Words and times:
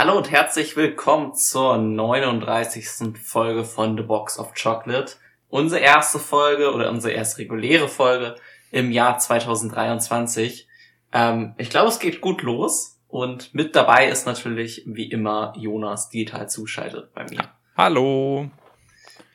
Hallo 0.00 0.16
und 0.16 0.30
herzlich 0.30 0.76
willkommen 0.76 1.34
zur 1.34 1.76
39. 1.76 3.18
Folge 3.22 3.64
von 3.64 3.98
The 3.98 4.02
Box 4.02 4.38
of 4.38 4.54
Chocolate. 4.54 5.12
Unsere 5.50 5.82
erste 5.82 6.18
Folge 6.18 6.72
oder 6.72 6.88
unsere 6.88 7.12
erste 7.12 7.42
reguläre 7.42 7.86
Folge 7.86 8.36
im 8.70 8.92
Jahr 8.92 9.18
2023. 9.18 10.66
Ähm, 11.12 11.54
ich 11.58 11.68
glaube, 11.68 11.88
es 11.88 11.98
geht 11.98 12.22
gut 12.22 12.40
los 12.40 12.98
und 13.08 13.52
mit 13.54 13.76
dabei 13.76 14.08
ist 14.08 14.24
natürlich 14.24 14.84
wie 14.86 15.10
immer 15.10 15.52
Jonas 15.58 16.08
digital 16.08 16.48
zuschaltet 16.48 17.12
bei 17.12 17.24
mir. 17.24 17.50
Hallo. 17.76 18.48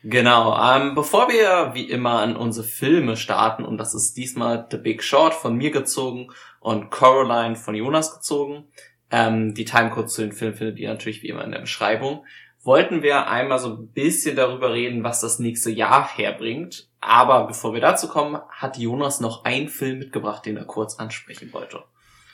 Genau, 0.02 0.58
ähm, 0.60 0.96
bevor 0.96 1.28
wir 1.28 1.74
wie 1.74 1.88
immer 1.88 2.18
an 2.18 2.34
unsere 2.34 2.66
Filme 2.66 3.16
starten, 3.16 3.64
und 3.64 3.78
das 3.78 3.94
ist 3.94 4.16
diesmal 4.16 4.66
The 4.68 4.78
Big 4.78 5.04
Short 5.04 5.32
von 5.32 5.54
mir 5.54 5.70
gezogen 5.70 6.32
und 6.58 6.90
Coraline 6.90 7.54
von 7.54 7.76
Jonas 7.76 8.16
gezogen, 8.16 8.64
ähm, 9.10 9.54
die 9.54 9.64
Timecodes 9.64 10.14
zu 10.14 10.22
den 10.22 10.32
Filmen 10.32 10.54
findet 10.54 10.78
ihr 10.78 10.88
natürlich 10.88 11.22
wie 11.22 11.28
immer 11.28 11.44
in 11.44 11.52
der 11.52 11.60
Beschreibung, 11.60 12.24
wollten 12.62 13.02
wir 13.02 13.28
einmal 13.28 13.58
so 13.58 13.70
ein 13.70 13.88
bisschen 13.88 14.36
darüber 14.36 14.72
reden, 14.72 15.04
was 15.04 15.20
das 15.20 15.38
nächste 15.38 15.70
Jahr 15.70 16.08
herbringt. 16.16 16.88
Aber 17.00 17.46
bevor 17.46 17.72
wir 17.72 17.80
dazu 17.80 18.08
kommen, 18.08 18.40
hat 18.50 18.76
Jonas 18.76 19.20
noch 19.20 19.44
einen 19.44 19.68
Film 19.68 20.00
mitgebracht, 20.00 20.44
den 20.44 20.56
er 20.56 20.64
kurz 20.64 20.96
ansprechen 20.96 21.52
wollte. 21.52 21.84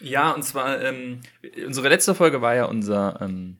Ja, 0.00 0.32
und 0.32 0.42
zwar, 0.42 0.80
ähm, 0.82 1.20
unsere 1.64 1.88
letzte 1.88 2.14
Folge 2.14 2.40
war 2.40 2.54
ja 2.54 2.64
unser, 2.64 3.20
ähm, 3.20 3.58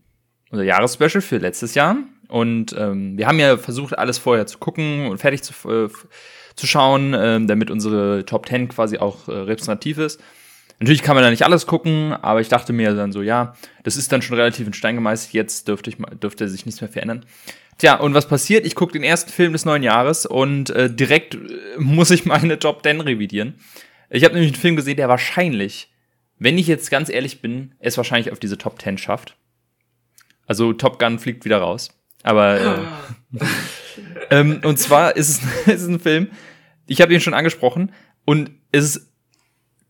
unser 0.50 0.64
Jahresspecial 0.64 1.20
für 1.20 1.36
letztes 1.36 1.74
Jahr. 1.74 1.96
Und 2.28 2.74
ähm, 2.78 3.18
wir 3.18 3.28
haben 3.28 3.38
ja 3.38 3.58
versucht, 3.58 3.96
alles 3.98 4.16
vorher 4.16 4.46
zu 4.46 4.58
gucken 4.58 5.06
und 5.08 5.18
fertig 5.18 5.42
zu, 5.42 5.52
äh, 5.68 5.88
zu 6.56 6.66
schauen, 6.66 7.12
äh, 7.12 7.44
damit 7.44 7.70
unsere 7.70 8.24
Top 8.24 8.48
10 8.48 8.68
quasi 8.68 8.96
auch 8.96 9.28
äh, 9.28 9.32
repräsentativ 9.32 9.98
ist. 9.98 10.20
Natürlich 10.82 11.04
kann 11.04 11.14
man 11.14 11.22
da 11.22 11.30
nicht 11.30 11.44
alles 11.44 11.68
gucken, 11.68 12.12
aber 12.12 12.40
ich 12.40 12.48
dachte 12.48 12.72
mir 12.72 12.92
dann 12.92 13.12
so, 13.12 13.22
ja, 13.22 13.54
das 13.84 13.96
ist 13.96 14.10
dann 14.10 14.20
schon 14.20 14.36
relativ 14.36 14.66
in 14.66 14.72
Stein 14.72 14.96
gemeißelt, 14.96 15.32
jetzt 15.32 15.68
dürfte, 15.68 15.90
ich, 15.90 15.96
dürfte 16.20 16.48
sich 16.48 16.66
nichts 16.66 16.80
mehr 16.80 16.90
verändern. 16.90 17.24
Tja, 17.78 17.94
und 17.94 18.14
was 18.14 18.26
passiert? 18.26 18.66
Ich 18.66 18.74
gucke 18.74 18.92
den 18.92 19.04
ersten 19.04 19.30
Film 19.30 19.52
des 19.52 19.64
neuen 19.64 19.84
Jahres 19.84 20.26
und 20.26 20.70
äh, 20.70 20.92
direkt 20.92 21.36
äh, 21.36 21.38
muss 21.78 22.10
ich 22.10 22.24
meine 22.24 22.58
Top 22.58 22.82
10 22.82 23.00
revidieren. 23.00 23.54
Ich 24.10 24.24
habe 24.24 24.34
nämlich 24.34 24.54
einen 24.54 24.60
Film 24.60 24.74
gesehen, 24.74 24.96
der 24.96 25.08
wahrscheinlich, 25.08 25.88
wenn 26.40 26.58
ich 26.58 26.66
jetzt 26.66 26.90
ganz 26.90 27.08
ehrlich 27.08 27.40
bin, 27.40 27.76
es 27.78 27.96
wahrscheinlich 27.96 28.32
auf 28.32 28.40
diese 28.40 28.58
Top 28.58 28.82
10 28.82 28.98
schafft. 28.98 29.36
Also 30.48 30.72
Top 30.72 30.98
Gun 30.98 31.20
fliegt 31.20 31.44
wieder 31.44 31.58
raus. 31.58 31.90
Aber 32.24 32.60
äh, 32.60 33.46
ähm, 34.30 34.60
und 34.64 34.80
zwar 34.80 35.14
ist 35.14 35.28
es, 35.28 35.66
ist 35.72 35.82
es 35.82 35.88
ein 35.88 36.00
Film, 36.00 36.26
ich 36.88 37.00
habe 37.00 37.14
ihn 37.14 37.20
schon 37.20 37.34
angesprochen 37.34 37.92
und 38.24 38.50
es 38.72 38.96
ist 38.96 39.11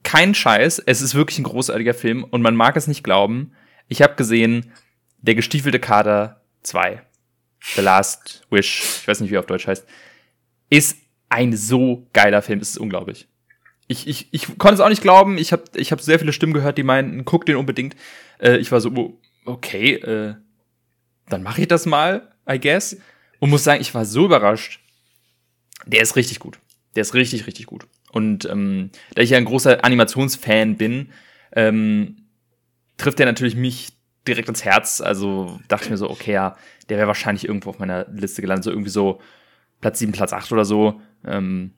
kein 0.03 0.35
Scheiß, 0.35 0.81
es 0.81 1.01
ist 1.01 1.15
wirklich 1.15 1.39
ein 1.39 1.45
großartiger 1.45 1.95
Film 1.95 2.25
und 2.25 2.43
man 2.43 2.57
mag 2.57 2.77
es 2.77 2.87
nicht 2.87 3.05
glauben. 3.05 3.53
Ich 3.89 4.03
habe 4.03 4.15
gesehen, 4.15 4.73
der 5.19 5.35
gestiefelte 5.35 5.79
Kader 5.79 6.43
2, 6.63 7.03
The 7.75 7.81
Last 7.81 8.43
Wish, 8.51 8.83
ich 9.01 9.09
weiß 9.09 9.21
nicht, 9.21 9.31
wie 9.31 9.37
er 9.37 9.41
auf 9.41 9.47
Deutsch 9.47 9.67
heißt, 9.67 9.87
ist 10.71 10.97
ein 11.29 11.57
so 11.57 12.07
geiler 12.13 12.43
Film, 12.43 12.61
es 12.61 12.71
ist 12.71 12.79
unglaublich. 12.79 13.29
Ich, 13.89 14.07
ich, 14.07 14.29
ich 14.33 14.59
konnte 14.59 14.75
es 14.75 14.81
auch 14.81 14.89
nicht 14.89 15.03
glauben, 15.03 15.39
ich 15.39 15.53
habe 15.53 15.65
ich 15.75 15.93
hab 15.93 16.01
sehr 16.01 16.19
viele 16.19 16.33
Stimmen 16.33 16.55
gehört, 16.55 16.79
die 16.79 16.83
meinten, 16.83 17.25
guck 17.25 17.47
den 17.47 17.57
unbedingt. 17.57 17.97
Äh, 18.39 18.57
ich 18.59 18.73
war 18.73 18.81
so, 18.81 19.19
okay, 19.45 19.95
äh, 19.95 20.35
dann 21.29 21.43
mache 21.43 21.63
ich 21.63 21.69
das 21.69 21.87
mal, 21.87 22.33
I 22.49 22.59
guess. 22.59 22.97
Und 23.39 23.51
muss 23.51 23.65
sagen, 23.65 23.81
ich 23.81 23.95
war 23.95 24.05
so 24.05 24.27
überrascht. 24.27 24.81
Der 25.87 26.03
ist 26.03 26.17
richtig 26.17 26.39
gut. 26.39 26.59
Der 26.95 27.03
ist 27.03 27.15
richtig, 27.15 27.47
richtig 27.47 27.67
gut. 27.67 27.87
Und 28.11 28.45
ähm, 28.45 28.91
da 29.15 29.23
ich 29.23 29.31
ja 29.31 29.39
ein 29.39 29.45
großer 29.45 29.85
Animationsfan 29.85 30.77
bin, 30.77 31.11
ähm, 31.55 32.27
trifft 32.99 33.19
der 33.19 33.27
natürlich 33.27 33.57
mich 33.57 33.93
direkt 34.27 34.49
ins 34.49 34.65
Herz. 34.65 35.01
Also 35.01 35.59
dachte 35.69 35.85
ich 35.85 35.91
mir 35.91 35.97
so, 35.97 36.11
okay, 36.11 36.33
ja, 36.33 36.57
der 36.89 36.99
wäre 36.99 37.07
wahrscheinlich 37.07 37.47
irgendwo 37.47 37.71
auf 37.71 37.79
meiner 37.79 38.07
Liste 38.11 38.43
gelandet. 38.43 38.65
So 38.65 38.71
irgendwie 38.71 38.91
so 38.91 39.21
Platz 39.81 39.99
7, 39.99 40.13
Platz 40.13 40.33
8 40.33 40.53
oder 40.53 40.65
so. 40.65 41.01
Ähm, 41.25 41.73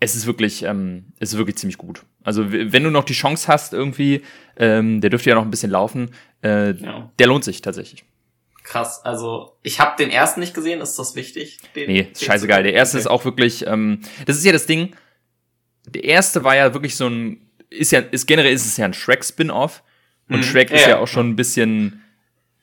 es 0.00 0.14
ist 0.14 0.26
wirklich, 0.26 0.62
ähm, 0.64 1.12
es 1.18 1.32
ist 1.32 1.38
wirklich 1.38 1.56
ziemlich 1.56 1.78
gut. 1.78 2.04
Also 2.22 2.52
wenn 2.52 2.82
du 2.82 2.90
noch 2.90 3.04
die 3.04 3.12
Chance 3.14 3.48
hast 3.48 3.72
irgendwie, 3.72 4.22
ähm, 4.56 5.00
der 5.00 5.10
dürfte 5.10 5.30
ja 5.30 5.36
noch 5.36 5.44
ein 5.44 5.50
bisschen 5.50 5.70
laufen, 5.70 6.10
äh, 6.42 6.72
ja. 6.72 7.10
der 7.18 7.26
lohnt 7.26 7.44
sich 7.44 7.62
tatsächlich. 7.62 8.04
Krass, 8.64 9.04
also 9.04 9.56
ich 9.62 9.78
habe 9.78 9.94
den 9.98 10.10
ersten 10.10 10.40
nicht 10.40 10.54
gesehen, 10.54 10.80
ist 10.80 10.98
das 10.98 11.14
wichtig? 11.14 11.60
Den, 11.76 11.92
nee, 11.92 12.08
ist 12.10 12.24
scheißegal. 12.24 12.62
Der 12.62 12.72
erste 12.72 12.96
okay. 12.96 13.02
ist 13.02 13.06
auch 13.06 13.24
wirklich, 13.24 13.66
ähm, 13.66 14.00
das 14.24 14.38
ist 14.38 14.44
ja 14.44 14.52
das 14.52 14.66
Ding, 14.66 14.96
der 15.86 16.02
erste 16.04 16.44
war 16.44 16.56
ja 16.56 16.72
wirklich 16.72 16.96
so 16.96 17.06
ein, 17.06 17.46
ist 17.68 17.92
ja, 17.92 18.00
ist 18.00 18.26
generell 18.26 18.52
ist 18.52 18.64
es 18.64 18.78
ja 18.78 18.86
ein 18.86 18.94
Shrek-Spin-Off. 18.94 19.82
Und 20.30 20.38
mhm. 20.38 20.42
Shrek 20.42 20.70
ist 20.70 20.82
ja, 20.82 20.90
ja 20.90 20.98
auch 20.98 21.06
schon 21.06 21.28
ein 21.28 21.36
bisschen 21.36 22.02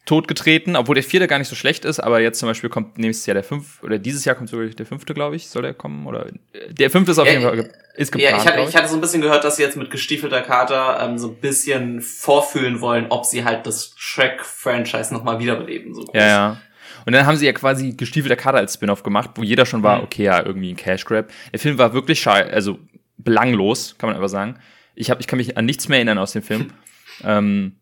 totgetreten, 0.06 0.76
obwohl 0.76 0.96
der 0.96 1.04
vierte 1.04 1.28
gar 1.28 1.38
nicht 1.38 1.48
so 1.48 1.56
schlecht 1.56 1.86
ist, 1.86 2.00
aber 2.00 2.20
jetzt 2.22 2.40
zum 2.40 2.50
Beispiel 2.50 2.70
kommt 2.70 2.98
nächstes 2.98 3.26
Jahr 3.28 3.36
der 3.36 3.44
fünfte, 3.44 3.86
oder 3.86 4.00
dieses 4.00 4.26
Jahr 4.26 4.36
kommt 4.36 4.50
sogar 4.50 4.66
der 4.66 4.86
fünfte, 4.86 5.14
glaube 5.14 5.36
ich, 5.36 5.48
soll 5.48 5.62
der 5.62 5.74
kommen, 5.74 6.08
oder 6.08 6.28
der 6.70 6.90
fünfte 6.90 7.12
ist 7.12 7.20
auf 7.20 7.28
jeden 7.28 7.44
Fall 7.44 7.72
ist 7.96 8.12
geplant. 8.12 8.38
Ja, 8.38 8.42
ich 8.42 8.48
hatte, 8.48 8.62
ich. 8.62 8.70
ich 8.70 8.76
hatte 8.76 8.88
so 8.88 8.96
ein 8.96 9.02
bisschen 9.02 9.22
gehört, 9.22 9.44
dass 9.44 9.58
sie 9.58 9.64
jetzt 9.64 9.78
mit 9.78 9.92
gestiefelter 9.92 10.42
Kater 10.42 11.00
ähm, 11.02 11.18
so 11.18 11.28
ein 11.28 11.36
bisschen 11.36 12.02
vorfühlen 12.02 12.82
wollen, 12.82 13.08
ob 13.10 13.26
sie 13.26 13.44
halt 13.44 13.68
das 13.68 13.94
Shrek-Franchise 13.96 15.14
nochmal 15.14 15.40
wiederbeleben. 15.40 15.94
So 15.94 16.06
ja, 16.14 16.28
ja. 16.28 16.62
Und 17.06 17.14
dann 17.14 17.26
haben 17.26 17.38
sie 17.38 17.46
ja 17.46 17.54
quasi 17.54 17.94
gestiefelter 17.94 18.36
Kater 18.36 18.58
als 18.58 18.76
Spin-off 18.76 19.04
gemacht, 19.04 19.32
wo 19.36 19.44
jeder 19.44 19.66
schon 19.66 19.84
war, 19.84 20.00
mhm. 20.00 20.04
okay, 20.06 20.24
ja, 20.24 20.44
irgendwie 20.44 20.72
ein 20.72 20.78
Cash 20.78 21.06
Grab. 21.06 21.30
Der 21.52 21.60
Film 21.60 21.78
war 21.78 21.94
wirklich 21.94 22.20
scheiße, 22.22 22.52
also 22.52 22.80
belanglos, 23.18 23.96
kann 23.98 24.10
man 24.10 24.16
einfach 24.16 24.30
sagen. 24.30 24.56
Ich, 24.96 25.10
hab, 25.10 25.20
ich 25.20 25.28
kann 25.28 25.38
mich 25.38 25.58
an 25.58 25.66
nichts 25.66 25.88
mehr 25.88 25.98
erinnern 25.98 26.18
aus 26.18 26.34
dem 26.34 26.44
Film. 26.44 26.72
ähm, 27.24 27.76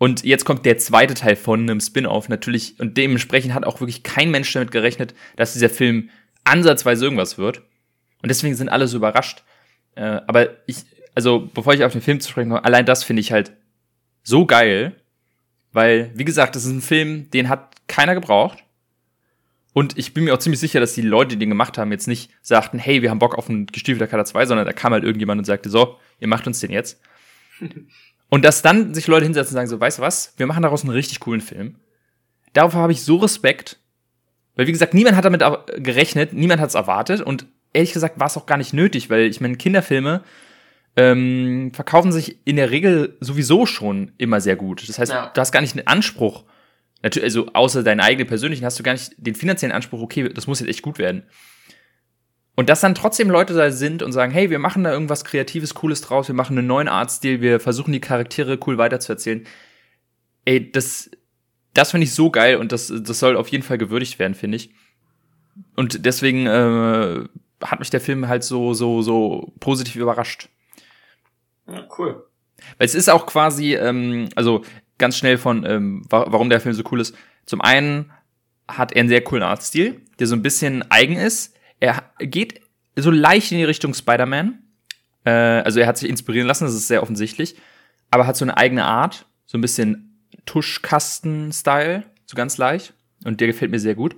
und 0.00 0.24
jetzt 0.24 0.46
kommt 0.46 0.64
der 0.64 0.78
zweite 0.78 1.12
Teil 1.12 1.36
von 1.36 1.60
einem 1.60 1.78
Spin-off 1.78 2.30
natürlich. 2.30 2.80
Und 2.80 2.96
dementsprechend 2.96 3.52
hat 3.52 3.66
auch 3.66 3.80
wirklich 3.80 4.02
kein 4.02 4.30
Mensch 4.30 4.50
damit 4.50 4.70
gerechnet, 4.70 5.14
dass 5.36 5.52
dieser 5.52 5.68
Film 5.68 6.08
ansatzweise 6.42 7.04
irgendwas 7.04 7.36
wird. 7.36 7.58
Und 8.22 8.30
deswegen 8.30 8.54
sind 8.54 8.70
alle 8.70 8.88
so 8.88 8.96
überrascht. 8.96 9.44
Äh, 9.96 10.22
aber 10.26 10.56
ich, 10.66 10.86
also 11.14 11.50
bevor 11.52 11.74
ich 11.74 11.84
auf 11.84 11.92
den 11.92 12.00
Film 12.00 12.18
zu 12.18 12.30
sprechen 12.30 12.48
komme, 12.48 12.64
allein 12.64 12.86
das 12.86 13.04
finde 13.04 13.20
ich 13.20 13.30
halt 13.30 13.52
so 14.22 14.46
geil. 14.46 14.96
Weil, 15.72 16.10
wie 16.14 16.24
gesagt, 16.24 16.56
das 16.56 16.64
ist 16.64 16.72
ein 16.72 16.80
Film, 16.80 17.30
den 17.32 17.50
hat 17.50 17.76
keiner 17.86 18.14
gebraucht. 18.14 18.64
Und 19.74 19.98
ich 19.98 20.14
bin 20.14 20.24
mir 20.24 20.32
auch 20.32 20.38
ziemlich 20.38 20.60
sicher, 20.60 20.80
dass 20.80 20.94
die 20.94 21.02
Leute, 21.02 21.36
die 21.36 21.40
den 21.40 21.50
gemacht 21.50 21.76
haben, 21.76 21.92
jetzt 21.92 22.08
nicht 22.08 22.30
sagten, 22.40 22.78
hey, 22.78 23.02
wir 23.02 23.10
haben 23.10 23.18
Bock 23.18 23.36
auf 23.36 23.50
einen 23.50 23.66
gestiefelter 23.66 24.06
Kader 24.06 24.24
2, 24.24 24.46
sondern 24.46 24.64
da 24.64 24.72
kam 24.72 24.94
halt 24.94 25.04
irgendjemand 25.04 25.40
und 25.40 25.44
sagte, 25.44 25.68
so, 25.68 25.98
ihr 26.20 26.28
macht 26.28 26.46
uns 26.46 26.60
den 26.60 26.70
jetzt. 26.70 27.02
und 28.30 28.44
dass 28.44 28.62
dann 28.62 28.94
sich 28.94 29.06
Leute 29.06 29.24
hinsetzen 29.24 29.52
und 29.52 29.56
sagen, 29.56 29.68
so, 29.68 29.80
weißt 29.80 29.98
du 29.98 30.02
was, 30.02 30.32
wir 30.36 30.46
machen 30.46 30.62
daraus 30.62 30.82
einen 30.82 30.92
richtig 30.92 31.20
coolen 31.20 31.40
Film. 31.40 31.76
Darauf 32.52 32.74
habe 32.74 32.92
ich 32.92 33.02
so 33.02 33.16
Respekt. 33.16 33.78
Weil, 34.56 34.66
wie 34.66 34.72
gesagt, 34.72 34.94
niemand 34.94 35.16
hat 35.16 35.24
damit 35.24 35.42
gerechnet, 35.76 36.32
niemand 36.32 36.60
hat 36.60 36.70
es 36.70 36.74
erwartet 36.74 37.20
und 37.20 37.46
ehrlich 37.72 37.92
gesagt 37.92 38.18
war 38.18 38.26
es 38.26 38.36
auch 38.36 38.46
gar 38.46 38.56
nicht 38.56 38.72
nötig, 38.72 39.10
weil 39.10 39.26
ich 39.26 39.40
meine, 39.40 39.56
Kinderfilme 39.56 40.22
ähm, 40.96 41.70
verkaufen 41.72 42.10
sich 42.10 42.38
in 42.44 42.56
der 42.56 42.70
Regel 42.70 43.16
sowieso 43.20 43.66
schon 43.66 44.12
immer 44.18 44.40
sehr 44.40 44.56
gut. 44.56 44.88
Das 44.88 44.98
heißt, 44.98 45.12
ja. 45.12 45.30
du 45.32 45.40
hast 45.40 45.52
gar 45.52 45.60
nicht 45.60 45.76
einen 45.76 45.86
Anspruch, 45.86 46.44
Natürlich, 47.02 47.24
also 47.24 47.46
außer 47.52 47.82
deinen 47.82 48.00
eigenen 48.00 48.28
persönlichen 48.28 48.64
hast 48.64 48.78
du 48.78 48.82
gar 48.82 48.92
nicht 48.92 49.12
den 49.16 49.34
finanziellen 49.34 49.74
Anspruch, 49.74 50.02
okay, 50.02 50.28
das 50.28 50.46
muss 50.46 50.60
jetzt 50.60 50.68
echt 50.68 50.82
gut 50.82 50.98
werden. 50.98 51.22
Und 52.56 52.68
dass 52.68 52.80
dann 52.80 52.94
trotzdem 52.94 53.30
Leute 53.30 53.54
da 53.54 53.70
sind 53.70 54.02
und 54.02 54.12
sagen, 54.12 54.32
hey, 54.32 54.50
wir 54.50 54.58
machen 54.58 54.84
da 54.84 54.92
irgendwas 54.92 55.24
Kreatives, 55.24 55.74
Cooles 55.74 56.00
draus, 56.02 56.28
wir 56.28 56.34
machen 56.34 56.58
einen 56.58 56.66
neuen 56.66 56.88
Artstil, 56.88 57.40
wir 57.40 57.60
versuchen 57.60 57.92
die 57.92 58.00
Charaktere 58.00 58.58
cool 58.66 58.76
weiterzuerzählen. 58.76 59.46
Ey, 60.44 60.70
das, 60.70 61.10
das 61.74 61.92
finde 61.92 62.04
ich 62.04 62.14
so 62.14 62.30
geil 62.30 62.56
und 62.56 62.72
das, 62.72 62.92
das 62.94 63.18
soll 63.18 63.36
auf 63.36 63.48
jeden 63.48 63.64
Fall 63.64 63.78
gewürdigt 63.78 64.18
werden, 64.18 64.34
finde 64.34 64.56
ich. 64.56 64.74
Und 65.76 66.04
deswegen 66.04 66.46
äh, 66.46 67.24
hat 67.62 67.78
mich 67.78 67.90
der 67.90 68.00
Film 68.00 68.28
halt 68.28 68.44
so, 68.44 68.74
so, 68.74 69.02
so 69.02 69.52
positiv 69.60 69.96
überrascht. 69.96 70.48
Ja, 71.66 71.86
cool. 71.98 72.26
Weil 72.78 72.86
es 72.86 72.94
ist 72.94 73.08
auch 73.08 73.26
quasi, 73.26 73.74
ähm, 73.74 74.28
also 74.34 74.64
ganz 74.98 75.16
schnell 75.16 75.38
von, 75.38 75.64
ähm, 75.64 76.04
warum 76.08 76.50
der 76.50 76.60
Film 76.60 76.74
so 76.74 76.82
cool 76.90 77.00
ist. 77.00 77.14
Zum 77.46 77.60
einen 77.60 78.12
hat 78.68 78.92
er 78.92 79.00
einen 79.00 79.08
sehr 79.08 79.22
coolen 79.22 79.42
Artstil, 79.42 80.02
der 80.18 80.26
so 80.26 80.36
ein 80.36 80.42
bisschen 80.42 80.88
eigen 80.90 81.16
ist. 81.16 81.56
Er 81.80 82.12
geht 82.18 82.60
so 82.96 83.10
leicht 83.10 83.52
in 83.52 83.58
die 83.58 83.64
Richtung 83.64 83.94
Spider-Man. 83.94 84.58
Äh, 85.24 85.30
also 85.30 85.80
er 85.80 85.86
hat 85.86 85.98
sich 85.98 86.08
inspirieren 86.08 86.46
lassen, 86.46 86.64
das 86.64 86.74
ist 86.74 86.88
sehr 86.88 87.02
offensichtlich. 87.02 87.56
Aber 88.10 88.26
hat 88.26 88.36
so 88.36 88.44
eine 88.44 88.56
eigene 88.56 88.84
Art, 88.84 89.26
so 89.46 89.58
ein 89.58 89.60
bisschen 89.60 90.20
Tuschkasten-Style, 90.46 92.04
so 92.26 92.36
ganz 92.36 92.58
leicht. 92.58 92.92
Und 93.24 93.40
der 93.40 93.48
gefällt 93.48 93.70
mir 93.70 93.80
sehr 93.80 93.94
gut. 93.94 94.16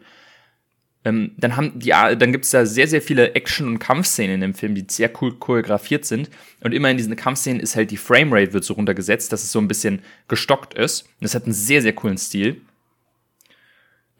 Ähm, 1.05 1.33
dann 1.37 1.57
haben 1.57 1.79
die, 1.79 1.91
dann 1.91 2.31
gibt 2.33 2.45
es 2.45 2.51
da 2.53 2.65
sehr, 2.65 2.87
sehr 2.87 3.03
viele 3.03 3.35
Action- 3.35 3.67
und 3.67 3.79
Kampfszenen 3.81 4.37
in 4.37 4.41
dem 4.41 4.55
Film, 4.55 4.75
die 4.75 4.87
sehr 4.89 5.11
cool 5.21 5.37
choreografiert 5.37 6.05
sind. 6.05 6.31
Und 6.63 6.73
immer 6.73 6.91
in 6.91 6.97
diesen 6.97 7.17
Kampfszenen 7.17 7.61
ist 7.61 7.75
halt 7.75 7.91
die 7.91 7.97
Framerate 7.97 8.53
wird 8.53 8.65
so 8.65 8.75
runtergesetzt, 8.75 9.33
dass 9.33 9.43
es 9.43 9.51
so 9.51 9.59
ein 9.59 9.69
bisschen 9.69 10.03
gestockt 10.29 10.75
ist. 10.75 11.03
Und 11.21 11.25
es 11.25 11.35
hat 11.35 11.45
einen 11.45 11.55
sehr, 11.55 11.83
sehr 11.83 11.93
coolen 11.93 12.19
Stil. 12.19 12.61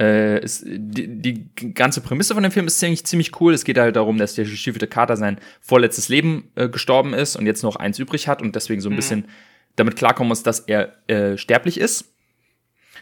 Äh, 0.01 0.43
ist, 0.43 0.65
die, 0.67 1.21
die, 1.21 1.75
ganze 1.75 2.01
Prämisse 2.01 2.35
von 2.35 2.43
dem 2.43 2.51
Film 2.51 2.67
ist 2.67 2.79
ziemlich, 2.79 3.05
ziemlich 3.05 3.41
cool. 3.41 3.53
Es 3.55 3.65
geht 3.65 3.79
halt 3.79 3.95
darum, 3.97 4.19
dass 4.19 4.35
der 4.35 4.45
gestiefelte 4.45 4.87
Kater 4.87 5.17
sein 5.17 5.39
vorletztes 5.61 6.09
Leben 6.09 6.51
äh, 6.55 6.69
gestorben 6.69 7.15
ist 7.15 7.37
und 7.37 7.47
jetzt 7.47 7.63
noch 7.63 7.77
eins 7.77 7.99
übrig 7.99 8.27
hat 8.27 8.43
und 8.43 8.57
deswegen 8.57 8.81
so 8.81 8.89
ein 8.89 8.93
mhm. 8.93 8.97
bisschen 8.97 9.25
damit 9.77 9.97
klarkommen 9.97 10.29
muss, 10.29 10.43
dass 10.43 10.61
er 10.61 10.97
äh, 11.09 11.37
sterblich 11.37 11.79
ist. 11.79 12.15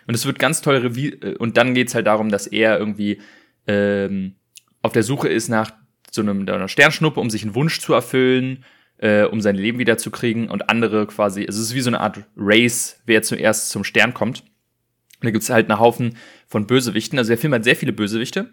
Und 0.06 0.14
es 0.14 0.26
wird 0.26 0.38
ganz 0.38 0.60
toll 0.60 0.76
revi 0.76 1.08
äh, 1.08 1.37
und 1.37 1.56
dann 1.56 1.75
geht's 1.75 1.94
halt 1.94 2.06
darum, 2.06 2.28
dass 2.28 2.46
er 2.46 2.78
irgendwie 2.78 3.20
ähm, 3.66 4.34
auf 4.82 4.93
der 4.93 5.02
Suche 5.02 5.28
ist 5.28 5.48
nach 5.48 5.72
so 6.10 6.22
einem, 6.22 6.48
einer 6.48 6.69
Sternschnuppe, 6.69 7.20
um 7.20 7.31
sich 7.31 7.43
einen 7.43 7.54
Wunsch 7.54 7.81
zu 7.81 7.94
erfüllen, 7.94 8.64
äh, 8.98 9.25
um 9.25 9.40
sein 9.40 9.56
Leben 9.56 9.78
wiederzukriegen 9.78 10.48
und 10.48 10.69
andere 10.69 11.06
quasi, 11.06 11.46
also 11.46 11.60
es 11.60 11.69
ist 11.69 11.75
wie 11.75 11.81
so 11.81 11.90
eine 11.90 12.00
Art 12.00 12.25
Race, 12.36 13.00
wer 13.06 13.22
zuerst 13.22 13.70
zum 13.70 13.84
Stern 13.84 14.14
kommt. 14.14 14.40
Und 14.40 15.26
da 15.26 15.31
gibt's 15.31 15.50
halt 15.50 15.70
einen 15.70 15.81
Haufen 15.81 16.16
von 16.50 16.67
Bösewichten. 16.67 17.19
Also 17.19 17.29
der 17.29 17.38
Film 17.38 17.55
hat 17.55 17.64
sehr 17.64 17.76
viele 17.76 17.93
Bösewichte, 17.93 18.50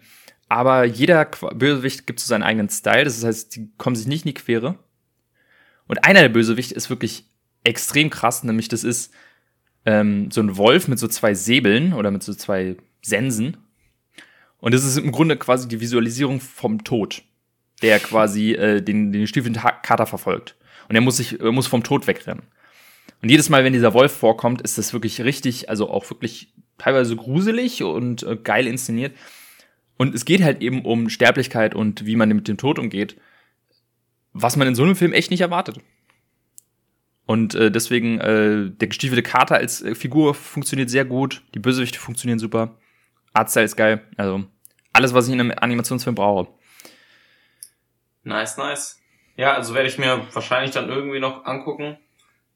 aber 0.48 0.84
jeder 0.84 1.24
Bösewicht 1.24 2.06
gibt 2.06 2.20
so 2.20 2.28
seinen 2.28 2.44
eigenen 2.44 2.70
Style. 2.70 3.04
Das 3.04 3.22
heißt, 3.22 3.56
die 3.56 3.70
kommen 3.76 3.96
sich 3.96 4.06
nicht 4.06 4.24
in 4.24 4.30
die 4.30 4.40
Quere. 4.40 4.78
Und 5.88 6.04
einer 6.04 6.22
der 6.22 6.28
Bösewichte 6.28 6.74
ist 6.74 6.90
wirklich 6.90 7.24
extrem 7.64 8.08
krass, 8.08 8.44
nämlich 8.44 8.68
das 8.68 8.84
ist 8.84 9.12
ähm, 9.84 10.30
so 10.30 10.40
ein 10.40 10.56
Wolf 10.56 10.86
mit 10.86 10.98
so 10.98 11.08
zwei 11.08 11.34
Säbeln 11.34 11.92
oder 11.92 12.10
mit 12.10 12.22
so 12.22 12.32
zwei 12.32 12.76
Sensen. 13.02 13.56
Und 14.58 14.74
das 14.74 14.84
ist 14.84 14.96
im 14.96 15.10
Grunde 15.10 15.36
quasi 15.36 15.66
die 15.66 15.80
Visualisierung 15.80 16.40
vom 16.40 16.84
Tod, 16.84 17.22
der 17.82 17.98
quasi 17.98 18.52
äh, 18.52 18.80
den, 18.80 19.12
den 19.12 19.26
stiefelnden 19.26 19.62
Kater 19.82 20.06
verfolgt. 20.06 20.56
Und 20.88 20.94
er 20.94 21.00
muss 21.00 21.16
sich, 21.16 21.40
er 21.40 21.52
muss 21.52 21.66
vom 21.66 21.82
Tod 21.82 22.06
wegrennen. 22.06 22.42
Und 23.22 23.30
jedes 23.30 23.48
Mal, 23.48 23.64
wenn 23.64 23.72
dieser 23.72 23.94
Wolf 23.94 24.12
vorkommt, 24.12 24.62
ist 24.62 24.78
das 24.78 24.92
wirklich 24.92 25.20
richtig, 25.20 25.68
also 25.68 25.90
auch 25.90 26.08
wirklich 26.10 26.52
teilweise 26.78 27.16
gruselig 27.16 27.82
und 27.82 28.22
äh, 28.22 28.36
geil 28.36 28.66
inszeniert. 28.66 29.16
Und 29.96 30.14
es 30.14 30.24
geht 30.24 30.42
halt 30.42 30.62
eben 30.62 30.84
um 30.84 31.08
Sterblichkeit 31.08 31.74
und 31.74 32.06
wie 32.06 32.14
man 32.14 32.28
mit 32.28 32.46
dem 32.46 32.56
Tod 32.56 32.78
umgeht, 32.78 33.16
was 34.32 34.56
man 34.56 34.68
in 34.68 34.76
so 34.76 34.84
einem 34.84 34.94
Film 34.94 35.12
echt 35.12 35.30
nicht 35.30 35.40
erwartet. 35.40 35.80
Und 37.26 37.54
äh, 37.56 37.70
deswegen, 37.70 38.20
äh, 38.20 38.70
der 38.70 38.88
gestiefelte 38.88 39.22
Kater 39.22 39.56
als 39.56 39.82
äh, 39.82 39.94
Figur 39.94 40.34
funktioniert 40.34 40.88
sehr 40.88 41.04
gut, 41.04 41.42
die 41.54 41.58
Bösewichte 41.58 41.98
funktionieren 41.98 42.38
super, 42.38 42.78
Artstyle 43.34 43.66
ist 43.66 43.76
geil, 43.76 44.02
also 44.16 44.44
alles, 44.92 45.12
was 45.12 45.26
ich 45.26 45.34
in 45.34 45.40
einem 45.40 45.52
Animationsfilm 45.54 46.14
brauche. 46.14 46.48
Nice, 48.22 48.56
nice. 48.56 49.00
Ja, 49.36 49.54
also 49.54 49.74
werde 49.74 49.88
ich 49.88 49.98
mir 49.98 50.26
wahrscheinlich 50.32 50.70
dann 50.70 50.88
irgendwie 50.88 51.20
noch 51.20 51.44
angucken. 51.44 51.98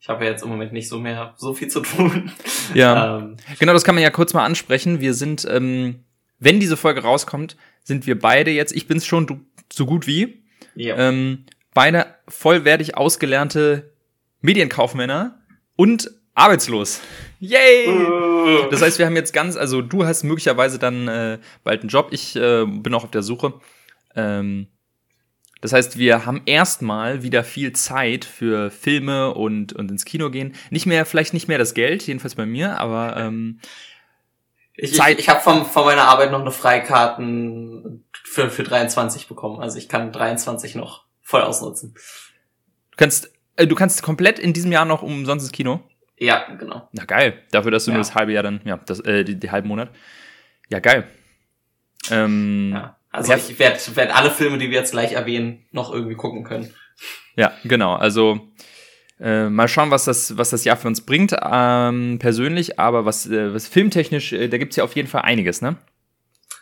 Ich 0.03 0.09
habe 0.09 0.25
ja 0.25 0.33
jetzt 0.33 0.43
im 0.43 0.49
Moment 0.49 0.73
nicht 0.73 0.89
so 0.89 0.99
mehr 0.99 1.33
so 1.37 1.55
viel 1.55 1.69
zu 1.69 1.81
tun. 1.81 2.33
Ja. 2.75 3.19
ähm. 3.19 3.37
Genau, 3.59 3.73
das 3.73 3.85
kann 3.85 3.95
man 3.95 4.03
ja 4.03 4.11
kurz 4.11 4.35
mal 4.35 4.45
ansprechen. 4.45 5.01
Wir 5.01 5.15
sind, 5.15 5.47
ähm, 5.49 6.05
wenn 6.39 6.59
diese 6.59 6.77
Folge 6.77 7.03
rauskommt, 7.03 7.57
sind 7.83 8.07
wir 8.07 8.19
beide 8.19 8.51
jetzt, 8.51 8.73
ich 8.73 8.89
bin's 8.89 9.05
schon, 9.05 9.27
du 9.27 9.41
so 9.71 9.85
gut 9.85 10.07
wie. 10.07 10.43
Ja. 10.75 10.97
Ähm, 10.97 11.45
beide 11.75 12.07
vollwertig 12.29 12.97
ausgelernte 12.97 13.93
Medienkaufmänner 14.41 15.39
und 15.77 16.11
arbeitslos. 16.35 17.01
Yay! 17.41 17.89
Uh. 17.89 18.71
Das 18.71 18.81
heißt, 18.81 18.99
wir 18.99 19.07
haben 19.07 19.17
jetzt 19.17 19.33
ganz, 19.33 19.57
also 19.57 19.83
du 19.83 20.07
hast 20.07 20.23
möglicherweise 20.25 20.79
dann 20.79 21.09
äh, 21.09 21.39
bald 21.63 21.83
einen 21.83 21.91
Job, 21.91 22.09
ich 22.11 22.35
äh, 22.37 22.65
bin 22.65 22.95
auch 22.95 23.05
auf 23.05 23.11
der 23.11 23.23
Suche. 23.23 23.55
Ähm, 24.17 24.67
das 25.63 25.73
heißt, 25.73 25.97
wir 25.97 26.27
haben 26.27 26.43
erstmal 26.45 27.23
wieder 27.23 27.45
viel 27.45 27.73
Zeit 27.73 28.25
für 28.25 28.73
Filme 28.73 29.33
und, 29.33 29.73
und 29.73 29.93
ins 29.93 30.05
Kino 30.05 30.29
gehen. 30.29 30.57
Nicht 30.71 30.87
mehr, 30.87 31.07
vielleicht 31.07 31.33
nicht 31.35 31.47
mehr 31.47 31.57
das 31.57 31.73
Geld, 31.73 32.03
jedenfalls 32.03 32.35
bei 32.35 32.47
mir, 32.47 32.81
aber 32.81 33.17
ähm, 33.17 33.61
ich, 34.75 34.95
Zeit. 34.95 35.15
Ich, 35.15 35.21
ich 35.21 35.29
habe 35.29 35.41
von, 35.41 35.65
von 35.65 35.85
meiner 35.85 36.03
Arbeit 36.03 36.33
noch 36.33 36.41
eine 36.41 36.51
Freikarten 36.51 38.05
für, 38.25 38.51
für 38.51 38.65
23 38.65 39.29
bekommen. 39.29 39.61
Also 39.61 39.79
ich 39.79 39.89
kann 39.89 40.11
23 40.11 40.75
noch 40.75 41.05
voll 41.21 41.43
ausnutzen. 41.43 41.95
Du 41.95 42.97
kannst, 42.97 43.33
äh, 43.55 43.69
du 43.69 43.77
kannst 43.77 44.03
komplett 44.03 44.41
in 44.41 44.53
diesem 44.53 44.73
Jahr 44.73 44.85
noch 44.85 45.03
umsonst 45.03 45.47
ins 45.47 45.53
Kino? 45.53 45.81
Ja, 46.19 46.45
genau. 46.59 46.89
Na 46.91 47.05
geil. 47.05 47.41
Dafür, 47.53 47.71
dass 47.71 47.85
du 47.85 47.93
ja. 47.93 47.99
nur 47.99 48.01
das 48.01 48.17
halbe 48.17 48.33
Jahr 48.33 48.43
dann, 48.43 48.61
ja, 48.65 48.79
das, 48.79 48.99
äh, 48.99 49.23
die, 49.23 49.39
die 49.39 49.51
halben 49.53 49.69
Monat. 49.69 49.91
Ja, 50.71 50.81
geil. 50.81 51.07
Ähm, 52.11 52.73
ja. 52.75 52.97
Also 53.13 53.35
ich 53.35 53.59
werde 53.59 53.79
werd 53.95 54.17
alle 54.17 54.31
Filme, 54.31 54.59
die 54.59 54.71
wir 54.71 54.79
jetzt 54.79 54.93
gleich 54.93 55.13
erwähnen, 55.13 55.67
noch 55.71 55.93
irgendwie 55.93 56.15
gucken 56.17 56.45
können. 56.45 56.75
Ja, 57.37 57.53
genau. 57.63 57.95
Also 57.95 58.41
äh, 59.21 59.49
mal 59.49 59.69
schauen, 59.69 59.91
was 59.91 60.07
das, 60.07 60.37
was 60.37 60.51
das 60.51 60.65
Jahr 60.65 60.77
für 60.77 60.89
uns 60.89 61.03
bringt, 61.03 61.37
ähm, 61.43 62.19
persönlich, 62.19 62.81
aber 62.81 63.05
was, 63.05 63.27
äh, 63.27 63.55
was 63.55 63.69
filmtechnisch, 63.69 64.33
äh, 64.33 64.49
da 64.49 64.59
gibt's 64.59 64.77
ja 64.77 64.85
auf 64.85 64.97
jeden 64.97 65.09
Fall 65.09 65.23
einiges, 65.23 65.63
ne? 65.63 65.77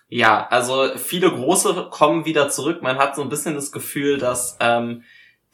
Ja, 0.09 0.49
also 0.49 0.91
viele 0.97 1.31
große 1.31 1.87
kommen 1.91 2.25
wieder 2.25 2.49
zurück. 2.49 2.83
Man 2.83 2.99
hat 2.99 3.15
so 3.15 3.23
ein 3.23 3.29
bisschen 3.29 3.55
das 3.55 3.71
Gefühl, 3.71 4.19
dass 4.19 4.57
ähm, 4.59 5.05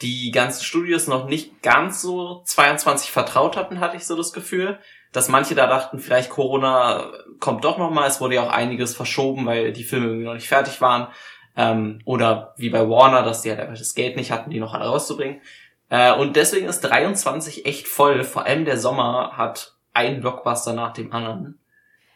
die 0.01 0.31
ganzen 0.31 0.65
Studios 0.65 1.07
noch 1.07 1.29
nicht 1.29 1.63
ganz 1.63 2.01
so 2.01 2.43
22 2.45 3.11
vertraut 3.11 3.57
hatten, 3.57 3.81
hatte 3.81 3.97
ich 3.97 4.07
so 4.07 4.17
das 4.17 4.33
Gefühl 4.33 4.79
dass 5.17 5.31
manche 5.31 5.55
da 5.55 5.67
dachten, 5.67 5.99
vielleicht 5.99 6.29
Corona 6.29 7.11
kommt 7.41 7.65
doch 7.65 7.79
noch 7.79 7.91
mal. 7.91 8.07
Es 8.07 8.21
wurde 8.21 8.35
ja 8.35 8.43
auch 8.43 8.53
einiges 8.53 8.95
verschoben, 8.95 9.47
weil 9.47 9.73
die 9.73 9.83
Filme 9.83 10.09
irgendwie 10.09 10.27
noch 10.27 10.35
nicht 10.35 10.47
fertig 10.49 10.83
waren. 10.83 11.09
Ähm, 11.57 12.01
oder 12.05 12.53
wie 12.59 12.69
bei 12.69 12.87
Warner, 12.87 13.23
dass 13.23 13.41
die 13.41 13.49
halt 13.49 13.61
einfach 13.61 13.79
das 13.79 13.95
Geld 13.95 14.17
nicht 14.17 14.31
hatten, 14.31 14.51
die 14.51 14.61
noch 14.61 14.75
alle 14.75 14.85
rauszubringen. 14.85 15.41
Äh, 15.89 16.13
und 16.13 16.37
deswegen 16.37 16.67
ist 16.67 16.83
23 16.83 17.65
echt 17.65 17.89
voll. 17.89 18.25
Vor 18.25 18.45
allem 18.45 18.67
der 18.67 18.77
Sommer 18.77 19.33
hat 19.39 19.77
einen 19.95 20.21
Blockbuster 20.21 20.75
nach 20.75 20.93
dem 20.93 21.11
anderen. 21.15 21.61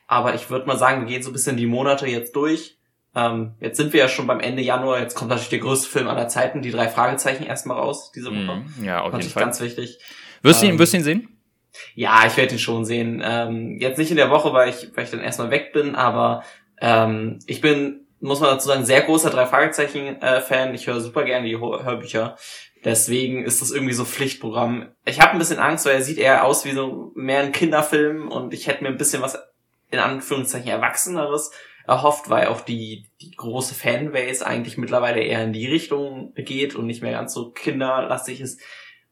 Aber 0.07 0.35
ich 0.35 0.51
würde 0.51 0.67
mal 0.67 0.77
sagen, 0.77 1.01
wir 1.01 1.09
gehen 1.09 1.23
so 1.23 1.31
ein 1.31 1.33
bisschen 1.33 1.57
die 1.57 1.67
Monate 1.67 2.07
jetzt 2.07 2.37
durch. 2.37 2.77
Ähm, 3.15 3.55
jetzt 3.61 3.79
sind 3.79 3.95
wir 3.95 4.01
ja 4.01 4.09
schon 4.09 4.27
beim 4.27 4.41
Ende 4.41 4.61
Januar. 4.61 5.01
Jetzt 5.01 5.15
kommt 5.15 5.31
natürlich 5.31 5.49
der 5.49 5.61
größte 5.61 5.89
Film 5.89 6.07
aller 6.07 6.29
Zeiten, 6.29 6.61
die 6.61 6.71
drei 6.71 6.89
Fragezeichen 6.89 7.45
erstmal 7.45 7.79
raus 7.79 8.13
diese 8.15 8.29
Woche. 8.29 8.63
Mm, 8.77 8.85
ja, 8.85 9.01
auf 9.01 9.15
jeden 9.15 9.31
Fall. 9.31 9.43
ganz 9.43 9.59
wichtig. 9.63 10.01
Wirst 10.43 10.61
du 10.61 10.67
ihn, 10.67 10.73
ähm, 10.73 10.79
wirst 10.79 10.93
du 10.93 10.99
ihn 10.99 11.05
sehen? 11.05 11.40
Ja, 11.95 12.25
ich 12.27 12.37
werde 12.37 12.55
ihn 12.55 12.59
schon 12.59 12.85
sehen. 12.85 13.23
Ähm, 13.25 13.79
jetzt 13.81 13.99
nicht 13.99 14.11
in 14.11 14.17
der 14.17 14.31
Woche, 14.31 14.53
weil 14.53 14.71
ich, 14.71 14.91
weil 14.95 15.05
ich 15.05 15.11
dann 15.11 15.21
erstmal 15.21 15.51
weg 15.51 15.73
bin, 15.73 15.95
aber 15.95 16.43
ähm, 16.81 17.39
ich 17.47 17.61
bin, 17.61 18.07
muss 18.21 18.41
man 18.41 18.51
dazu 18.51 18.69
sagen, 18.69 18.85
sehr 18.85 19.03
großer 19.03 19.31
drei 19.31 19.47
Fragezeichen-Fan. 19.47 20.71
Äh, 20.71 20.75
ich 20.75 20.87
höre 20.87 21.01
super 21.01 21.25
gerne 21.25 21.47
die 21.49 21.59
Hörbücher. 21.59 22.37
Deswegen 22.85 23.45
ist 23.45 23.61
das 23.61 23.71
irgendwie 23.71 23.93
so 23.93 24.05
Pflichtprogramm. 24.05 24.89
Ich 25.05 25.21
habe 25.21 25.33
ein 25.33 25.39
bisschen 25.39 25.59
Angst, 25.59 25.85
weil 25.85 25.95
er 25.95 26.03
sieht 26.03 26.19
eher 26.19 26.45
aus 26.45 26.65
wie 26.65 26.73
so 26.73 27.13
mehr 27.15 27.41
ein 27.41 27.53
Kinderfilm 27.53 28.29
und 28.29 28.55
ich 28.55 28.67
hätte 28.67 28.83
mir 28.83 28.89
ein 28.89 28.97
bisschen 28.97 29.23
was 29.23 29.39
in 29.91 29.99
Anführungszeichen 29.99 30.71
Erwachseneres 30.71 31.51
erhofft, 31.87 32.31
weil 32.31 32.47
auch 32.47 32.61
die, 32.61 33.07
die 33.21 33.33
große 33.33 33.75
Fanbase 33.75 34.47
eigentlich 34.47 34.79
mittlerweile 34.79 35.21
eher 35.21 35.45
in 35.45 35.53
die 35.53 35.67
Richtung 35.67 36.33
geht 36.35 36.75
und 36.75 36.87
nicht 36.87 37.03
mehr 37.03 37.13
ganz 37.13 37.35
so 37.35 37.51
kinderlastig 37.51 38.41
ist. 38.41 38.61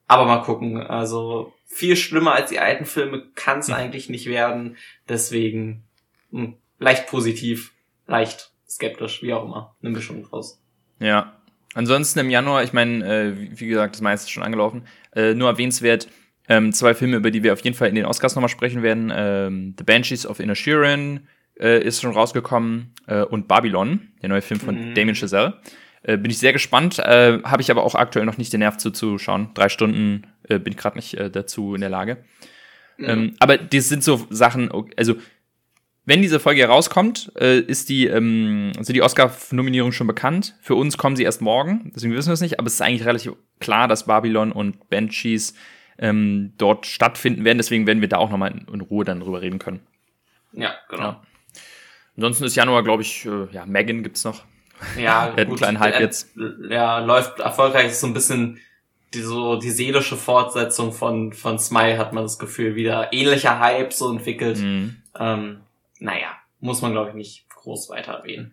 Aber 0.07 0.25
mal 0.25 0.43
gucken. 0.43 0.81
Also 0.81 1.53
viel 1.69 1.95
schlimmer 1.97 2.33
als 2.33 2.51
die 2.51 2.59
alten 2.59 2.87
Filme 2.87 3.27
kann 3.35 3.61
es 3.61 3.69
mhm. 3.69 3.75
eigentlich 3.75 4.09
nicht 4.09 4.27
werden. 4.27 4.77
Deswegen 5.09 5.85
mh, 6.31 6.43
hm, 6.43 6.57
leicht 6.79 7.07
positiv, 7.07 7.73
leicht 8.07 8.51
skeptisch, 8.69 9.23
wie 9.23 9.33
auch 9.33 9.45
immer. 9.45 9.77
Eine 9.83 9.93
Mischung 9.93 10.23
draus. 10.25 10.61
Ja. 10.99 11.35
Ansonsten 11.75 12.19
im 12.21 12.31
Januar, 12.31 12.65
ich 12.65 12.73
meine, 12.73 13.05
äh, 13.05 13.61
wie, 13.61 13.69
gesagt, 13.69 13.95
das 13.95 14.01
meiste 14.01 14.25
ist 14.25 14.31
schon 14.31 14.43
angelaufen. 14.43 14.83
Äh, 15.15 15.35
nur 15.35 15.49
erwähnenswert, 15.49 16.09
ähm, 16.49 16.73
zwei 16.73 16.95
Filme, 16.95 17.17
über 17.17 17.31
die 17.31 17.43
wir 17.43 17.53
auf 17.53 17.61
jeden 17.61 17.77
Fall 17.77 17.89
in 17.89 17.95
den 17.95 18.07
Oscars 18.07 18.35
nochmal 18.35 18.49
sprechen 18.49 18.83
werden. 18.83 19.13
Ähm, 19.15 19.75
The 19.77 19.85
Banshees 19.85 20.27
of 20.27 20.41
Inisherin 20.41 21.29
äh, 21.61 21.83
ist 21.83 22.01
schon 22.01 22.13
rausgekommen 22.13 22.95
äh, 23.07 23.23
und 23.23 23.47
Babylon, 23.49 24.09
der 24.23 24.31
neue 24.31 24.43
Film 24.43 24.59
von 24.59 24.91
mhm. 24.91 24.95
Damien 24.95 25.15
Chazelle. 25.15 25.61
Äh, 26.03 26.17
bin 26.17 26.31
ich 26.31 26.39
sehr 26.39 26.53
gespannt, 26.53 26.99
äh, 26.99 27.41
habe 27.43 27.63
ich 27.63 27.71
aber 27.71 27.83
auch 27.83 27.95
aktuell 27.95 28.27
noch 28.27 28.39
nicht 28.39 28.53
den 28.53 28.61
Nerv 28.61 28.77
zuzuschauen. 28.77 29.51
Drei 29.55 29.69
Stunden 29.69 30.27
äh, 30.49 30.59
bin 30.59 30.73
ich 30.73 30.79
gerade 30.79 30.97
nicht 30.97 31.15
äh, 31.15 31.31
dazu 31.31 31.75
in 31.75 31.81
der 31.81 31.91
Lage. 31.91 32.19
Mhm. 32.97 33.09
Ähm, 33.09 33.35
aber 33.41 33.59
das 33.59 33.89
sind 33.89 34.05
so 34.05 34.27
Sachen, 34.31 34.71
also 34.97 35.17
wenn 36.05 36.23
diese 36.23 36.41
Folge 36.41 36.63
herauskommt, 36.63 37.33
äh, 37.39 37.59
ist 37.59 37.91
die, 37.91 38.07
ähm, 38.07 38.73
sind 38.81 38.95
die 38.95 39.03
Oscar-Nominierungen 39.03 39.93
schon 39.93 40.07
bekannt. 40.07 40.57
Für 40.63 40.75
uns 40.75 40.97
kommen 40.97 41.17
sie 41.17 41.25
erst 41.25 41.43
morgen, 41.43 41.93
deswegen 41.95 42.15
wissen 42.15 42.29
wir 42.29 42.35
es 42.35 42.41
nicht, 42.41 42.59
aber 42.59 42.67
es 42.67 42.75
ist 42.75 42.81
eigentlich 42.81 43.07
relativ 43.07 43.35
klar, 43.61 43.89
dass 43.89 44.07
Babylon 44.07 44.53
und 44.53 44.89
Banshees 44.89 45.55
ähm, 45.99 46.55
dort 46.57 46.87
stattfinden 46.87 47.45
werden, 47.45 47.59
deswegen 47.59 47.87
werden 47.87 48.01
wir 48.01 48.09
da 48.09 48.17
auch 48.17 48.31
nochmal 48.31 48.53
in, 48.53 48.73
in 48.73 48.81
Ruhe 48.81 49.05
dann 49.05 49.21
drüber 49.21 49.43
reden 49.43 49.59
können. 49.59 49.81
Ja, 50.53 50.75
genau. 50.89 51.03
Ja. 51.03 51.23
Ansonsten 52.17 52.45
ist 52.45 52.57
Januar, 52.57 52.83
glaube 52.85 53.03
ich, 53.03 53.27
äh, 53.27 53.47
ja, 53.53 53.67
Megan 53.67 54.03
gibt's 54.03 54.25
noch. 54.25 54.45
Ja, 54.99 55.31
gut, 55.31 55.39
einen 55.39 55.57
kleinen 55.57 55.81
Hype 55.81 56.01
jetzt. 56.01 56.31
Ja, 56.69 56.99
läuft 56.99 57.41
erfolgreich, 57.41 57.87
ist 57.87 58.01
so 58.01 58.07
ein 58.07 58.15
bisschen 58.15 58.59
die 59.15 59.23
so 59.23 59.57
die 59.57 59.71
seelische 59.71 60.17
Fortsetzung 60.17 60.93
von 60.93 61.33
von 61.33 61.59
Smile 61.59 61.99
hat 61.99 62.13
man 62.13 62.25
das 62.25 62.39
Gefühl 62.39 62.75
wieder 62.75 63.13
ähnlicher 63.13 63.59
Hype 63.59 63.93
so 63.93 64.11
entwickelt. 64.11 64.59
Mhm. 64.59 64.97
Ähm, 65.19 65.61
naja, 65.99 66.29
muss 66.61 66.83
man 66.83 66.93
glaube 66.93 67.11
ich 67.11 67.15
nicht 67.15 67.49
groß 67.49 67.89
weiter 67.91 68.13
erwähnen. 68.13 68.53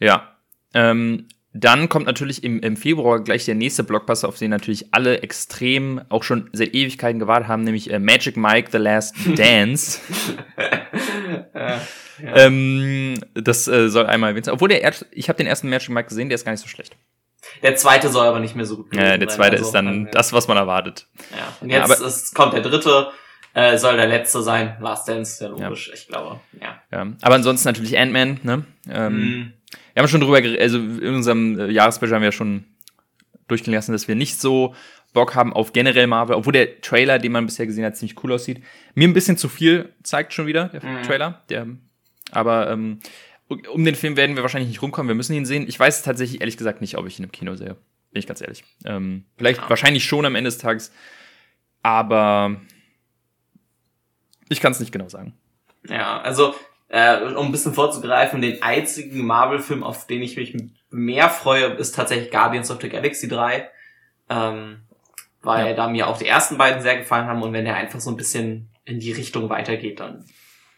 Ja. 0.00 0.36
Ähm, 0.74 1.28
dann 1.56 1.88
kommt 1.88 2.06
natürlich 2.06 2.42
im, 2.42 2.58
im 2.60 2.76
Februar 2.76 3.22
gleich 3.22 3.44
der 3.44 3.54
nächste 3.54 3.84
Blockbuster, 3.84 4.26
auf 4.26 4.38
den 4.38 4.50
natürlich 4.50 4.92
alle 4.92 5.22
extrem 5.22 6.00
auch 6.08 6.24
schon 6.24 6.50
seit 6.52 6.74
Ewigkeiten 6.74 7.20
gewartet 7.20 7.46
haben, 7.46 7.62
nämlich 7.62 7.92
äh, 7.92 8.00
Magic 8.00 8.36
Mike 8.36 8.70
The 8.72 8.78
Last 8.78 9.14
Dance. 9.36 10.00
ja, 11.54 11.80
ja. 12.22 12.36
Ähm, 12.36 13.18
das 13.34 13.68
äh, 13.68 13.88
soll 13.88 14.06
einmal 14.06 14.30
erwähnt 14.30 14.46
sein. 14.46 14.54
Obwohl 14.54 14.68
der 14.68 14.82
erste, 14.82 15.06
ich 15.10 15.28
habe 15.28 15.36
den 15.36 15.46
ersten 15.46 15.68
Magic 15.68 15.90
Mike 15.90 16.08
gesehen, 16.08 16.28
der 16.28 16.36
ist 16.36 16.44
gar 16.44 16.52
nicht 16.52 16.60
so 16.60 16.68
schlecht. 16.68 16.96
Der 17.62 17.76
zweite 17.76 18.08
soll 18.08 18.26
aber 18.26 18.40
nicht 18.40 18.56
mehr 18.56 18.66
so 18.66 18.76
gut 18.76 18.94
Ja, 18.94 19.16
der 19.18 19.28
zweite 19.28 19.56
sein. 19.56 19.64
ist 19.64 19.72
dann 19.72 20.04
ja. 20.06 20.10
das, 20.10 20.32
was 20.32 20.48
man 20.48 20.56
erwartet. 20.56 21.06
Ja, 21.30 21.56
und 21.60 21.70
jetzt 21.70 22.00
ja, 22.00 22.06
ist, 22.06 22.34
kommt 22.34 22.54
der 22.54 22.62
dritte. 22.62 23.08
äh, 23.54 23.76
soll 23.78 23.96
der 23.96 24.06
letzte 24.06 24.42
sein. 24.42 24.76
Last 24.80 25.08
Dance, 25.08 25.36
sehr 25.36 25.50
logisch, 25.50 25.88
ja. 25.88 25.94
ich 25.94 26.08
glaube. 26.08 26.40
Ja. 26.60 26.82
ja. 26.90 27.06
Aber 27.22 27.34
ansonsten 27.34 27.68
natürlich 27.68 27.98
Ant-Man, 27.98 28.40
ne? 28.42 28.64
Ähm, 28.90 29.16
mm. 29.16 29.52
Wir 29.92 30.02
haben 30.02 30.08
schon 30.08 30.20
drüber 30.20 30.40
geredet, 30.40 30.60
also 30.60 30.78
in 30.78 31.14
unserem 31.14 31.58
äh, 31.58 31.70
Jahresspecial 31.70 32.16
haben 32.16 32.22
wir 32.22 32.32
schon 32.32 32.64
durchgelassen, 33.48 33.92
dass 33.92 34.08
wir 34.08 34.14
nicht 34.14 34.40
so 34.40 34.74
Bock 35.14 35.34
haben 35.34 35.52
auf 35.52 35.72
generell 35.72 36.06
Marvel, 36.06 36.36
obwohl 36.36 36.52
der 36.52 36.80
Trailer, 36.82 37.18
den 37.18 37.32
man 37.32 37.46
bisher 37.46 37.66
gesehen 37.66 37.84
hat, 37.84 37.96
ziemlich 37.96 38.22
cool 38.22 38.32
aussieht. 38.32 38.62
Mir 38.94 39.08
ein 39.08 39.14
bisschen 39.14 39.38
zu 39.38 39.48
viel 39.48 39.94
zeigt 40.02 40.34
schon 40.34 40.46
wieder, 40.46 40.68
der 40.68 40.84
mm. 40.84 41.02
Trailer. 41.04 41.42
Der, 41.48 41.66
aber 42.32 42.68
ähm, 42.70 42.98
um 43.48 43.84
den 43.84 43.94
Film 43.94 44.16
werden 44.16 44.34
wir 44.36 44.42
wahrscheinlich 44.42 44.68
nicht 44.68 44.82
rumkommen, 44.82 45.08
wir 45.08 45.14
müssen 45.14 45.34
ihn 45.34 45.46
sehen. 45.46 45.66
Ich 45.68 45.78
weiß 45.78 46.02
tatsächlich 46.02 46.40
ehrlich 46.40 46.56
gesagt 46.56 46.80
nicht, 46.80 46.98
ob 46.98 47.06
ich 47.06 47.18
ihn 47.18 47.24
im 47.24 47.32
Kino 47.32 47.54
sehe. 47.54 47.76
Bin 48.10 48.20
ich 48.20 48.26
ganz 48.26 48.40
ehrlich. 48.40 48.64
Ähm, 48.84 49.24
vielleicht 49.38 49.62
ja. 49.62 49.70
wahrscheinlich 49.70 50.04
schon 50.04 50.26
am 50.26 50.34
Ende 50.34 50.48
des 50.48 50.58
Tages, 50.58 50.92
aber 51.82 52.60
ich 54.48 54.60
kann 54.60 54.72
es 54.72 54.80
nicht 54.80 54.92
genau 54.92 55.08
sagen. 55.08 55.34
Ja, 55.88 56.20
also 56.20 56.54
äh, 56.88 57.20
um 57.20 57.46
ein 57.46 57.52
bisschen 57.52 57.72
vorzugreifen, 57.72 58.42
den 58.42 58.62
einzigen 58.62 59.24
Marvel-Film, 59.24 59.84
auf 59.84 60.08
den 60.08 60.22
ich 60.22 60.36
mich 60.36 60.56
mehr 60.90 61.28
freue, 61.28 61.66
ist 61.74 61.94
tatsächlich 61.94 62.32
Guardians 62.32 62.70
of 62.70 62.80
the 62.80 62.88
Galaxy 62.88 63.28
3. 63.28 63.70
Ähm, 64.28 64.80
weil 65.44 65.68
ja. 65.68 65.74
da 65.74 65.88
mir 65.88 66.08
auch 66.08 66.18
die 66.18 66.26
ersten 66.26 66.58
beiden 66.58 66.82
sehr 66.82 66.98
gefallen 66.98 67.26
haben 67.26 67.42
und 67.42 67.52
wenn 67.52 67.64
der 67.64 67.76
einfach 67.76 68.00
so 68.00 68.10
ein 68.10 68.16
bisschen 68.16 68.70
in 68.84 69.00
die 69.00 69.12
Richtung 69.12 69.48
weitergeht, 69.48 70.00
dann 70.00 70.24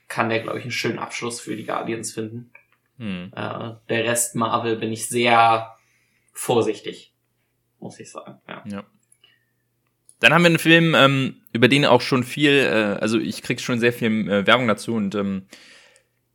kann 0.08 0.28
der, 0.28 0.40
glaube 0.40 0.58
ich, 0.58 0.64
einen 0.64 0.72
schönen 0.72 0.98
Abschluss 0.98 1.40
für 1.40 1.56
die 1.56 1.64
Guardians 1.64 2.12
finden. 2.12 2.52
Hm. 2.98 3.32
Äh, 3.34 3.72
der 3.88 4.04
Rest 4.04 4.34
Marvel 4.36 4.76
bin 4.76 4.92
ich 4.92 5.08
sehr 5.08 5.74
vorsichtig, 6.32 7.12
muss 7.80 7.98
ich 7.98 8.10
sagen. 8.10 8.40
Ja. 8.48 8.62
ja. 8.66 8.84
Dann 10.20 10.32
haben 10.32 10.42
wir 10.42 10.50
einen 10.50 10.58
Film, 10.58 10.94
ähm, 10.94 11.36
über 11.52 11.68
den 11.68 11.84
auch 11.84 12.00
schon 12.00 12.24
viel, 12.24 12.52
äh, 12.52 13.00
also 13.00 13.18
ich 13.18 13.42
krieg 13.42 13.60
schon 13.60 13.80
sehr 13.80 13.92
viel 13.92 14.30
äh, 14.30 14.46
Werbung 14.46 14.66
dazu 14.68 14.94
und 14.94 15.14
ähm, 15.14 15.46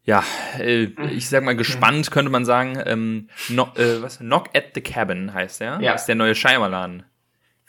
ja, 0.03 0.23
äh, 0.59 0.89
ich 1.11 1.29
sag 1.29 1.43
mal 1.43 1.55
gespannt 1.55 2.11
könnte 2.11 2.31
man 2.31 2.45
sagen. 2.45 2.81
Ähm, 2.85 3.29
no, 3.49 3.71
äh, 3.75 4.01
was? 4.01 4.17
Knock 4.17 4.49
at 4.55 4.71
the 4.75 4.81
Cabin 4.81 5.33
heißt 5.33 5.61
der. 5.61 5.79
Ja. 5.81 5.93
Das 5.93 6.01
ist 6.01 6.07
der 6.07 6.15
neue 6.15 6.35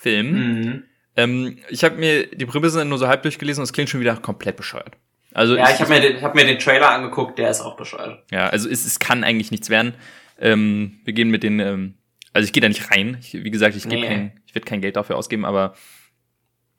Shyamalan-Film. 0.02 0.62
Mhm. 0.62 0.82
Ähm, 1.16 1.58
ich 1.68 1.84
habe 1.84 1.96
mir 1.96 2.26
die 2.26 2.46
Prämisse 2.46 2.84
nur 2.84 2.98
so 2.98 3.06
halb 3.06 3.22
durchgelesen 3.22 3.60
und 3.60 3.64
es 3.64 3.72
klingt 3.72 3.90
schon 3.90 4.00
wieder 4.00 4.16
komplett 4.16 4.56
bescheuert. 4.56 4.96
Also 5.34 5.56
ja, 5.56 5.68
ich, 5.68 5.74
ich 5.74 5.80
habe 5.80 5.90
mir, 5.90 6.00
den, 6.00 6.16
ich 6.16 6.22
hab 6.22 6.34
mir 6.34 6.44
den 6.44 6.58
Trailer 6.58 6.90
angeguckt, 6.90 7.38
der 7.38 7.50
ist 7.50 7.60
auch 7.60 7.76
bescheuert. 7.76 8.22
Ja, 8.30 8.48
also 8.48 8.68
es, 8.68 8.84
es 8.84 8.98
kann 8.98 9.24
eigentlich 9.24 9.50
nichts 9.50 9.70
werden. 9.70 9.94
Ähm, 10.38 11.00
wir 11.04 11.12
gehen 11.12 11.30
mit 11.30 11.42
den, 11.42 11.58
ähm, 11.58 11.94
also 12.32 12.44
ich 12.44 12.52
gehe 12.52 12.60
da 12.60 12.68
nicht 12.68 12.90
rein. 12.90 13.18
Ich, 13.20 13.32
wie 13.32 13.50
gesagt, 13.50 13.76
ich 13.76 13.86
nee. 13.86 14.06
kein, 14.06 14.40
ich 14.46 14.54
werde 14.54 14.66
kein 14.66 14.80
Geld 14.80 14.96
dafür 14.96 15.16
ausgeben, 15.16 15.44
aber 15.44 15.74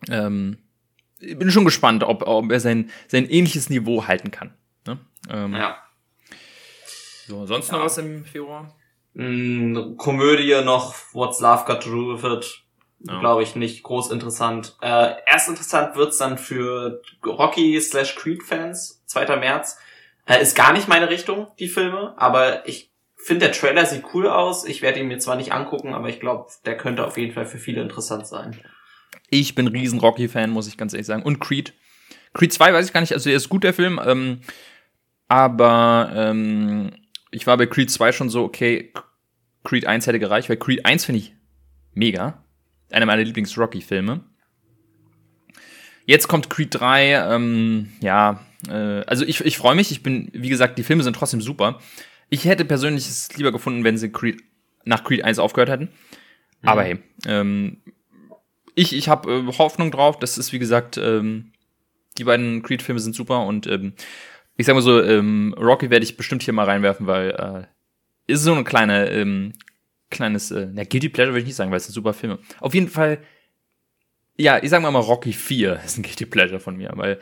ähm, 0.10 0.58
ich 1.20 1.38
bin 1.38 1.50
schon 1.52 1.66
gespannt, 1.66 2.04
ob, 2.04 2.28
ob 2.28 2.52
er 2.52 2.60
sein, 2.60 2.90
sein 3.08 3.30
ähnliches 3.30 3.70
Niveau 3.70 4.08
halten 4.08 4.32
kann. 4.32 4.54
Ne? 4.86 5.00
Ähm, 5.30 5.54
ja. 5.54 5.78
So, 7.28 7.46
sonst 7.46 7.72
ja. 7.72 7.78
noch 7.78 7.86
was 7.86 7.98
im 7.98 8.26
Februar? 8.26 8.76
Mm, 9.14 9.96
Komödie 9.98 10.64
noch, 10.64 10.96
What's 11.14 11.40
Love 11.40 11.64
Got 11.66 11.84
to 11.84 11.90
Do 11.90 12.22
With 12.22 12.24
It. 12.24 12.64
Ja. 13.06 13.20
Glaube 13.20 13.44
ich 13.44 13.56
nicht 13.56 13.84
groß 13.84 14.12
interessant. 14.12 14.78
Äh, 14.82 15.16
erst 15.26 15.50
interessant 15.50 15.96
wird's 15.96 16.18
dann 16.18 16.38
für 16.38 17.02
Rocky 17.26 17.80
slash 17.82 18.16
Creed 18.16 18.44
Fans, 18.44 19.04
2. 19.08 19.36
März. 19.38 19.78
Äh, 20.26 20.42
ist 20.42 20.56
gar 20.56 20.72
nicht 20.72 20.88
meine 20.88 21.10
Richtung, 21.10 21.48
die 21.60 21.68
Filme, 21.68 22.14
aber 22.18 22.68
ich 22.68 22.92
finde, 23.18 23.46
der 23.48 23.54
Trailer 23.54 23.86
sieht 23.86 24.06
cool 24.14 24.28
aus. 24.28 24.66
Ich 24.66 24.82
werde 24.82 25.00
ihn 25.00 25.08
mir 25.08 25.20
zwar 25.20 25.36
nicht 25.36 25.52
angucken, 25.52 25.94
aber 25.94 26.10
ich 26.10 26.20
glaube, 26.20 26.50
der 26.66 26.78
könnte 26.78 27.06
auf 27.06 27.18
jeden 27.18 27.34
Fall 27.34 27.46
für 27.46 27.58
viele 27.58 27.82
interessant 27.82 28.26
sein. 28.26 28.58
Ich 29.30 29.56
bin 29.56 29.68
riesen 29.68 30.00
Rocky-Fan, 30.00 30.50
muss 30.50 30.68
ich 30.68 30.78
ganz 30.78 30.94
ehrlich 30.94 31.08
sagen. 31.08 31.24
Und 31.24 31.40
Creed. 31.40 31.74
Creed 32.34 32.54
2 32.54 32.74
weiß 32.74 32.86
ich 32.86 32.94
gar 32.94 33.02
nicht, 33.02 33.14
also 33.14 33.30
er 33.30 33.36
ist 33.36 33.50
gut, 33.50 33.64
der 33.64 33.74
Film. 33.74 34.00
Ähm, 34.04 34.42
aber 35.28 36.12
ähm, 36.16 36.92
ich 37.32 37.48
war 37.48 37.58
bei 37.58 37.66
Creed 37.66 37.92
2 37.92 38.12
schon 38.12 38.30
so, 38.30 38.44
okay, 38.44 38.94
Creed 39.64 39.88
1 39.88 40.08
hätte 40.08 40.20
gereicht, 40.20 40.50
weil 40.50 40.58
Creed 40.58 40.86
1 40.86 41.06
finde 41.06 41.20
ich 41.20 41.34
mega. 41.94 42.43
Einer 42.94 43.06
meiner 43.06 43.24
Lieblings-Rocky-Filme. 43.24 44.22
Jetzt 46.06 46.28
kommt 46.28 46.50
Creed 46.50 46.70
3, 46.72 47.34
ähm, 47.34 47.94
ja, 48.02 48.42
äh, 48.68 49.02
also 49.06 49.26
ich, 49.26 49.42
ich 49.42 49.58
freue 49.58 49.76
mich, 49.76 49.92
ich 49.92 50.04
bin, 50.04 50.30
wie 50.34 50.50
gesagt, 50.50 50.78
die 50.78 50.84
Filme 50.84 51.04
sind 51.04 51.16
trotzdem 51.16 51.42
super. 51.42 51.80
Ich 52.30 52.46
hätte 52.46 52.66
persönlich 52.66 53.08
es 53.08 53.36
lieber 53.38 53.52
gefunden, 53.52 53.84
wenn 53.84 53.98
sie 53.98 54.12
Creed, 54.12 54.42
nach 54.86 55.04
Creed 55.04 55.24
1 55.24 55.40
aufgehört 55.40 55.70
hätten. 55.70 55.90
Mhm. 56.62 56.70
Aber 56.70 56.84
hey, 56.84 57.00
ähm, 57.26 57.78
ich, 58.76 58.96
ich 58.96 59.08
habe 59.08 59.32
äh, 59.32 59.58
Hoffnung 59.58 59.92
drauf. 59.92 60.20
Das 60.20 60.38
ist, 60.38 60.52
wie 60.52 60.60
gesagt, 60.60 60.98
ähm, 60.98 61.52
die 62.18 62.26
beiden 62.26 62.64
Creed-Filme 62.64 63.00
sind 63.00 63.16
super 63.16 63.46
und 63.46 63.68
ähm, 63.68 63.94
ich 64.56 64.66
sag 64.66 64.76
mal 64.76 64.82
so, 64.82 65.02
ähm, 65.02 65.56
Rocky 65.58 65.90
werde 65.90 66.04
ich 66.04 66.18
bestimmt 66.18 66.44
hier 66.44 66.54
mal 66.54 66.66
reinwerfen, 66.66 67.08
weil 67.08 67.32
äh, 67.32 68.32
ist 68.32 68.44
so 68.44 68.54
eine 68.54 68.64
kleine, 68.64 69.10
ähm, 69.10 69.54
kleines, 70.14 70.52
äh, 70.52 70.68
na, 70.72 70.84
Guilty 70.84 71.10
Pleasure 71.10 71.34
würde 71.34 71.42
ich 71.42 71.48
nicht 71.48 71.56
sagen, 71.56 71.72
weil 71.72 71.78
es 71.78 71.86
sind 71.86 71.94
super 71.94 72.14
Filme. 72.14 72.40
Auf 72.60 72.74
jeden 72.74 72.88
Fall, 72.88 73.20
ja, 74.38 74.64
ich 74.64 74.70
sag 74.70 74.82
mal 74.82 74.90
Rocky 74.90 75.34
4 75.34 75.82
ist 75.86 75.98
ein 75.98 76.04
Guilty 76.04 76.26
Pleasure 76.26 76.60
von 76.60 76.78
mir, 76.78 76.92
weil 76.96 77.20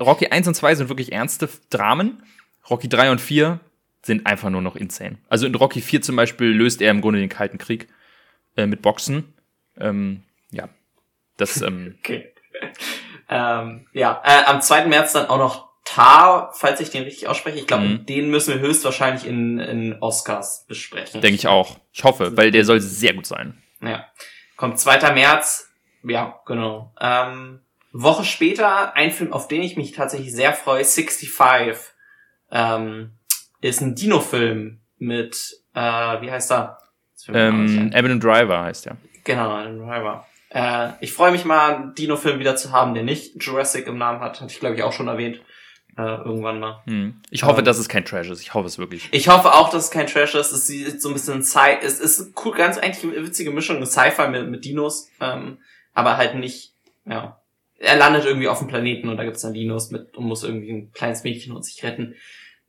Rocky 0.00 0.26
1 0.26 0.48
und 0.48 0.54
2 0.54 0.74
sind 0.74 0.88
wirklich 0.88 1.12
ernste 1.12 1.48
Dramen. 1.70 2.22
Rocky 2.68 2.88
3 2.88 3.12
und 3.12 3.20
4 3.20 3.60
sind 4.02 4.26
einfach 4.26 4.50
nur 4.50 4.62
noch 4.62 4.76
insane. 4.76 5.18
Also 5.28 5.46
in 5.46 5.54
Rocky 5.54 5.80
4 5.80 6.02
zum 6.02 6.16
Beispiel 6.16 6.48
löst 6.48 6.82
er 6.82 6.90
im 6.90 7.00
Grunde 7.00 7.20
den 7.20 7.28
Kalten 7.28 7.58
Krieg 7.58 7.88
äh, 8.56 8.66
mit 8.66 8.82
Boxen. 8.82 9.32
Ähm, 9.78 10.22
ja, 10.50 10.68
das, 11.36 11.62
ähm, 11.62 11.94
okay. 12.00 12.32
ähm, 13.30 13.86
ja, 13.92 14.20
äh, 14.24 14.44
am 14.44 14.60
2. 14.60 14.86
März 14.86 15.12
dann 15.12 15.26
auch 15.26 15.38
noch 15.38 15.71
Tar, 15.84 16.52
falls 16.54 16.80
ich 16.80 16.90
den 16.90 17.02
richtig 17.02 17.26
ausspreche. 17.26 17.58
Ich 17.58 17.66
glaube, 17.66 17.84
mhm. 17.84 18.06
den 18.06 18.30
müssen 18.30 18.54
wir 18.54 18.60
höchstwahrscheinlich 18.60 19.26
in, 19.26 19.58
in 19.58 20.00
Oscars 20.00 20.64
besprechen. 20.68 21.20
Denke 21.20 21.34
ich 21.34 21.48
auch. 21.48 21.76
Ich 21.92 22.04
hoffe, 22.04 22.36
weil 22.36 22.50
der 22.50 22.64
soll 22.64 22.80
sehr 22.80 23.14
gut 23.14 23.26
sein. 23.26 23.60
Ja. 23.80 24.06
Kommt 24.56 24.78
2. 24.78 25.12
März. 25.12 25.70
Ja, 26.04 26.40
genau. 26.46 26.94
Ähm, 27.00 27.60
Woche 27.92 28.24
später, 28.24 28.96
ein 28.96 29.10
Film, 29.10 29.32
auf 29.32 29.48
den 29.48 29.62
ich 29.62 29.76
mich 29.76 29.92
tatsächlich 29.92 30.32
sehr 30.32 30.52
freue, 30.52 30.84
65. 30.84 31.78
Ähm, 32.50 33.12
ist 33.60 33.80
ein 33.80 33.94
Dino-Film 33.94 34.80
mit, 34.98 35.62
äh, 35.74 35.80
wie 35.80 36.30
heißt 36.30 36.52
er? 36.52 36.78
Ähm, 37.28 37.92
Evan 37.92 38.20
Driver 38.20 38.62
heißt 38.62 38.86
er. 38.86 38.96
Genau, 39.24 39.60
Evan 39.60 39.78
Driver. 39.78 40.26
Äh, 40.50 40.90
ich 41.00 41.12
freue 41.12 41.32
mich 41.32 41.44
mal, 41.44 41.74
einen 41.74 41.94
Dino-Film 41.94 42.38
wieder 42.38 42.56
zu 42.56 42.72
haben, 42.72 42.94
der 42.94 43.04
nicht 43.04 43.42
Jurassic 43.42 43.86
im 43.86 43.98
Namen 43.98 44.20
hat. 44.20 44.40
Hatte 44.40 44.52
ich, 44.52 44.60
glaube 44.60 44.76
ich, 44.76 44.82
auch 44.82 44.92
schon 44.92 45.08
erwähnt. 45.08 45.40
Äh, 45.96 46.02
irgendwann 46.02 46.58
mal. 46.58 46.82
Hm. 46.86 47.20
Ich 47.30 47.42
hoffe, 47.42 47.58
ähm, 47.58 47.64
dass 47.66 47.78
es 47.78 47.88
kein 47.88 48.04
Trash 48.04 48.30
ist. 48.30 48.40
Ich 48.40 48.54
hoffe 48.54 48.66
es 48.66 48.78
wirklich. 48.78 49.08
Ich 49.12 49.28
hoffe 49.28 49.52
auch, 49.52 49.68
dass 49.68 49.84
es 49.84 49.90
kein 49.90 50.06
Trash 50.06 50.34
ist. 50.34 50.50
Es 50.50 50.66
sieht 50.66 51.02
so 51.02 51.08
ein 51.08 51.14
bisschen 51.14 51.42
Sci 51.42 51.76
es 51.82 52.00
ist 52.00 52.32
cool, 52.44 52.54
ganz 52.54 52.78
eigentlich 52.78 53.04
eine 53.04 53.26
witzige 53.26 53.50
Mischung, 53.50 53.84
Sci-Fi 53.84 54.28
mit, 54.28 54.48
mit 54.48 54.64
Dinos, 54.64 55.10
ähm, 55.20 55.58
aber 55.92 56.16
halt 56.16 56.34
nicht, 56.34 56.72
ja. 57.04 57.38
Er 57.78 57.96
landet 57.96 58.24
irgendwie 58.24 58.48
auf 58.48 58.60
dem 58.60 58.68
Planeten 58.68 59.08
und 59.08 59.16
da 59.16 59.24
gibt's 59.24 59.42
dann 59.42 59.54
Dinos 59.54 59.90
mit 59.90 60.16
und 60.16 60.24
muss 60.24 60.44
irgendwie 60.44 60.70
ein 60.70 60.92
kleines 60.92 61.24
Mädchen 61.24 61.54
und 61.54 61.64
sich 61.64 61.82
retten. 61.82 62.14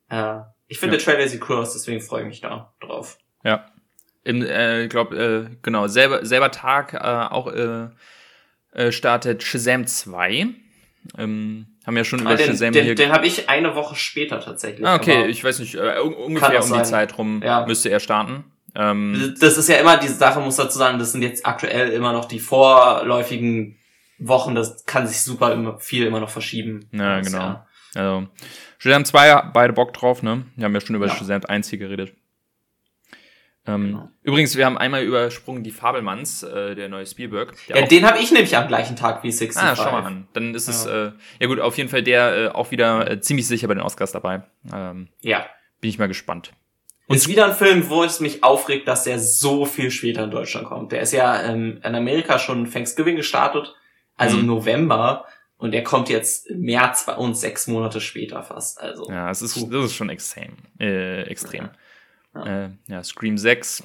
Äh, 0.10 0.40
ich 0.68 0.80
finde, 0.80 0.98
ja. 0.98 1.04
der 1.04 1.14
Trailer 1.14 1.28
sieht 1.28 1.48
cool 1.48 1.58
aus, 1.58 1.74
deswegen 1.74 2.02
freue 2.02 2.24
ich 2.24 2.28
mich 2.28 2.42
da 2.42 2.74
drauf. 2.82 3.20
Ja. 3.44 3.68
Im, 4.26 4.42
äh, 4.42 4.88
glaub, 4.88 5.14
äh, 5.14 5.50
genau, 5.62 5.88
selber, 5.88 6.26
selber 6.26 6.50
Tag 6.50 6.94
äh, 6.94 6.98
auch 6.98 7.48
äh, 7.48 7.90
äh, 8.72 8.92
startet 8.92 9.44
Shazam 9.44 9.86
2. 9.86 10.48
Ähm, 11.18 11.68
haben 11.86 11.98
ja 11.98 12.04
schon 12.04 12.20
ah, 12.22 12.24
über 12.24 12.36
den, 12.36 12.48
Shazam 12.48 12.72
den, 12.72 12.86
hier. 12.86 12.96
Den 12.96 13.12
habe 13.12 13.28
ich 13.28 13.50
eine 13.50 13.76
Woche 13.76 13.96
später 13.96 14.40
tatsächlich. 14.40 14.86
Ah, 14.86 14.96
okay, 14.96 15.28
ich 15.28 15.44
weiß 15.44 15.60
nicht, 15.60 15.76
äh, 15.76 16.00
ungefähr 16.00 16.64
um 16.64 16.74
die 16.74 16.84
Zeit 16.84 17.18
rum 17.18 17.42
ja. 17.44 17.66
müsste 17.66 17.90
er 17.90 18.00
starten. 18.00 18.46
Ähm, 18.76 19.36
das 19.40 19.58
ist 19.58 19.70
ja 19.70 19.76
immer 19.76 19.98
diese 19.98 20.16
Sache, 20.16 20.40
muss 20.40 20.56
dazu 20.56 20.78
sagen, 20.78 20.98
das 20.98 21.12
sind 21.12 21.22
jetzt 21.22 21.46
aktuell 21.46 21.90
immer 21.90 22.12
noch 22.14 22.26
die 22.26 22.40
vorläufigen 22.40 23.78
Wochen, 24.18 24.56
das 24.56 24.86
kann 24.86 25.06
sich 25.08 25.22
super 25.22 25.78
viel 25.80 26.06
immer 26.06 26.20
noch 26.20 26.30
verschieben. 26.30 26.90
Ja, 26.92 27.20
genau. 27.20 27.38
Jahr. 27.38 27.68
Also, 27.96 28.28
Shazam 28.80 29.06
2, 29.06 29.52
beide 29.54 29.74
Bock 29.74 29.94
drauf, 29.94 30.24
ne? 30.24 30.46
Wir 30.56 30.66
haben 30.66 30.74
ja 30.74 30.82
schon 30.82 30.96
über 30.96 31.08
ja. 31.08 31.16
Shazam 31.16 31.42
1 31.46 31.70
hier 31.70 31.80
geredet. 31.80 32.14
Ähm, 33.66 33.86
genau. 33.86 34.10
Übrigens, 34.24 34.58
wir 34.58 34.66
haben 34.66 34.78
einmal 34.78 35.04
übersprungen 35.04 35.64
die 35.64 35.72
Fabelmanns, 35.72 36.44
äh, 36.44 36.76
der 36.76 36.90
neue 36.90 37.06
Spielberg. 37.06 37.54
Der 37.68 37.78
ja, 37.80 37.88
den 37.88 38.06
habe 38.06 38.20
ich 38.20 38.32
nämlich 38.32 38.58
am 38.58 38.68
gleichen 38.68 38.96
Tag 38.96 39.24
wie 39.24 39.32
65. 39.32 39.62
Ah, 39.62 39.76
schau 39.76 39.92
mal 39.92 40.04
an. 40.04 40.28
Dann 40.34 40.54
ist 40.54 40.68
ja. 40.68 40.74
es, 40.74 40.86
äh, 40.86 41.12
ja 41.40 41.48
gut, 41.48 41.60
auf 41.60 41.78
jeden 41.78 41.90
Fall 41.90 42.04
der 42.04 42.36
äh, 42.36 42.48
auch 42.50 42.72
wieder 42.72 43.10
äh, 43.10 43.22
ziemlich 43.22 43.48
sicher 43.48 43.68
bei 43.68 43.74
den 43.74 43.84
Oscars 43.84 44.12
dabei. 44.12 44.44
Ähm, 44.74 45.08
ja. 45.22 45.46
Bin 45.80 45.90
ich 45.90 45.98
mal 45.98 46.08
gespannt. 46.08 46.52
Und 47.08 47.18
ist 47.18 47.28
wieder 47.28 47.46
ein 47.46 47.54
Film, 47.54 47.90
wo 47.90 48.04
es 48.04 48.20
mich 48.20 48.44
aufregt, 48.44 48.88
dass 48.88 49.04
der 49.04 49.20
so 49.20 49.66
viel 49.66 49.92
später 49.92 50.24
in 50.24 50.32
Deutschland 50.32 50.68
kommt. 50.68 50.92
Der 50.92 51.02
ist 51.02 51.14
ja 51.14 51.44
ähm, 51.44 51.80
in 51.84 51.96
Amerika 51.96 52.40
schon 52.40 52.70
Thanksgiving 52.70 53.16
gestartet, 53.16 53.76
also 54.16 54.38
mhm. 54.38 54.48
November. 54.48 55.26
Und 55.58 55.72
der 55.72 55.84
kommt 55.84 56.10
jetzt 56.10 56.48
im 56.48 56.62
März 56.62 57.06
bei 57.06 57.16
uns 57.16 57.40
sechs 57.40 57.68
Monate 57.68 58.02
später 58.02 58.44
fast. 58.44 58.82
Also, 58.82 59.10
ja, 59.10 59.30
es 59.30 59.42
ist, 59.42 59.56
das 59.72 59.86
ist 59.86 59.96
schon 59.96 60.10
extrem. 60.10 60.58
Äh, 60.78 61.22
extrem. 61.24 61.66
Ja. 61.66 61.72
Ja, 62.36 62.66
äh, 62.66 62.70
ja 62.88 63.04
Scream 63.04 63.38
6. 63.38 63.84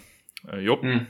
Äh, 0.53 0.61
jupp. 0.61 0.83
Hm. 0.83 1.07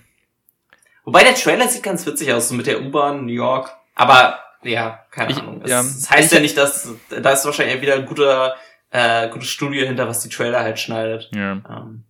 Wobei 1.04 1.24
der 1.24 1.34
Trailer 1.34 1.68
sieht 1.68 1.82
ganz 1.82 2.04
witzig 2.06 2.32
aus, 2.32 2.48
so 2.48 2.54
mit 2.54 2.66
der 2.66 2.82
U-Bahn 2.82 3.24
New 3.26 3.32
York. 3.32 3.70
Aber 3.94 4.38
ja, 4.62 5.04
keine 5.10 5.32
Ich- 5.32 5.38
Ahnung. 5.38 5.62
ja. 5.66 5.80
Es, 5.80 6.00
das 6.02 6.10
heißt 6.10 6.32
ja 6.32 6.40
nicht, 6.40 6.56
dass 6.56 6.88
da 7.10 7.30
ist 7.32 7.44
wahrscheinlich 7.44 7.80
wieder 7.80 7.94
ein 7.94 8.06
guter, 8.06 8.56
äh, 8.90 9.28
gutes 9.30 9.48
Studio 9.48 9.86
hinter, 9.86 10.08
was 10.08 10.20
die 10.22 10.28
Trailer 10.28 10.60
halt 10.60 10.78
schneidet. 10.78 11.30
Ja. 11.34 11.52
Ähm, 11.68 12.04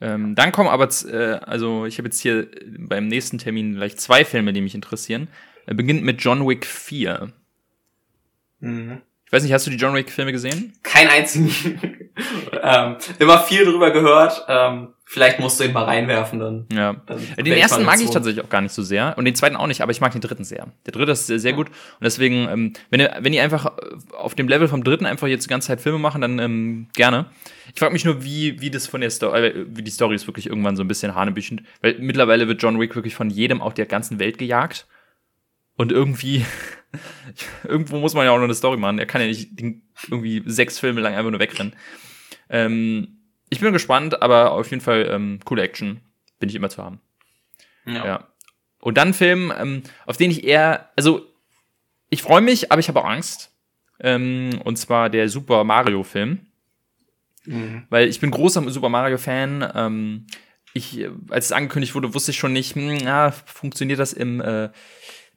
Ähm, 0.00 0.34
dann 0.34 0.52
kommen 0.52 0.68
aber, 0.68 0.88
äh, 1.08 1.38
also 1.46 1.86
ich 1.86 1.98
habe 1.98 2.08
jetzt 2.08 2.20
hier 2.20 2.48
beim 2.78 3.06
nächsten 3.08 3.38
Termin 3.38 3.76
gleich 3.76 3.96
zwei 3.96 4.24
Filme, 4.24 4.52
die 4.52 4.60
mich 4.60 4.74
interessieren. 4.74 5.28
Er 5.66 5.74
beginnt 5.74 6.02
mit 6.02 6.20
John 6.20 6.46
Wick 6.46 6.66
4. 6.66 7.32
mhm. 8.60 9.00
Ich 9.26 9.32
weiß 9.32 9.42
nicht, 9.44 9.52
hast 9.52 9.66
du 9.66 9.70
die 9.70 9.76
John 9.78 9.94
Wick 9.94 10.10
Filme 10.10 10.32
gesehen? 10.32 10.74
Kein 10.82 11.08
einzigen. 11.08 12.03
Ähm, 12.62 12.96
immer 13.18 13.38
viel 13.38 13.64
drüber 13.64 13.90
gehört. 13.90 14.44
Ähm, 14.48 14.94
vielleicht 15.04 15.38
musst 15.38 15.60
du 15.60 15.64
ihn 15.64 15.72
mal 15.72 15.84
reinwerfen 15.84 16.38
dann. 16.40 16.66
Ja. 16.72 16.96
dann 17.06 17.18
Den 17.36 17.52
ersten 17.52 17.84
mag 17.84 18.00
ich 18.00 18.10
tatsächlich 18.10 18.44
auch 18.44 18.48
gar 18.48 18.60
nicht 18.60 18.72
so 18.72 18.82
sehr 18.82 19.16
und 19.16 19.24
den 19.24 19.34
zweiten 19.34 19.56
auch 19.56 19.66
nicht, 19.66 19.80
aber 19.80 19.92
ich 19.92 20.00
mag 20.00 20.12
den 20.12 20.20
dritten 20.20 20.44
sehr. 20.44 20.66
Der 20.86 20.92
dritte 20.92 21.12
ist 21.12 21.26
sehr, 21.26 21.38
sehr 21.38 21.52
gut 21.52 21.68
und 21.68 22.02
deswegen, 22.02 22.48
ähm, 22.48 22.72
wenn 22.90 23.00
ihr, 23.00 23.16
wenn 23.20 23.32
ihr 23.32 23.42
einfach 23.42 23.66
äh, 23.66 24.16
auf 24.16 24.34
dem 24.34 24.48
Level 24.48 24.68
vom 24.68 24.82
dritten 24.82 25.06
einfach 25.06 25.28
jetzt 25.28 25.44
die 25.44 25.50
ganze 25.50 25.68
Zeit 25.68 25.80
Filme 25.80 25.98
machen, 25.98 26.20
dann 26.20 26.38
ähm, 26.38 26.88
gerne. 26.94 27.26
Ich 27.72 27.78
frage 27.78 27.92
mich 27.92 28.04
nur, 28.04 28.24
wie, 28.24 28.60
wie 28.60 28.70
das 28.70 28.86
von 28.86 29.00
der 29.00 29.10
Story, 29.10 29.46
äh, 29.46 29.66
wie 29.68 29.82
die 29.82 29.90
Story 29.90 30.14
ist 30.14 30.26
wirklich 30.26 30.48
irgendwann 30.48 30.76
so 30.76 30.82
ein 30.82 30.88
bisschen 30.88 31.14
hanebüchend, 31.14 31.62
weil 31.80 31.96
mittlerweile 31.98 32.48
wird 32.48 32.62
John 32.62 32.80
Wick 32.80 32.94
wirklich 32.94 33.14
von 33.14 33.30
jedem 33.30 33.60
auf 33.60 33.74
der 33.74 33.86
ganzen 33.86 34.18
Welt 34.18 34.38
gejagt 34.38 34.86
und 35.76 35.92
irgendwie, 35.92 36.44
irgendwo 37.64 37.98
muss 37.98 38.14
man 38.14 38.24
ja 38.24 38.32
auch 38.32 38.38
noch 38.38 38.44
eine 38.44 38.54
Story 38.54 38.76
machen. 38.76 38.98
Er 38.98 39.06
kann 39.06 39.20
ja 39.20 39.26
nicht 39.26 39.50
irgendwie 40.08 40.42
sechs 40.46 40.78
Filme 40.78 41.00
lang 41.00 41.14
einfach 41.14 41.30
nur 41.30 41.40
wegrennen. 41.40 41.74
Ähm, 42.54 43.18
ich 43.50 43.58
bin 43.60 43.72
gespannt, 43.72 44.22
aber 44.22 44.52
auf 44.52 44.70
jeden 44.70 44.80
Fall 44.82 45.08
ähm, 45.10 45.40
coole 45.44 45.62
Action. 45.62 46.00
Bin 46.38 46.48
ich 46.48 46.54
immer 46.54 46.70
zu 46.70 46.82
haben. 46.82 47.00
Ja. 47.84 48.06
Ja. 48.06 48.28
Und 48.80 48.96
dann 48.96 49.08
ein 49.08 49.14
Film, 49.14 49.52
ähm, 49.58 49.82
auf 50.06 50.16
den 50.16 50.30
ich 50.30 50.44
eher, 50.44 50.90
also 50.96 51.26
ich 52.10 52.22
freue 52.22 52.42
mich, 52.42 52.70
aber 52.70 52.80
ich 52.80 52.88
habe 52.88 53.00
auch 53.00 53.08
Angst. 53.08 53.50
Ähm, 54.00 54.60
und 54.64 54.76
zwar 54.76 55.10
der 55.10 55.28
Super 55.28 55.64
Mario 55.64 56.02
Film, 56.04 56.46
Mhm. 57.46 57.84
weil 57.90 58.08
ich 58.08 58.20
bin 58.20 58.30
großer 58.30 58.68
Super 58.70 58.88
Mario 58.88 59.18
Fan. 59.18 59.66
Ähm, 59.74 60.26
ich, 60.72 61.06
als 61.28 61.46
es 61.46 61.52
angekündigt 61.52 61.94
wurde, 61.94 62.14
wusste 62.14 62.30
ich 62.32 62.38
schon 62.38 62.52
nicht, 62.52 62.74
hm, 62.74 62.96
ja, 62.98 63.30
funktioniert 63.30 63.98
das 64.00 64.12
im, 64.12 64.40
äh, 64.40 64.70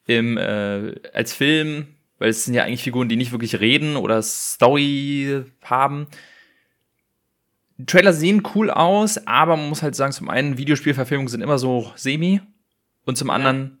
im 0.06 0.36
äh, 0.36 0.94
als 1.12 1.34
Film, 1.34 1.86
weil 2.18 2.30
es 2.30 2.44
sind 2.44 2.54
ja 2.54 2.64
eigentlich 2.64 2.82
Figuren, 2.82 3.08
die 3.08 3.16
nicht 3.16 3.32
wirklich 3.32 3.60
reden 3.60 3.96
oder 3.96 4.20
Story 4.22 5.44
haben. 5.62 6.06
Trailer 7.86 8.12
sehen 8.12 8.42
cool 8.54 8.70
aus, 8.70 9.26
aber 9.26 9.56
man 9.56 9.68
muss 9.68 9.82
halt 9.82 9.94
sagen, 9.94 10.12
zum 10.12 10.28
einen, 10.28 10.58
Videospielverfilmungen 10.58 11.28
sind 11.28 11.42
immer 11.42 11.58
so 11.58 11.92
semi 11.94 12.40
und 13.04 13.16
zum 13.16 13.30
anderen 13.30 13.78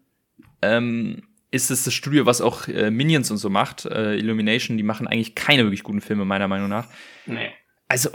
ähm, 0.62 1.22
ist 1.50 1.70
es 1.70 1.84
das 1.84 1.94
Studio, 1.94 2.26
was 2.26 2.40
auch 2.40 2.68
äh, 2.68 2.90
Minions 2.90 3.30
und 3.30 3.38
so 3.38 3.50
macht, 3.50 3.86
äh, 3.86 4.14
Illumination, 4.16 4.76
die 4.76 4.82
machen 4.82 5.06
eigentlich 5.06 5.34
keine 5.34 5.64
wirklich 5.64 5.82
guten 5.82 6.00
Filme, 6.00 6.24
meiner 6.24 6.48
Meinung 6.48 6.68
nach. 6.68 6.86
Nee. 7.26 7.50
Also, 7.88 8.10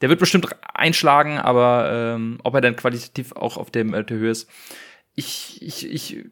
der 0.00 0.08
wird 0.08 0.20
bestimmt 0.20 0.48
einschlagen, 0.74 1.38
aber 1.38 2.14
ähm, 2.14 2.38
ob 2.42 2.54
er 2.54 2.60
dann 2.60 2.76
qualitativ 2.76 3.32
auch 3.32 3.56
auf 3.56 3.70
dem, 3.70 3.94
äh, 3.94 4.04
der 4.04 4.16
Höhe 4.16 4.30
ist, 4.30 4.50
ich, 5.14 5.62
ich, 5.62 5.88
ich, 5.88 6.24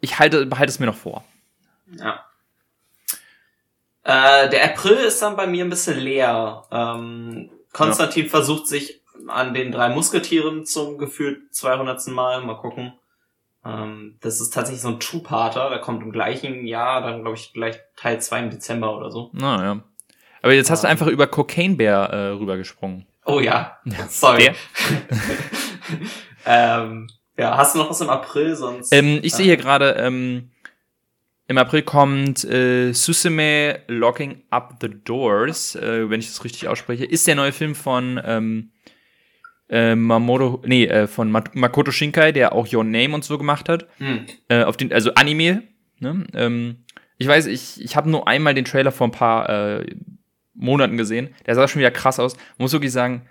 ich 0.00 0.18
halte, 0.18 0.46
behalte 0.46 0.70
es 0.70 0.78
mir 0.78 0.86
noch 0.86 0.96
vor. 0.96 1.24
Ja. 1.98 2.24
Äh, 4.06 4.48
der 4.50 4.64
April 4.64 4.96
ist 4.96 5.20
dann 5.20 5.36
bei 5.36 5.46
mir 5.46 5.64
ein 5.64 5.70
bisschen 5.70 5.98
leer. 5.98 6.64
Ähm, 6.70 7.50
Konstantin 7.72 8.28
versucht 8.28 8.68
sich 8.68 9.02
an 9.26 9.52
den 9.52 9.72
drei 9.72 9.88
Musketieren 9.88 10.64
zum 10.64 10.96
gefühlt 10.98 11.54
200. 11.54 12.06
Mal. 12.08 12.42
Mal 12.42 12.54
gucken. 12.54 12.92
Ähm, 13.64 14.18
das 14.20 14.40
ist 14.40 14.54
tatsächlich 14.54 14.82
so 14.82 14.88
ein 14.88 15.00
Two-Parter. 15.00 15.70
Der 15.70 15.80
kommt 15.80 16.02
im 16.02 16.12
gleichen 16.12 16.66
Jahr, 16.66 17.02
dann 17.02 17.22
glaube 17.22 17.36
ich 17.36 17.52
gleich 17.52 17.76
Teil 17.96 18.20
2 18.20 18.38
im 18.40 18.50
Dezember 18.50 18.96
oder 18.96 19.10
so. 19.10 19.30
Na 19.32 19.64
ja. 19.64 19.82
Aber 20.42 20.52
jetzt 20.52 20.70
hast 20.70 20.84
du 20.84 20.88
einfach 20.88 21.08
über 21.08 21.26
Cocaine 21.26 21.74
Bear 21.74 22.12
äh, 22.12 22.28
rübergesprungen. 22.28 23.06
Oh 23.24 23.40
ja, 23.40 23.78
sorry. 24.08 24.52
Ähm, 26.46 27.08
ja, 27.36 27.56
hast 27.56 27.74
du 27.74 27.80
noch 27.80 27.90
was 27.90 28.00
im 28.00 28.08
April 28.08 28.56
sonst? 28.56 28.92
Ähm, 28.92 29.18
ich 29.22 29.34
sehe 29.34 29.44
hier 29.44 29.56
gerade, 29.56 29.90
ähm, 29.98 30.50
im 31.48 31.58
April 31.58 31.82
kommt 31.82 32.44
äh, 32.44 32.92
Susume 32.92 33.80
Locking 33.86 34.42
Up 34.50 34.78
the 34.80 34.88
Doors, 34.88 35.76
äh, 35.76 36.10
wenn 36.10 36.20
ich 36.20 36.26
das 36.26 36.44
richtig 36.44 36.68
ausspreche, 36.68 37.04
ist 37.04 37.26
der 37.26 37.36
neue 37.36 37.52
Film 37.52 37.74
von 37.74 38.20
ähm, 38.24 38.70
äh, 39.68 39.94
Mamoto, 39.94 40.62
nee, 40.66 40.86
äh, 40.86 41.06
von 41.06 41.30
Ma- 41.30 41.44
Makoto 41.52 41.90
Shinkai, 41.90 42.32
der 42.32 42.52
auch 42.52 42.72
Your 42.72 42.84
Name 42.84 43.14
und 43.14 43.24
so 43.24 43.38
gemacht 43.38 43.68
hat. 43.68 43.86
Hm. 43.98 44.26
Äh, 44.48 44.64
auf 44.64 44.76
den, 44.76 44.92
also 44.92 45.14
Anime. 45.14 45.62
Ne? 45.98 46.26
Ähm, 46.34 46.84
ich 47.18 47.26
weiß, 47.26 47.46
ich, 47.46 47.82
ich 47.82 47.96
habe 47.96 48.10
nur 48.10 48.28
einmal 48.28 48.54
den 48.54 48.64
Trailer 48.64 48.92
vor 48.92 49.08
ein 49.08 49.12
paar 49.12 49.48
äh, 49.48 49.86
Monaten 50.54 50.96
gesehen. 50.96 51.34
Der 51.46 51.54
sah 51.54 51.66
schon 51.68 51.80
wieder 51.80 51.90
krass 51.90 52.18
aus. 52.20 52.36
Man 52.36 52.64
muss 52.64 52.72
wirklich 52.72 52.92
sagen, 52.92 53.26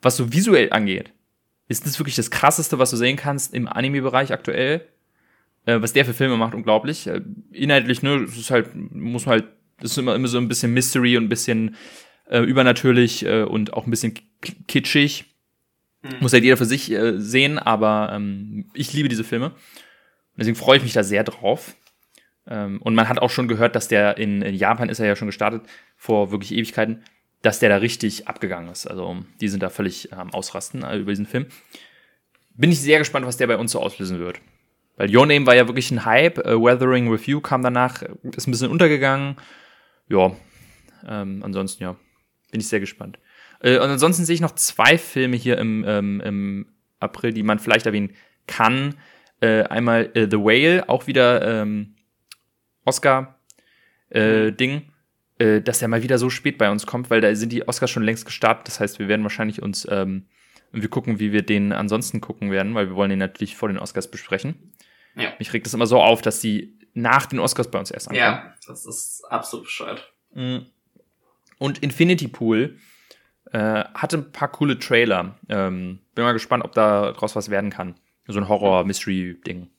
was 0.00 0.16
so 0.16 0.32
visuell 0.32 0.72
angeht, 0.72 1.12
ist 1.68 1.86
das 1.86 1.98
wirklich 1.98 2.16
das 2.16 2.30
krasseste, 2.30 2.78
was 2.78 2.90
du 2.90 2.96
sehen 2.96 3.16
kannst 3.16 3.52
im 3.52 3.68
Anime-Bereich 3.68 4.32
aktuell. 4.32 4.86
Äh, 5.68 5.82
was 5.82 5.92
der 5.92 6.06
für 6.06 6.14
Filme 6.14 6.38
macht, 6.38 6.54
unglaublich. 6.54 7.06
Äh, 7.06 7.20
inhaltlich, 7.52 8.02
ne, 8.02 8.24
es 8.26 8.38
ist 8.38 8.50
halt, 8.50 8.74
muss 8.74 9.26
man 9.26 9.32
halt, 9.34 9.48
das 9.80 9.90
ist 9.90 9.98
immer, 9.98 10.14
immer 10.14 10.26
so 10.26 10.38
ein 10.38 10.48
bisschen 10.48 10.72
Mystery 10.72 11.18
und 11.18 11.24
ein 11.24 11.28
bisschen 11.28 11.76
äh, 12.30 12.40
übernatürlich 12.40 13.26
äh, 13.26 13.42
und 13.42 13.74
auch 13.74 13.86
ein 13.86 13.90
bisschen 13.90 14.14
kitschig. 14.66 15.26
Mhm. 16.00 16.20
Muss 16.20 16.32
halt 16.32 16.44
jeder 16.44 16.56
für 16.56 16.64
sich 16.64 16.90
äh, 16.90 17.20
sehen, 17.20 17.58
aber 17.58 18.12
ähm, 18.14 18.70
ich 18.72 18.94
liebe 18.94 19.10
diese 19.10 19.24
Filme. 19.24 19.48
Und 19.50 19.56
deswegen 20.38 20.56
freue 20.56 20.78
ich 20.78 20.84
mich 20.84 20.94
da 20.94 21.02
sehr 21.02 21.22
drauf. 21.22 21.76
Ähm, 22.46 22.80
und 22.80 22.94
man 22.94 23.10
hat 23.10 23.18
auch 23.18 23.30
schon 23.30 23.46
gehört, 23.46 23.76
dass 23.76 23.88
der 23.88 24.16
in, 24.16 24.40
in 24.40 24.54
Japan 24.54 24.88
ist 24.88 25.00
er 25.00 25.06
ja 25.06 25.16
schon 25.16 25.28
gestartet, 25.28 25.64
vor 25.98 26.30
wirklich 26.30 26.52
Ewigkeiten, 26.52 27.02
dass 27.42 27.58
der 27.58 27.68
da 27.68 27.76
richtig 27.76 28.26
abgegangen 28.26 28.70
ist. 28.70 28.86
Also 28.86 29.18
die 29.42 29.48
sind 29.48 29.62
da 29.62 29.68
völlig 29.68 30.14
am 30.14 30.32
Ausrasten 30.32 30.82
äh, 30.82 30.96
über 30.96 31.12
diesen 31.12 31.26
Film. 31.26 31.44
Bin 32.54 32.72
ich 32.72 32.80
sehr 32.80 32.98
gespannt, 32.98 33.26
was 33.26 33.36
der 33.36 33.48
bei 33.48 33.58
uns 33.58 33.72
so 33.72 33.80
auslösen 33.80 34.18
wird. 34.18 34.40
Weil 34.98 35.16
Your 35.16 35.24
Name 35.26 35.46
war 35.46 35.54
ja 35.54 35.66
wirklich 35.66 35.90
ein 35.90 36.04
Hype. 36.04 36.38
Äh, 36.38 36.60
Weathering 36.60 37.08
Review 37.08 37.40
kam 37.40 37.62
danach, 37.62 38.02
äh, 38.02 38.08
ist 38.36 38.46
ein 38.46 38.50
bisschen 38.50 38.70
untergegangen. 38.70 39.36
Ja, 40.08 40.32
ähm, 41.06 41.42
ansonsten 41.42 41.84
ja, 41.84 41.96
bin 42.50 42.60
ich 42.60 42.68
sehr 42.68 42.80
gespannt. 42.80 43.18
Äh, 43.60 43.78
und 43.78 43.88
ansonsten 43.88 44.24
sehe 44.24 44.34
ich 44.34 44.40
noch 44.40 44.56
zwei 44.56 44.98
Filme 44.98 45.36
hier 45.36 45.56
im, 45.58 45.84
ähm, 45.86 46.20
im 46.20 46.66
April, 46.98 47.32
die 47.32 47.44
man 47.44 47.60
vielleicht 47.60 47.86
erwähnen 47.86 48.12
kann. 48.48 48.96
Äh, 49.40 49.62
einmal 49.64 50.10
äh, 50.14 50.26
The 50.28 50.38
Whale, 50.38 50.88
auch 50.88 51.06
wieder 51.06 51.62
ähm, 51.62 51.94
Oscar-Ding, 52.84 54.82
äh, 55.38 55.60
dass 55.60 55.78
der 55.78 55.86
mal 55.86 56.02
wieder 56.02 56.18
so 56.18 56.28
spät 56.28 56.58
bei 56.58 56.72
uns 56.72 56.86
kommt, 56.86 57.08
weil 57.08 57.20
da 57.20 57.32
sind 57.36 57.52
die 57.52 57.68
Oscars 57.68 57.90
schon 57.90 58.02
längst 58.02 58.26
gestartet. 58.26 58.66
Das 58.66 58.80
heißt, 58.80 58.98
wir 58.98 59.06
werden 59.06 59.22
wahrscheinlich 59.22 59.62
uns 59.62 59.86
ähm, 59.88 60.26
wir 60.72 60.88
gucken, 60.88 61.18
wie 61.18 61.32
wir 61.32 61.42
den 61.42 61.72
ansonsten 61.72 62.20
gucken 62.20 62.50
werden, 62.50 62.74
weil 62.74 62.88
wir 62.88 62.96
wollen 62.96 63.10
den 63.10 63.18
natürlich 63.18 63.56
vor 63.56 63.68
den 63.68 63.78
Oscars 63.78 64.10
besprechen. 64.10 64.72
Ja. 65.18 65.32
Mich 65.38 65.52
regt 65.52 65.66
das 65.66 65.74
immer 65.74 65.86
so 65.86 66.00
auf, 66.00 66.22
dass 66.22 66.40
die 66.40 66.78
nach 66.94 67.26
den 67.26 67.38
Oscars 67.38 67.70
bei 67.70 67.78
uns 67.78 67.90
erst 67.90 68.08
ankommen. 68.08 68.20
Ja, 68.20 68.54
das 68.66 68.86
ist 68.86 69.24
absolut 69.28 69.66
bescheuert. 69.66 70.12
Mm. 70.32 70.58
Und 71.58 71.78
Infinity 71.78 72.28
Pool 72.28 72.78
äh, 73.52 73.84
hatte 73.94 74.18
ein 74.18 74.32
paar 74.32 74.48
coole 74.48 74.78
Trailer. 74.78 75.36
Ähm, 75.48 76.00
bin 76.14 76.24
mal 76.24 76.32
gespannt, 76.32 76.64
ob 76.64 76.72
da 76.72 77.12
draus 77.12 77.36
was 77.36 77.50
werden 77.50 77.70
kann. 77.70 77.94
So 78.26 78.38
ein 78.38 78.48
Horror-Mystery-Ding. 78.48 79.70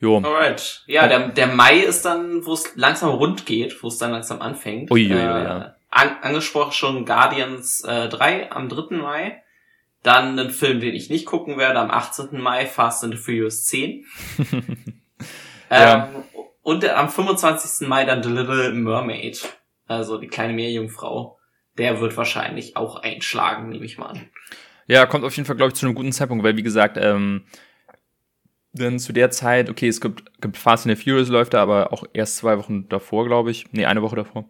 Jo. 0.00 0.16
Alright. 0.16 0.82
Ja, 0.86 1.06
der, 1.06 1.28
der 1.28 1.46
Mai 1.46 1.78
ist 1.78 2.04
dann, 2.04 2.44
wo 2.44 2.54
es 2.54 2.74
langsam 2.74 3.10
rund 3.10 3.46
geht, 3.46 3.82
wo 3.84 3.88
es 3.88 3.98
dann 3.98 4.10
langsam 4.10 4.42
anfängt. 4.42 4.90
Ui, 4.90 5.06
ui, 5.06 5.12
ui, 5.12 5.16
äh, 5.16 5.44
ja. 5.44 5.76
an, 5.90 6.16
angesprochen 6.22 6.72
schon 6.72 7.06
Guardians 7.06 7.84
äh, 7.84 8.08
3 8.08 8.50
am 8.50 8.68
3. 8.68 8.96
Mai. 8.96 9.42
Dann 10.02 10.38
ein 10.38 10.50
Film, 10.50 10.80
den 10.80 10.94
ich 10.94 11.10
nicht 11.10 11.26
gucken 11.26 11.58
werde, 11.58 11.78
am 11.78 11.90
18. 11.90 12.40
Mai, 12.40 12.66
Fast 12.66 13.04
and 13.04 13.14
the 13.14 13.20
Furious 13.20 13.64
10. 13.64 14.04
Ja. 15.70 16.10
ähm, 16.14 16.24
und 16.60 16.84
am 16.84 17.08
25. 17.08 17.88
Mai 17.88 18.04
dann 18.04 18.22
The 18.22 18.28
Little 18.28 18.72
Mermaid. 18.74 19.56
Also 19.86 20.18
die 20.18 20.28
kleine 20.28 20.52
Meerjungfrau. 20.52 21.38
Der 21.78 22.00
wird 22.00 22.16
wahrscheinlich 22.16 22.76
auch 22.76 22.96
einschlagen, 22.96 23.70
nehme 23.70 23.84
ich 23.86 23.96
mal 23.96 24.08
an. 24.08 24.28
Ja, 24.86 25.06
kommt 25.06 25.24
auf 25.24 25.34
jeden 25.34 25.46
Fall, 25.46 25.56
glaube 25.56 25.70
ich, 25.70 25.74
zu 25.74 25.86
einem 25.86 25.94
guten 25.94 26.12
Zeitpunkt, 26.12 26.44
weil, 26.44 26.56
wie 26.56 26.62
gesagt, 26.62 26.98
ähm, 27.00 27.44
dann 28.74 28.98
zu 28.98 29.12
der 29.12 29.30
Zeit, 29.30 29.70
okay, 29.70 29.88
es 29.88 30.00
gibt, 30.00 30.40
gibt 30.40 30.56
Fast 30.56 30.86
and 30.86 30.96
the 30.96 31.02
Furious 31.02 31.28
läuft 31.28 31.54
da, 31.54 31.62
aber 31.62 31.92
auch 31.92 32.04
erst 32.12 32.36
zwei 32.36 32.58
Wochen 32.58 32.88
davor, 32.88 33.26
glaube 33.26 33.50
ich. 33.50 33.72
Nee, 33.72 33.86
eine 33.86 34.02
Woche 34.02 34.16
davor. 34.16 34.44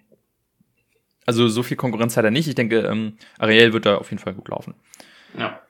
Also 1.27 1.47
so 1.49 1.63
viel 1.63 1.77
Konkurrenz 1.77 2.17
hat 2.17 2.25
er 2.25 2.31
nicht. 2.33 2.49
Ich 2.49 2.57
denke, 2.57 2.81
ähm, 2.81 3.17
Ariel 3.39 3.73
wird 3.73 3.87
da 3.87 3.97
auf 3.97 4.11
jeden 4.11 4.23
Fall 4.23 4.35
gut 4.35 4.49
laufen. 4.49 4.75
Ja. 5.39 5.61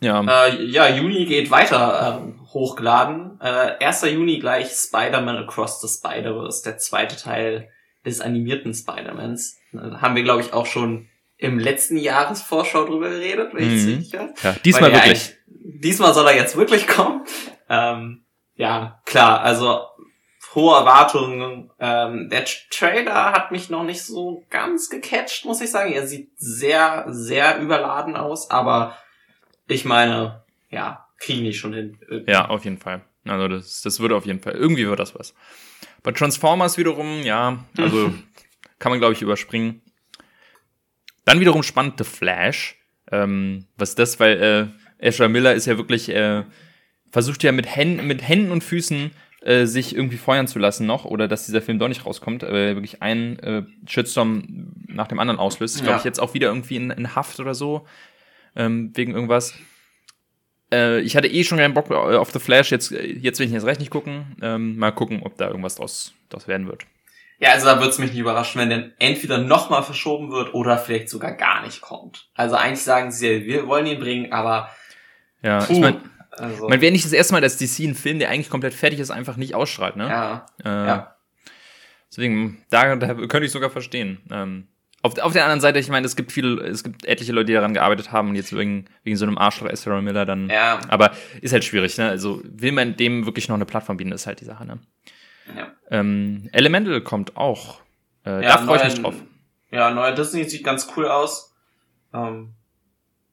Ja. 0.00 0.46
Äh, 0.46 0.64
ja, 0.64 0.88
Juni 0.88 1.24
geht 1.24 1.50
weiter 1.50 2.20
ähm, 2.22 2.46
hochgeladen. 2.52 3.38
Äh, 3.40 3.82
1. 3.84 4.02
Juni 4.02 4.38
gleich 4.38 4.70
Spider-Man 4.70 5.38
Across 5.38 5.80
the 5.80 5.88
Spider-Verse, 5.88 6.62
der 6.64 6.78
zweite 6.78 7.16
Teil 7.16 7.68
des 8.04 8.20
animierten 8.20 8.74
Spider-Mans. 8.74 9.56
Da 9.72 10.00
haben 10.02 10.14
wir, 10.14 10.22
glaube 10.22 10.42
ich, 10.42 10.52
auch 10.52 10.66
schon 10.66 11.08
im 11.38 11.58
letzten 11.58 11.96
Jahresvorschau 11.96 12.84
drüber 12.84 13.08
geredet, 13.08 13.54
wenn 13.54 13.66
ich 13.66 13.80
es 13.80 13.86
Mhm. 13.86 13.94
richtig 13.96 14.12
weiß. 14.20 14.42
ja 14.42 14.52
diesmal 14.64 14.92
wirklich. 14.92 15.34
Diesmal 15.46 16.12
soll 16.14 16.26
er 16.28 16.36
jetzt 16.36 16.56
wirklich 16.56 16.86
kommen. 16.86 17.24
Ähm, 17.68 18.24
ja, 18.56 19.00
klar, 19.06 19.40
also 19.40 19.80
hohe 20.54 20.76
Erwartungen. 20.76 21.70
Ähm, 21.78 22.28
der 22.30 22.44
Trailer 22.70 23.32
hat 23.32 23.52
mich 23.52 23.70
noch 23.70 23.84
nicht 23.84 24.02
so 24.02 24.44
ganz 24.50 24.88
gecatcht, 24.88 25.44
muss 25.44 25.60
ich 25.60 25.70
sagen. 25.70 25.92
Er 25.92 26.06
sieht 26.06 26.30
sehr, 26.36 27.04
sehr 27.08 27.58
überladen 27.58 28.16
aus, 28.16 28.50
aber 28.50 28.96
ich 29.66 29.84
meine, 29.84 30.44
ja, 30.70 31.06
kriegen 31.18 31.44
die 31.44 31.54
schon 31.54 31.72
hin. 31.72 31.98
Ja, 32.26 32.48
auf 32.48 32.64
jeden 32.64 32.78
Fall. 32.78 33.02
Also 33.24 33.48
das, 33.48 33.82
das 33.82 34.00
würde 34.00 34.16
auf 34.16 34.26
jeden 34.26 34.40
Fall, 34.40 34.52
irgendwie 34.52 34.86
wird 34.86 35.00
das 35.00 35.14
was. 35.14 35.34
Bei 36.02 36.12
Transformers 36.12 36.76
wiederum, 36.76 37.22
ja, 37.22 37.64
also 37.78 38.12
kann 38.78 38.90
man, 38.90 38.98
glaube 38.98 39.14
ich, 39.14 39.22
überspringen. 39.22 39.80
Dann 41.24 41.40
wiederum 41.40 41.62
spannend 41.62 41.94
The 41.98 42.04
Flash. 42.04 42.76
Ähm, 43.10 43.66
was 43.76 43.94
das, 43.94 44.20
weil 44.20 44.72
äh, 45.00 45.06
Ezra 45.06 45.28
Miller 45.28 45.54
ist 45.54 45.66
ja 45.66 45.76
wirklich, 45.78 46.10
äh, 46.10 46.44
versucht 47.10 47.42
ja 47.42 47.52
mit, 47.52 47.66
Händen, 47.66 48.06
mit 48.06 48.26
Händen 48.26 48.50
und 48.50 48.64
Füßen 48.64 49.12
äh, 49.44 49.66
sich 49.66 49.94
irgendwie 49.94 50.16
feuern 50.16 50.48
zu 50.48 50.58
lassen 50.58 50.86
noch 50.86 51.04
oder 51.04 51.28
dass 51.28 51.44
dieser 51.44 51.60
Film 51.60 51.78
doch 51.78 51.88
nicht 51.88 52.06
rauskommt, 52.06 52.42
äh, 52.42 52.74
wirklich 52.74 53.02
einen 53.02 53.38
äh, 53.40 53.62
Shitstorm 53.86 54.72
nach 54.86 55.06
dem 55.06 55.18
anderen 55.18 55.38
auslöst. 55.38 55.76
Ich 55.76 55.82
glaube, 55.82 55.96
ja. 55.96 55.98
ich 55.98 56.04
jetzt 56.04 56.18
auch 56.18 56.32
wieder 56.32 56.48
irgendwie 56.48 56.76
in, 56.76 56.90
in 56.90 57.14
Haft 57.14 57.38
oder 57.40 57.54
so, 57.54 57.86
ähm, 58.56 58.92
wegen 58.94 59.12
irgendwas. 59.12 59.54
Äh, 60.72 61.00
ich 61.00 61.14
hatte 61.14 61.28
eh 61.28 61.44
schon 61.44 61.58
keinen 61.58 61.74
Bock 61.74 61.90
auf 61.90 62.32
The 62.32 62.38
Flash, 62.38 62.70
jetzt, 62.70 62.90
jetzt 62.90 63.38
will 63.38 63.46
ich 63.46 63.52
jetzt 63.52 63.66
recht 63.66 63.80
nicht 63.80 63.90
gucken. 63.90 64.34
Ähm, 64.40 64.78
mal 64.78 64.92
gucken, 64.92 65.20
ob 65.22 65.36
da 65.36 65.48
irgendwas 65.48 65.74
draus, 65.74 66.14
draus 66.30 66.48
werden 66.48 66.66
wird. 66.66 66.86
Ja, 67.38 67.50
also 67.50 67.66
da 67.66 67.76
würde 67.76 67.90
es 67.90 67.98
mich 67.98 68.12
nicht 68.12 68.20
überraschen, 68.20 68.60
wenn 68.62 68.70
der 68.70 68.92
entweder 68.98 69.36
nochmal 69.36 69.82
verschoben 69.82 70.30
wird 70.30 70.54
oder 70.54 70.78
vielleicht 70.78 71.10
sogar 71.10 71.32
gar 71.32 71.62
nicht 71.62 71.82
kommt. 71.82 72.30
Also 72.34 72.56
eigentlich 72.56 72.82
sagen 72.82 73.10
sie, 73.10 73.44
wir 73.44 73.66
wollen 73.66 73.84
ihn 73.84 74.00
bringen, 74.00 74.32
aber 74.32 74.70
ja, 75.42 75.58
puh, 75.58 75.72
ich 75.74 75.80
meine, 75.80 76.00
also. 76.38 76.68
man 76.68 76.80
wäre 76.80 76.92
nicht 76.92 77.04
das 77.04 77.12
erste 77.12 77.32
Mal, 77.34 77.40
dass 77.40 77.58
DC 77.58 77.80
einen 77.80 77.94
Film, 77.94 78.18
der 78.18 78.30
eigentlich 78.30 78.50
komplett 78.50 78.74
fertig 78.74 79.00
ist, 79.00 79.10
einfach 79.10 79.36
nicht 79.36 79.54
ausstrahlt, 79.54 79.96
ne? 79.96 80.08
Ja. 80.08 80.46
Äh, 80.64 80.68
ja. 80.68 81.16
Deswegen, 82.10 82.62
da, 82.70 82.96
da 82.96 83.14
könnte 83.14 83.44
ich 83.44 83.50
sogar 83.50 83.70
verstehen. 83.70 84.18
Ähm, 84.30 84.68
auf, 85.02 85.18
auf 85.18 85.32
der 85.34 85.44
anderen 85.44 85.60
Seite, 85.60 85.78
ich 85.78 85.88
meine, 85.88 86.06
es 86.06 86.16
gibt 86.16 86.32
viele, 86.32 86.62
es 86.62 86.82
gibt 86.82 87.04
etliche 87.04 87.32
Leute, 87.32 87.46
die 87.46 87.52
daran 87.52 87.74
gearbeitet 87.74 88.10
haben 88.10 88.30
und 88.30 88.36
jetzt 88.36 88.56
wegen, 88.56 88.86
wegen 89.02 89.16
so 89.16 89.26
einem 89.26 89.36
Arschloch 89.36 89.68
Ezra 89.68 90.00
Miller 90.00 90.24
dann. 90.24 90.48
Ja. 90.48 90.80
Aber 90.88 91.12
ist 91.42 91.52
halt 91.52 91.62
schwierig, 91.64 91.98
ne? 91.98 92.08
Also 92.08 92.40
will 92.44 92.72
man 92.72 92.96
dem 92.96 93.26
wirklich 93.26 93.48
noch 93.48 93.56
eine 93.56 93.66
Plattform 93.66 93.98
bieten, 93.98 94.12
ist 94.12 94.26
halt 94.26 94.40
die 94.40 94.46
Sache, 94.46 94.64
ne? 94.64 94.78
Ja. 95.54 95.72
Ähm, 95.90 96.48
Elemental 96.52 97.02
kommt 97.02 97.36
auch. 97.36 97.80
Äh, 98.24 98.42
ja, 98.42 98.56
da 98.56 98.58
freue 98.58 98.78
ich 98.78 98.84
mich 98.84 99.02
drauf. 99.02 99.14
Ja, 99.70 99.90
neuer 99.90 100.12
Disney 100.12 100.44
sieht 100.44 100.64
ganz 100.64 100.88
cool 100.96 101.06
aus. 101.06 101.54
Ähm, 102.14 102.54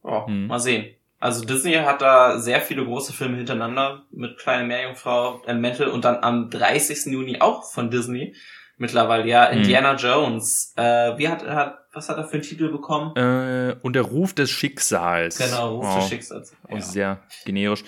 oh, 0.03 0.27
hm. 0.27 0.47
Mal 0.47 0.59
sehen. 0.59 0.93
Also 1.21 1.45
Disney 1.45 1.73
hat 1.73 2.01
da 2.01 2.39
sehr 2.39 2.61
viele 2.61 2.83
große 2.83 3.13
Filme 3.13 3.37
hintereinander 3.37 4.01
mit 4.11 4.37
Kleine 4.39 4.65
Meerjungfrau, 4.65 5.43
Elemental 5.45 5.87
und 5.89 6.03
dann 6.03 6.17
am 6.23 6.49
30. 6.49 7.05
Juni 7.13 7.39
auch 7.39 7.63
von 7.63 7.91
Disney 7.91 8.35
mittlerweile, 8.77 9.27
ja, 9.27 9.49
hm. 9.49 9.59
Indiana 9.59 9.91
hm. 9.91 9.97
Jones. 9.97 10.73
Äh, 10.75 11.17
wie 11.17 11.29
hat, 11.29 11.47
hat, 11.47 11.77
was 11.93 12.09
hat 12.09 12.17
er 12.17 12.23
für 12.25 12.33
einen 12.33 12.41
Titel 12.41 12.69
bekommen? 12.69 13.15
Äh, 13.15 13.75
und 13.83 13.93
der 13.93 14.01
Ruf 14.01 14.33
des 14.33 14.49
Schicksals. 14.49 15.37
Genau, 15.37 15.75
Ruf 15.75 15.85
wow. 15.85 15.99
des 15.99 16.09
Schicksals. 16.09 16.53
Ja. 16.67 16.75
Oh, 16.75 16.79
sehr 16.79 17.19
generisch. 17.45 17.83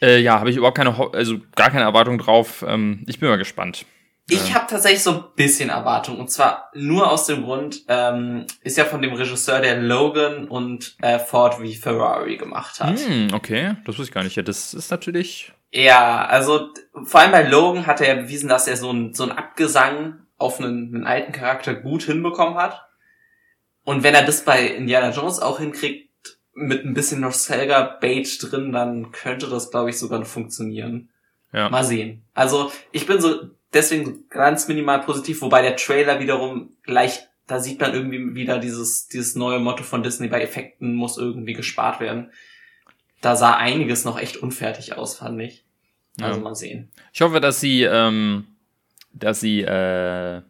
Äh, 0.00 0.20
ja, 0.20 0.40
habe 0.40 0.48
ich 0.48 0.56
überhaupt 0.56 0.78
keine, 0.78 0.98
also 1.12 1.36
gar 1.54 1.70
keine 1.70 1.84
Erwartung 1.84 2.16
drauf. 2.16 2.64
Ähm, 2.66 3.04
ich 3.06 3.20
bin 3.20 3.28
mal 3.28 3.36
gespannt. 3.36 3.84
Ich 4.28 4.50
äh. 4.50 4.54
habe 4.54 4.66
tatsächlich 4.68 5.02
so 5.02 5.12
ein 5.12 5.24
bisschen 5.36 5.68
Erwartung 5.68 6.18
und 6.18 6.30
zwar 6.30 6.70
nur 6.74 7.10
aus 7.10 7.26
dem 7.26 7.42
Grund, 7.42 7.82
ähm, 7.88 8.46
ist 8.62 8.78
ja 8.78 8.84
von 8.84 9.02
dem 9.02 9.12
Regisseur, 9.12 9.60
der 9.60 9.76
Logan 9.80 10.48
und 10.48 10.96
äh, 11.02 11.18
Ford 11.18 11.60
wie 11.60 11.74
Ferrari 11.74 12.36
gemacht 12.36 12.80
hat. 12.80 12.98
Hm, 13.00 13.28
okay, 13.32 13.76
das 13.84 13.98
wusste 13.98 14.10
ich 14.10 14.14
gar 14.14 14.24
nicht. 14.24 14.36
Ja, 14.36 14.42
das 14.42 14.74
ist 14.74 14.90
natürlich. 14.90 15.52
Ja, 15.72 16.24
also 16.26 16.68
vor 17.04 17.20
allem 17.20 17.32
bei 17.32 17.48
Logan 17.48 17.86
hat 17.86 18.00
er 18.00 18.16
bewiesen, 18.16 18.48
dass 18.48 18.68
er 18.68 18.76
so 18.76 18.90
ein 18.90 19.14
so 19.14 19.24
ein 19.24 19.32
Abgesang 19.32 20.26
auf 20.36 20.60
einen, 20.60 20.94
einen 20.94 21.06
alten 21.06 21.32
Charakter 21.32 21.74
gut 21.74 22.02
hinbekommen 22.02 22.56
hat. 22.56 22.86
Und 23.84 24.02
wenn 24.02 24.14
er 24.14 24.24
das 24.24 24.44
bei 24.44 24.66
Indiana 24.66 25.10
Jones 25.10 25.40
auch 25.40 25.58
hinkriegt, 25.58 26.10
mit 26.54 26.84
ein 26.84 26.94
bisschen 26.94 27.20
Nostalgia-Bait 27.20 28.38
drin, 28.42 28.72
dann 28.72 29.10
könnte 29.10 29.48
das, 29.48 29.70
glaube 29.70 29.90
ich, 29.90 29.98
sogar 29.98 30.24
funktionieren. 30.24 31.10
Ja. 31.52 31.68
Mal 31.70 31.84
sehen. 31.84 32.24
Also, 32.34 32.70
ich 32.92 33.06
bin 33.06 33.20
so 33.20 33.50
deswegen 33.72 34.28
ganz 34.28 34.68
minimal 34.68 35.00
positiv, 35.00 35.42
wobei 35.42 35.62
der 35.62 35.76
Trailer 35.76 36.20
wiederum 36.20 36.70
leicht, 36.84 37.28
da 37.46 37.60
sieht 37.60 37.80
man 37.80 37.92
irgendwie 37.92 38.34
wieder 38.34 38.58
dieses, 38.58 39.08
dieses 39.08 39.34
neue 39.34 39.58
Motto 39.58 39.82
von 39.82 40.02
Disney, 40.02 40.28
bei 40.28 40.42
Effekten 40.42 40.94
muss 40.94 41.18
irgendwie 41.18 41.54
gespart 41.54 42.00
werden. 42.00 42.30
Da 43.20 43.36
sah 43.36 43.56
einiges 43.56 44.04
noch 44.04 44.18
echt 44.18 44.36
unfertig 44.36 44.96
aus, 44.96 45.16
fand 45.16 45.40
ich. 45.40 45.64
Also 46.20 46.38
ja. 46.38 46.44
mal 46.44 46.54
sehen. 46.54 46.90
Ich 47.12 47.22
hoffe, 47.22 47.40
dass 47.40 47.60
sie, 47.60 47.82
ähm, 47.84 48.46
dass 49.12 49.40
sie, 49.40 49.62
äh, 49.62 50.42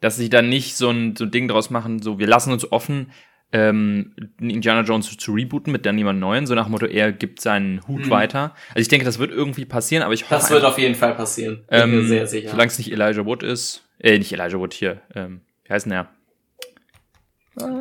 dass 0.00 0.16
sie 0.16 0.28
dann 0.28 0.48
nicht 0.48 0.76
so 0.76 0.90
ein, 0.90 1.14
so 1.16 1.24
ein 1.24 1.30
Ding 1.30 1.48
draus 1.48 1.70
machen, 1.70 2.02
so 2.02 2.18
wir 2.18 2.26
lassen 2.26 2.52
uns 2.52 2.70
offen, 2.72 3.12
ähm, 3.56 4.12
Indiana 4.38 4.82
Jones 4.82 5.16
zu 5.16 5.32
rebooten 5.32 5.72
mit 5.72 5.86
dann 5.86 5.96
jemand 5.96 6.20
Neuen, 6.20 6.46
so 6.46 6.54
nach 6.54 6.64
dem 6.64 6.72
Motto, 6.72 6.84
er 6.84 7.10
gibt 7.10 7.40
seinen 7.40 7.86
Hut 7.88 8.04
mhm. 8.06 8.10
weiter. 8.10 8.54
Also 8.68 8.80
ich 8.80 8.88
denke, 8.88 9.06
das 9.06 9.18
wird 9.18 9.30
irgendwie 9.30 9.64
passieren, 9.64 10.02
aber 10.02 10.12
ich 10.12 10.24
hoffe. 10.24 10.34
Das 10.34 10.50
wird 10.50 10.60
einfach, 10.60 10.72
auf 10.72 10.78
jeden 10.78 10.94
Fall 10.94 11.14
passieren. 11.14 11.64
Bin 11.70 11.80
ähm, 11.80 11.90
mir 11.96 12.04
sehr 12.04 12.26
sicher. 12.26 12.50
Solange 12.50 12.68
es 12.68 12.78
nicht 12.78 12.92
Elijah 12.92 13.24
Wood 13.24 13.42
ist. 13.42 13.82
Äh, 13.98 14.18
nicht 14.18 14.30
Elijah 14.30 14.58
Wood 14.58 14.74
hier. 14.74 15.00
Ähm, 15.14 15.40
wie 15.64 15.72
heißt 15.72 15.86
denn 15.86 15.92
der? 15.92 16.08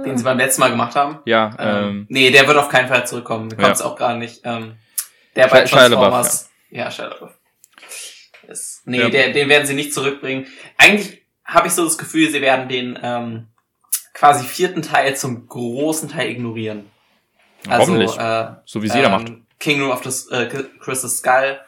Den 0.05 0.17
sie 0.17 0.23
beim 0.23 0.38
letzten 0.38 0.61
Mal 0.61 0.69
gemacht 0.69 0.95
haben? 0.95 1.19
Ja. 1.25 1.53
Ähm, 1.59 1.88
ähm, 1.89 2.05
nee, 2.07 2.31
der 2.31 2.47
wird 2.47 2.55
auf 2.55 2.69
keinen 2.69 2.88
Fall 2.88 3.05
zurückkommen. 3.05 3.49
Kommt 3.49 3.73
es 3.73 3.79
ja. 3.79 3.85
auch 3.85 3.97
gerade 3.97 4.17
nicht. 4.17 4.41
Ähm, 4.45 4.75
der 5.35 5.47
bei 5.47 5.65
Transformers. 5.65 6.49
Ja, 6.69 6.85
ja 6.85 6.91
Shia. 6.91 7.09
Nee, 8.85 8.99
ja. 8.99 9.09
Der, 9.09 9.33
den 9.33 9.49
werden 9.49 9.67
sie 9.67 9.73
nicht 9.73 9.93
zurückbringen. 9.93 10.45
Eigentlich 10.77 11.23
habe 11.43 11.67
ich 11.67 11.73
so 11.73 11.83
das 11.83 11.97
Gefühl, 11.97 12.29
sie 12.29 12.41
werden 12.41 12.69
den 12.69 12.97
ähm, 13.01 13.47
quasi 14.15 14.45
vierten 14.47 14.82
Teil 14.82 15.15
zum 15.15 15.47
großen 15.47 16.10
Teil 16.10 16.32
ignorieren. 16.32 16.89
Also, 17.67 17.95
äh, 17.95 18.56
so 18.65 18.82
wie 18.82 18.89
sie 18.89 18.99
ähm, 18.99 19.12
macht. 19.12 19.32
Kingdom 19.60 19.91
of 19.91 20.04
the 20.04 20.34
äh, 20.34 20.47
Crystal 20.80 21.10
Skull 21.10 21.60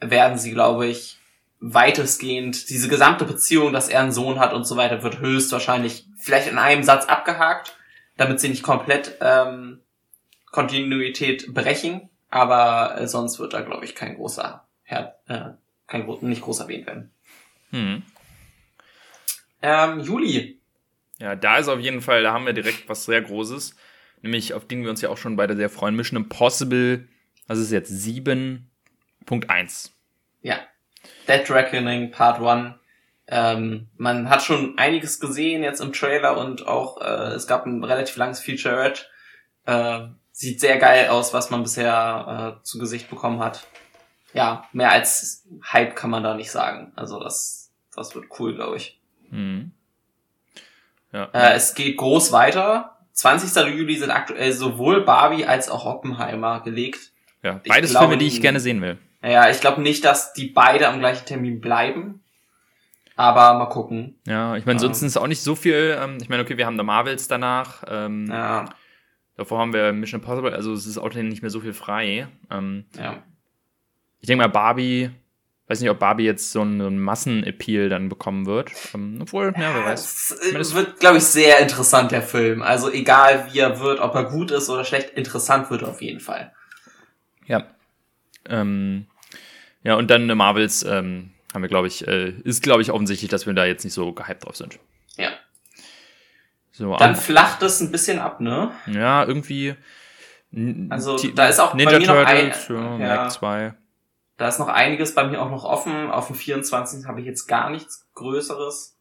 werden 0.00 0.38
sie, 0.38 0.52
glaube 0.52 0.86
ich, 0.86 1.18
weitestgehend 1.60 2.70
diese 2.70 2.88
gesamte 2.88 3.24
Beziehung, 3.24 3.72
dass 3.72 3.88
er 3.88 4.00
einen 4.00 4.12
Sohn 4.12 4.38
hat 4.38 4.52
und 4.54 4.64
so 4.64 4.76
weiter, 4.76 5.02
wird 5.02 5.20
höchstwahrscheinlich 5.20 6.06
vielleicht 6.18 6.48
in 6.48 6.58
einem 6.58 6.82
Satz 6.82 7.06
abgehakt, 7.06 7.76
damit 8.16 8.40
sie 8.40 8.48
nicht 8.48 8.62
komplett 8.62 9.16
ähm, 9.20 9.80
Kontinuität 10.50 11.52
brechen. 11.52 12.08
Aber 12.30 12.98
äh, 12.98 13.08
sonst 13.08 13.38
wird 13.38 13.54
da, 13.54 13.60
glaube 13.60 13.84
ich, 13.84 13.94
kein 13.94 14.16
großer, 14.16 14.64
Her 14.84 15.16
äh, 15.26 15.50
kein 15.86 16.06
nicht 16.20 16.42
groß 16.42 16.60
erwähnt 16.60 16.86
werden. 16.86 17.10
Hm. 17.70 18.02
Ähm, 19.62 20.00
Juli 20.00 20.59
ja, 21.20 21.36
da 21.36 21.58
ist 21.58 21.68
auf 21.68 21.78
jeden 21.78 22.00
Fall, 22.00 22.22
da 22.22 22.32
haben 22.32 22.46
wir 22.46 22.54
direkt 22.54 22.88
was 22.88 23.04
sehr 23.04 23.20
Großes. 23.20 23.76
Nämlich, 24.22 24.54
auf 24.54 24.66
den 24.66 24.82
wir 24.82 24.90
uns 24.90 25.00
ja 25.00 25.10
auch 25.10 25.18
schon 25.18 25.36
beide 25.36 25.54
sehr 25.54 25.70
freuen. 25.70 25.94
Mission 25.94 26.16
Impossible, 26.16 27.06
das 27.46 27.58
ist 27.58 27.70
jetzt 27.70 27.92
7.1. 27.92 29.90
Ja. 30.42 30.56
Dead 31.28 31.48
Reckoning 31.50 32.10
Part 32.10 32.40
1. 32.40 32.74
Ähm, 33.28 33.88
man 33.96 34.28
hat 34.28 34.42
schon 34.42 34.76
einiges 34.76 35.20
gesehen 35.20 35.62
jetzt 35.62 35.80
im 35.80 35.92
Trailer 35.92 36.36
und 36.36 36.66
auch 36.66 37.00
äh, 37.00 37.34
es 37.34 37.46
gab 37.46 37.64
ein 37.64 37.84
relativ 37.84 38.16
langes 38.16 38.40
Featurette. 38.40 39.02
Äh, 39.66 40.08
sieht 40.32 40.60
sehr 40.60 40.78
geil 40.78 41.08
aus, 41.08 41.32
was 41.32 41.50
man 41.50 41.62
bisher 41.62 42.58
äh, 42.58 42.64
zu 42.64 42.78
Gesicht 42.78 43.08
bekommen 43.08 43.40
hat. 43.40 43.66
Ja, 44.32 44.68
mehr 44.72 44.90
als 44.90 45.46
Hype 45.72 45.96
kann 45.96 46.10
man 46.10 46.22
da 46.22 46.34
nicht 46.34 46.50
sagen. 46.50 46.92
Also 46.96 47.20
das, 47.20 47.72
das 47.94 48.14
wird 48.14 48.26
cool, 48.38 48.54
glaube 48.54 48.76
ich. 48.76 49.00
Mhm. 49.30 49.72
Ja. 51.12 51.28
Äh, 51.32 51.54
es 51.54 51.74
geht 51.74 51.96
groß 51.96 52.32
weiter. 52.32 52.96
20. 53.12 53.54
Juli 53.76 53.96
sind 53.96 54.10
aktuell 54.10 54.52
sowohl 54.52 55.02
Barbie 55.02 55.44
als 55.44 55.68
auch 55.68 55.84
Oppenheimer 55.84 56.60
gelegt. 56.60 57.12
Ja, 57.42 57.60
beides 57.66 57.90
glaube, 57.90 58.06
Filme, 58.06 58.18
die 58.18 58.26
ich 58.26 58.40
gerne 58.40 58.60
sehen 58.60 58.80
will. 58.80 58.98
Ja, 59.22 59.50
ich 59.50 59.60
glaube 59.60 59.82
nicht, 59.82 60.04
dass 60.04 60.32
die 60.32 60.46
beide 60.46 60.88
am 60.88 60.98
gleichen 60.98 61.26
Termin 61.26 61.60
bleiben. 61.60 62.22
Aber 63.16 63.58
mal 63.58 63.66
gucken. 63.66 64.18
Ja, 64.26 64.56
ich 64.56 64.64
meine, 64.64 64.76
ähm. 64.76 64.80
sonst 64.80 65.02
ist 65.02 65.08
es 65.08 65.16
auch 65.18 65.26
nicht 65.26 65.42
so 65.42 65.54
viel. 65.54 65.98
Ähm, 66.00 66.18
ich 66.22 66.30
meine, 66.30 66.42
okay, 66.42 66.56
wir 66.56 66.64
haben 66.64 66.78
da 66.78 66.82
Marvels 66.82 67.28
danach. 67.28 67.84
Ähm, 67.86 68.26
ja. 68.30 68.64
Davor 69.36 69.58
haben 69.58 69.72
wir 69.72 69.92
Mission 69.92 70.20
Impossible, 70.20 70.52
also 70.52 70.72
es 70.72 70.86
ist 70.86 70.98
auch 70.98 71.12
nicht 71.14 71.42
mehr 71.42 71.50
so 71.50 71.60
viel 71.60 71.72
frei. 71.72 72.28
Ähm, 72.50 72.84
ja. 72.96 73.22
Ich 74.20 74.26
denke 74.26 74.42
mal, 74.42 74.48
Barbie 74.48 75.10
weiß 75.70 75.80
nicht, 75.80 75.90
ob 75.90 76.00
Barbie 76.00 76.24
jetzt 76.24 76.50
so 76.50 76.62
einen, 76.62 76.98
Massenappeal 76.98 77.88
dann 77.88 78.08
bekommen 78.08 78.44
wird. 78.44 78.72
Ähm, 78.92 79.20
obwohl, 79.22 79.54
ja, 79.56 79.72
wer 79.74 79.84
weiß. 79.84 80.32
Es 80.58 80.74
wird, 80.74 80.98
glaube 80.98 81.18
ich, 81.18 81.24
sehr 81.24 81.60
interessant, 81.60 82.10
der 82.10 82.22
Film. 82.22 82.60
Also 82.60 82.90
egal 82.90 83.46
wie 83.50 83.60
er 83.60 83.78
wird, 83.78 84.00
ob 84.00 84.14
er 84.16 84.24
gut 84.24 84.50
ist 84.50 84.68
oder 84.68 84.84
schlecht, 84.84 85.10
interessant 85.10 85.70
wird 85.70 85.82
er 85.82 85.88
auf 85.88 86.02
jeden 86.02 86.18
Fall. 86.18 86.52
Ja. 87.46 87.68
Ähm, 88.48 89.06
ja, 89.84 89.94
und 89.94 90.10
dann 90.10 90.26
Marvels 90.26 90.82
ähm, 90.82 91.30
haben 91.54 91.62
wir, 91.62 91.68
glaube 91.68 91.86
ich, 91.86 92.06
äh, 92.06 92.30
ist, 92.42 92.64
glaube 92.64 92.82
ich, 92.82 92.90
offensichtlich, 92.90 93.30
dass 93.30 93.46
wir 93.46 93.54
da 93.54 93.64
jetzt 93.64 93.84
nicht 93.84 93.94
so 93.94 94.12
gehypt 94.12 94.44
drauf 94.44 94.56
sind. 94.56 94.80
Ja. 95.16 95.30
So, 96.72 96.96
dann 96.96 97.14
flacht 97.14 97.62
es 97.62 97.80
ein 97.80 97.92
bisschen 97.92 98.18
ab, 98.18 98.40
ne? 98.40 98.72
Ja, 98.86 99.24
irgendwie. 99.24 99.76
Also 100.88 101.16
da 101.36 101.46
ist 101.46 101.60
auch 101.60 101.74
Ninja 101.74 101.92
bei 101.92 101.98
mir 102.00 102.06
Turtles, 102.06 102.68
noch 102.70 102.76
ein, 102.76 103.00
ja, 103.00 103.06
ja. 103.06 103.22
Mac 103.22 103.30
2. 103.30 103.74
Da 104.40 104.48
ist 104.48 104.58
noch 104.58 104.68
einiges 104.68 105.14
bei 105.14 105.24
mir 105.24 105.42
auch 105.42 105.50
noch 105.50 105.64
offen. 105.64 106.10
Auf 106.10 106.28
dem 106.28 106.34
24. 106.34 107.06
habe 107.06 107.20
ich 107.20 107.26
jetzt 107.26 107.46
gar 107.46 107.68
nichts 107.68 108.08
Größeres. 108.14 108.96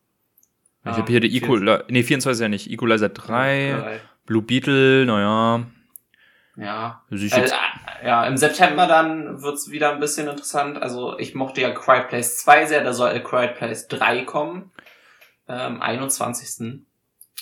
Ich 0.84 0.92
habe 0.92 1.10
hier 1.10 1.22
die 1.22 1.34
Equalizer, 1.34 1.86
nee, 1.88 2.04
24 2.04 2.42
ja 2.42 2.50
nicht, 2.50 2.70
Equalizer 2.70 3.08
3, 3.08 3.78
Drei. 3.80 4.00
Blue 4.26 4.42
Beetle, 4.42 5.06
naja. 5.06 5.66
Ja. 6.58 7.04
Also 7.10 7.24
Äh, 7.24 7.40
jetzt, 7.40 7.56
ja, 8.04 8.26
im 8.26 8.36
September 8.36 8.86
dann 8.86 9.42
wird's 9.42 9.72
wieder 9.72 9.94
ein 9.94 10.02
bisschen 10.02 10.28
interessant. 10.28 10.82
Also 10.82 11.18
ich 11.18 11.36
mochte 11.36 11.62
ja 11.62 11.72
Quiet 11.72 12.10
Place 12.10 12.40
2 12.40 12.66
sehr, 12.66 12.84
da 12.84 12.92
soll 12.92 13.18
Quiet 13.22 13.56
Place 13.56 13.88
3 13.88 14.26
kommen. 14.26 14.72
Ähm, 15.48 15.82
21. 15.82 16.82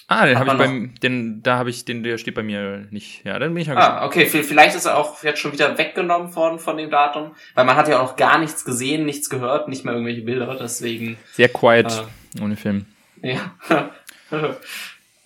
ah, 0.08 0.26
den 0.26 0.40
habe 0.40 0.52
ich 0.52 0.58
beim, 0.58 0.96
den, 1.02 1.44
da 1.44 1.58
habe 1.58 1.70
ich, 1.70 1.86
den, 1.86 2.04
der 2.04 2.18
steht 2.18 2.36
bei 2.36 2.44
mir 2.44 2.88
nicht. 2.92 3.24
Ja, 3.26 3.38
dann 3.40 3.54
bin 3.54 3.62
ich 3.62 3.68
mal 3.68 3.76
gespannt. 3.76 4.02
Ah, 4.02 4.06
okay, 4.06 4.26
vielleicht 4.26 4.76
ist 4.76 4.86
er 4.86 4.98
auch 4.98 5.24
jetzt 5.24 5.40
schon 5.40 5.52
wieder 5.54 5.78
weggenommen 5.78 6.36
worden 6.36 6.60
von 6.60 6.78
dem 6.78 6.90
Datum, 6.90 7.36
weil 7.54 7.66
man 7.66 7.76
hat 7.76 7.88
ja 7.88 8.00
auch 8.00 8.10
noch 8.10 8.16
gar 8.16 8.38
nichts 8.40 8.66
gesehen, 8.66 9.06
nichts 9.06 9.30
gehört, 9.30 9.68
nicht 9.68 9.86
mehr 9.86 9.94
irgendwelche 9.94 10.22
Bilder, 10.22 10.56
deswegen, 10.60 11.18
Sehr 11.34 11.50
quiet, 11.50 12.04
Äh. 12.38 12.42
ohne 12.42 12.56
Film. 12.56 12.86
ja. 13.22 13.52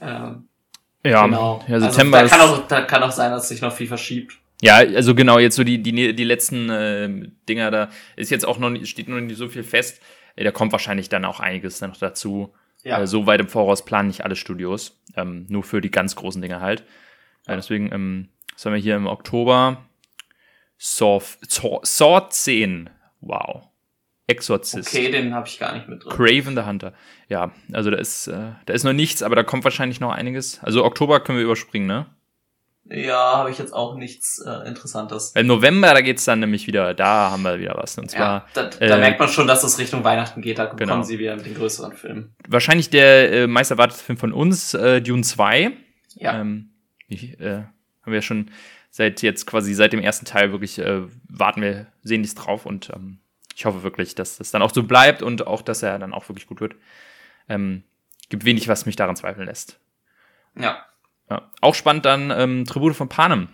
ähm, 0.01 0.47
Ja, 1.03 1.25
genau. 1.25 1.63
ja 1.67 1.79
September 1.79 2.19
also, 2.19 2.29
da, 2.29 2.37
kann 2.37 2.49
auch, 2.49 2.67
da 2.67 2.81
kann 2.81 3.03
auch 3.03 3.11
sein, 3.11 3.31
dass 3.31 3.49
sich 3.49 3.61
noch 3.61 3.73
viel 3.73 3.87
verschiebt. 3.87 4.35
ja, 4.61 4.75
also 4.75 5.15
genau, 5.15 5.39
jetzt 5.39 5.55
so 5.55 5.63
die, 5.63 5.81
die, 5.81 6.13
die 6.15 6.23
letzten 6.23 6.69
äh, 6.69 7.09
Dinger, 7.49 7.71
da 7.71 7.89
ist 8.15 8.29
jetzt 8.31 8.45
auch 8.47 8.59
noch 8.59 8.71
steht 8.85 9.09
noch 9.09 9.19
nicht 9.19 9.37
so 9.37 9.47
viel 9.47 9.63
fest. 9.63 10.01
Da 10.37 10.51
kommt 10.51 10.71
wahrscheinlich 10.71 11.09
dann 11.09 11.25
auch 11.25 11.39
einiges 11.39 11.79
dann 11.79 11.89
noch 11.89 11.97
dazu. 11.97 12.53
Ja. 12.83 13.01
Äh, 13.01 13.07
so 13.07 13.27
weit 13.27 13.39
im 13.39 13.47
Voraus 13.47 13.85
planen 13.85 14.07
nicht 14.07 14.23
alle 14.23 14.35
Studios. 14.35 15.01
Ähm, 15.15 15.45
nur 15.49 15.63
für 15.63 15.81
die 15.81 15.91
ganz 15.91 16.15
großen 16.15 16.41
Dinge 16.41 16.61
halt. 16.61 16.81
Äh, 17.47 17.55
deswegen, 17.55 17.91
ähm, 17.91 18.29
was 18.53 18.65
haben 18.65 18.73
wir 18.73 18.79
hier 18.81 18.95
im 18.95 19.07
Oktober? 19.07 19.85
Saw, 20.77 21.21
Saw, 21.47 21.79
Saw 21.83 22.29
10. 22.29 22.89
Wow. 23.19 23.67
Exorzist. 24.27 24.95
Okay, 24.95 25.11
den 25.11 25.33
habe 25.33 25.47
ich 25.47 25.59
gar 25.59 25.75
nicht 25.75 25.87
mit 25.87 26.03
drin. 26.03 26.11
Craven 26.11 26.55
the 26.55 26.63
Hunter. 26.63 26.93
Ja, 27.27 27.51
also 27.73 27.91
da 27.91 27.97
ist, 27.97 28.27
äh, 28.27 28.53
da 28.65 28.73
ist 28.73 28.83
noch 28.83 28.93
nichts, 28.93 29.21
aber 29.23 29.35
da 29.35 29.43
kommt 29.43 29.63
wahrscheinlich 29.63 29.99
noch 29.99 30.11
einiges. 30.11 30.63
Also 30.63 30.85
Oktober 30.85 31.19
können 31.19 31.37
wir 31.37 31.45
überspringen, 31.45 31.87
ne? 31.87 32.05
Ja, 32.93 33.37
habe 33.37 33.49
ich 33.51 33.57
jetzt 33.57 33.73
auch 33.73 33.95
nichts 33.95 34.43
äh, 34.45 34.67
Interessantes. 34.67 35.31
Im 35.35 35.47
November, 35.47 35.93
da 35.93 36.01
geht's 36.01 36.25
dann 36.25 36.39
nämlich 36.41 36.67
wieder, 36.67 36.93
da 36.93 37.31
haben 37.31 37.43
wir 37.43 37.57
wieder 37.59 37.75
was. 37.77 37.97
Und 37.97 38.11
zwar 38.11 38.21
Ja, 38.21 38.45
da, 38.53 38.63
da 38.69 38.77
äh, 38.97 38.99
merkt 38.99 39.19
man 39.19 39.29
schon, 39.29 39.47
dass 39.47 39.63
es 39.63 39.79
Richtung 39.79 40.03
Weihnachten 40.03 40.41
geht, 40.41 40.59
da 40.59 40.65
kommen 40.65 40.77
Genau. 40.79 41.01
sie 41.03 41.17
wieder 41.19 41.35
mit 41.35 41.45
den 41.45 41.55
größeren 41.55 41.93
Filmen. 41.93 42.35
wahrscheinlich 42.47 42.89
der 42.89 43.31
äh, 43.31 43.47
meist 43.47 43.71
erwartete 43.71 44.03
Film 44.03 44.17
von 44.17 44.33
uns, 44.33 44.73
äh, 44.73 45.01
Dune 45.01 45.23
2. 45.23 45.71
Ja, 46.15 46.39
Ähm, 46.41 46.71
ich, 47.07 47.39
äh, 47.39 47.57
haben 47.59 47.67
wir 48.05 48.15
ja 48.15 48.21
schon 48.21 48.51
seit 48.89 49.21
jetzt 49.21 49.45
quasi 49.47 49.73
seit 49.73 49.93
dem 49.93 50.01
ersten 50.01 50.25
Teil 50.25 50.51
wirklich 50.51 50.77
äh, 50.79 51.03
warten 51.29 51.61
wir 51.61 51.87
sehnlichst 52.03 52.37
drauf 52.45 52.65
und 52.65 52.89
ähm, 52.93 53.19
ich 53.55 53.65
hoffe 53.65 53.83
wirklich, 53.83 54.15
dass 54.15 54.37
das 54.37 54.51
dann 54.51 54.61
auch 54.61 54.73
so 54.73 54.83
bleibt 54.83 55.21
und 55.21 55.47
auch, 55.47 55.61
dass 55.61 55.81
er 55.83 55.97
dann 55.99 56.13
auch 56.13 56.27
wirklich 56.27 56.47
gut 56.47 56.59
wird. 56.59 56.75
Ähm, 57.47 57.83
gibt 58.29 58.43
wenig, 58.43 58.67
was 58.67 58.85
mich 58.85 58.95
daran 58.97 59.15
zweifeln 59.15 59.45
lässt. 59.47 59.79
ja. 60.55 60.85
Ja. 61.31 61.49
Auch 61.61 61.75
spannend 61.75 62.03
dann 62.05 62.29
ähm, 62.29 62.65
Tribute 62.65 62.95
von 62.95 63.07
Panem. 63.09 63.47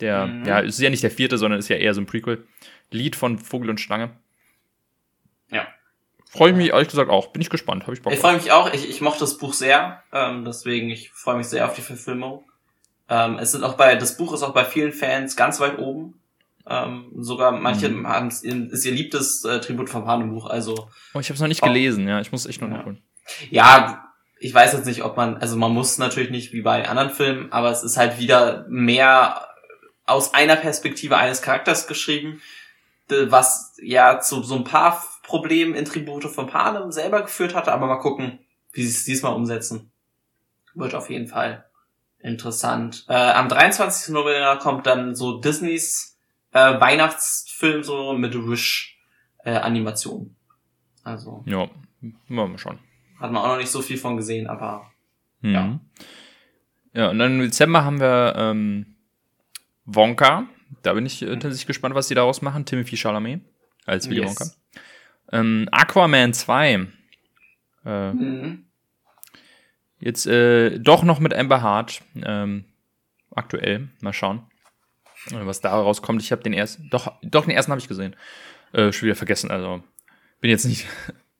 Der, 0.00 0.26
Mhm. 0.26 0.44
ja, 0.44 0.60
ist 0.60 0.78
ja 0.80 0.88
nicht 0.90 1.02
der 1.02 1.10
vierte, 1.10 1.36
sondern 1.36 1.58
ist 1.58 1.68
ja 1.68 1.76
eher 1.76 1.94
so 1.94 2.00
ein 2.00 2.06
Prequel. 2.06 2.46
Lied 2.90 3.16
von 3.16 3.38
Vogel 3.38 3.70
und 3.70 3.80
Schlange. 3.80 4.10
Ja. 5.50 5.66
Freue 6.30 6.50
ich 6.52 6.56
mich 6.56 6.68
ehrlich 6.70 6.88
gesagt 6.88 7.10
auch. 7.10 7.28
Bin 7.32 7.42
ich 7.42 7.50
gespannt. 7.50 7.82
Habe 7.84 7.94
ich 7.94 8.02
Bock 8.02 8.12
Ich 8.12 8.20
freue 8.20 8.36
mich 8.36 8.52
auch. 8.52 8.72
Ich, 8.72 8.88
ich 8.88 9.00
mochte 9.00 9.20
das 9.20 9.36
Buch 9.38 9.52
sehr, 9.52 10.02
ähm, 10.12 10.44
deswegen 10.44 10.90
ich 10.90 11.10
freue 11.10 11.36
mich 11.36 11.46
sehr 11.48 11.66
auf 11.66 11.74
die 11.74 11.82
Verfilmung. 11.82 12.44
Ähm, 13.08 13.38
es 13.38 13.52
sind 13.52 13.64
auch 13.64 13.74
bei 13.74 13.96
das 13.96 14.16
Buch 14.16 14.32
ist 14.32 14.42
auch 14.42 14.54
bei 14.54 14.64
vielen 14.64 14.92
Fans 14.92 15.36
ganz 15.36 15.60
weit 15.60 15.78
oben. 15.78 16.20
Ähm, 16.66 17.10
sogar 17.18 17.50
manche 17.52 17.88
Mhm. 17.88 18.06
haben 18.06 18.28
es 18.28 18.42
ist 18.44 18.84
ihr 18.86 18.92
liebtes 18.92 19.44
äh, 19.44 19.60
Tribut 19.60 19.90
vom 19.90 20.04
Panem-Buch. 20.04 20.46
Also 20.48 20.88
Oh, 21.12 21.18
ich 21.20 21.28
habe 21.28 21.34
es 21.34 21.40
noch 21.40 21.48
nicht 21.48 21.62
Oh. 21.62 21.66
gelesen. 21.66 22.06
Ja, 22.08 22.20
ich 22.20 22.30
muss 22.32 22.46
echt 22.46 22.60
noch 22.62 22.68
Ja. 22.68 22.76
nachholen. 22.78 23.02
ja, 23.50 24.11
ich 24.42 24.52
weiß 24.52 24.72
jetzt 24.72 24.86
nicht, 24.86 25.04
ob 25.04 25.16
man, 25.16 25.36
also 25.36 25.56
man 25.56 25.72
muss 25.72 25.98
natürlich 25.98 26.30
nicht 26.30 26.52
wie 26.52 26.62
bei 26.62 26.88
anderen 26.88 27.10
Filmen, 27.10 27.52
aber 27.52 27.70
es 27.70 27.84
ist 27.84 27.96
halt 27.96 28.18
wieder 28.18 28.66
mehr 28.68 29.48
aus 30.04 30.34
einer 30.34 30.56
Perspektive 30.56 31.16
eines 31.16 31.42
Charakters 31.42 31.86
geschrieben, 31.86 32.42
was 33.08 33.76
ja 33.80 34.18
zu 34.18 34.42
so 34.42 34.56
ein 34.56 34.64
paar 34.64 35.04
Problemen 35.22 35.74
in 35.74 35.84
Tribute 35.84 36.24
von 36.24 36.48
Panem 36.48 36.90
selber 36.90 37.22
geführt 37.22 37.54
hatte, 37.54 37.72
aber 37.72 37.86
mal 37.86 37.98
gucken, 37.98 38.40
wie 38.72 38.82
sie 38.82 38.90
es 38.90 39.04
diesmal 39.04 39.34
umsetzen. 39.34 39.92
Wird 40.74 40.96
auf 40.96 41.08
jeden 41.08 41.28
Fall 41.28 41.64
interessant. 42.18 43.04
Äh, 43.08 43.14
am 43.14 43.48
23. 43.48 44.12
November 44.12 44.58
kommt 44.58 44.86
dann 44.86 45.14
so 45.14 45.38
Disneys 45.38 46.18
äh, 46.52 46.80
Weihnachtsfilm 46.80 47.84
so 47.84 48.14
mit 48.14 48.34
Wish 48.34 48.98
äh, 49.44 49.52
Animation. 49.52 50.34
Also 51.04 51.44
Ja, 51.46 51.68
mal 52.26 52.48
mal 52.48 52.58
schauen. 52.58 52.80
Hat 53.22 53.32
man 53.32 53.42
auch 53.42 53.48
noch 53.48 53.58
nicht 53.58 53.70
so 53.70 53.80
viel 53.80 53.96
von 53.96 54.16
gesehen, 54.16 54.46
aber 54.48 54.92
Mhm. 55.42 55.52
Ja. 55.54 55.80
Ja, 56.94 57.10
und 57.10 57.18
dann 57.18 57.36
im 57.36 57.40
Dezember 57.40 57.84
haben 57.84 58.00
wir 58.00 58.34
ähm, 58.36 58.94
Wonka. 59.84 60.46
Da 60.82 60.92
bin 60.94 61.06
ich 61.06 61.22
äh, 61.22 61.26
tatsächlich 61.34 61.66
gespannt, 61.66 61.94
was 61.94 62.08
die 62.08 62.14
daraus 62.14 62.42
machen. 62.42 62.64
Timothy 62.64 62.96
Chalamet 62.96 63.40
als 63.86 64.08
Willy 64.08 64.20
Yes. 64.22 64.28
Wonka. 64.28 64.52
Ähm, 65.32 65.68
Aquaman 65.70 66.34
2. 66.34 66.86
Äh, 67.84 68.12
mhm. 68.12 68.66
Jetzt 69.98 70.26
äh, 70.26 70.78
doch 70.78 71.02
noch 71.02 71.18
mit 71.20 71.32
Amber 71.34 71.62
Hart. 71.62 72.02
Ähm, 72.22 72.66
aktuell. 73.30 73.88
Mal 74.00 74.12
schauen, 74.12 74.42
äh, 75.30 75.46
was 75.46 75.60
da 75.60 75.70
rauskommt. 75.70 76.20
Ich 76.22 76.30
habe 76.30 76.42
den 76.42 76.52
ersten, 76.52 76.90
doch, 76.90 77.14
doch 77.22 77.44
den 77.46 77.52
ersten 77.54 77.72
habe 77.72 77.80
ich 77.80 77.88
gesehen. 77.88 78.14
Äh, 78.72 78.92
schon 78.92 79.06
wieder 79.06 79.16
vergessen. 79.16 79.50
Also 79.50 79.82
bin 80.40 80.50
jetzt 80.50 80.66
nicht, 80.66 80.86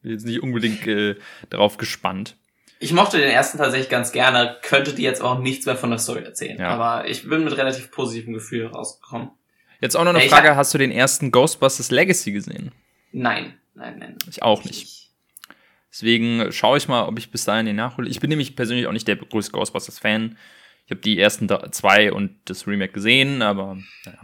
bin 0.03 0.12
jetzt 0.12 0.27
nicht 0.27 0.43
unbedingt 0.43 0.87
äh, 0.87 1.17
darauf 1.51 1.77
gespannt. 1.79 2.37
ich 2.81 2.93
mochte 2.93 3.19
den 3.19 3.31
ersten 3.31 3.59
tatsächlich 3.59 3.88
ganz 3.88 4.12
gerne, 4.12 4.59
könnte 4.62 4.93
dir 4.95 5.03
jetzt 5.09 5.23
auch 5.23 5.38
nichts 5.38 5.67
mehr 5.67 5.77
von 5.77 5.91
der 5.91 5.99
Story 5.99 6.23
erzählen, 6.25 6.59
Ja. 6.59 6.69
aber 6.71 7.09
ich 7.09 7.29
bin 7.29 7.45
mit 7.45 7.57
relativ 7.57 7.91
positivem 7.91 8.35
Gefühl 8.35 8.67
rausgekommen. 8.67 9.31
Jetzt 9.81 9.97
auch 9.97 10.05
noch 10.05 10.11
eine 10.15 10.25
ich 10.25 10.31
Frage: 10.31 10.51
hab- 10.51 10.57
Hast 10.57 10.75
du 10.75 10.79
den 10.79 10.93
ersten 10.93 11.31
Ghostbusters 11.33 11.91
Legacy 11.91 12.33
gesehen? 12.33 12.73
Nein, 13.12 13.55
nein, 13.75 13.99
nein. 13.99 14.17
Ich 14.29 14.43
auch 14.43 14.65
nicht. 14.65 15.11
Deswegen 15.91 16.51
schaue 16.53 16.79
ich 16.79 16.88
mal, 16.88 17.03
ob 17.07 17.19
ich 17.19 17.31
bis 17.31 17.45
dahin 17.45 17.67
den 17.67 17.77
nachhole. 17.77 18.09
Ich 18.09 18.21
bin 18.21 18.31
nämlich 18.31 18.57
persönlich 18.57 18.87
auch 18.87 18.93
nicht 18.93 19.07
der 19.09 19.17
größte 19.17 19.53
Ghostbusters-Fan. 19.53 20.38
Ich 20.87 20.91
habe 20.91 21.01
die 21.01 21.19
ersten 21.19 21.49
zwei 21.73 22.12
und 22.12 22.37
das 22.47 22.67
Remake 22.67 22.93
gesehen, 22.93 23.43
aber 23.43 23.77
naja, 24.07 24.19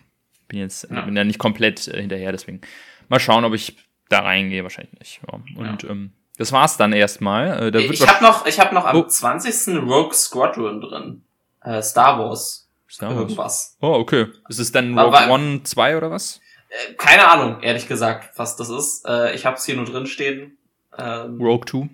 bin 0.49 0.61
jetzt 0.61 0.89
Ja. 0.91 1.03
bin 1.03 1.15
da 1.15 1.25
nicht 1.25 1.39
komplett 1.39 1.87
äh, 1.89 2.01
hinterher. 2.01 2.33
Deswegen 2.33 2.61
mal 3.09 3.21
schauen, 3.21 3.45
ob 3.45 3.53
ich 3.55 3.77
da 4.09 4.21
reingehe. 4.21 4.63
Wahrscheinlich 4.63 4.99
nicht. 4.99 5.21
Ja. 5.27 5.39
Und 5.61 5.85
ähm, 5.85 6.13
das 6.37 6.53
war's 6.53 6.77
dann 6.77 6.93
erstmal. 6.93 7.69
Äh, 7.69 7.71
da 7.71 7.79
Ich 7.79 8.07
habe 8.07 8.23
noch, 8.25 8.47
ich 8.47 8.61
habe 8.61 8.75
noch 8.75 8.85
am 8.85 8.97
Oh. 8.97 9.03
20. 9.05 9.77
Rogue 9.83 10.15
Squadron 10.15 10.81
drin. 10.81 11.23
Äh, 11.63 11.83
Star 11.83 12.19
Wars. 12.19 12.69
Star 12.89 13.11
Wars. 13.11 13.19
Irgendwas. 13.21 13.77
Oh, 13.81 13.93
okay. 13.95 14.27
Ist 14.49 14.59
es 14.61 14.73
dann 14.73 14.99
Rogue 14.99 15.29
One 15.31 15.63
2 15.63 15.97
oder 15.97 16.11
was? 16.11 16.41
Äh, 16.71 16.95
keine 16.95 17.29
Ahnung, 17.31 17.61
ehrlich 17.63 17.89
gesagt, 17.89 18.39
was 18.39 18.57
das 18.57 18.69
ist. 18.71 19.07
Äh, 19.07 19.35
ich 19.35 19.45
habe 19.47 19.57
es 19.57 19.65
hier 19.65 19.77
nur 19.77 19.85
drin 19.87 20.07
stehen. 20.07 20.57
Ähm, 20.97 21.41
Rogue 21.41 21.67
2? 21.67 21.89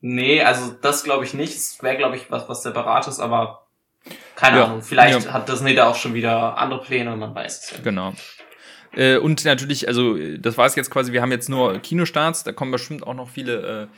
nee, 0.00 0.42
also 0.42 0.72
das 0.82 1.04
glaube 1.04 1.24
ich 1.24 1.34
nicht. 1.34 1.56
Es 1.56 1.82
wäre, 1.82 1.96
glaube 1.96 2.16
ich, 2.16 2.30
was, 2.30 2.48
was 2.48 2.62
separates, 2.62 3.18
aber 3.20 3.66
keine 4.36 4.58
Ja. 4.58 4.64
Ahnung. 4.66 4.82
Vielleicht 4.82 5.24
Ja. 5.26 5.32
hat 5.32 5.48
Disney 5.48 5.74
da 5.74 5.88
auch 5.88 5.96
schon 5.96 6.14
wieder 6.14 6.56
andere 6.58 6.80
Pläne, 6.82 7.16
man 7.16 7.34
weiß 7.34 7.64
es 7.64 7.70
ja. 7.72 7.78
Genau. 7.82 8.12
Äh, 8.96 9.18
und 9.18 9.44
natürlich, 9.44 9.86
also 9.88 10.16
das 10.38 10.56
war 10.58 10.66
es 10.66 10.74
jetzt 10.74 10.90
quasi, 10.90 11.12
wir 11.12 11.22
haben 11.22 11.32
jetzt 11.32 11.48
nur 11.48 11.78
Kinostarts, 11.78 12.44
da 12.44 12.52
kommen 12.52 12.72
bestimmt 12.72 13.06
auch 13.06 13.14
noch 13.14 13.28
viele 13.28 13.88
äh, 13.92 13.96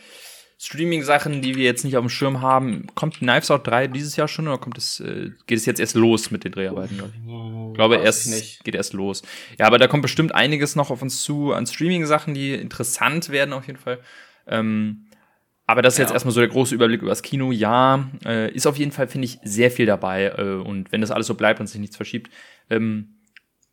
Streaming-Sachen, 0.60 1.40
die 1.40 1.54
wir 1.54 1.64
jetzt 1.64 1.84
nicht 1.84 1.96
auf 1.96 2.04
dem 2.04 2.08
Schirm 2.08 2.40
haben. 2.42 2.88
Kommt 2.96 3.18
Knives 3.18 3.50
Out 3.50 3.66
3 3.68 3.86
dieses 3.86 4.16
Jahr 4.16 4.26
schon 4.26 4.48
oder 4.48 4.58
kommt 4.58 4.76
es, 4.76 4.98
äh, 4.98 5.30
geht 5.46 5.58
es 5.58 5.66
jetzt 5.66 5.78
erst 5.78 5.94
los 5.94 6.32
mit 6.32 6.42
den 6.42 6.50
Dreharbeiten, 6.50 6.96
glaube 6.96 7.12
ich? 7.14 7.68
Ich 7.70 7.74
glaube, 7.74 7.96
erst 7.96 8.64
geht 8.64 8.74
erst 8.74 8.92
los. 8.92 9.22
Ja, 9.56 9.66
aber 9.66 9.78
da 9.78 9.86
kommt 9.86 10.02
bestimmt 10.02 10.34
einiges 10.34 10.74
noch 10.74 10.90
auf 10.90 11.00
uns 11.00 11.22
zu 11.22 11.52
an 11.52 11.66
Streaming-Sachen, 11.66 12.34
die 12.34 12.54
interessant 12.54 13.28
werden 13.28 13.52
auf 13.52 13.68
jeden 13.68 13.78
Fall. 13.78 14.00
Ähm, 14.48 15.04
aber 15.64 15.82
das 15.82 15.94
ist 15.94 15.98
jetzt 15.98 16.08
Ja. 16.08 16.14
erstmal 16.14 16.32
so 16.32 16.40
der 16.40 16.48
große 16.48 16.74
Überblick 16.74 17.02
über 17.02 17.10
das 17.10 17.22
Kino. 17.22 17.52
Ja, 17.52 18.08
äh, 18.24 18.50
ist 18.52 18.66
auf 18.66 18.78
jeden 18.78 18.90
Fall, 18.90 19.06
finde 19.06 19.26
ich, 19.26 19.38
sehr 19.44 19.70
viel 19.70 19.86
dabei. 19.86 20.32
Äh, 20.36 20.54
und 20.54 20.90
wenn 20.90 21.02
das 21.02 21.12
alles 21.12 21.28
so 21.28 21.34
bleibt 21.34 21.60
und 21.60 21.68
sich 21.68 21.80
nichts 21.80 21.94
verschiebt, 21.94 22.32
ähm, 22.68 23.17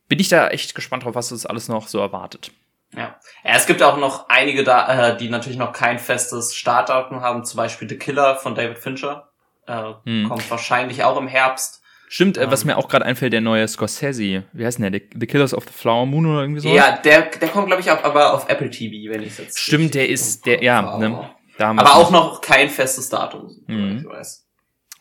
bin 0.08 0.20
ich 0.20 0.30
da 0.30 0.48
echt 0.50 0.76
gespannt 0.76 1.04
drauf, 1.06 1.16
was 1.16 1.32
uns 1.32 1.46
alles 1.46 1.68
noch 1.68 1.88
so 1.88 2.00
erwartet. 2.00 2.52
Ja. 2.96 3.20
es 3.44 3.66
gibt 3.66 3.84
auch 3.84 3.98
noch 3.98 4.30
einige 4.30 4.64
da, 4.64 5.10
äh, 5.10 5.18
die 5.18 5.28
natürlich 5.30 5.58
noch 5.58 5.74
kein 5.74 6.00
festes 6.00 6.56
Startdatum 6.56 7.20
haben. 7.22 7.44
Zum 7.44 7.58
Beispiel 7.58 7.90
The 7.90 7.98
Killer 7.98 8.36
von 8.38 8.56
David 8.56 8.78
Fincher. 8.80 9.30
Äh, 9.68 9.94
Hm. 10.06 10.30
Kommt 10.30 10.50
wahrscheinlich 10.50 11.04
auch 11.04 11.18
im 11.18 11.28
Herbst. 11.28 11.82
Stimmt, 12.08 12.38
äh, 12.38 12.50
was 12.50 12.62
Ähm. 12.62 12.68
mir 12.68 12.78
auch 12.78 12.88
gerade 12.88 13.04
einfällt, 13.04 13.34
der 13.34 13.42
neue 13.42 13.68
Scorsese. 13.68 14.44
Wie 14.54 14.66
heißt 14.66 14.80
denn 14.80 14.92
der? 14.94 15.02
The, 15.14 15.26
Killers 15.28 15.54
of 15.54 15.66
the 15.66 15.74
Flower 15.74 16.06
Moon 16.06 16.26
oder 16.28 16.42
irgendwie 16.42 16.62
so? 16.62 16.70
Ja, 16.70 16.96
der, 16.98 17.24
der 17.24 17.50
kommt, 17.50 17.68
glaube 17.68 17.82
ich, 17.82 17.90
auch 17.92 18.02
aber 18.04 18.34
auf 18.34 18.48
Apple 18.48 18.70
TV, 18.70 19.12
wenn 19.12 19.24
ich 19.24 19.30
es 19.30 19.38
jetzt. 19.40 19.60
Stimmt, 19.60 19.94
der 19.96 20.08
ist, 20.08 20.46
der, 20.46 20.64
ja, 20.64 20.98
ne, 20.98 21.30
da 21.58 21.68
haben 21.70 21.80
Aber 21.80 21.96
auch 21.96 22.12
noch 22.12 22.40
kein 22.42 22.70
festes 22.70 23.10
Datum, 23.10 23.50
Mhm. 23.68 23.98
ich 23.98 24.06
weiß. 24.06 24.46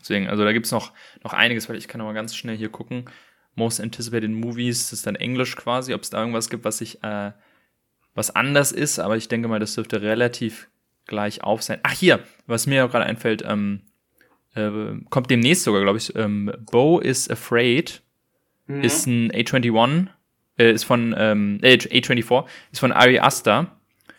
Deswegen, 0.00 0.28
also 0.28 0.44
da 0.44 0.52
gibt's 0.52 0.72
noch, 0.72 0.92
noch 1.22 1.32
einiges, 1.34 1.68
weil 1.68 1.76
ich 1.76 1.86
kann 1.88 1.98
noch 1.98 2.06
mal 2.06 2.14
ganz 2.14 2.34
schnell 2.34 2.56
hier 2.56 2.70
gucken, 2.70 3.08
Most 3.54 3.80
Anticipated 3.80 4.30
Movies, 4.30 4.90
das 4.90 5.00
ist 5.00 5.06
dann 5.06 5.16
Englisch 5.16 5.56
quasi, 5.56 5.94
ob 5.94 6.02
es 6.02 6.10
da 6.10 6.20
irgendwas 6.20 6.50
gibt, 6.50 6.64
was 6.64 6.78
sich 6.78 7.02
äh, 7.02 7.32
was 8.14 8.34
anders 8.34 8.72
ist, 8.72 8.98
aber 8.98 9.16
ich 9.16 9.28
denke 9.28 9.48
mal, 9.48 9.58
das 9.58 9.74
dürfte 9.74 10.02
relativ 10.02 10.68
gleich 11.06 11.42
auf 11.42 11.62
sein. 11.62 11.80
Ach, 11.82 11.92
hier, 11.92 12.20
was 12.46 12.66
mir 12.66 12.88
gerade 12.88 13.04
einfällt, 13.04 13.44
ähm, 13.46 13.82
äh, 14.54 14.70
kommt 15.10 15.30
demnächst 15.30 15.64
sogar, 15.64 15.82
glaube 15.82 15.98
ich, 15.98 16.14
ähm, 16.14 16.52
Bo 16.70 17.00
is 17.00 17.28
Afraid 17.28 18.02
mhm. 18.66 18.82
ist 18.82 19.06
ein 19.06 19.32
A21, 19.32 20.06
äh, 20.58 20.72
ist 20.72 20.84
von 20.84 21.14
ähm, 21.18 21.58
äh, 21.62 21.74
A24, 21.76 22.44
ist 22.72 22.80
von 22.80 22.92
Ari 22.92 23.18
Aster. 23.18 23.76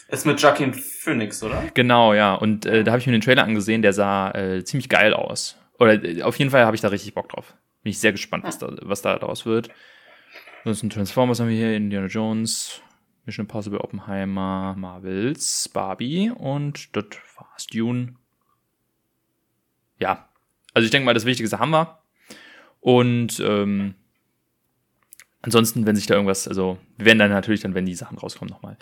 Ist 0.10 0.26
mit 0.26 0.40
Joaquin 0.40 0.74
Phoenix, 0.74 1.42
oder? 1.42 1.64
Genau, 1.74 2.14
ja. 2.14 2.36
Und 2.36 2.66
äh, 2.66 2.84
da 2.84 2.92
habe 2.92 3.00
ich 3.00 3.08
mir 3.08 3.14
den 3.14 3.22
Trailer 3.22 3.44
angesehen, 3.44 3.82
der 3.82 3.94
sah 3.94 4.32
äh, 4.32 4.64
ziemlich 4.64 4.90
geil 4.90 5.14
aus. 5.14 5.58
Oder 5.80 6.04
äh, 6.04 6.22
auf 6.22 6.38
jeden 6.38 6.52
Fall 6.52 6.66
habe 6.66 6.76
ich 6.76 6.82
da 6.82 6.90
richtig 6.90 7.14
Bock 7.16 7.30
drauf. 7.30 7.56
Bin 7.86 7.92
ich 7.92 8.00
sehr 8.00 8.14
gespannt, 8.14 8.44
was 8.44 8.58
da, 8.58 8.76
was 8.82 9.04
da 9.04 9.20
daraus 9.20 9.46
wird. 9.46 9.70
ein 10.66 10.90
Transformers 10.90 11.40
haben 11.40 11.50
wir 11.50 11.56
hier, 11.56 11.78
Indiana 11.78 12.08
Jones, 12.08 12.82
Mission 13.28 13.44
Impossible, 13.44 13.80
Oppenheimer, 13.80 14.74
Marvels, 14.76 15.70
Barbie 15.70 16.32
und 16.32 16.96
das 16.96 17.06
war's. 17.38 17.68
Dune. 17.68 18.16
Ja. 20.00 20.28
Also 20.74 20.86
ich 20.86 20.90
denke 20.90 21.06
mal, 21.06 21.14
das 21.14 21.26
Wichtigste 21.26 21.60
haben 21.60 21.70
wir. 21.70 22.00
Und 22.80 23.40
ähm, 23.40 23.94
ansonsten, 25.44 25.86
wenn 25.86 25.96
sich 25.96 26.08
da 26.08 26.16
irgendwas, 26.16 26.48
also 26.48 26.80
wir 26.98 27.06
werden 27.06 27.20
dann 27.20 27.30
natürlich 27.30 27.62
dann, 27.62 27.76
wenn 27.76 27.86
die 27.86 27.94
Sachen 27.94 28.18
rauskommen, 28.18 28.52
nochmal 28.52 28.80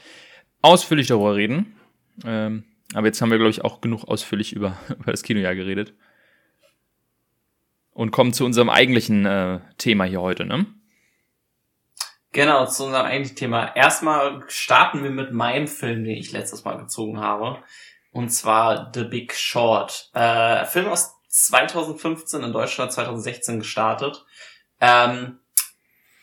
ausführlich 0.62 1.08
darüber 1.08 1.36
reden. 1.36 1.76
Ähm, 2.24 2.64
aber 2.94 3.08
jetzt 3.08 3.22
haben 3.22 3.32
wir, 3.32 3.38
glaube 3.38 3.52
ich, 3.52 3.66
auch 3.66 3.82
genug 3.82 4.06
ausführlich 4.06 4.54
über, 4.56 4.78
über 4.98 5.12
das 5.12 5.24
Kinojahr 5.24 5.56
geredet. 5.56 5.94
Und 7.94 8.12
kommen 8.12 8.34
zu 8.34 8.46
unserem 8.46 8.70
eigentlichen 8.70 9.26
äh, 9.26 9.60
Thema 9.78 10.06
hier 10.06 10.22
heute, 10.22 10.46
ne? 10.46 10.66
Genau, 12.32 12.66
zu 12.66 12.86
unserem 12.86 13.06
eigentlichen 13.06 13.38
Thema. 13.38 13.76
Erstmal 13.76 14.44
starten 14.48 15.04
wir 15.04 15.12
mit 15.12 15.32
meinem 15.34 15.68
Film, 15.68 16.04
den 16.04 16.18
ich 16.18 16.32
letztes 16.32 16.64
Mal 16.64 16.78
gezogen 16.78 17.20
habe. 17.20 17.60
Und 18.12 18.30
zwar 18.30 18.92
The 18.94 19.04
Big 19.04 19.34
Short. 19.36 20.10
Äh, 20.14 20.66
Film 20.66 20.88
aus 20.88 21.14
2015 21.28 22.44
in 22.44 22.52
Deutschland 22.52 22.92
2016 22.92 23.60
gestartet. 23.60 24.26
Ähm, 24.82 25.40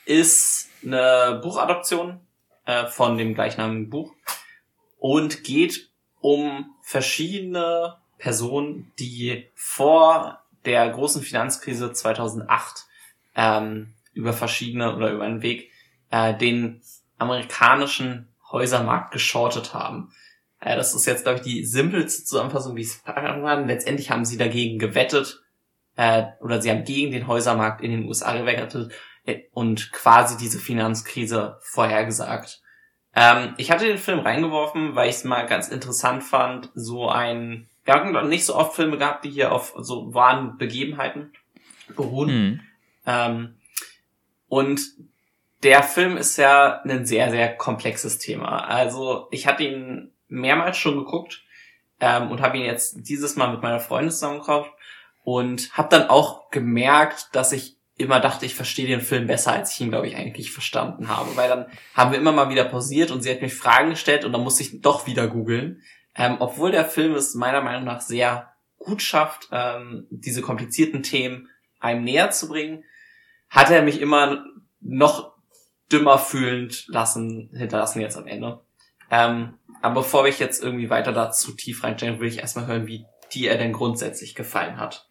ist 0.05 0.69
eine 0.85 1.41
Buchadoption 1.43 2.21
äh, 2.65 2.87
von 2.87 3.17
dem 3.17 3.35
gleichnamigen 3.35 3.91
Buch 3.91 4.13
und 4.99 5.45
geht 5.45 5.91
um 6.21 6.75
verschiedene 6.83 7.99
Personen, 8.19 8.93
die 8.99 9.49
vor 9.55 10.39
der 10.64 10.88
großen 10.90 11.23
Finanzkrise 11.23 11.92
2008 11.92 12.87
ähm, 13.35 13.94
über 14.12 14.33
verschiedene 14.33 14.94
oder 14.94 15.11
über 15.12 15.25
einen 15.25 15.42
Weg 15.42 15.70
äh, 16.11 16.37
den 16.37 16.83
amerikanischen 17.18 18.29
Häusermarkt 18.51 19.12
geschortet 19.12 19.75
haben. 19.75 20.12
Äh, 20.61 20.77
das 20.77 20.94
ist 20.94 21.07
jetzt, 21.07 21.25
glaube 21.25 21.38
ich, 21.38 21.44
die 21.44 21.64
simpelste 21.64 22.25
Zusammenfassung, 22.25 22.77
wie 22.77 22.83
es 22.83 23.03
kann. 23.03 23.66
Letztendlich 23.66 24.11
haben 24.11 24.25
sie 24.25 24.37
dagegen 24.37 24.79
gewettet 24.79 25.42
äh, 25.96 26.25
oder 26.40 26.61
sie 26.61 26.70
haben 26.70 26.85
gegen 26.85 27.12
den 27.12 27.27
Häusermarkt 27.27 27.81
in 27.81 27.90
den 27.90 28.07
USA 28.07 28.37
gewettet 28.37 28.92
äh, 29.25 29.42
und 29.53 29.92
quasi 29.92 30.37
diese 30.37 30.59
Finanzkrise 30.59 31.59
vorhergesagt. 31.62 32.61
Ähm, 33.14 33.55
ich 33.57 33.70
hatte 33.70 33.87
den 33.87 33.99
Film 33.99 34.20
reingeworfen, 34.20 34.94
weil 34.94 35.09
ich 35.09 35.16
es 35.16 35.25
mal 35.25 35.46
ganz 35.46 35.68
interessant 35.68 36.23
fand, 36.23 36.70
so 36.75 37.09
ein 37.09 37.70
wir 37.85 37.95
haben 37.95 38.29
nicht 38.29 38.45
so 38.45 38.55
oft 38.55 38.75
Filme 38.75 38.99
gehabt, 38.99 39.25
die 39.25 39.31
hier 39.31 39.53
auf 39.53 39.75
so 39.79 40.12
wahren 40.14 40.59
Begebenheiten 40.59 41.33
beruhen. 41.97 42.29
Mhm. 42.29 42.61
Ähm, 43.07 43.55
und 44.49 44.81
der 45.62 45.83
Film 45.83 46.16
ist 46.16 46.37
ja 46.37 46.81
ein 46.83 47.07
sehr, 47.07 47.31
sehr 47.31 47.57
komplexes 47.57 48.19
Thema. 48.19 48.64
Also 48.64 49.29
ich 49.31 49.47
hatte 49.47 49.64
ihn 49.64 50.12
mehrmals 50.29 50.77
schon 50.77 50.97
geguckt 50.97 51.43
ähm, 52.01 52.31
und 52.31 52.40
habe 52.40 52.59
ihn 52.59 52.64
jetzt 52.64 53.09
dieses 53.09 53.37
Mal 53.37 53.53
mit 53.53 53.62
meiner 53.62 53.81
Freundin 53.81 54.11
zusammengeguckt 54.11 54.71
und 55.23 55.71
habe 55.77 55.88
dann 55.90 56.09
auch 56.09 56.51
gemerkt, 56.51 57.29
dass 57.33 57.53
ich 57.53 57.77
immer 57.97 58.21
dachte, 58.21 58.47
ich 58.47 58.55
verstehe 58.55 58.87
den 58.87 59.03
Film 59.03 59.27
besser, 59.27 59.53
als 59.53 59.75
ich 59.75 59.81
ihn, 59.81 59.90
glaube 59.90 60.09
ich, 60.09 60.16
eigentlich 60.16 60.51
verstanden 60.51 61.09
habe. 61.09 61.37
Weil 61.37 61.51
dann 61.51 61.66
haben 61.95 62.12
wir 62.12 62.19
immer 62.19 62.33
mal 62.33 62.49
wieder 62.49 62.64
pausiert 62.64 63.11
und 63.11 63.21
sie 63.21 63.31
hat 63.31 63.43
mir 63.43 63.51
Fragen 63.51 63.90
gestellt 63.90 64.25
und 64.25 64.33
dann 64.33 64.43
musste 64.43 64.62
ich 64.62 64.81
doch 64.81 65.07
wieder 65.07 65.29
googeln. 65.29 65.83
Ähm, 66.21 66.37
obwohl 66.39 66.71
der 66.71 66.85
Film 66.85 67.15
es 67.15 67.35
meiner 67.35 67.63
Meinung 67.63 67.85
nach 67.85 68.03
sehr 68.03 68.53
gut 68.77 69.01
schafft, 69.01 69.49
ähm, 69.53 70.07
diese 70.11 70.43
komplizierten 70.43 71.03
Themen 71.03 71.49
einem 71.79 72.05
näher 72.05 72.31
zu 72.31 72.47
bringen, 72.47 72.85
hat 73.49 73.71
er 73.71 73.83
mich 73.83 74.03
immer 74.03 74.45
noch 74.83 75.33
dümmer 75.91 76.19
fühlend 76.19 76.85
lassen, 76.89 77.49
hinterlassen 77.55 78.03
jetzt 78.03 78.19
am 78.19 78.27
Ende. 78.27 78.61
Ähm, 79.11 79.55
aber 79.81 80.03
bevor 80.03 80.29
ich 80.29 80.39
jetzt 80.39 80.63
irgendwie 80.63 80.91
weiter 80.91 81.13
da 81.13 81.31
zu 81.31 81.53
tief 81.53 81.83
reinstellen, 81.83 82.21
will 82.21 82.29
ich 82.29 82.41
erstmal 82.41 82.67
hören, 82.67 82.87
wie 82.87 83.07
dir 83.33 83.51
er 83.51 83.57
denn 83.57 83.73
grundsätzlich 83.73 84.35
gefallen 84.35 84.77
hat. 84.77 85.09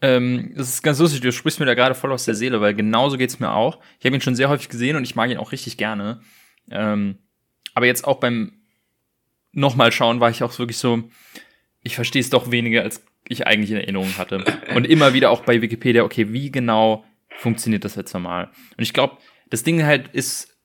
Ähm, 0.00 0.54
das 0.56 0.70
ist 0.70 0.82
ganz 0.82 0.98
lustig, 1.00 1.20
du 1.20 1.32
sprichst 1.32 1.60
mir 1.60 1.66
da 1.66 1.74
gerade 1.74 1.94
voll 1.94 2.12
aus 2.12 2.24
der 2.24 2.34
Seele, 2.34 2.62
weil 2.62 2.72
genauso 2.72 3.18
geht's 3.18 3.40
mir 3.40 3.52
auch. 3.52 3.78
Ich 3.98 4.06
habe 4.06 4.16
ihn 4.16 4.22
schon 4.22 4.36
sehr 4.36 4.48
häufig 4.48 4.70
gesehen 4.70 4.96
und 4.96 5.04
ich 5.04 5.16
mag 5.16 5.28
ihn 5.28 5.36
auch 5.36 5.52
richtig 5.52 5.76
gerne. 5.76 6.22
Ähm, 6.70 7.18
aber 7.74 7.84
jetzt 7.84 8.06
auch 8.06 8.20
beim 8.20 8.59
nochmal 9.52 9.92
schauen 9.92 10.20
war 10.20 10.30
ich 10.30 10.42
auch 10.42 10.58
wirklich 10.58 10.78
so, 10.78 11.04
ich 11.82 11.94
verstehe 11.94 12.20
es 12.20 12.30
doch 12.30 12.50
weniger, 12.50 12.82
als 12.82 13.04
ich 13.28 13.46
eigentlich 13.46 13.70
in 13.70 13.76
Erinnerung 13.76 14.16
hatte. 14.18 14.44
Und 14.74 14.86
immer 14.86 15.14
wieder 15.14 15.30
auch 15.30 15.42
bei 15.42 15.62
Wikipedia, 15.62 16.02
okay, 16.02 16.32
wie 16.32 16.50
genau 16.50 17.04
funktioniert 17.38 17.84
das 17.84 17.94
jetzt 17.94 18.12
normal? 18.12 18.50
Und 18.76 18.82
ich 18.82 18.92
glaube, 18.92 19.18
das 19.48 19.62
Ding 19.62 19.84
halt 19.84 20.08
ist, 20.08 20.56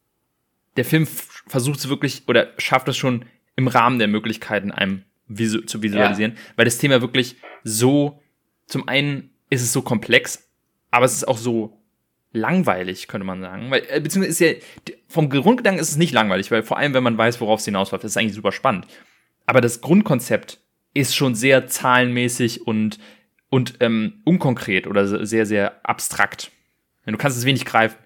der 0.78 0.86
Film 0.86 1.08
versucht 1.48 1.80
es 1.80 1.90
wirklich 1.90 2.24
oder 2.28 2.54
schafft 2.58 2.88
es 2.88 2.98
schon 2.98 3.26
im 3.56 3.68
Rahmen 3.68 4.00
der 4.00 4.08
Möglichkeiten 4.08 4.72
einem 4.72 5.04
visu 5.28 5.62
zu 5.62 5.82
visualisieren, 5.82 6.34
ja. 6.34 6.42
weil 6.56 6.66
das 6.66 6.78
Thema 6.78 7.02
wirklich 7.02 7.38
so, 7.64 8.22
zum 8.68 8.88
einen 8.88 9.32
ist 9.50 9.62
es 9.62 9.74
so 9.74 9.82
komplex, 9.82 10.50
aber 10.92 11.06
es 11.06 11.14
ist 11.14 11.28
auch 11.28 11.38
so 11.38 11.82
langweilig, 12.36 13.08
könnte 13.08 13.26
man 13.26 13.42
sagen. 13.42 13.72
Weil, 13.72 13.84
äh, 13.90 14.00
beziehungsweise 14.00 14.46
ist 14.46 14.58
ja, 14.88 14.94
vom 15.08 15.30
Grundgedanken 15.30 15.82
ist 15.82 15.90
es 15.90 15.98
nicht 15.98 16.14
langweilig, 16.14 16.52
weil 16.52 16.64
vor 16.64 16.78
allem, 16.78 16.94
wenn 16.94 17.04
man 17.04 17.18
weiß, 17.18 17.42
worauf 17.42 17.60
es 17.60 17.66
hinausläuft, 17.66 18.04
das 18.04 18.12
ist 18.12 18.18
eigentlich 18.18 18.36
super 18.36 18.52
spannend. 18.52 18.86
Aber 19.46 19.62
das 19.62 19.82
Grundkonzept 19.82 20.60
ist 20.94 21.16
schon 21.16 21.36
sehr 21.36 21.68
zahlenmäßig 21.68 22.68
und, 22.68 23.00
und 23.50 23.76
ähm, 23.80 24.22
unkonkret 24.24 24.88
oder 24.88 25.26
sehr, 25.26 25.46
sehr 25.46 25.80
abstrakt. 25.84 26.52
Du 27.06 27.18
kannst 27.18 27.38
es 27.38 27.46
wenig 27.46 27.66
greifen. 27.66 27.98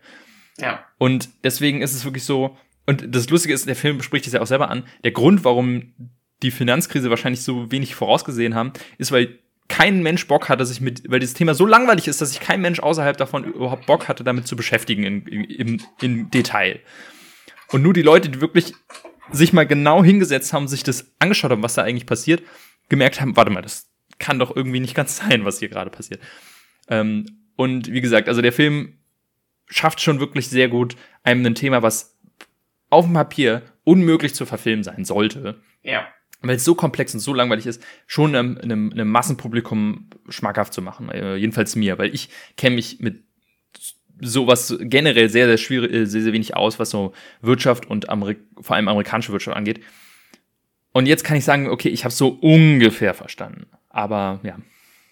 Ja. 0.58 0.84
Und 0.98 1.30
deswegen 1.44 1.82
ist 1.82 1.94
es 1.94 2.04
wirklich 2.04 2.26
so, 2.26 2.58
und 2.86 3.16
das 3.16 3.30
Lustige 3.30 3.54
ist, 3.54 3.68
der 3.68 3.76
Film 3.76 4.02
spricht 4.02 4.28
es 4.28 4.34
ja 4.34 4.42
auch 4.42 4.48
selber 4.48 4.70
an, 4.70 4.84
der 5.04 5.12
Grund, 5.12 5.44
warum 5.46 5.94
die 6.42 6.52
Finanzkrise 6.52 7.10
wahrscheinlich 7.10 7.44
so 7.44 7.72
wenig 7.72 7.96
vorausgesehen 7.96 8.56
haben, 8.56 8.74
ist, 8.98 9.12
weil 9.12 9.40
kein 9.70 10.04
Mensch 10.04 10.28
Bock 10.28 10.50
hatte, 10.50 10.66
sich 10.66 10.82
mit, 10.82 11.10
weil 11.10 11.20
dieses 11.20 11.36
Thema 11.36 11.54
so 11.54 11.66
langweilig 11.66 12.08
ist, 12.08 12.20
dass 12.20 12.32
sich 12.32 12.42
kein 12.42 12.60
Mensch 12.60 12.80
außerhalb 12.80 13.16
davon 13.16 13.46
überhaupt 13.46 13.86
Bock 13.86 14.08
hatte, 14.08 14.24
damit 14.24 14.48
zu 14.48 14.56
beschäftigen 14.56 15.04
in, 15.04 15.26
in, 15.26 15.82
in 16.02 16.30
Detail. 16.32 16.82
Und 17.72 17.84
nur 17.84 17.94
die 17.94 18.02
Leute, 18.02 18.30
die 18.30 18.42
wirklich 18.42 18.74
sich 19.32 19.54
mal 19.54 19.68
genau 19.68 20.04
hingesetzt 20.04 20.52
haben, 20.54 20.68
sich 20.68 20.84
das 20.84 21.14
angeschaut 21.20 21.52
haben, 21.52 21.64
was 21.64 21.76
da 21.76 21.84
eigentlich 21.84 22.08
passiert, 22.08 22.42
gemerkt 22.90 23.22
haben, 23.22 23.38
warte 23.38 23.52
mal, 23.52 23.62
das 23.62 23.90
kann 24.18 24.40
doch 24.40 24.56
irgendwie 24.56 24.80
nicht 24.80 24.96
ganz 24.96 25.18
sein, 25.18 25.46
was 25.46 25.60
hier 25.60 25.70
gerade 25.70 25.92
passiert. 25.92 26.20
Ähm, 26.90 27.26
und 27.56 27.92
wie 27.92 28.02
gesagt, 28.02 28.28
also 28.28 28.42
der 28.42 28.52
Film 28.52 28.98
schafft 29.68 30.02
schon 30.02 30.20
wirklich 30.20 30.50
sehr 30.50 30.68
gut, 30.68 30.96
einem 31.24 31.46
ein 31.46 31.56
Thema, 31.56 31.84
was 31.84 32.18
auf 32.90 33.06
dem 33.06 33.14
Papier 33.14 33.62
unmöglich 33.84 34.34
zu 34.34 34.46
verfilmen 34.46 34.84
sein 34.84 35.06
sollte. 35.06 35.62
Ja. 35.84 36.08
Weil 36.42 36.56
es 36.56 36.64
so 36.64 36.74
komplex 36.74 37.14
und 37.14 37.20
so 37.20 37.34
langweilig 37.34 37.66
ist, 37.66 37.84
schon 38.08 38.36
einem, 38.36 38.58
einem, 38.58 38.92
einem 38.92 39.10
Massenpublikum 39.10 40.10
schmackhaft 40.30 40.74
zu 40.74 40.82
machen. 40.82 41.10
Äh, 41.10 41.36
jedenfalls 41.36 41.76
mir, 41.76 41.98
weil 41.98 42.14
ich 42.14 42.30
kenne 42.56 42.76
mich 42.76 43.00
mit 43.00 43.24
sowas 44.22 44.76
generell 44.80 45.30
sehr, 45.30 45.48
sehr 45.48 45.58
schwierig, 45.58 45.94
äh, 45.94 46.06
sehr, 46.06 46.22
sehr 46.22 46.34
wenig 46.34 46.56
aus, 46.56 46.80
was 46.80 46.90
so 46.90 47.14
Wirtschaft 47.42 47.86
und 47.88 48.10
Amerik 48.10 48.40
vor 48.60 48.76
allem 48.76 48.88
amerikanische 48.88 49.32
Wirtschaft 49.32 49.58
angeht. 49.58 49.82
Und 50.92 51.06
jetzt 51.06 51.24
kann 51.24 51.38
ich 51.38 51.46
sagen, 51.46 51.70
okay, 51.70 51.90
ich 51.90 52.04
habe 52.04 52.14
so 52.14 52.30
ungefähr 52.30 53.14
verstanden. 53.14 53.68
Aber 53.90 54.40
ja. 54.44 54.58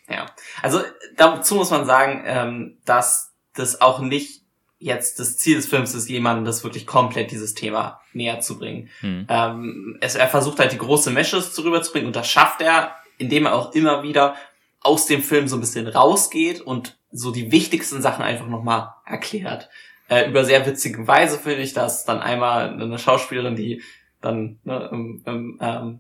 Ja, 0.10 0.26
also 0.62 0.82
dazu 1.18 1.56
muss 1.56 1.72
man 1.72 1.86
sagen, 1.86 2.24
ähm, 2.26 2.78
dass 2.86 3.36
das 3.54 3.82
auch 3.82 4.00
nicht 4.00 4.44
jetzt 4.80 5.20
das 5.20 5.38
Ziel 5.38 5.56
des 5.56 5.68
Films 5.68 5.94
ist, 5.96 6.10
jemandem 6.10 6.46
das 6.46 6.64
wirklich 6.64 6.86
komplett 6.86 7.32
dieses 7.32 7.54
Thema 7.54 8.02
näher 8.14 8.40
zu 8.40 8.60
bringen. 8.60 8.90
Mhm. 9.02 9.26
Ähm, 9.30 9.98
es, 10.02 10.16
er 10.16 10.28
versucht 10.28 10.60
halt 10.60 10.72
die 10.72 10.78
große 10.78 11.10
Meshes 11.12 11.58
rüberzubringen 11.64 12.08
und 12.08 12.16
das 12.16 12.30
schafft 12.30 12.62
er, 12.62 12.96
indem 13.18 13.46
er 13.46 13.56
auch 13.56 13.74
immer 13.74 14.04
wieder 14.04 14.36
aus 14.82 15.06
dem 15.08 15.22
Film 15.22 15.48
so 15.48 15.58
ein 15.58 15.62
bisschen 15.62 15.88
rausgeht 15.88 16.62
und 16.62 16.98
so 17.12 17.32
die 17.32 17.52
wichtigsten 17.52 18.02
Sachen 18.02 18.24
einfach 18.24 18.48
nochmal 18.48 18.94
erklärt. 19.06 19.70
Äh, 20.10 20.30
über 20.30 20.46
sehr 20.46 20.66
witzige 20.66 21.08
Weise 21.08 21.40
finde 21.40 21.62
ich 21.62 21.74
das 21.74 22.06
dann 22.06 22.20
einmal 22.20 22.70
eine 22.70 23.00
Schauspielerin, 23.00 23.56
die 23.56 23.82
dann 24.22 24.60
ne, 24.64 24.90
ähm, 24.92 25.58
ähm, 25.60 26.00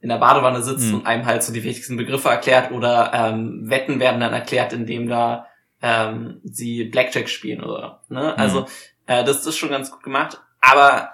in 0.00 0.08
der 0.08 0.18
Badewanne 0.18 0.62
sitzt 0.62 0.88
mhm. 0.88 0.94
und 0.94 1.06
einem 1.06 1.26
halt 1.26 1.42
so 1.42 1.52
die 1.52 1.64
wichtigsten 1.64 1.96
Begriffe 1.96 2.28
erklärt 2.28 2.70
oder 2.72 3.12
ähm, 3.14 3.68
Wetten 3.68 3.98
werden 3.98 4.20
dann 4.20 4.32
erklärt, 4.32 4.72
indem 4.72 5.08
da 5.08 5.46
ähm, 5.82 6.40
sie 6.44 6.84
Blackjack 6.84 7.28
spielen 7.28 7.62
oder, 7.62 8.02
ne? 8.08 8.36
Also, 8.38 8.62
mhm. 8.62 8.66
äh, 9.06 9.24
das 9.24 9.46
ist 9.46 9.56
schon 9.56 9.70
ganz 9.70 9.90
gut 9.90 10.02
gemacht. 10.02 10.40
Aber 10.60 11.10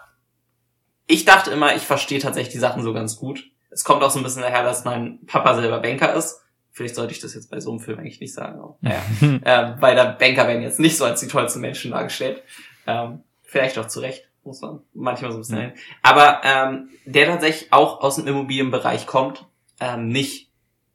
ich 1.06 1.24
dachte 1.24 1.50
immer, 1.50 1.74
ich 1.74 1.82
verstehe 1.82 2.20
tatsächlich 2.20 2.52
die 2.52 2.58
Sachen 2.58 2.82
so 2.82 2.92
ganz 2.92 3.16
gut. 3.16 3.50
Es 3.70 3.84
kommt 3.84 4.02
auch 4.02 4.10
so 4.10 4.18
ein 4.18 4.22
bisschen 4.22 4.42
daher, 4.42 4.62
dass 4.62 4.84
mein 4.84 5.24
Papa 5.26 5.54
selber 5.54 5.80
Banker 5.80 6.14
ist. 6.14 6.40
Vielleicht 6.70 6.94
sollte 6.94 7.12
ich 7.12 7.20
das 7.20 7.34
jetzt 7.34 7.50
bei 7.50 7.60
so 7.60 7.70
einem 7.70 7.80
Film 7.80 7.98
eigentlich 7.98 8.20
nicht 8.20 8.34
sagen. 8.34 8.58
Aber, 8.60 8.76
naja. 8.80 9.02
ähm, 9.20 9.74
weil 9.80 9.94
der 9.94 10.12
Banker 10.12 10.46
werden 10.46 10.62
jetzt 10.62 10.80
nicht 10.80 10.96
so 10.96 11.04
als 11.04 11.20
die 11.20 11.28
tollsten 11.28 11.60
Menschen 11.60 11.90
dargestellt. 11.90 12.42
Ähm, 12.86 13.22
vielleicht 13.42 13.78
auch 13.78 13.88
zu 13.88 14.00
Recht, 14.00 14.28
muss 14.44 14.60
man 14.60 14.80
manchmal 14.94 15.32
so 15.32 15.38
ein 15.38 15.40
bisschen 15.40 15.60
ja. 15.60 15.72
Aber 16.02 16.40
ähm, 16.44 16.88
der 17.04 17.26
tatsächlich 17.26 17.72
auch 17.72 18.00
aus 18.00 18.16
dem 18.16 18.26
Immobilienbereich 18.26 19.06
kommt, 19.06 19.46
ähm, 19.80 20.08
nicht 20.08 20.51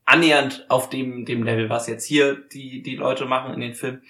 annähernd 0.07 0.65
auf 0.69 0.89
dem, 0.89 1.25
dem 1.25 1.43
Level, 1.43 1.69
was 1.69 1.85
jetzt 1.87 2.05
hier 2.05 2.35
die, 2.35 2.81
die 2.81 2.95
Leute 2.95 3.25
machen 3.25 3.53
in 3.53 3.59
den 3.59 3.75
Filmen. 3.75 4.01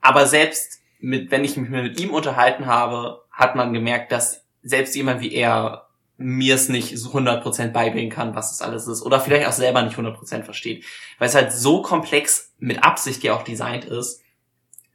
Aber 0.00 0.26
selbst 0.26 0.80
mit, 1.00 1.30
wenn 1.30 1.44
ich 1.44 1.56
mich 1.56 1.68
mit 1.68 2.00
ihm 2.00 2.10
unterhalten 2.10 2.66
habe, 2.66 3.24
hat 3.30 3.56
man 3.56 3.72
gemerkt, 3.72 4.12
dass 4.12 4.46
selbst 4.62 4.94
jemand 4.94 5.20
wie 5.20 5.34
er 5.34 5.88
mir 6.16 6.54
es 6.54 6.68
nicht 6.68 6.96
so 6.96 7.10
100% 7.10 7.72
beibringen 7.72 8.10
kann, 8.10 8.36
was 8.36 8.50
das 8.50 8.62
alles 8.62 8.86
ist. 8.86 9.02
Oder 9.02 9.18
vielleicht 9.20 9.48
auch 9.48 9.52
selber 9.52 9.82
nicht 9.82 9.96
100% 9.96 10.44
versteht. 10.44 10.84
Weil 11.18 11.28
es 11.28 11.34
halt 11.34 11.52
so 11.52 11.82
komplex 11.82 12.54
mit 12.58 12.84
Absicht 12.84 13.24
ja 13.24 13.34
auch 13.34 13.42
designt 13.42 13.84
ist, 13.84 14.22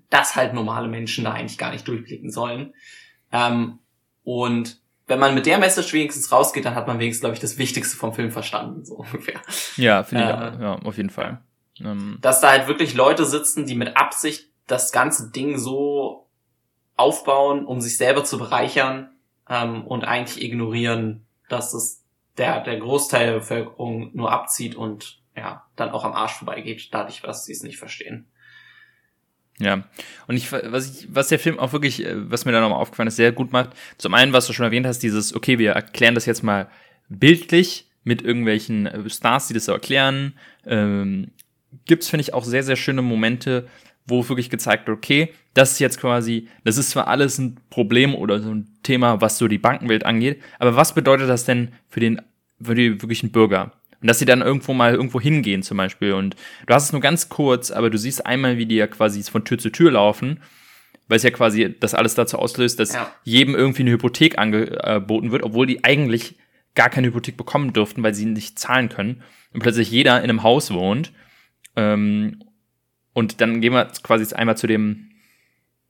dass 0.09 0.37
halt 0.37 0.53
normale 0.53 0.87
Menschen 0.87 1.25
da 1.25 1.33
eigentlich 1.33 1.57
gar 1.57 1.71
nicht 1.71 1.85
durchblicken 1.85 2.31
sollen. 2.31 2.73
Ähm, 3.33 3.79
und 4.23 4.79
wenn 5.07 5.19
man 5.19 5.33
mit 5.33 5.45
der 5.45 5.57
Message 5.57 5.93
wenigstens 5.93 6.31
rausgeht, 6.31 6.65
dann 6.65 6.75
hat 6.75 6.87
man 6.87 6.99
wenigstens, 6.99 7.21
glaube 7.21 7.35
ich, 7.35 7.39
das 7.39 7.57
Wichtigste 7.57 7.97
vom 7.97 8.13
Film 8.13 8.31
verstanden, 8.31 8.85
so 8.85 8.95
ungefähr. 8.95 9.39
Ja, 9.75 10.03
finde 10.03 10.23
ich, 10.23 10.59
äh, 10.59 10.63
ja, 10.63 10.75
auf 10.83 10.97
jeden 10.97 11.09
Fall. 11.09 11.41
Ähm. 11.79 12.17
Dass 12.21 12.41
da 12.41 12.49
halt 12.49 12.67
wirklich 12.67 12.93
Leute 12.93 13.25
sitzen, 13.25 13.65
die 13.65 13.75
mit 13.75 13.97
Absicht 13.97 14.49
das 14.67 14.91
ganze 14.91 15.31
Ding 15.31 15.57
so 15.57 16.27
aufbauen, 16.97 17.65
um 17.65 17.79
sich 17.79 17.97
selber 17.97 18.23
zu 18.23 18.37
bereichern, 18.37 19.09
ähm, 19.49 19.85
und 19.85 20.03
eigentlich 20.03 20.43
ignorieren, 20.43 21.25
dass 21.49 21.73
es 21.73 22.03
der, 22.37 22.61
der 22.61 22.79
Großteil 22.79 23.27
der 23.27 23.39
Bevölkerung 23.39 24.11
nur 24.13 24.31
abzieht 24.31 24.75
und 24.75 25.21
ja, 25.35 25.65
dann 25.75 25.91
auch 25.91 26.03
am 26.03 26.13
Arsch 26.13 26.33
vorbeigeht, 26.33 26.89
dadurch, 26.91 27.21
dass 27.21 27.45
sie 27.45 27.53
es 27.53 27.63
nicht 27.63 27.77
verstehen. 27.77 28.27
Ja, 29.59 29.83
und 30.27 30.35
ich, 30.35 30.51
was 30.51 31.01
ich, 31.01 31.07
was 31.11 31.29
der 31.29 31.39
Film 31.39 31.57
auch 31.57 31.73
wirklich, 31.73 32.05
äh, 32.05 32.13
was 32.29 32.45
mir 32.45 32.51
da 32.51 32.61
nochmal 32.61 32.79
aufgefallen 32.79 33.07
ist, 33.07 33.15
sehr 33.15 33.31
gut 33.31 33.51
macht, 33.51 33.71
zum 33.97 34.13
einen, 34.13 34.31
was 34.33 34.45
du 34.45 34.53
schon 34.53 34.65
erwähnt 34.65 34.85
hast, 34.85 34.99
dieses, 34.99 35.33
okay, 35.33 35.57
wir 35.57 35.71
erklären 35.71 36.13
das 36.13 36.27
jetzt 36.27 36.43
mal 36.43 36.67
bildlich 37.09 37.87
mit 38.03 38.21
irgendwelchen 38.21 38.85
äh, 38.85 39.09
Stars, 39.09 39.47
die 39.47 39.55
das 39.55 39.65
so 39.65 39.71
erklären, 39.71 40.33
ähm, 40.65 41.31
gibt's, 41.85 42.07
finde 42.09 42.21
ich, 42.21 42.33
auch 42.33 42.43
sehr, 42.43 42.63
sehr 42.63 42.75
schöne 42.75 43.01
Momente, 43.01 43.67
wo 44.05 44.27
wirklich 44.29 44.49
gezeigt 44.49 44.87
wird, 44.87 44.97
okay, 44.97 45.33
das 45.53 45.73
ist 45.73 45.79
jetzt 45.79 45.99
quasi, 45.99 46.47
das 46.63 46.77
ist 46.77 46.91
zwar 46.91 47.07
alles 47.07 47.39
ein 47.39 47.57
Problem 47.69 48.15
oder 48.15 48.39
so 48.39 48.51
ein 48.51 48.67
Thema, 48.83 49.21
was 49.21 49.37
so 49.37 49.47
die 49.47 49.57
Bankenwelt 49.57 50.05
angeht, 50.05 50.41
aber 50.59 50.75
was 50.75 50.93
bedeutet 50.93 51.29
das 51.29 51.45
denn 51.45 51.73
für 51.89 51.99
den, 51.99 52.21
für 52.61 52.75
die 52.75 53.01
wirklichen 53.01 53.31
Bürger? 53.31 53.73
Und 54.01 54.07
dass 54.07 54.19
sie 54.19 54.25
dann 54.25 54.41
irgendwo 54.41 54.73
mal 54.73 54.93
irgendwo 54.93 55.19
hingehen 55.19 55.63
zum 55.63 55.77
Beispiel. 55.77 56.13
Und 56.13 56.35
du 56.65 56.73
hast 56.73 56.85
es 56.85 56.91
nur 56.91 57.01
ganz 57.01 57.29
kurz, 57.29 57.71
aber 57.71 57.89
du 57.89 57.97
siehst 57.97 58.25
einmal, 58.25 58.57
wie 58.57 58.65
die 58.65 58.75
ja 58.75 58.87
quasi 58.87 59.23
von 59.23 59.43
Tür 59.43 59.57
zu 59.57 59.71
Tür 59.71 59.91
laufen, 59.91 60.39
weil 61.07 61.17
es 61.17 61.23
ja 61.23 61.31
quasi 61.31 61.75
das 61.79 61.93
alles 61.95 62.15
dazu 62.15 62.37
auslöst, 62.37 62.79
dass 62.79 62.93
ja. 62.93 63.11
jedem 63.23 63.55
irgendwie 63.55 63.83
eine 63.83 63.91
Hypothek 63.91 64.37
angeboten 64.37 65.31
wird, 65.31 65.43
obwohl 65.43 65.65
die 65.65 65.83
eigentlich 65.83 66.35
gar 66.75 66.89
keine 66.89 67.07
Hypothek 67.07 67.37
bekommen 67.37 67.73
dürften, 67.73 68.03
weil 68.03 68.13
sie 68.13 68.25
nicht 68.25 68.59
zahlen 68.59 68.89
können. 68.89 69.23
Und 69.53 69.61
plötzlich 69.61 69.89
jeder 69.89 70.17
in 70.17 70.25
einem 70.25 70.43
Haus 70.43 70.71
wohnt. 70.71 71.11
Ähm, 71.75 72.43
und 73.13 73.41
dann 73.41 73.61
gehen 73.61 73.73
wir 73.73 73.85
quasi 74.03 74.35
einmal 74.35 74.57
zu 74.57 74.67
dem, 74.67 75.09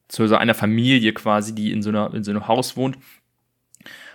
zu 0.07 0.27
so 0.27 0.37
einer 0.37 0.53
Familie 0.53 1.11
quasi, 1.11 1.53
die 1.53 1.73
in 1.73 1.81
so, 1.81 1.89
einer, 1.89 2.13
in 2.13 2.23
so 2.23 2.31
einem 2.31 2.47
Haus 2.47 2.77
wohnt. 2.77 2.97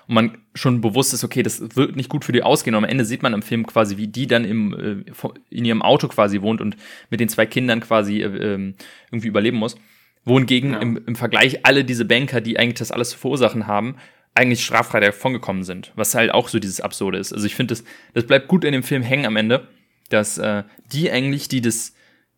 Und 0.07 0.15
man 0.15 0.39
schon 0.55 0.81
bewusst 0.81 1.15
ist, 1.15 1.25
okay, 1.25 1.43
das 1.43 1.77
wird 1.77 1.97
nicht 1.97 2.09
gut 2.09 2.25
für 2.25 2.33
die 2.33 2.43
ausgehen. 2.43 2.75
Und 2.75 2.85
am 2.85 2.91
Ende 2.91 3.05
sieht 3.05 3.23
man 3.23 3.35
im 3.35 3.43
Film 3.43 3.67
quasi, 3.67 3.97
wie 3.97 4.09
die 4.09 4.27
dann 4.27 4.45
im, 4.45 5.05
äh, 5.05 5.13
in 5.51 5.65
ihrem 5.65 5.83
Auto 5.83 6.09
quasi 6.09 6.43
wohnt 6.43 6.61
und 6.61 6.77
mit 7.11 7.21
den 7.21 7.29
zwei 7.29 7.47
Kindern 7.47 7.81
quasi 7.81 8.23
äh, 8.23 8.55
ähm, 8.55 8.75
irgendwie 9.11 9.29
überleben 9.29 9.59
muss. 9.59 9.77
Wohingegen 10.25 10.73
ja. 10.73 10.81
im, 10.81 11.01
im 11.07 11.17
Vergleich 11.17 11.65
alle 11.65 11.85
diese 11.85 12.05
Banker, 12.05 12.41
die 12.41 12.59
eigentlich 12.59 12.79
das 12.79 12.93
alles 12.93 13.11
zu 13.11 13.19
verursachen 13.19 13.67
haben, 13.67 13.97
eigentlich 14.35 14.65
straffrei 14.65 15.01
davongekommen 15.01 15.63
sind. 15.63 15.93
Was 15.95 16.15
halt 16.15 16.33
auch 16.33 16.49
so 16.49 16.59
dieses 16.59 16.81
Absurde 16.81 17.19
ist. 17.19 17.33
Also 17.33 17.47
ich 17.47 17.55
finde, 17.55 17.73
das, 17.73 17.85
das 18.15 18.27
bleibt 18.27 18.49
gut 18.49 18.65
in 18.65 18.73
dem 18.73 18.83
Film 18.83 19.03
hängen 19.03 19.27
am 19.27 19.37
Ende, 19.37 19.69
dass 20.09 20.39
äh, 20.39 20.65
die 20.93 21.11
eigentlich, 21.11 21.49
die 21.49 21.61
das 21.61 21.95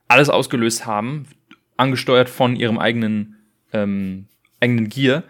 alles 0.08 0.28
ausgelöst 0.28 0.86
haben, 0.86 1.26
angesteuert 1.76 2.28
von 2.28 2.56
ihrem 2.56 2.78
eigenen, 2.78 3.36
ähm, 3.72 4.26
eigenen 4.60 4.88
Gier, 4.88 5.24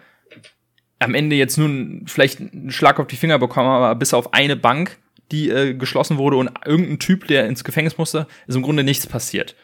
am 0.99 1.13
Ende 1.13 1.35
jetzt 1.35 1.57
nun 1.57 2.03
vielleicht 2.07 2.39
einen 2.39 2.71
Schlag 2.71 2.99
auf 2.99 3.07
die 3.07 3.17
Finger 3.17 3.39
bekommen, 3.39 3.69
aber 3.69 3.95
bis 3.95 4.13
auf 4.13 4.33
eine 4.33 4.55
Bank, 4.55 4.97
die 5.31 5.49
äh, 5.49 5.73
geschlossen 5.73 6.17
wurde 6.17 6.37
und 6.37 6.51
irgendein 6.65 6.99
Typ, 6.99 7.27
der 7.27 7.47
ins 7.47 7.63
Gefängnis 7.63 7.97
musste, 7.97 8.27
ist 8.47 8.55
im 8.55 8.61
Grunde 8.61 8.83
nichts 8.83 9.07
passiert. 9.07 9.55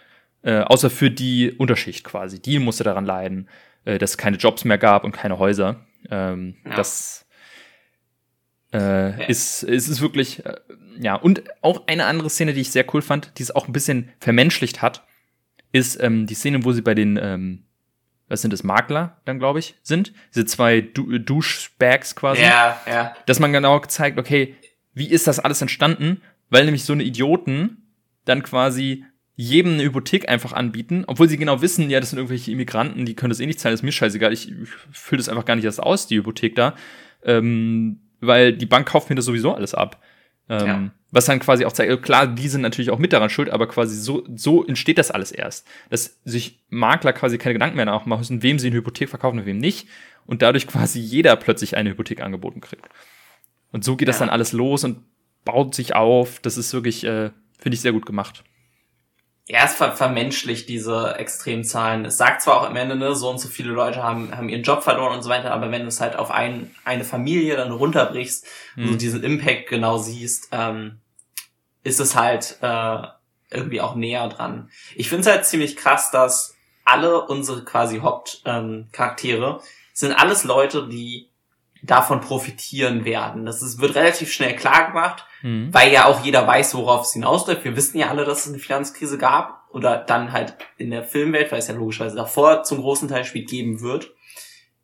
Äh, 0.44 0.62
außer 0.62 0.90
für 0.90 1.12
die 1.12 1.52
Unterschicht 1.52 2.04
quasi. 2.04 2.42
Die 2.42 2.58
musste 2.58 2.84
daran 2.84 3.06
leiden, 3.06 3.48
äh, 3.86 4.00
dass 4.00 4.12
es 4.12 4.18
keine 4.18 4.38
Jobs 4.38 4.66
mehr 4.66 4.80
gab 4.80 5.04
und 5.04 5.12
keine 5.12 5.38
Häuser. 5.38 5.86
Ähm, 6.10 6.56
ja. 6.66 6.76
Das 6.76 7.28
äh, 8.74 8.80
ja. 8.80 9.26
ist, 9.28 9.64
ist, 9.64 9.88
ist 9.88 10.02
wirklich, 10.02 10.44
äh, 10.46 10.56
ja. 11.00 11.16
Und 11.16 11.44
auch 11.62 11.88
eine 11.88 12.06
andere 12.06 12.30
Szene, 12.30 12.54
die 12.54 12.62
ich 12.62 12.72
sehr 12.72 12.86
cool 12.94 13.02
fand, 13.02 13.38
die 13.38 13.44
es 13.44 13.56
auch 13.56 13.68
ein 13.68 13.74
bisschen 13.74 14.10
vermenschlicht 14.20 14.82
hat, 14.82 15.06
ist 15.72 16.02
ähm, 16.02 16.26
die 16.26 16.36
Szene, 16.36 16.66
wo 16.66 16.72
sie 16.72 16.82
bei 16.82 16.96
den, 16.96 17.20
ähm, 17.22 17.64
was 18.32 18.42
sind 18.42 18.54
das, 18.54 18.64
Makler 18.64 19.18
dann, 19.26 19.40
glaube 19.40 19.60
ich, 19.60 19.76
sind. 19.84 20.14
Diese 20.34 20.46
zwei 20.46 20.82
du 20.82 21.18
Duschbags 21.20 22.16
quasi. 22.16 22.42
Ja, 22.42 22.80
ja. 22.88 23.16
Dass 23.26 23.40
man 23.40 23.52
genau 23.52 23.80
zeigt, 23.82 24.18
okay, 24.18 24.56
wie 24.94 25.10
ist 25.10 25.28
das 25.28 25.40
alles 25.40 25.62
entstanden? 25.62 26.22
Weil 26.50 26.66
nämlich 26.66 26.86
so 26.86 26.94
eine 26.94 27.04
Idioten 27.04 27.78
dann 28.26 28.44
quasi 28.44 29.06
jedem 29.36 29.74
eine 29.74 29.84
Hypothek 29.84 30.30
einfach 30.30 30.54
anbieten, 30.54 31.04
obwohl 31.08 31.28
sie 31.28 31.38
genau 31.38 31.62
wissen, 31.62 31.90
ja, 31.90 32.00
das 32.00 32.12
sind 32.12 32.20
irgendwelche 32.20 32.52
Immigranten, 32.52 33.06
die 33.06 33.16
können 33.16 33.32
das 33.32 33.40
eh 33.40 33.46
nicht 33.46 33.60
zahlen, 33.60 33.74
das 33.74 33.80
ist 33.80 33.86
mir 33.86 33.92
scheißegal, 33.92 34.32
ich, 34.32 34.52
ich 34.52 34.70
fülle 34.92 35.18
das 35.18 35.30
einfach 35.30 35.46
gar 35.46 35.56
nicht 35.56 35.66
erst 35.66 35.82
aus, 35.82 36.06
die 36.06 36.18
Hypothek 36.18 36.56
da, 36.56 36.76
ähm, 37.24 38.02
weil 38.20 38.54
die 38.54 38.66
Bank 38.66 38.88
kauft 38.88 39.10
mir 39.10 39.16
das 39.16 39.26
sowieso 39.26 39.56
alles 39.56 39.74
ab. 39.74 40.02
Ähm, 40.48 40.68
ja. 40.68 40.92
Was 41.12 41.26
dann 41.26 41.40
quasi 41.40 41.66
auch 41.66 41.74
zeigt, 41.74 42.04
klar, 42.04 42.26
die 42.26 42.48
sind 42.48 42.62
natürlich 42.62 42.90
auch 42.90 42.98
mit 42.98 43.12
daran 43.12 43.30
schuld, 43.30 43.50
aber 43.50 43.68
quasi 43.68 43.98
so, 43.98 44.26
so 44.34 44.66
entsteht 44.66 44.98
das 44.98 45.12
alles 45.12 45.32
erst. 45.32 45.68
Dass 45.90 46.20
sich 46.24 46.60
Makler 46.70 47.14
quasi 47.14 47.38
keine 47.38 47.54
Gedanken 47.54 47.76
mehr 47.76 47.86
nachmachen 47.86 48.20
müssen, 48.20 48.44
wem 48.44 48.60
sie 48.60 48.68
eine 48.68 48.78
Hypothek 48.78 49.10
verkaufen 49.10 49.40
und 49.40 49.46
wem 49.46 49.58
nicht. 49.58 49.88
Und 50.26 50.42
dadurch 50.42 50.68
quasi 50.68 51.00
jeder 51.00 51.36
plötzlich 51.36 51.76
eine 51.76 51.90
Hypothek 51.90 52.22
angeboten 52.22 52.62
kriegt. 52.62 52.88
Und 53.72 53.84
so 53.84 53.98
geht 53.98 54.08
ja. 54.08 54.12
das 54.12 54.20
dann 54.20 54.30
alles 54.30 54.54
los 54.54 54.84
und 54.84 55.04
baut 55.44 55.76
sich 55.76 55.96
auf. 55.96 56.40
Das 56.40 56.58
ist 56.58 56.74
wirklich, 56.74 57.04
äh, 57.04 57.32
finde 57.60 57.76
ich, 57.76 57.82
sehr 57.82 57.92
gut 57.92 58.06
gemacht 58.06 58.44
ja, 59.48 59.66
es 59.66 59.76
ver 59.76 59.94
vermenschlicht 59.94 60.70
diese 60.70 61.16
Extremzahlen. 61.18 62.06
Es 62.06 62.18
sagt 62.18 62.42
zwar 62.42 62.58
auch 62.62 62.66
am 62.66 62.76
Ende, 62.76 62.96
ne, 62.96 63.16
so 63.16 63.30
und 63.30 63.40
so 63.40 63.48
viele 63.48 63.72
Leute 63.72 64.04
haben, 64.04 64.36
haben 64.36 64.50
ihren 64.50 64.64
Job 64.64 64.84
verloren 64.84 65.16
und 65.16 65.24
so 65.24 65.30
weiter, 65.30 65.52
aber 65.52 65.72
wenn 65.72 65.82
du 65.82 65.88
es 65.88 66.00
halt 66.00 66.16
auf 66.16 66.32
ein, 66.32 66.74
eine 66.86 67.04
Familie 67.04 67.58
dann 67.58 67.72
runterbrichst 67.72 68.46
mhm. 68.76 68.84
und 68.84 68.92
so 68.92 68.98
diesen 68.98 69.24
Impact 69.24 69.68
genau 69.68 69.98
siehst, 69.98 70.50
ähm, 70.52 71.00
ist 71.84 72.00
es 72.00 72.16
halt 72.16 72.58
äh, 72.62 72.98
irgendwie 73.50 73.82
auch 73.82 73.96
näher 73.96 74.30
dran. 74.30 74.70
Ich 74.96 75.10
finde 75.10 75.22
es 75.22 75.28
halt 75.28 75.46
ziemlich 75.46 75.76
krass, 75.76 76.12
dass 76.12 76.56
alle 76.86 77.22
unsere 77.26 77.64
quasi 77.66 78.00
Hauptcharaktere 78.00 79.46
ähm, 79.48 79.60
sind 79.94 80.14
alles 80.14 80.44
Leute, 80.44 80.88
die 80.88 81.31
davon 81.84 82.22
profitieren 82.22 83.06
werden. 83.06 83.46
Das 83.46 83.62
ist, 83.62 83.80
wird 83.80 83.96
relativ 83.96 84.32
schnell 84.32 84.56
klar 84.56 84.88
gemacht, 84.88 85.26
mhm. 85.42 85.74
weil 85.74 85.92
ja 85.92 86.06
auch 86.06 86.24
jeder 86.24 86.46
weiß, 86.46 86.76
worauf 86.76 87.06
es 87.06 87.14
hinausläuft. 87.14 87.64
Wir 87.64 87.76
wissen 87.76 87.98
ja 87.98 88.10
alle, 88.10 88.26
dass 88.26 88.42
es 88.42 88.50
eine 88.50 88.60
Finanzkrise 88.60 89.18
gab 89.18 89.68
oder 89.72 89.98
dann 89.98 90.32
halt 90.32 90.56
in 90.78 90.92
der 90.92 91.04
Filmwelt, 91.04 91.52
weil 91.52 91.60
es 91.60 91.68
ja 91.68 91.74
logischerweise 91.74 92.16
davor 92.16 92.64
zum 92.64 92.82
großen 92.82 93.08
Teil 93.08 93.26
spielt, 93.26 93.50
geben 93.50 93.82
wird. 93.82 94.14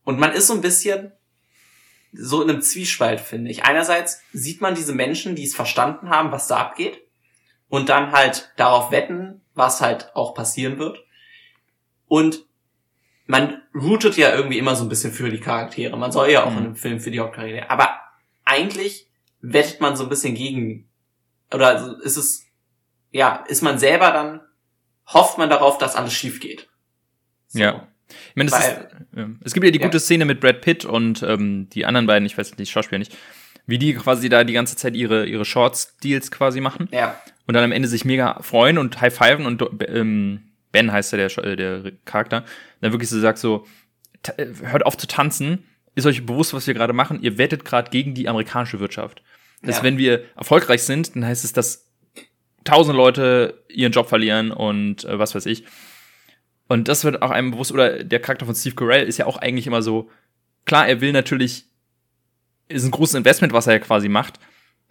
Und 0.04 0.20
man 0.20 0.32
ist 0.32 0.48
so 0.48 0.54
ein 0.54 0.62
bisschen 0.62 1.12
so 2.14 2.42
in 2.42 2.50
einem 2.50 2.62
Zwiespalt, 2.62 3.20
finde 3.20 3.52
ich. 3.52 3.66
Einerseits 3.66 4.22
sieht 4.34 4.62
man 4.62 4.74
diese 4.74 4.94
Menschen, 4.94 5.36
die 5.36 5.44
es 5.44 5.56
verstanden 5.56 6.10
haben, 6.10 6.32
was 6.32 6.48
da 6.48 6.58
abgeht 6.58 7.02
und 7.70 7.90
dann 7.90 8.12
halt 8.12 8.52
darauf 8.58 8.92
wetten, 8.92 9.42
was 9.54 9.82
halt 9.82 10.16
auch 10.16 10.34
passieren 10.34 10.80
wird. 10.80 11.04
Und 12.08 12.47
man 13.28 13.62
rootet 13.76 14.18
ja 14.18 14.34
irgendwie 14.34 14.58
immer 14.58 14.76
so 14.76 14.84
ein 14.84 14.90
bisschen 14.90 15.12
für 15.12 15.30
die 15.30 15.40
Charaktere. 15.40 15.96
Man 15.98 16.12
soll 16.12 16.32
ja 16.32 16.44
auch 16.44 16.52
mhm. 16.52 16.58
in 16.58 16.64
einem 16.64 16.76
Film 16.76 17.00
für 17.00 17.12
die 17.12 17.20
Hauptcharaktere. 17.20 17.70
Aber 17.70 18.00
eigentlich 18.46 19.08
wettet 19.42 19.82
man 19.82 19.96
so 19.96 20.04
ein 20.04 20.10
bisschen 20.10 20.34
gegen, 20.34 20.90
oder 21.54 22.00
ist 22.04 22.18
es, 22.18 22.46
ja, 23.12 23.44
ist 23.48 23.62
man 23.62 23.78
selber 23.78 24.12
dann, 24.12 24.42
hofft 25.08 25.38
man 25.38 25.50
darauf, 25.50 25.78
dass 25.78 25.96
alles 25.96 26.14
schief 26.14 26.40
geht. 26.40 26.70
So. 27.48 27.60
Ja. 27.60 27.88
Ich 28.30 28.36
meine, 28.36 28.52
Weil, 28.52 28.60
ist, 28.60 29.18
ja. 29.18 29.30
es 29.44 29.54
gibt 29.54 29.66
ja 29.66 29.72
die 29.72 29.80
gute 29.80 29.98
ja. 29.98 30.00
Szene 30.00 30.24
mit 30.24 30.40
Brad 30.40 30.62
Pitt 30.62 30.86
und 30.86 31.24
ähm, 31.24 31.70
die 31.70 31.86
anderen 31.86 32.08
beiden, 32.08 32.26
ich 32.26 32.38
weiß 32.38 32.52
nicht, 32.52 32.60
die 32.60 32.66
Schauspieler 32.72 33.00
nicht, 33.00 33.16
wie 33.66 33.78
die 33.78 33.94
quasi 33.96 34.30
da 34.30 34.46
die 34.46 34.54
ganze 34.54 34.78
Zeit 34.78 34.96
ihre, 34.96 35.26
ihre 35.26 35.44
Shorts-Deals 35.44 36.32
quasi 36.32 36.62
machen. 36.62 36.88
Ja. 36.92 37.20
Und 37.46 37.54
dann 37.54 37.66
am 37.66 37.74
Ende 37.74 37.90
sich 37.90 38.06
mega 38.06 38.42
freuen 38.42 38.78
und 38.78 39.02
high-fiven 39.02 39.46
und 39.46 39.64
ähm, 39.90 40.47
Ben 40.78 40.92
heißt 40.92 41.12
ja 41.12 41.28
der, 41.28 41.56
der 41.56 41.92
Charakter, 42.06 42.46
dann 42.82 42.92
wirklich 42.92 43.10
so 43.10 43.20
sagt 43.20 43.40
so, 43.40 43.66
hört 44.62 44.86
auf 44.86 44.96
zu 44.96 45.08
tanzen, 45.08 45.64
ist 45.96 46.06
euch 46.06 46.24
bewusst, 46.24 46.54
was 46.54 46.68
wir 46.68 46.76
gerade 46.76 46.94
machen, 46.94 47.24
ihr 47.24 47.40
wettet 47.40 47.66
gerade 47.66 47.90
gegen 47.90 48.14
die 48.14 48.30
amerikanische 48.30 48.80
Wirtschaft. 48.80 49.24
Dass 49.64 49.78
ja. 49.78 49.84
wenn 49.84 49.98
wir 49.98 50.24
erfolgreich 50.36 50.84
sind, 50.84 51.16
dann 51.16 51.26
heißt 51.26 51.44
es, 51.44 51.52
dass 51.52 51.88
tausend 52.64 52.96
Leute 52.96 53.64
ihren 53.70 53.92
Job 53.92 54.08
verlieren 54.08 54.52
und 54.52 55.04
äh, 55.06 55.18
was 55.18 55.34
weiß 55.34 55.48
ich. 55.48 55.64
Und 56.68 56.90
das 56.90 57.04
wird 57.04 57.24
auch 57.24 57.32
einem 57.32 57.50
bewusst, 57.50 57.72
oder 57.72 58.04
der 58.04 58.20
Charakter 58.20 58.46
von 58.46 58.54
Steve 58.54 58.76
Carell 58.76 59.08
ist 59.08 59.18
ja 59.18 59.26
auch 59.26 59.38
eigentlich 59.38 59.66
immer 59.66 59.82
so, 59.82 60.12
klar, 60.66 60.88
er 60.88 61.02
will 61.02 61.12
natürlich, 61.12 61.66
ist 62.68 62.86
ein 62.86 62.92
großes 62.92 63.16
Investment, 63.16 63.52
was 63.52 63.66
er 63.66 63.74
ja 63.74 63.80
quasi 63.80 64.10
macht, 64.10 64.40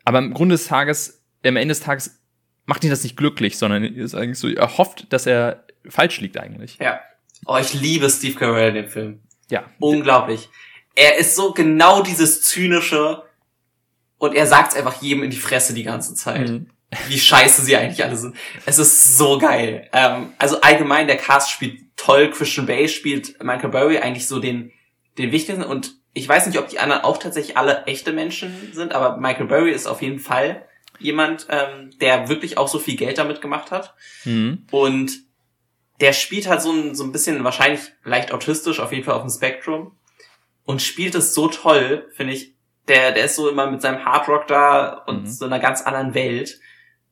aber 0.04 0.18
im 0.18 0.34
Grunde 0.34 0.54
des 0.54 0.66
Tages, 0.66 1.22
am 1.44 1.54
Ende 1.54 1.72
des 1.72 1.80
Tages 1.80 2.18
macht 2.64 2.82
ihn 2.82 2.90
das 2.90 3.04
nicht 3.04 3.16
glücklich, 3.16 3.58
sondern 3.58 3.84
ist 3.84 4.16
eigentlich 4.16 4.38
so, 4.38 4.48
er 4.48 4.78
hofft, 4.78 5.12
dass 5.12 5.26
er 5.26 5.65
falsch 5.88 6.20
liegt 6.20 6.38
eigentlich. 6.38 6.78
Ja. 6.80 7.00
Oh, 7.46 7.56
ich 7.58 7.74
liebe 7.74 8.08
Steve 8.10 8.38
Carell 8.38 8.70
in 8.70 8.74
dem 8.74 8.88
Film. 8.88 9.20
Ja. 9.50 9.64
Unglaublich. 9.78 10.48
Er 10.94 11.16
ist 11.18 11.36
so 11.36 11.52
genau 11.52 12.02
dieses 12.02 12.42
zynische 12.42 13.22
und 14.18 14.34
er 14.34 14.46
sagt 14.46 14.72
es 14.72 14.78
einfach 14.78 15.02
jedem 15.02 15.22
in 15.22 15.30
die 15.30 15.36
Fresse 15.36 15.74
die 15.74 15.82
ganze 15.82 16.14
Zeit. 16.14 16.48
Mhm. 16.48 16.70
Wie 17.08 17.18
scheiße 17.18 17.62
sie 17.62 17.76
eigentlich 17.76 18.04
alle 18.04 18.16
sind. 18.16 18.36
Es 18.64 18.78
ist 18.78 19.18
so 19.18 19.38
geil. 19.38 19.88
Ähm, 19.92 20.32
also 20.38 20.60
allgemein, 20.60 21.06
der 21.06 21.16
Cast 21.16 21.50
spielt 21.50 21.80
toll. 21.96 22.30
Christian 22.30 22.66
Bay 22.66 22.88
spielt 22.88 23.42
Michael 23.42 23.70
Burry 23.70 23.98
eigentlich 23.98 24.26
so 24.26 24.38
den, 24.38 24.72
den 25.18 25.32
wichtigsten 25.32 25.64
und 25.64 25.96
ich 26.14 26.26
weiß 26.26 26.46
nicht, 26.46 26.58
ob 26.58 26.68
die 26.68 26.78
anderen 26.78 27.02
auch 27.02 27.18
tatsächlich 27.18 27.58
alle 27.58 27.84
echte 27.84 28.12
Menschen 28.12 28.72
sind, 28.72 28.94
aber 28.94 29.18
Michael 29.18 29.46
Burry 29.46 29.70
ist 29.70 29.86
auf 29.86 30.00
jeden 30.00 30.18
Fall 30.18 30.64
jemand, 30.98 31.46
ähm, 31.50 31.90
der 32.00 32.30
wirklich 32.30 32.56
auch 32.56 32.68
so 32.68 32.78
viel 32.78 32.96
Geld 32.96 33.18
damit 33.18 33.42
gemacht 33.42 33.70
hat. 33.70 33.94
Mhm. 34.24 34.64
Und 34.70 35.25
der 36.00 36.12
spielt 36.12 36.48
halt 36.48 36.62
so 36.62 36.72
ein, 36.72 36.94
so 36.94 37.04
ein 37.04 37.12
bisschen 37.12 37.42
wahrscheinlich 37.44 37.80
leicht 38.04 38.32
autistisch, 38.32 38.80
auf 38.80 38.92
jeden 38.92 39.04
Fall 39.04 39.14
auf 39.14 39.22
dem 39.22 39.30
Spektrum. 39.30 39.92
Und 40.64 40.82
spielt 40.82 41.14
es 41.14 41.34
so 41.34 41.48
toll, 41.48 42.08
finde 42.14 42.32
ich. 42.32 42.54
Der, 42.88 43.12
der 43.12 43.24
ist 43.24 43.36
so 43.36 43.48
immer 43.48 43.68
mit 43.70 43.82
seinem 43.82 44.04
Hardrock 44.04 44.46
da 44.46 45.04
und 45.06 45.22
mhm. 45.22 45.26
so 45.26 45.44
einer 45.44 45.58
ganz 45.58 45.82
anderen 45.82 46.14
Welt. 46.14 46.60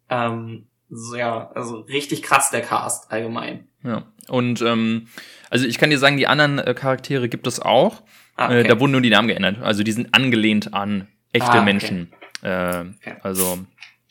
Ähm, 0.09 0.66
so, 0.89 1.16
ja, 1.16 1.51
also 1.55 1.80
richtig 1.80 2.22
krass 2.22 2.51
der 2.51 2.61
Cast 2.61 3.11
allgemein. 3.11 3.66
Ja. 3.82 4.05
Und 4.28 4.62
ähm, 4.62 5.09
also 5.51 5.66
ich 5.66 5.78
kann 5.78 5.91
dir 5.91 5.99
sagen, 5.99 6.16
die 6.16 6.26
anderen 6.26 6.59
äh, 6.59 6.74
Charaktere 6.74 7.28
gibt 7.28 7.47
es 7.47 7.61
auch. 7.61 8.03
Ah, 8.37 8.45
äh, 8.45 8.47
okay. 8.47 8.61
äh, 8.61 8.68
da 8.68 8.80
wurden 8.80 8.93
nur 8.93 9.01
die 9.01 9.11
Namen 9.11 9.28
geändert. 9.28 9.59
Also 9.62 9.82
die 9.82 9.93
sind 9.93 10.14
angelehnt 10.14 10.74
an 10.74 11.09
echte 11.32 11.51
ah, 11.51 11.57
okay. 11.57 11.64
Menschen. 11.64 12.12
Äh, 12.43 12.80
okay. 12.80 13.16
Also 13.22 13.59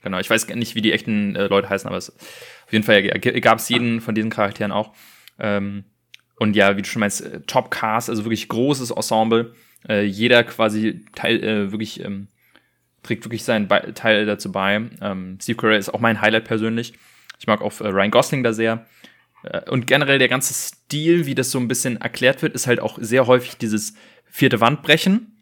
genau, 0.03 0.19
ich 0.19 0.29
weiß 0.29 0.47
nicht, 0.49 0.75
wie 0.75 0.81
die 0.81 0.93
echten 0.93 1.35
äh, 1.35 1.47
Leute 1.47 1.69
heißen, 1.69 1.87
aber 1.87 1.97
es, 1.97 2.11
auf 2.11 2.71
jeden 2.71 2.83
Fall 2.83 3.01
gab 3.19 3.59
es 3.59 3.69
jeden 3.69 4.01
von 4.01 4.13
diesen 4.13 4.29
Charakteren 4.29 4.71
auch. 4.71 4.93
Ähm, 5.39 5.85
und 6.37 6.55
ja, 6.55 6.77
wie 6.77 6.81
du 6.81 6.87
schon 6.87 6.99
meinst, 6.99 7.21
äh, 7.21 7.41
Top 7.41 7.71
Cast, 7.71 8.09
also 8.09 8.25
wirklich 8.25 8.47
großes 8.47 8.91
Ensemble. 8.91 9.53
Äh, 9.87 10.03
jeder 10.03 10.43
quasi 10.43 11.05
Teil, 11.15 11.43
äh, 11.43 11.71
wirklich 11.71 12.03
ähm, 12.03 12.27
trägt 13.01 13.25
wirklich 13.25 13.43
seinen 13.43 13.67
Be 13.67 13.93
Teil 13.93 14.25
dazu 14.25 14.51
bei. 14.51 14.81
Ähm, 15.01 15.37
Steve 15.41 15.57
Carell 15.57 15.79
ist 15.79 15.93
auch 15.93 15.99
mein 15.99 16.21
Highlight 16.21 16.45
persönlich. 16.45 16.93
Ich 17.39 17.47
mag 17.47 17.61
auch 17.61 17.79
äh, 17.81 17.87
Ryan 17.87 18.11
Gosling 18.11 18.43
da 18.43 18.53
sehr. 18.53 18.85
Äh, 19.43 19.69
und 19.69 19.87
generell 19.87 20.19
der 20.19 20.29
ganze 20.29 20.53
Stil, 20.53 21.25
wie 21.25 21.35
das 21.35 21.51
so 21.51 21.59
ein 21.59 21.67
bisschen 21.67 21.97
erklärt 21.97 22.41
wird, 22.41 22.55
ist 22.55 22.67
halt 22.67 22.79
auch 22.79 22.97
sehr 22.99 23.27
häufig 23.27 23.57
dieses 23.57 23.95
vierte 24.25 24.61
Wandbrechen. 24.61 25.32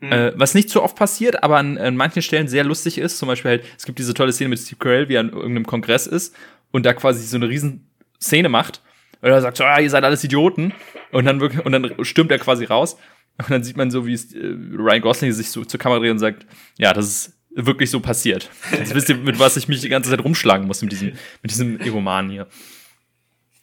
Mhm. 0.00 0.12
Äh, 0.12 0.32
was 0.38 0.54
nicht 0.54 0.70
so 0.70 0.82
oft 0.82 0.96
passiert, 0.96 1.42
aber 1.42 1.56
an, 1.56 1.76
an, 1.76 1.96
manchen 1.96 2.22
Stellen 2.22 2.46
sehr 2.46 2.64
lustig 2.64 2.98
ist. 2.98 3.18
Zum 3.18 3.26
Beispiel 3.26 3.50
halt, 3.50 3.64
es 3.76 3.84
gibt 3.84 3.98
diese 3.98 4.14
tolle 4.14 4.32
Szene 4.32 4.50
mit 4.50 4.58
Steve 4.60 4.78
Carell, 4.78 5.08
wie 5.08 5.14
er 5.14 5.20
an 5.20 5.30
irgendeinem 5.30 5.66
Kongress 5.66 6.06
ist 6.06 6.34
und 6.70 6.86
da 6.86 6.92
quasi 6.94 7.24
so 7.26 7.36
eine 7.36 7.48
riesen 7.48 7.88
Szene 8.20 8.48
macht. 8.48 8.80
Und 9.20 9.30
er 9.30 9.40
sagt 9.42 9.56
so, 9.56 9.64
ah, 9.64 9.80
ihr 9.80 9.90
seid 9.90 10.04
alles 10.04 10.22
Idioten. 10.22 10.72
Und 11.10 11.24
dann 11.24 11.40
wirklich, 11.40 11.64
und 11.64 11.72
dann 11.72 11.92
stürmt 12.04 12.30
er 12.30 12.38
quasi 12.38 12.64
raus. 12.64 12.96
Und 13.38 13.50
dann 13.50 13.62
sieht 13.64 13.76
man 13.76 13.90
so, 13.90 14.06
wie 14.06 14.12
es, 14.12 14.32
äh, 14.34 14.38
Ryan 14.38 15.00
Gosling 15.00 15.32
sich 15.32 15.50
so 15.50 15.64
zur 15.64 15.80
Kamera 15.80 16.00
dreht 16.00 16.12
und 16.12 16.18
sagt, 16.18 16.46
ja, 16.76 16.92
das 16.92 17.06
ist 17.06 17.38
wirklich 17.50 17.90
so 17.90 18.00
passiert. 18.00 18.50
Jetzt 18.70 18.94
wisst 18.94 19.08
ihr, 19.08 19.16
mit 19.16 19.38
was 19.38 19.56
ich 19.56 19.66
mich 19.66 19.80
die 19.80 19.88
ganze 19.88 20.10
Zeit 20.10 20.22
rumschlagen 20.22 20.66
muss 20.66 20.82
mit 20.82 20.92
diesem, 20.92 21.12
mit 21.42 21.50
diesem 21.50 21.80
Egoman 21.80 22.30
hier. 22.30 22.46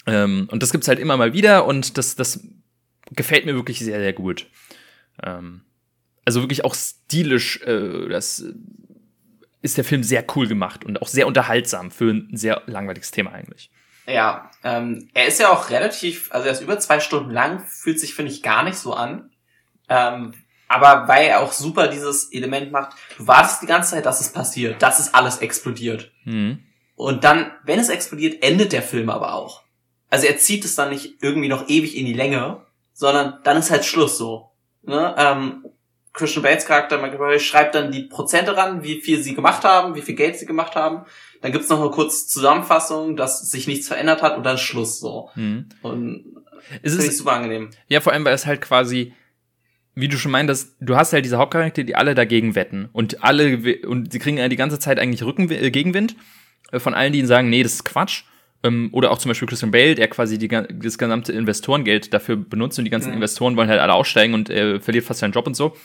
Ähm, 0.06 0.48
und 0.52 0.62
das 0.62 0.72
gibt's 0.72 0.88
halt 0.88 1.00
immer 1.00 1.18
mal 1.18 1.34
wieder 1.34 1.66
und 1.66 1.98
das, 1.98 2.16
das 2.16 2.46
gefällt 3.12 3.46
mir 3.46 3.56
wirklich 3.56 3.80
sehr, 3.80 4.00
sehr 4.00 4.14
gut. 4.14 4.48
Ähm, 5.24 5.62
also 6.26 6.42
wirklich 6.42 6.66
auch 6.66 6.76
stilisch, 6.76 7.62
äh, 7.62 8.10
das 8.10 8.44
ist 9.62 9.78
der 9.78 9.84
Film 9.84 10.04
sehr 10.04 10.26
cool 10.36 10.48
gemacht 10.48 10.84
und 10.84 11.02
auch 11.02 11.08
sehr 11.08 11.28
unterhaltsam 11.28 11.92
für 11.92 12.12
ein 12.12 12.30
sehr 12.34 12.64
langweiliges 12.66 13.12
Thema 13.12 13.32
eigentlich. 13.32 13.72
Ja, 14.08 14.52
ähm, 14.64 15.10
er 15.14 15.28
ist 15.28 15.40
ja 15.40 15.50
auch 15.50 15.70
relativ, 15.70 16.32
also 16.32 16.46
er 16.46 16.52
ist 16.52 16.62
über 16.62 16.78
zwei 16.80 17.00
Stunden 17.00 17.32
lang, 17.32 17.66
fühlt 17.68 18.00
sich, 18.00 18.14
finde 18.14 18.32
ich, 18.32 18.44
gar 18.44 18.64
nicht 18.64 18.78
so 18.78 18.94
an. 18.94 19.32
Ähm, 19.90 20.34
aber 20.68 21.08
weil 21.08 21.28
er 21.28 21.42
auch 21.42 21.52
super 21.52 21.88
dieses 21.88 22.32
Element 22.32 22.72
macht, 22.72 22.96
du 23.18 23.28
wartest 23.28 23.62
die 23.62 23.68
ganze 23.68 23.92
Zeit, 23.92 24.06
dass 24.06 24.22
es 24.22 24.32
passiert, 24.32 24.82
dass 24.82 25.00
es 25.00 25.14
alles 25.14 25.40
explodiert. 25.40 26.12
Mhm. 26.24 26.64
Und 26.96 27.24
dann, 27.24 27.52
wenn 27.64 27.80
es 27.80 27.90
explodiert, 27.90 28.44
endet 28.44 28.72
der 28.72 28.82
Film 28.82 29.10
aber 29.10 29.34
auch. 29.34 29.64
Also 30.10 30.28
er 30.28 30.38
zieht 30.38 30.66
es 30.66 30.76
dann 30.76 30.90
nicht 30.90 31.22
irgendwie 31.22 31.50
noch 31.50 31.68
ewig 31.68 31.98
in 31.98 32.06
die 32.06 32.14
Länge, 32.14 32.64
sondern 32.94 33.40
dann 33.44 33.58
ist 33.58 33.72
halt 33.72 33.86
Schluss 33.86 34.18
so. 34.18 34.52
Ne? 34.84 35.14
Ähm, 35.18 35.66
Christian 36.16 36.43
Bates 36.43 36.66
Charakter 36.66 36.97
Michael 36.97 37.18
Burry 37.18 37.39
schreibt 37.39 37.76
dann 37.76 37.91
die 37.91 38.03
Prozente 38.03 38.55
ran, 38.55 38.84
wie 38.84 39.01
viel 39.01 39.22
sie 39.22 39.36
gemacht 39.36 39.63
haben, 39.63 39.95
wie 39.95 40.01
viel 40.01 40.16
Geld 40.16 40.38
sie 40.38 40.45
gemacht 40.45 40.76
haben. 40.76 41.05
Dann 41.41 41.51
gibt's 41.51 41.70
noch 41.70 41.80
eine 41.80 41.91
kurze 41.91 42.28
Zusammenfassung, 42.28 43.16
dass 43.16 43.51
sich 43.51 43.68
nichts 43.68 43.88
verändert 43.88 44.22
hat 44.22 44.38
und 44.38 44.43
dann 44.43 44.57
Schluss 44.57 44.99
so. 44.99 45.30
Mhm. 45.36 45.70
Und 45.82 46.26
es 46.82 46.95
ist 46.95 47.18
super 47.18 47.34
angenehm. 47.34 47.70
Ja, 47.88 48.01
vor 48.01 48.13
allem, 48.13 48.26
weil 48.26 48.34
es 48.34 48.45
halt 48.45 48.61
quasi 48.61 49.13
wie 49.95 50.09
du 50.09 50.18
schon 50.18 50.32
meintest, 50.32 50.76
du 50.82 50.95
hast 50.95 51.13
halt 51.13 51.26
diese 51.26 51.38
Hauptcharaktere, 51.38 51.86
die 51.86 51.95
alle 51.95 52.16
dagegen 52.16 52.53
wetten 52.53 52.89
und 52.91 53.24
alle 53.24 53.80
und 53.88 54.11
sie 54.11 54.20
kriegen 54.20 54.38
ja 54.38 54.49
die 54.49 54.57
ganze 54.57 54.78
Zeit 54.78 54.99
eigentlich 54.99 55.24
Rücken 55.24 55.49
äh, 55.49 55.72
Gegenwind 55.72 56.16
äh, 56.72 56.80
von 56.80 56.93
allen, 56.93 57.13
die 57.13 57.26
sagen, 57.26 57.49
nee, 57.49 57.63
das 57.63 57.76
ist 57.76 57.86
Quatsch. 57.86 58.24
Ähm, 58.63 58.89
oder 58.91 59.11
auch 59.11 59.18
zum 59.18 59.30
Beispiel 59.30 59.47
Christian 59.47 59.72
Bale, 59.72 59.95
der 59.95 60.07
quasi 60.09 60.38
die, 60.38 60.47
das 60.49 60.97
gesamte 60.97 61.32
Investorengeld 61.32 62.13
dafür 62.13 62.36
benutzt 62.36 62.78
und 62.78 62.86
die 62.86 62.91
ganzen 62.91 63.09
mhm. 63.09 63.16
Investoren 63.16 63.55
wollen 63.55 63.70
halt 63.70 63.80
alle 63.80 63.93
aussteigen 63.93 64.34
und 64.34 64.49
er 64.49 64.82
verliert 64.82 65.05
fast 65.05 65.22
seinen 65.22 65.32
Job 65.32 65.47
und 65.47 65.55
so. 65.55 65.76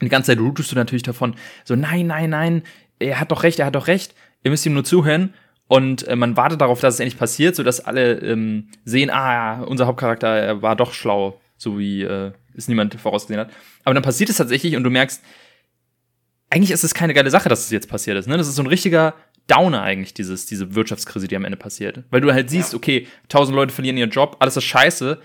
Und 0.00 0.04
die 0.04 0.08
ganze 0.08 0.32
Zeit 0.32 0.38
rootest 0.38 0.72
du 0.72 0.76
natürlich 0.76 1.02
davon, 1.02 1.36
so 1.64 1.74
nein, 1.74 2.06
nein, 2.06 2.30
nein, 2.30 2.62
er 2.98 3.20
hat 3.20 3.30
doch 3.30 3.42
recht, 3.42 3.58
er 3.58 3.66
hat 3.66 3.74
doch 3.74 3.86
recht, 3.86 4.14
ihr 4.44 4.50
müsst 4.50 4.66
ihm 4.66 4.74
nur 4.74 4.84
zuhören. 4.84 5.34
Und 5.68 6.06
äh, 6.06 6.14
man 6.14 6.36
wartet 6.36 6.60
darauf, 6.60 6.80
dass 6.80 6.94
es 6.94 7.00
endlich 7.00 7.18
passiert, 7.18 7.56
sodass 7.56 7.80
alle 7.80 8.20
ähm, 8.20 8.68
sehen, 8.84 9.10
ah, 9.10 9.62
unser 9.62 9.86
Hauptcharakter 9.86 10.28
er 10.28 10.62
war 10.62 10.76
doch 10.76 10.92
schlau, 10.92 11.40
so 11.56 11.78
wie 11.78 12.02
äh, 12.02 12.32
es 12.54 12.68
niemand 12.68 12.94
vorausgesehen 13.00 13.40
hat. 13.40 13.52
Aber 13.84 13.94
dann 13.94 14.02
passiert 14.02 14.30
es 14.30 14.36
tatsächlich 14.36 14.76
und 14.76 14.84
du 14.84 14.90
merkst, 14.90 15.22
eigentlich 16.50 16.70
ist 16.70 16.84
es 16.84 16.94
keine 16.94 17.14
geile 17.14 17.30
Sache, 17.30 17.48
dass 17.48 17.64
es 17.64 17.70
jetzt 17.70 17.88
passiert 17.88 18.16
ist. 18.16 18.28
Ne? 18.28 18.36
Das 18.36 18.46
ist 18.46 18.54
so 18.54 18.62
ein 18.62 18.68
richtiger 18.68 19.14
Downer 19.48 19.82
eigentlich, 19.82 20.14
dieses, 20.14 20.46
diese 20.46 20.74
Wirtschaftskrise, 20.74 21.28
die 21.28 21.36
am 21.36 21.44
Ende 21.44 21.56
passiert. 21.56 22.04
Weil 22.10 22.20
du 22.20 22.32
halt 22.32 22.50
siehst, 22.50 22.72
ja. 22.72 22.76
okay, 22.76 23.06
tausend 23.28 23.56
Leute 23.56 23.72
verlieren 23.72 23.96
ihren 23.96 24.10
Job, 24.10 24.36
alles 24.40 24.56
ist 24.56 24.64
scheiße. 24.64 25.20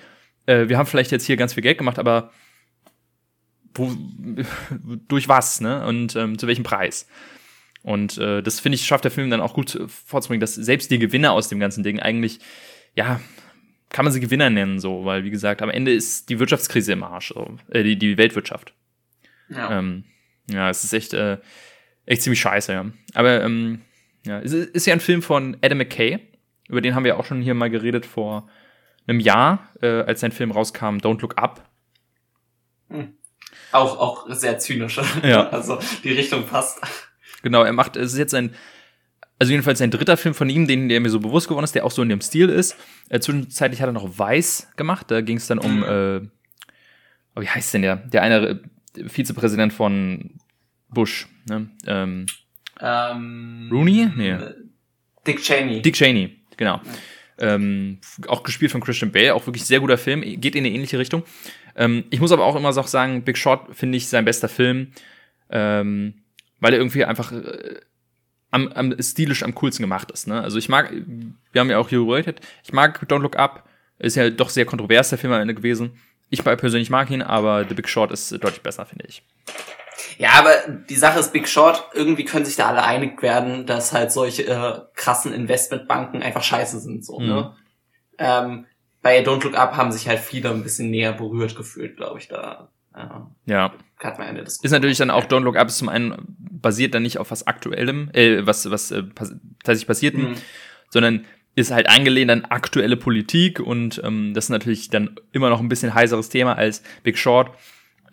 Äh, 0.47 0.69
wir 0.69 0.77
haben 0.77 0.87
vielleicht 0.87 1.11
jetzt 1.11 1.25
hier 1.25 1.37
ganz 1.37 1.53
viel 1.53 1.63
Geld 1.63 1.77
gemacht, 1.77 1.99
aber 1.99 2.31
wo, 3.73 3.95
durch 5.07 5.27
was, 5.27 5.61
ne? 5.61 5.85
Und 5.85 6.15
ähm, 6.15 6.37
zu 6.37 6.47
welchem 6.47 6.63
Preis? 6.63 7.07
Und 7.83 8.17
äh, 8.17 8.41
das 8.43 8.59
finde 8.59 8.75
ich, 8.75 8.85
schafft 8.85 9.03
der 9.03 9.11
Film 9.11 9.29
dann 9.29 9.41
auch 9.41 9.53
gut 9.53 9.79
vorzubringen, 10.05 10.41
dass 10.41 10.55
selbst 10.55 10.91
die 10.91 10.99
Gewinner 10.99 11.31
aus 11.31 11.47
dem 11.49 11.59
ganzen 11.59 11.83
Ding 11.83 11.99
eigentlich, 11.99 12.39
ja, 12.95 13.19
kann 13.89 14.05
man 14.05 14.13
sie 14.13 14.19
Gewinner 14.19 14.49
nennen, 14.49 14.79
so, 14.79 15.03
weil, 15.05 15.23
wie 15.23 15.31
gesagt, 15.31 15.61
am 15.61 15.69
Ende 15.69 15.91
ist 15.91 16.29
die 16.29 16.39
Wirtschaftskrise 16.39 16.93
im 16.93 17.03
Arsch, 17.03 17.33
so, 17.33 17.57
äh, 17.69 17.83
die, 17.83 17.97
die 17.97 18.17
Weltwirtschaft. 18.17 18.73
Ja. 19.49 19.79
Ähm, 19.79 20.05
ja, 20.49 20.69
es 20.69 20.83
ist 20.83 20.93
echt, 20.93 21.13
äh, 21.13 21.37
echt 22.05 22.21
ziemlich 22.21 22.39
scheiße, 22.39 22.71
ja. 22.71 22.85
Aber, 23.13 23.43
ähm, 23.43 23.81
ja, 24.25 24.39
es 24.39 24.53
ist 24.53 24.85
ja 24.85 24.93
ein 24.93 24.99
Film 24.99 25.21
von 25.21 25.57
Adam 25.61 25.79
McKay, 25.79 26.19
über 26.69 26.81
den 26.81 26.95
haben 26.95 27.03
wir 27.03 27.17
auch 27.17 27.25
schon 27.25 27.41
hier 27.41 27.53
mal 27.53 27.69
geredet 27.69 28.05
vor 28.05 28.47
einem 29.07 29.19
Jahr, 29.19 29.69
äh, 29.81 30.03
als 30.03 30.21
sein 30.21 30.31
Film 30.31 30.51
rauskam, 30.51 30.97
Don't 30.97 31.21
Look 31.21 31.37
Up. 31.37 31.69
Hm. 32.89 33.13
Auch, 33.71 33.97
auch 33.97 34.25
sehr 34.29 34.59
zynisch. 34.59 34.99
Ja. 35.23 35.49
Also, 35.51 35.79
die 36.03 36.11
Richtung 36.11 36.45
passt. 36.45 36.79
Genau, 37.43 37.63
er 37.63 37.73
macht, 37.73 37.95
es 37.95 38.13
ist 38.13 38.19
jetzt 38.19 38.33
ein 38.33 38.53
also 39.41 39.53
jedenfalls 39.53 39.79
sein 39.79 39.89
dritter 39.89 40.17
Film 40.17 40.35
von 40.35 40.49
ihm, 40.49 40.67
den 40.67 40.87
der 40.87 40.99
mir 40.99 41.09
so 41.09 41.19
bewusst 41.19 41.47
geworden 41.47 41.63
ist, 41.63 41.73
der 41.73 41.83
auch 41.83 41.89
so 41.89 42.03
in 42.03 42.09
dem 42.09 42.21
Stil 42.21 42.47
ist. 42.47 42.77
Äh, 43.09 43.21
zwischenzeitlich 43.21 43.81
hat 43.81 43.89
er 43.89 43.91
noch 43.91 44.19
Weiß 44.19 44.67
gemacht, 44.75 45.09
da 45.09 45.21
ging 45.21 45.37
es 45.37 45.47
dann 45.47 45.57
um, 45.57 45.77
mhm. 45.77 45.83
äh, 45.83 46.19
oh, 47.35 47.41
wie 47.41 47.49
heißt 47.49 47.73
denn 47.73 47.81
der? 47.81 47.95
Der 47.95 48.21
eine 48.21 48.61
äh, 48.95 49.09
Vizepräsident 49.09 49.73
von 49.73 50.35
Bush, 50.89 51.27
ne? 51.49 51.71
Ähm, 51.87 52.27
ähm, 52.79 53.69
Rooney? 53.71 54.11
Nee. 54.15 54.37
Dick 55.25 55.41
Cheney. 55.41 55.81
Dick 55.81 55.95
Cheney, 55.95 56.37
genau. 56.55 56.79
Ähm, 57.41 57.97
auch 58.27 58.43
gespielt 58.43 58.71
von 58.71 58.81
Christian 58.81 59.11
Bale, 59.11 59.33
auch 59.33 59.47
wirklich 59.47 59.65
sehr 59.65 59.79
guter 59.79 59.97
Film, 59.97 60.21
geht 60.21 60.55
in 60.55 60.63
eine 60.63 60.73
ähnliche 60.73 60.99
Richtung. 60.99 61.23
Ähm, 61.75 62.03
ich 62.11 62.21
muss 62.21 62.31
aber 62.31 62.45
auch 62.45 62.55
immer 62.55 62.71
so 62.71 62.83
sagen, 62.83 63.23
Big 63.23 63.35
Shot 63.35 63.75
finde 63.75 63.97
ich 63.97 64.07
sein 64.07 64.25
bester 64.25 64.47
Film, 64.47 64.91
ähm, 65.49 66.21
weil 66.59 66.73
er 66.73 66.79
irgendwie 66.79 67.03
einfach 67.03 67.31
äh, 67.31 67.79
am, 68.51 68.67
am 68.67 68.95
stilisch 69.01 69.41
am 69.41 69.55
coolsten 69.55 69.81
gemacht 69.81 70.11
ist. 70.11 70.27
Ne? 70.27 70.39
Also 70.39 70.59
ich 70.59 70.69
mag, 70.69 70.93
wir 71.51 71.59
haben 71.59 71.71
ja 71.71 71.79
auch 71.79 71.89
hier 71.89 72.05
geredet, 72.05 72.41
ich 72.63 72.73
mag 72.73 73.03
Don't 73.09 73.21
Look 73.21 73.37
Up, 73.37 73.67
ist 73.97 74.15
ja 74.15 74.29
doch 74.29 74.49
sehr 74.49 74.65
kontrovers 74.65 75.09
der 75.09 75.17
Film 75.17 75.33
am 75.33 75.41
Ende 75.41 75.55
gewesen. 75.55 75.97
Ich 76.29 76.43
persönlich 76.43 76.91
mag 76.91 77.09
ihn, 77.09 77.23
aber 77.23 77.65
The 77.67 77.73
Big 77.73 77.89
Short 77.89 78.11
ist 78.11 78.31
deutlich 78.31 78.61
besser, 78.61 78.85
finde 78.85 79.05
ich. 79.07 79.23
Ja, 80.17 80.31
aber 80.39 80.51
die 80.89 80.95
Sache 80.95 81.19
ist 81.19 81.33
Big 81.33 81.47
Short, 81.47 81.89
irgendwie 81.93 82.25
können 82.25 82.45
sich 82.45 82.55
da 82.55 82.67
alle 82.67 82.83
einig 82.83 83.21
werden, 83.21 83.65
dass 83.65 83.93
halt 83.93 84.11
solche 84.11 84.47
äh, 84.47 84.79
krassen 84.95 85.33
Investmentbanken 85.33 86.21
einfach 86.21 86.43
scheiße 86.43 86.79
sind. 86.79 87.05
so. 87.05 87.19
Ne? 87.19 87.25
Mhm. 87.25 87.31
Ne? 87.31 87.55
Ähm, 88.17 88.65
bei 89.01 89.23
Don't 89.23 89.43
Look 89.43 89.55
Up 89.55 89.75
haben 89.77 89.91
sich 89.91 90.07
halt 90.07 90.19
viele 90.19 90.51
ein 90.51 90.63
bisschen 90.63 90.91
näher 90.91 91.13
berührt 91.13 91.55
gefühlt, 91.55 91.97
glaube 91.97 92.19
ich, 92.19 92.27
da. 92.27 92.69
Ja. 92.95 93.31
ja. 93.45 93.73
Hat 93.99 94.19
man 94.19 94.27
eine 94.27 94.41
Ist 94.41 94.63
natürlich 94.63 94.97
dann 94.97 95.11
auch 95.11 95.25
Don't 95.25 95.41
Look 95.41 95.55
Up 95.57 95.67
ist 95.67 95.77
zum 95.77 95.89
einen 95.89 96.35
basiert 96.37 96.93
dann 96.93 97.03
nicht 97.03 97.17
auf 97.17 97.31
was 97.31 97.47
Aktuellem, 97.47 98.09
äh, 98.13 98.45
was, 98.45 98.69
was 98.69 98.91
äh, 98.91 99.03
tatsächlich 99.15 99.87
passierten, 99.87 100.31
mhm. 100.31 100.35
sondern 100.89 101.25
ist 101.55 101.71
halt 101.71 101.89
angelehnt 101.89 102.31
an 102.31 102.45
aktuelle 102.45 102.97
Politik 102.97 103.59
und 103.59 104.01
ähm, 104.03 104.33
das 104.33 104.45
ist 104.45 104.49
natürlich 104.49 104.89
dann 104.89 105.19
immer 105.31 105.49
noch 105.49 105.59
ein 105.59 105.69
bisschen 105.69 105.93
heiseres 105.93 106.29
Thema 106.29 106.57
als 106.57 106.81
Big 107.03 107.17
Short, 107.17 107.51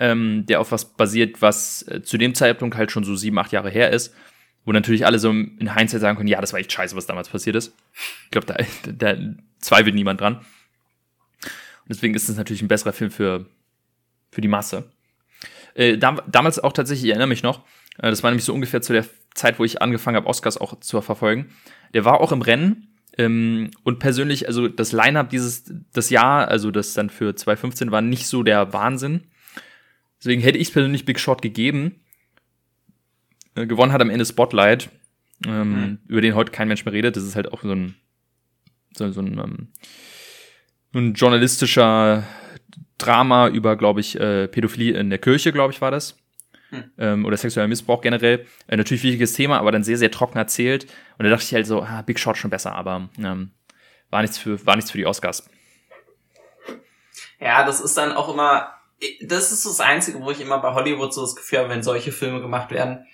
ähm, 0.01 0.44
der 0.46 0.61
auf 0.61 0.72
was 0.72 0.84
basiert, 0.84 1.42
was 1.42 1.82
äh, 1.88 2.03
zu 2.03 2.18
dem 2.18 2.34
Zeitpunkt 2.34 2.76
halt 2.76 2.90
schon 2.90 3.05
so 3.05 3.16
sieben, 3.16 3.38
acht 3.38 3.53
Jahre 3.53 3.70
her 3.70 3.90
ist, 3.90 4.14
wo 4.64 4.72
natürlich 4.72 5.07
alle 5.07 5.18
so 5.18 5.30
in 5.30 5.74
Hindsight 5.76 6.01
sagen 6.01 6.16
können, 6.16 6.28
ja, 6.28 6.40
das 6.40 6.53
war 6.53 6.61
echt 6.61 6.72
scheiße, 6.72 6.94
was 6.96 7.07
damals 7.07 7.28
passiert 7.28 7.57
ist. 7.57 7.74
Ich 8.24 8.30
glaube, 8.30 8.46
da, 8.46 8.57
da 8.92 9.16
zweifelt 9.59 9.94
niemand 9.94 10.20
dran. 10.20 10.36
Und 10.36 10.44
deswegen 11.88 12.14
ist 12.14 12.28
es 12.28 12.36
natürlich 12.36 12.62
ein 12.62 12.68
besserer 12.68 12.92
Film 12.92 13.11
für, 13.11 13.46
für 14.30 14.40
die 14.40 14.49
Masse. 14.49 14.90
Äh, 15.74 15.96
dam 15.96 16.20
damals 16.26 16.59
auch 16.59 16.72
tatsächlich, 16.72 17.05
ich 17.05 17.11
erinnere 17.11 17.28
mich 17.28 17.42
noch, 17.42 17.64
äh, 17.99 18.11
das 18.11 18.22
war 18.22 18.30
nämlich 18.30 18.44
so 18.44 18.55
ungefähr 18.55 18.82
zu 18.82 18.92
der 18.92 19.05
Zeit, 19.34 19.59
wo 19.59 19.64
ich 19.64 19.80
angefangen 19.80 20.16
habe, 20.16 20.26
Oscars 20.26 20.59
auch 20.59 20.78
zu 20.80 21.01
verfolgen. 21.01 21.51
Der 21.94 22.05
war 22.05 22.20
auch 22.20 22.32
im 22.32 22.42
Rennen. 22.42 22.88
Ähm, 23.16 23.70
und 23.82 23.99
persönlich, 23.99 24.46
also 24.46 24.68
das 24.68 24.92
Line-Up 24.92 25.30
dieses 25.30 25.64
das 25.92 26.11
Jahr, 26.11 26.49
also 26.49 26.70
das 26.70 26.94
dann 26.94 27.11
für 27.11 27.34
2015 27.34 27.90
war 27.90 28.01
nicht 28.01 28.26
so 28.26 28.42
der 28.42 28.72
Wahnsinn. 28.72 29.24
Deswegen 30.18 30.42
hätte 30.42 30.58
ich 30.58 30.72
persönlich 30.72 31.04
Big 31.04 31.20
Shot 31.20 31.42
gegeben. 31.42 32.00
Äh, 33.54 33.66
gewonnen 33.66 33.92
hat 33.92 34.00
am 34.00 34.10
Ende 34.10 34.24
Spotlight, 34.24 34.90
ähm, 35.46 35.70
mhm. 35.70 35.98
über 36.08 36.20
den 36.20 36.34
heute 36.34 36.52
kein 36.52 36.68
Mensch 36.68 36.84
mehr 36.84 36.94
redet. 36.94 37.16
Das 37.16 37.24
ist 37.24 37.36
halt 37.36 37.52
auch 37.52 37.62
so 37.62 37.72
ein 37.72 37.94
so, 38.98 39.10
so 39.10 39.20
ein, 39.20 39.38
ähm, 39.38 39.68
ein 40.94 41.14
journalistischer 41.14 42.24
Drama 42.98 43.48
über, 43.48 43.76
glaube 43.76 44.00
ich, 44.00 44.18
äh, 44.18 44.48
Pädophilie 44.48 44.98
in 44.98 45.10
der 45.10 45.18
Kirche, 45.18 45.52
glaube 45.52 45.72
ich, 45.72 45.80
war 45.80 45.90
das. 45.90 46.16
Hm. 46.70 46.84
Ähm, 46.98 47.24
oder 47.24 47.36
sexueller 47.36 47.68
Missbrauch 47.68 48.02
generell. 48.02 48.46
Äh, 48.66 48.76
natürlich 48.76 49.02
wichtiges 49.02 49.32
Thema, 49.32 49.58
aber 49.58 49.72
dann 49.72 49.84
sehr, 49.84 49.96
sehr 49.96 50.10
trocken 50.10 50.38
erzählt. 50.38 50.84
Und 51.16 51.24
da 51.24 51.30
dachte 51.30 51.44
ich 51.44 51.54
halt 51.54 51.66
so, 51.66 51.82
ah, 51.82 52.02
Big 52.02 52.18
Shot 52.18 52.36
schon 52.36 52.50
besser, 52.50 52.74
aber 52.74 53.08
ähm, 53.18 53.52
war, 54.10 54.22
nichts 54.22 54.36
für, 54.38 54.64
war 54.66 54.76
nichts 54.76 54.90
für 54.90 54.98
die 54.98 55.06
Oscars. 55.06 55.48
Ja, 57.40 57.64
das 57.64 57.80
ist 57.80 57.96
dann 57.96 58.12
auch 58.12 58.28
immer, 58.32 58.74
das 59.22 59.53
ist 59.53 59.64
das 59.64 59.80
Einzige, 59.80 60.20
wo 60.20 60.30
ich 60.30 60.40
immer 60.40 60.59
bei 60.59 60.74
Hollywood 60.74 61.14
so 61.14 61.20
das 61.22 61.36
Gefühl 61.36 61.61
habe, 61.61 61.68
wenn 61.68 61.82
solche 61.82 62.12
Filme 62.12 62.40
gemacht 62.40 62.70
werden. 62.70 63.07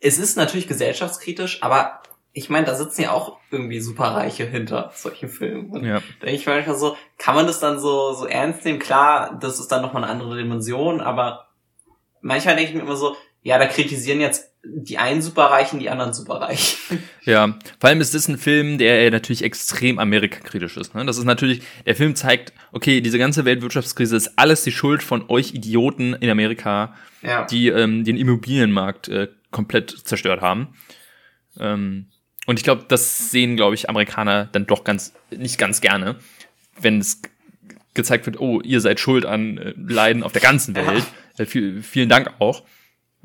Es 0.00 0.18
ist 0.18 0.36
natürlich 0.36 0.68
gesellschaftskritisch, 0.68 1.62
aber 1.62 2.00
ich 2.32 2.48
meine, 2.48 2.66
da 2.66 2.74
sitzen 2.74 3.02
ja 3.02 3.12
auch 3.12 3.38
irgendwie 3.50 3.80
Superreiche 3.80 4.44
hinter 4.44 4.92
solchen 4.94 5.28
Filmen. 5.28 5.70
Und 5.70 5.84
ja. 5.84 6.00
denke 6.22 6.36
ich 6.36 6.46
manchmal 6.46 6.76
so, 6.76 6.96
kann 7.18 7.34
man 7.34 7.46
das 7.46 7.60
dann 7.60 7.78
so, 7.78 8.12
so 8.12 8.26
ernst 8.26 8.64
nehmen? 8.64 8.78
Klar, 8.78 9.38
das 9.40 9.58
ist 9.58 9.68
dann 9.68 9.82
nochmal 9.82 10.04
eine 10.04 10.12
andere 10.12 10.36
Dimension, 10.36 11.00
aber 11.00 11.48
manchmal 12.20 12.56
denke 12.56 12.70
ich 12.70 12.76
mir 12.76 12.82
immer 12.82 12.96
so, 12.96 13.16
ja, 13.42 13.58
da 13.58 13.66
kritisieren 13.66 14.20
jetzt 14.20 14.50
die 14.62 14.98
einen 14.98 15.22
Superreichen, 15.22 15.78
die 15.78 15.88
anderen 15.88 16.12
Superreichen. 16.12 16.98
Ja, 17.24 17.58
vor 17.78 17.90
allem 17.90 18.00
ist 18.00 18.14
das 18.14 18.28
ein 18.28 18.38
Film, 18.38 18.78
der 18.78 19.10
natürlich 19.10 19.44
extrem 19.44 19.98
amerikakritisch 19.98 20.78
ist. 20.78 20.94
Ne? 20.94 21.04
Das 21.04 21.18
ist 21.18 21.24
natürlich, 21.24 21.62
der 21.84 21.94
Film 21.94 22.16
zeigt, 22.16 22.54
okay, 22.72 23.02
diese 23.02 23.18
ganze 23.18 23.44
Weltwirtschaftskrise 23.44 24.16
ist 24.16 24.38
alles 24.38 24.64
die 24.64 24.72
Schuld 24.72 25.02
von 25.02 25.28
euch 25.28 25.54
Idioten 25.54 26.14
in 26.14 26.30
Amerika, 26.30 26.94
ja. 27.22 27.44
die 27.44 27.68
ähm, 27.68 28.04
den 28.04 28.16
Immobilienmarkt 28.16 29.08
äh, 29.08 29.28
komplett 29.50 29.90
zerstört 29.90 30.40
haben. 30.40 30.74
Ähm, 31.58 32.06
und 32.46 32.58
ich 32.58 32.64
glaube, 32.64 32.86
das 32.88 33.30
sehen, 33.30 33.56
glaube 33.56 33.74
ich, 33.74 33.88
Amerikaner 33.88 34.46
dann 34.46 34.66
doch 34.66 34.82
ganz, 34.82 35.12
nicht 35.30 35.58
ganz 35.58 35.82
gerne, 35.82 36.16
wenn 36.80 36.98
es 36.98 37.20
gezeigt 37.94 38.26
wird, 38.26 38.40
oh, 38.40 38.60
ihr 38.62 38.80
seid 38.80 38.98
schuld 38.98 39.26
an 39.26 39.58
äh, 39.58 39.74
Leiden 39.76 40.22
auf 40.22 40.32
der 40.32 40.42
ganzen 40.42 40.74
Welt. 40.74 41.04
Ja. 41.36 41.44
Äh, 41.44 41.46
viel, 41.46 41.82
vielen 41.82 42.08
Dank 42.08 42.32
auch. 42.38 42.64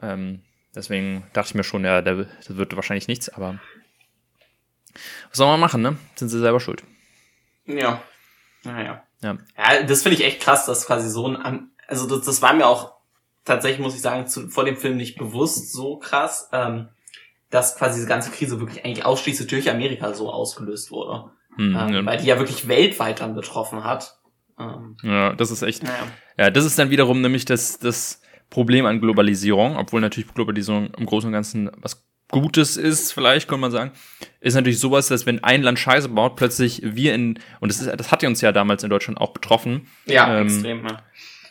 Ähm, 0.02 0.42
deswegen 0.76 1.26
dachte 1.34 1.50
ich 1.50 1.56
mir 1.56 1.64
schon, 1.64 1.84
ja, 1.84 2.02
das 2.02 2.28
wird 2.50 2.76
wahrscheinlich 2.76 3.08
nichts, 3.08 3.30
aber 3.30 3.60
was 5.30 5.38
soll 5.38 5.48
man 5.48 5.60
machen, 5.60 5.82
ne? 5.82 5.98
Sind 6.16 6.30
sie 6.30 6.40
selber 6.40 6.60
schuld. 6.60 6.84
Ja. 7.66 8.02
Naja. 8.64 9.04
Ja. 9.22 9.38
ja, 9.58 9.84
das 9.84 10.04
finde 10.04 10.18
ich 10.18 10.26
echt 10.26 10.42
krass, 10.42 10.66
dass 10.66 10.86
quasi 10.86 11.10
so 11.10 11.28
ein, 11.28 11.72
also 11.88 12.08
das, 12.08 12.26
das 12.26 12.42
war 12.42 12.54
mir 12.54 12.68
auch 12.68 12.96
tatsächlich, 13.44 13.80
muss 13.80 13.96
ich 13.96 14.02
sagen, 14.02 14.28
zu, 14.28 14.50
vor 14.50 14.66
dem 14.66 14.78
Film 14.78 14.98
nicht 14.98 15.18
bewusst 15.18 15.72
so 15.72 15.98
krass. 15.98 16.50
Ähm, 16.52 16.90
dass 17.56 17.78
quasi 17.78 17.96
diese 17.96 18.08
ganze 18.08 18.32
Krise 18.32 18.60
wirklich 18.60 18.84
eigentlich 18.84 19.06
ausschließlich 19.06 19.48
durch 19.48 19.70
Amerika 19.70 20.14
so 20.14 20.32
ausgelöst 20.32 20.92
wurde. 20.92 21.32
Hm, 21.56 21.78
ähm, 21.80 21.94
ja. 21.94 22.06
Weil 22.06 22.18
die 22.18 22.26
ja 22.26 22.38
wirklich 22.38 22.68
weltweit 22.68 23.22
dann 23.22 23.36
betroffen 23.36 23.84
hat. 23.84 24.18
Ähm, 24.60 24.98
ja, 25.04 25.34
das 25.34 25.52
ist 25.52 25.62
echt. 25.62 25.84
Naja. 25.84 26.08
Ja, 26.38 26.50
das 26.50 26.66
ist 26.66 26.78
dann 26.78 26.90
wiederum 26.90 27.22
nämlich 27.22 27.46
das, 27.46 27.80
das 27.80 28.22
Problem 28.56 28.86
an 28.86 29.02
Globalisierung, 29.02 29.76
obwohl 29.76 30.00
natürlich 30.00 30.34
Globalisierung 30.34 30.94
im 30.98 31.06
Großen 31.06 31.28
und 31.28 31.34
Ganzen 31.34 31.70
was 31.76 32.08
Gutes 32.30 32.78
ist, 32.78 33.12
vielleicht 33.12 33.50
könnte 33.50 33.60
man 33.60 33.72
sagen, 33.72 33.92
ist 34.40 34.54
natürlich 34.54 34.80
sowas, 34.80 35.10
dass 35.10 35.26
wenn 35.26 35.44
ein 35.44 35.62
Land 35.62 35.78
Scheiße 35.78 36.08
baut, 36.08 36.38
plötzlich 36.38 36.82
wir 36.82 37.14
in, 37.14 37.38
und 37.60 37.70
das, 37.70 37.82
ist, 37.82 38.00
das 38.00 38.12
hat 38.14 38.24
ja 38.24 38.30
uns 38.30 38.40
ja 38.40 38.54
damals 38.54 38.82
in 38.82 38.90
Deutschland 38.90 39.20
auch 39.20 39.34
betroffen. 39.34 39.88
Ja, 40.06 40.40
ähm, 40.40 40.48
extrem, 40.48 40.88
ja. 40.88 41.04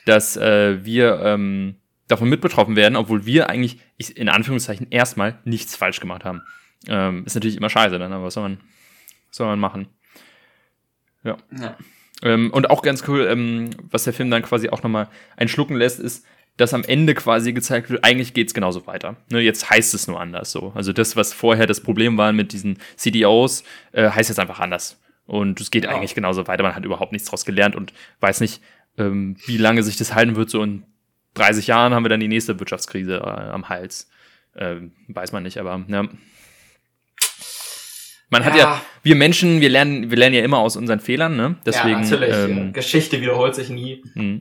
Dass 0.07 0.38
äh, 0.38 0.82
wir 0.82 1.20
ähm, 1.22 1.76
davon 2.09 2.30
mit 2.30 2.40
betroffen 2.40 2.74
werden, 2.74 2.96
obwohl 2.96 3.26
wir 3.26 3.50
eigentlich 3.50 3.78
in 4.16 4.30
Anführungszeichen 4.30 4.86
erstmal 4.88 5.38
nichts 5.44 5.76
falsch 5.76 6.00
gemacht 6.00 6.24
haben. 6.24 6.40
Ähm, 6.88 7.24
ist 7.26 7.34
natürlich 7.34 7.59
immer 7.59 7.68
scheiße, 7.68 7.98
dann, 7.98 8.14
aber 8.14 8.24
was 8.24 8.34
soll 8.34 8.44
man, 8.44 8.61
was 9.28 9.36
soll 9.36 9.46
man 9.46 9.61
machen? 9.61 9.88
Ja. 11.22 11.36
ja. 11.61 11.76
Ähm, 12.22 12.50
und 12.50 12.70
auch 12.70 12.80
ganz 12.80 13.07
cool, 13.09 13.26
ähm, 13.30 13.68
was 13.90 14.05
der 14.05 14.14
Film 14.14 14.30
dann 14.30 14.42
quasi 14.42 14.70
auch 14.70 14.82
nochmal 14.82 15.09
einschlucken 15.36 15.76
lässt, 15.76 16.00
ist, 16.00 16.24
dass 16.57 16.72
am 16.72 16.84
Ende 16.84 17.14
quasi 17.14 17.52
gezeigt 17.52 17.90
wird, 17.90 18.05
eigentlich 18.05 18.32
geht's 18.32 18.55
genauso 18.55 18.86
weiter. 18.86 19.16
Ne, 19.30 19.40
jetzt 19.40 19.70
heißt 19.70 19.94
es 19.94 20.07
nur 20.07 20.20
anders 20.20 20.52
so. 20.52 20.72
Also 20.74 20.92
das, 20.92 21.16
was 21.16 21.32
vorher 21.32 21.66
das 21.66 21.80
Problem 21.80 22.16
war 22.16 22.32
mit 22.32 22.52
diesen 22.52 22.78
CDOs, 22.96 23.64
äh, 23.92 24.11
heißt 24.11 24.28
jetzt 24.28 24.38
einfach 24.38 24.61
anders. 24.61 25.00
Und 25.26 25.61
es 25.61 25.70
geht 25.70 25.84
ja. 25.84 25.90
eigentlich 25.90 26.14
genauso 26.14 26.46
weiter. 26.46 26.62
Man 26.62 26.74
hat 26.74 26.84
überhaupt 26.84 27.12
nichts 27.12 27.28
draus 27.28 27.44
gelernt 27.44 27.74
und 27.74 27.92
weiß 28.20 28.40
nicht, 28.40 28.61
ähm, 28.98 29.36
wie 29.46 29.57
lange 29.57 29.82
sich 29.82 29.96
das 29.96 30.14
halten 30.14 30.36
wird, 30.36 30.50
so 30.50 30.62
in 30.62 30.84
30 31.34 31.66
Jahren 31.66 31.94
haben 31.94 32.05
wir 32.05 32.09
dann 32.09 32.20
die 32.20 32.28
nächste 32.28 32.61
Wirtschaftskrise 32.61 33.16
äh, 33.16 33.50
am 33.50 33.68
Hals. 33.68 34.09
Äh, 34.55 34.76
weiß 35.09 35.32
man 35.32 35.42
nicht, 35.42 35.59
aber 35.59 35.84
ja. 35.88 36.09
Man 38.30 38.42
ja. 38.42 38.44
hat 38.44 38.57
ja, 38.57 38.82
wir 39.02 39.16
Menschen, 39.16 39.61
wir 39.61 39.68
lernen, 39.68 40.11
wir 40.11 40.16
lernen 40.16 40.34
ja 40.34 40.42
immer 40.42 40.59
aus 40.59 40.76
unseren 40.76 41.00
Fehlern, 41.00 41.36
ne? 41.36 41.57
Deswegen, 41.66 42.02
ja, 42.05 42.11
natürlich. 42.11 42.34
Ähm, 42.34 42.72
Geschichte 42.72 43.20
wiederholt 43.20 43.55
sich 43.55 43.68
nie. 43.68 44.02
Mh. 44.14 44.40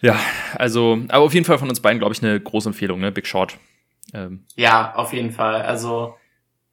Ja, 0.00 0.18
also, 0.56 0.98
aber 1.08 1.24
auf 1.24 1.34
jeden 1.34 1.46
Fall 1.46 1.58
von 1.58 1.68
uns 1.68 1.80
beiden, 1.80 1.98
glaube 1.98 2.14
ich, 2.14 2.22
eine 2.22 2.38
große 2.40 2.68
Empfehlung, 2.68 3.00
ne? 3.00 3.12
Big 3.12 3.26
Short. 3.26 3.56
Ähm. 4.12 4.46
Ja, 4.56 4.94
auf 4.94 5.12
jeden 5.12 5.32
Fall. 5.32 5.62
Also, 5.62 6.14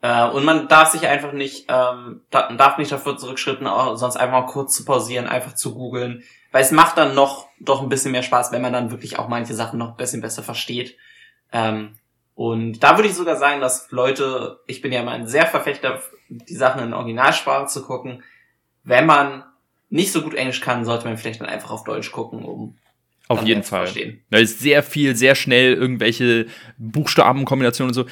äh, 0.01 0.27
und 0.27 0.43
man 0.43 0.67
darf 0.67 0.89
sich 0.89 1.07
einfach 1.07 1.31
nicht, 1.31 1.65
ähm, 1.69 2.21
darf 2.29 2.77
nicht 2.77 2.91
dafür 2.91 3.17
zurückschritten, 3.17 3.67
sonst 3.95 4.17
einfach 4.17 4.41
mal 4.41 4.47
kurz 4.47 4.75
zu 4.75 4.85
pausieren, 4.85 5.27
einfach 5.27 5.53
zu 5.53 5.73
googeln. 5.73 6.23
Weil 6.51 6.63
es 6.63 6.71
macht 6.71 6.97
dann 6.97 7.15
noch 7.15 7.47
doch 7.59 7.81
ein 7.81 7.89
bisschen 7.89 8.11
mehr 8.11 8.23
Spaß, 8.23 8.51
wenn 8.51 8.61
man 8.61 8.73
dann 8.73 8.91
wirklich 8.91 9.19
auch 9.19 9.27
manche 9.27 9.53
Sachen 9.53 9.79
noch 9.79 9.91
ein 9.91 9.97
bisschen 9.97 10.21
besser 10.21 10.43
versteht. 10.43 10.97
Ähm, 11.53 11.95
und 12.35 12.79
da 12.79 12.97
würde 12.97 13.07
ich 13.07 13.15
sogar 13.15 13.35
sagen, 13.35 13.61
dass 13.61 13.91
Leute, 13.91 14.59
ich 14.65 14.81
bin 14.81 14.91
ja 14.91 15.03
mal 15.03 15.13
ein 15.13 15.27
sehr 15.27 15.45
Verfechter, 15.45 16.01
die 16.29 16.55
Sachen 16.55 16.81
in 16.81 16.93
Originalsprache 16.93 17.67
zu 17.67 17.83
gucken. 17.83 18.23
Wenn 18.83 19.05
man 19.05 19.43
nicht 19.91 20.11
so 20.11 20.21
gut 20.21 20.33
Englisch 20.33 20.61
kann, 20.61 20.85
sollte 20.85 21.05
man 21.05 21.17
vielleicht 21.17 21.41
dann 21.41 21.49
einfach 21.49 21.69
auf 21.69 21.83
Deutsch 21.83 22.11
gucken, 22.11 22.43
um 22.43 22.77
auf 23.27 23.43
jeden 23.43 23.63
Fall. 23.63 23.87
Da 24.29 24.39
ist 24.39 24.59
sehr 24.59 24.83
viel, 24.83 25.15
sehr 25.15 25.35
schnell 25.35 25.73
irgendwelche 25.73 26.47
Buchstabenkombinationen 26.77 27.89
und 27.89 27.93
so. 27.93 28.05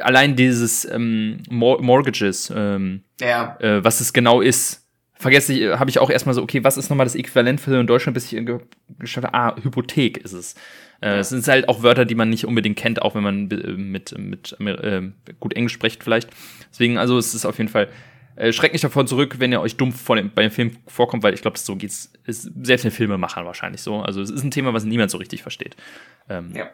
Allein 0.00 0.34
dieses 0.34 0.84
ähm, 0.90 1.42
Mortgages, 1.48 2.52
ähm, 2.54 3.04
ja. 3.20 3.56
äh, 3.60 3.84
was 3.84 4.00
es 4.00 4.12
genau 4.12 4.40
ist, 4.40 4.88
vergesse 5.14 5.52
ich, 5.52 5.78
habe 5.78 5.90
ich 5.90 6.00
auch 6.00 6.10
erstmal 6.10 6.34
so, 6.34 6.42
okay, 6.42 6.64
was 6.64 6.76
ist 6.76 6.90
nochmal 6.90 7.06
das 7.06 7.14
Äquivalent 7.14 7.60
für 7.60 7.78
in 7.78 7.86
Deutschland, 7.86 8.14
bis 8.14 8.32
ich 8.32 8.44
geschaut 8.98 9.24
habe, 9.24 9.34
ah, 9.34 9.56
Hypothek 9.62 10.18
ist 10.18 10.32
es. 10.32 10.54
Äh, 11.00 11.18
es 11.18 11.28
sind 11.28 11.46
halt 11.46 11.68
auch 11.68 11.82
Wörter, 11.82 12.04
die 12.04 12.16
man 12.16 12.30
nicht 12.30 12.44
unbedingt 12.44 12.76
kennt, 12.76 13.00
auch 13.00 13.14
wenn 13.14 13.22
man 13.22 13.46
mit, 13.46 14.18
mit 14.18 14.56
äh, 14.60 15.02
gut 15.38 15.54
Englisch 15.54 15.74
spricht 15.74 16.02
vielleicht. 16.02 16.30
Deswegen, 16.70 16.98
also 16.98 17.16
es 17.16 17.32
ist 17.34 17.46
auf 17.46 17.58
jeden 17.58 17.70
Fall, 17.70 17.88
äh, 18.36 18.52
schreckt 18.52 18.72
nicht 18.72 18.84
davon 18.84 19.06
zurück, 19.06 19.36
wenn 19.38 19.52
ihr 19.52 19.60
euch 19.60 19.76
dumpf 19.76 20.00
vor 20.00 20.16
dem, 20.16 20.30
bei 20.32 20.42
dem 20.42 20.50
Film 20.50 20.76
vorkommt, 20.86 21.22
weil 21.22 21.34
ich 21.34 21.42
glaube, 21.42 21.58
so 21.58 21.76
geht's, 21.76 22.12
ist 22.24 22.50
selbst 22.62 22.84
den 22.84 22.90
Filmemachern 22.90 23.44
wahrscheinlich 23.46 23.82
so. 23.82 24.00
Also 24.00 24.20
es 24.22 24.30
ist 24.30 24.42
ein 24.42 24.50
Thema, 24.50 24.72
was 24.74 24.84
niemand 24.84 25.10
so 25.10 25.18
richtig 25.18 25.42
versteht. 25.42 25.76
Ähm, 26.28 26.52
ja. 26.54 26.70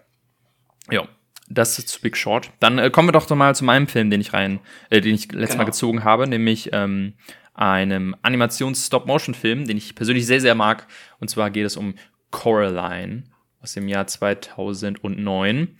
Ja. 0.91 1.07
das 1.49 1.79
ist 1.79 1.89
zu 1.89 2.01
Big 2.01 2.17
Short. 2.17 2.51
Dann 2.61 2.79
äh, 2.79 2.91
kommen 2.91 3.09
wir 3.09 3.13
doch 3.13 3.29
mal 3.31 3.55
zu 3.55 3.65
meinem 3.65 3.87
Film, 3.87 4.11
den 4.11 4.21
ich 4.21 4.33
rein, 4.33 4.61
äh, 4.89 5.01
den 5.01 5.15
ich 5.15 5.31
letztes 5.33 5.51
genau. 5.51 5.59
Mal 5.59 5.67
gezogen 5.67 6.05
habe, 6.05 6.27
nämlich 6.27 6.71
ähm, 6.73 7.15
einem 7.55 8.17
Animations-Stop-Motion-Film, 8.23 9.67
den 9.67 9.77
ich 9.77 9.95
persönlich 9.95 10.27
sehr, 10.27 10.41
sehr 10.41 10.55
mag. 10.55 10.87
Und 11.19 11.29
zwar 11.29 11.51
geht 11.51 11.67
es 11.67 11.77
um 11.77 11.95
Coraline 12.31 13.25
aus 13.61 13.75
dem 13.75 13.87
Jahr 13.89 14.07
2009. 14.07 15.77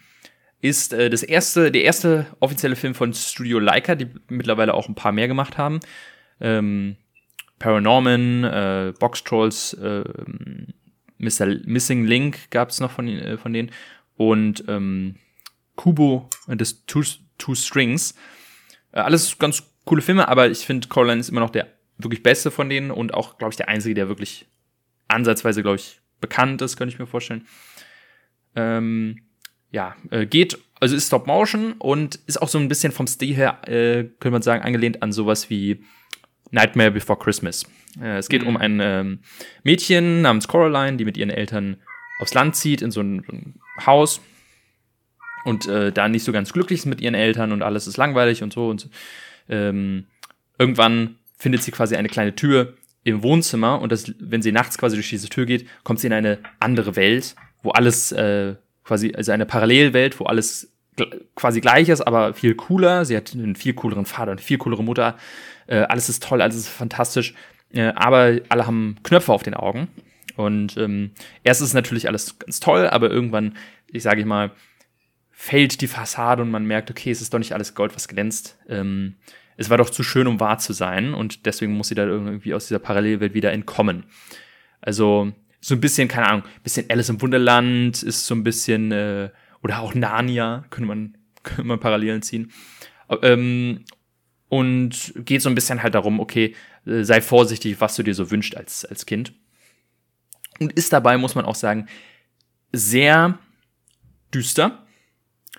Ist 0.61 0.93
äh, 0.93 1.09
das 1.09 1.23
erste, 1.23 1.73
der 1.73 1.85
erste 1.85 2.27
offizielle 2.41 2.77
Film 2.77 2.95
von 2.95 3.15
Studio 3.15 3.59
Leica, 3.59 3.95
die 3.95 4.09
mittlerweile 4.29 4.75
auch 4.75 4.89
ein 4.89 4.95
paar 4.95 5.13
mehr 5.13 5.29
gemacht 5.29 5.57
haben. 5.57 5.81
Ähm, 6.41 6.97
Paranorman, 7.59 8.45
äh, 8.45 8.93
Box 8.99 9.25
Trolls, 9.25 9.75
äh, 9.75 10.05
Mr. 11.19 11.47
Missing 11.65 12.05
Link 12.05 12.51
gab 12.51 12.71
es 12.71 12.81
noch 12.81 12.91
von, 12.91 13.07
äh, 13.09 13.37
von 13.37 13.53
denen 13.53 13.71
und 14.17 14.65
ähm, 14.69 15.17
Kubo 15.77 16.29
and 16.47 16.65
the 16.65 16.75
Two, 16.87 17.03
Two 17.39 17.55
Strings. 17.55 18.15
Äh, 18.93 19.01
alles 19.01 19.39
ganz 19.39 19.63
coole 19.85 20.03
Filme, 20.03 20.29
aber 20.29 20.51
ich 20.51 20.61
finde 20.61 20.89
Coraline 20.89 21.21
ist 21.21 21.29
immer 21.29 21.41
noch 21.41 21.51
der 21.51 21.69
wirklich 21.99 22.23
beste 22.23 22.51
von 22.51 22.69
denen 22.69 22.91
und 22.91 23.15
auch, 23.15 23.39
glaube 23.39 23.53
ich, 23.53 23.57
der 23.57 23.69
einzige, 23.69 23.95
der 23.95 24.09
wirklich 24.09 24.47
ansatzweise, 25.09 25.63
glaube 25.63 25.77
ich, 25.77 26.01
bekannt 26.21 26.63
ist, 26.63 26.77
könnte 26.77 26.95
ich 26.95 26.99
mir 26.99 27.07
vorstellen. 27.07 27.47
Ähm, 28.57 29.23
ja, 29.71 29.95
äh, 30.11 30.27
geht, 30.27 30.59
also 30.81 30.97
ist 30.97 31.07
Stop 31.07 31.27
Motion 31.27 31.75
und 31.79 32.17
ist 32.27 32.41
auch 32.41 32.49
so 32.49 32.59
ein 32.59 32.69
bisschen 32.69 32.93
vom 32.93 33.07
Stil 33.07 33.35
her, 33.35 33.59
äh, 33.67 34.05
könnte 34.05 34.31
man 34.31 34.43
sagen, 34.43 34.63
angelehnt 34.63 35.03
an 35.03 35.13
sowas 35.13 35.51
wie 35.51 35.85
Nightmare 36.51 36.91
Before 36.91 37.19
Christmas. 37.19 37.65
Äh, 38.01 38.19
es 38.19 38.29
geht 38.29 38.43
mhm. 38.43 38.49
um 38.49 38.57
ein 38.57 38.81
ähm, 38.81 39.19
Mädchen 39.63 40.23
namens 40.23 40.49
Coraline, 40.49 40.97
die 40.97 41.05
mit 41.05 41.17
ihren 41.17 41.31
Eltern 41.31 41.77
aufs 42.21 42.35
Land 42.35 42.57
zieht, 42.57 42.83
in 42.83 42.91
so 42.91 43.01
ein, 43.01 43.23
so 43.27 43.33
ein 43.33 43.61
Haus 43.87 44.21
und 45.45 45.67
äh, 45.67 45.93
da 45.93 46.09
nicht 46.09 46.25
so 46.25 46.33
ganz 46.33 46.53
glücklich 46.53 46.81
ist 46.81 46.87
mit 46.87 47.01
ihren 47.01 47.15
Eltern 47.15 47.53
und 47.53 47.63
alles 47.63 47.87
ist 47.87 47.97
langweilig 47.97 48.43
und 48.43 48.53
so 48.53 48.69
und 48.69 48.91
ähm, 49.49 50.07
irgendwann 50.59 51.17
findet 51.39 51.63
sie 51.63 51.71
quasi 51.71 51.97
eine 51.97 52.09
kleine 52.09 52.35
Tür 52.35 52.75
im 53.05 53.23
Wohnzimmer 53.23 53.81
und 53.81 53.91
das, 53.93 54.13
wenn 54.19 54.43
sie 54.43 54.53
nachts 54.53 54.77
quasi 54.77 54.97
durch 54.97 55.09
diese 55.09 55.29
Tür 55.29 55.47
geht, 55.47 55.67
kommt 55.85 56.01
sie 56.01 56.09
in 56.09 56.13
eine 56.13 56.39
andere 56.59 56.97
Welt, 56.97 57.35
wo 57.63 57.71
alles 57.71 58.13
äh, 58.13 58.57
quasi, 58.85 59.13
also 59.15 59.33
eine 59.33 59.47
Parallelwelt, 59.47 60.19
wo 60.21 60.25
alles 60.25 60.73
quasi 61.35 61.61
gleich 61.61 61.89
ist, 61.89 62.01
aber 62.01 62.35
viel 62.35 62.55
cooler. 62.55 63.05
Sie 63.05 63.17
hat 63.17 63.33
einen 63.33 63.57
viel 63.57 63.75
cooleren 63.75 64.07
Vater, 64.07 64.33
eine 64.33 64.41
viel 64.41 64.59
coolere 64.59 64.85
Mutter. 64.85 65.17
Äh, 65.67 65.81
alles 65.81 66.09
ist 66.09 66.23
toll, 66.23 66.43
alles 66.43 66.57
ist 66.57 66.69
fantastisch. 66.69 67.35
Äh, 67.73 67.93
aber 67.95 68.41
alle 68.49 68.67
haben 68.67 68.97
Knöpfe 69.03 69.33
auf 69.33 69.43
den 69.43 69.55
Augen. 69.55 69.89
Und 70.37 70.77
ähm, 70.77 71.13
erst 71.45 71.61
ist 71.61 71.75
natürlich 71.75 72.09
alles 72.09 72.39
ganz 72.39 72.61
toll, 72.61 72.89
aber 72.89 73.11
irgendwann, 73.11 73.57
ich 73.89 74.03
sage 74.03 74.21
ich 74.21 74.27
mal, 74.27 74.53
fällt 75.31 75.81
die 75.81 75.87
Fassade 75.87 76.43
und 76.43 76.51
man 76.51 76.67
merkt, 76.67 76.91
okay, 76.91 77.11
es 77.11 77.21
ist 77.21 77.33
doch 77.33 77.39
nicht 77.39 77.53
alles 77.53 77.75
Gold, 77.75 77.95
was 77.95 78.09
glänzt. 78.09 78.59
Ähm, 78.69 79.17
es 79.57 79.71
war 79.71 79.79
doch 79.79 79.91
zu 79.91 80.03
schön, 80.03 80.27
um 80.27 80.41
wahr 80.41 80.59
zu 80.59 80.73
sein 80.73 81.15
und 81.15 81.47
deswegen 81.47 81.73
muss 81.73 81.89
sie 81.89 81.95
da 81.95 82.05
irgendwie 82.05 82.55
aus 82.55 82.69
dieser 82.69 82.79
Parallelwelt 82.79 83.35
wieder 83.35 83.53
entkommen. 83.53 84.05
Also 84.81 85.33
so 85.61 85.75
ein 85.75 85.81
bisschen, 85.81 86.09
keine 86.09 86.27
Ahnung, 86.27 86.43
bisschen 86.63 86.87
Alice 86.89 87.11
im 87.11 87.21
Wunderland 87.21 88.03
ist 88.03 88.27
so 88.27 88.35
ein 88.35 88.43
bisschen 88.45 88.93
äh, 88.93 89.31
oder 89.63 89.81
auch 89.81 89.95
Narnia, 89.95 90.65
könnte 90.71 90.89
man, 90.89 91.17
könnte 91.43 91.65
man 91.65 91.81
Parallelen 91.81 92.23
ziehen. 92.23 92.51
Ähm, 93.23 93.85
und 94.49 95.13
geht 95.17 95.43
so 95.43 95.49
ein 95.49 95.55
bisschen 95.55 95.83
halt 95.83 95.95
darum, 95.95 96.19
okay, 96.19 96.55
äh, 96.87 97.03
sei 97.05 97.21
vorsichtig, 97.21 97.81
was 97.81 97.97
du 97.97 98.03
dir 98.03 98.15
so 98.15 98.31
wünscht 98.31 98.57
als, 98.57 98.85
als 98.85 99.07
Kind. 99.07 99.33
Und 100.59 100.73
ist 100.73 100.93
dabei, 100.93 101.17
muss 101.17 101.35
man 101.35 101.45
auch 101.45 101.55
sagen, 101.55 101.87
sehr 102.73 103.39
düster. 104.35 104.87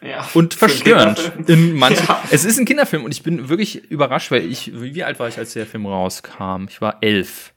Ja, 0.02 0.28
und 0.34 0.54
verstörend. 0.54 1.32
In 1.48 1.74
manchen, 1.74 2.06
ja. 2.08 2.24
Es 2.32 2.44
ist 2.44 2.58
ein 2.58 2.66
Kinderfilm 2.66 3.04
und 3.04 3.12
ich 3.12 3.24
bin 3.24 3.50
wirklich 3.50 3.84
überrascht, 3.86 4.32
weil 4.32 4.44
ich, 4.50 4.72
wie 4.74 5.04
alt 5.04 5.20
war 5.20 5.28
ich, 5.28 5.38
als 5.38 5.54
der 5.54 5.68
Film 5.68 5.86
rauskam? 5.86 6.66
Ich 6.68 6.82
war 6.82 6.98
elf. 7.02 7.54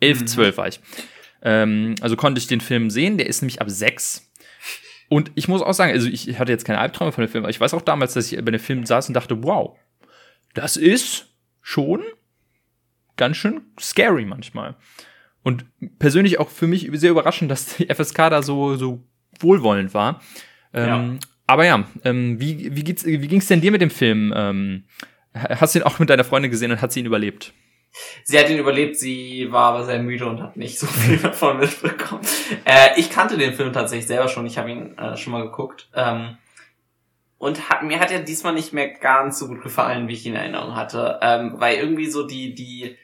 Elf, 0.00 0.20
mhm. 0.20 0.26
zwölf 0.26 0.56
war 0.56 0.68
ich. 0.68 0.80
Ähm, 1.46 1.94
also 2.00 2.16
konnte 2.16 2.40
ich 2.40 2.48
den 2.48 2.60
Film 2.60 2.90
sehen. 2.90 3.16
Der 3.16 3.28
ist 3.28 3.40
nämlich 3.40 3.62
ab 3.62 3.70
sechs. 3.70 4.30
Und 5.08 5.30
ich 5.36 5.46
muss 5.46 5.62
auch 5.62 5.72
sagen, 5.72 5.92
also 5.92 6.08
ich 6.08 6.38
hatte 6.38 6.50
jetzt 6.50 6.64
keine 6.64 6.80
Albträume 6.80 7.12
von 7.12 7.22
dem 7.22 7.30
Film, 7.30 7.44
aber 7.44 7.50
ich 7.50 7.60
weiß 7.60 7.72
auch 7.74 7.82
damals, 7.82 8.14
dass 8.14 8.30
ich 8.30 8.44
bei 8.44 8.50
dem 8.50 8.60
Film 8.60 8.84
saß 8.84 9.06
und 9.06 9.14
dachte, 9.14 9.44
wow, 9.44 9.78
das 10.54 10.76
ist 10.76 11.28
schon 11.62 12.02
ganz 13.16 13.36
schön 13.36 13.62
scary 13.78 14.24
manchmal. 14.24 14.74
Und 15.44 15.64
persönlich 16.00 16.40
auch 16.40 16.50
für 16.50 16.66
mich 16.66 16.90
sehr 16.94 17.12
überraschend, 17.12 17.52
dass 17.52 17.76
die 17.76 17.86
FSK 17.86 18.16
da 18.30 18.42
so, 18.42 18.74
so 18.74 19.04
wohlwollend 19.38 19.94
war. 19.94 20.20
Ähm, 20.74 20.88
ja. 20.88 21.18
Aber 21.46 21.64
ja, 21.64 21.88
ähm, 22.02 22.40
wie, 22.40 22.74
wie, 22.74 22.84
wie 22.84 23.28
ging's 23.28 23.46
denn 23.46 23.60
dir 23.60 23.70
mit 23.70 23.80
dem 23.80 23.90
Film? 23.90 24.34
Ähm, 24.34 24.84
hast 25.32 25.76
du 25.76 25.78
ihn 25.78 25.84
auch 25.84 26.00
mit 26.00 26.10
deiner 26.10 26.24
Freundin 26.24 26.50
gesehen 26.50 26.72
und 26.72 26.82
hat 26.82 26.90
sie 26.90 26.98
ihn 26.98 27.06
überlebt? 27.06 27.52
Sie 28.24 28.38
hat 28.38 28.48
ihn 28.50 28.58
überlebt, 28.58 28.96
sie 28.96 29.48
war 29.50 29.74
aber 29.74 29.84
sehr 29.84 29.98
müde 29.98 30.26
und 30.26 30.42
hat 30.42 30.56
nicht 30.56 30.78
so 30.78 30.86
viel 30.86 31.18
davon 31.22 31.58
mitbekommen. 31.58 32.22
Äh, 32.64 32.98
ich 32.98 33.10
kannte 33.10 33.38
den 33.38 33.54
Film 33.54 33.72
tatsächlich 33.72 34.06
selber 34.06 34.28
schon, 34.28 34.46
ich 34.46 34.58
habe 34.58 34.70
ihn 34.70 34.98
äh, 34.98 35.16
schon 35.16 35.32
mal 35.32 35.42
geguckt. 35.42 35.88
Ähm, 35.94 36.36
und 37.38 37.68
hat, 37.68 37.82
mir 37.82 38.00
hat 38.00 38.10
er 38.10 38.20
diesmal 38.20 38.54
nicht 38.54 38.72
mehr 38.72 38.88
ganz 38.88 39.38
so 39.38 39.48
gut 39.48 39.62
gefallen, 39.62 40.08
wie 40.08 40.14
ich 40.14 40.24
ihn 40.24 40.32
in 40.32 40.40
Erinnerung 40.40 40.74
hatte. 40.74 41.18
Ähm, 41.22 41.54
weil 41.56 41.76
irgendwie 41.76 42.06
so 42.06 42.26
die, 42.26 42.54
die 42.54 42.96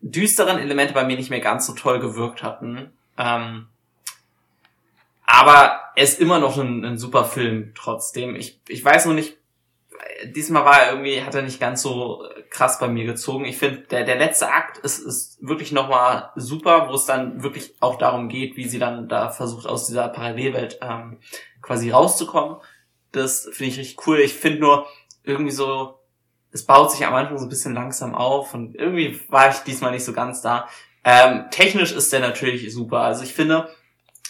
düsteren 0.00 0.58
Elemente 0.58 0.92
bei 0.92 1.04
mir 1.04 1.16
nicht 1.16 1.30
mehr 1.30 1.40
ganz 1.40 1.66
so 1.66 1.74
toll 1.74 2.00
gewirkt 2.00 2.42
hatten. 2.42 2.90
Ähm, 3.16 3.68
aber 5.24 5.80
er 5.94 6.04
ist 6.04 6.20
immer 6.20 6.40
noch 6.40 6.58
ein, 6.58 6.84
ein 6.84 6.98
super 6.98 7.24
Film 7.24 7.72
trotzdem. 7.74 8.34
Ich, 8.34 8.60
ich 8.68 8.84
weiß 8.84 9.06
noch 9.06 9.14
nicht, 9.14 9.36
diesmal 10.24 10.64
war 10.64 10.82
er 10.82 10.92
irgendwie, 10.92 11.22
hat 11.22 11.34
er 11.34 11.42
nicht 11.42 11.60
ganz 11.60 11.82
so 11.82 12.24
krass 12.50 12.78
bei 12.78 12.88
mir 12.88 13.04
gezogen. 13.04 13.44
Ich 13.44 13.58
finde, 13.58 13.80
der, 13.82 14.04
der 14.04 14.16
letzte 14.16 14.50
Akt 14.50 14.78
ist, 14.78 14.98
ist 14.98 15.38
wirklich 15.40 15.72
nochmal 15.72 16.30
super, 16.36 16.88
wo 16.88 16.94
es 16.94 17.06
dann 17.06 17.42
wirklich 17.42 17.74
auch 17.80 17.98
darum 17.98 18.28
geht, 18.28 18.56
wie 18.56 18.68
sie 18.68 18.78
dann 18.78 19.08
da 19.08 19.30
versucht, 19.30 19.66
aus 19.66 19.86
dieser 19.86 20.08
Parallelwelt 20.08 20.78
ähm, 20.82 21.18
quasi 21.60 21.90
rauszukommen. 21.90 22.56
Das 23.12 23.48
finde 23.52 23.72
ich 23.72 23.78
richtig 23.78 24.06
cool. 24.06 24.18
Ich 24.18 24.34
finde 24.34 24.60
nur 24.60 24.86
irgendwie 25.24 25.52
so, 25.52 25.98
es 26.50 26.64
baut 26.64 26.90
sich 26.90 27.06
am 27.06 27.14
Anfang 27.14 27.38
so 27.38 27.46
ein 27.46 27.50
bisschen 27.50 27.74
langsam 27.74 28.14
auf 28.14 28.54
und 28.54 28.74
irgendwie 28.74 29.20
war 29.28 29.50
ich 29.50 29.58
diesmal 29.58 29.92
nicht 29.92 30.04
so 30.04 30.12
ganz 30.12 30.42
da. 30.42 30.68
Ähm, 31.04 31.46
technisch 31.50 31.92
ist 31.92 32.12
der 32.12 32.20
natürlich 32.20 32.72
super. 32.72 33.00
Also 33.00 33.24
ich 33.24 33.34
finde, 33.34 33.68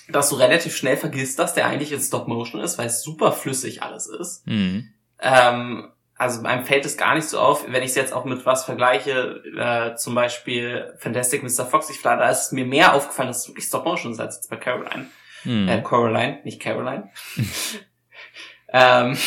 dass 0.09 0.31
du 0.31 0.37
relativ 0.37 0.77
schnell 0.77 0.97
vergisst, 0.97 1.39
dass 1.39 1.55
der 1.55 1.66
eigentlich 1.66 1.93
in 1.93 2.01
Stop 2.01 2.29
Motion 2.29 2.61
ist, 2.61 2.79
weil 2.79 2.87
es 2.87 3.03
super 3.03 3.33
flüssig 3.33 3.83
alles 3.83 4.07
ist. 4.07 4.47
Mhm. 4.47 4.93
Ähm, 5.23 5.93
also 6.16 6.45
einem 6.45 6.64
fällt 6.64 6.85
es 6.85 6.97
gar 6.97 7.14
nicht 7.14 7.29
so 7.29 7.41
auf, 7.41 7.64
wenn 7.66 7.83
ich 7.83 7.91
es 7.91 7.95
jetzt 7.97 8.12
auch 8.12 8.25
mit 8.25 8.47
was 8.47 8.64
vergleiche, 8.64 9.43
äh, 9.57 9.97
zum 9.97 10.14
Beispiel 10.14 10.95
Fantastic 10.99 11.43
Mr. 11.43 11.66
Fox, 11.66 11.91
ich 11.91 12.01
da 12.03 12.29
ist 12.29 12.47
es 12.47 12.53
mir 12.53 12.64
mehr 12.64 12.95
aufgefallen, 12.95 13.29
dass 13.29 13.39
es 13.39 13.49
wirklich 13.49 13.64
Stop 13.64 13.85
Motion 13.85 14.12
ist 14.12 14.20
als 14.20 14.37
jetzt 14.37 14.51
bei 14.51 14.57
Caroline. 14.57 15.09
Mhm. 15.45 15.68
Äh, 15.68 15.83
Coraline, 15.83 16.41
nicht 16.45 16.61
Caroline. 16.61 17.11
ähm, 18.73 19.18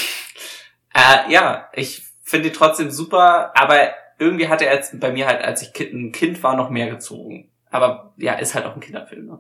äh, 0.94 1.32
ja, 1.32 1.70
ich 1.74 2.04
finde 2.24 2.48
ihn 2.50 2.54
trotzdem 2.54 2.92
super, 2.92 3.52
aber 3.56 3.90
irgendwie 4.18 4.48
hat 4.48 4.62
er 4.62 4.74
jetzt 4.74 4.98
bei 5.00 5.12
mir 5.12 5.28
halt, 5.28 5.44
als 5.44 5.62
ich 5.62 5.78
ein 5.92 6.12
Kind 6.12 6.42
war, 6.44 6.56
noch 6.56 6.70
mehr 6.70 6.90
gezogen. 6.90 7.52
Aber 7.76 8.14
ja, 8.18 8.34
ist 8.34 8.56
halt 8.56 8.66
auch 8.66 8.76
ein 8.76 8.80
Kinderfilm. 8.80 9.26
Ne? 9.26 9.40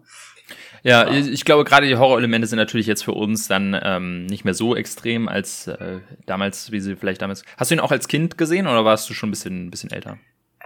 Ja, 0.83 1.11
ja, 1.11 1.13
ich 1.13 1.45
glaube, 1.45 1.63
gerade 1.63 1.87
die 1.87 1.97
Horrorelemente 1.97 2.47
sind 2.47 2.57
natürlich 2.57 2.85
jetzt 2.85 3.03
für 3.03 3.13
uns 3.13 3.47
dann 3.47 3.79
ähm, 3.81 4.25
nicht 4.27 4.45
mehr 4.45 4.53
so 4.53 4.75
extrem 4.75 5.27
als 5.27 5.67
äh, 5.67 5.99
damals, 6.25 6.71
wie 6.71 6.79
sie 6.79 6.95
vielleicht 6.95 7.21
damals. 7.21 7.43
Hast 7.57 7.71
du 7.71 7.75
ihn 7.75 7.81
auch 7.81 7.91
als 7.91 8.07
Kind 8.07 8.37
gesehen 8.37 8.67
oder 8.67 8.85
warst 8.85 9.09
du 9.09 9.13
schon 9.13 9.29
ein 9.29 9.31
bisschen, 9.31 9.67
ein 9.67 9.71
bisschen 9.71 9.91
älter? 9.91 10.17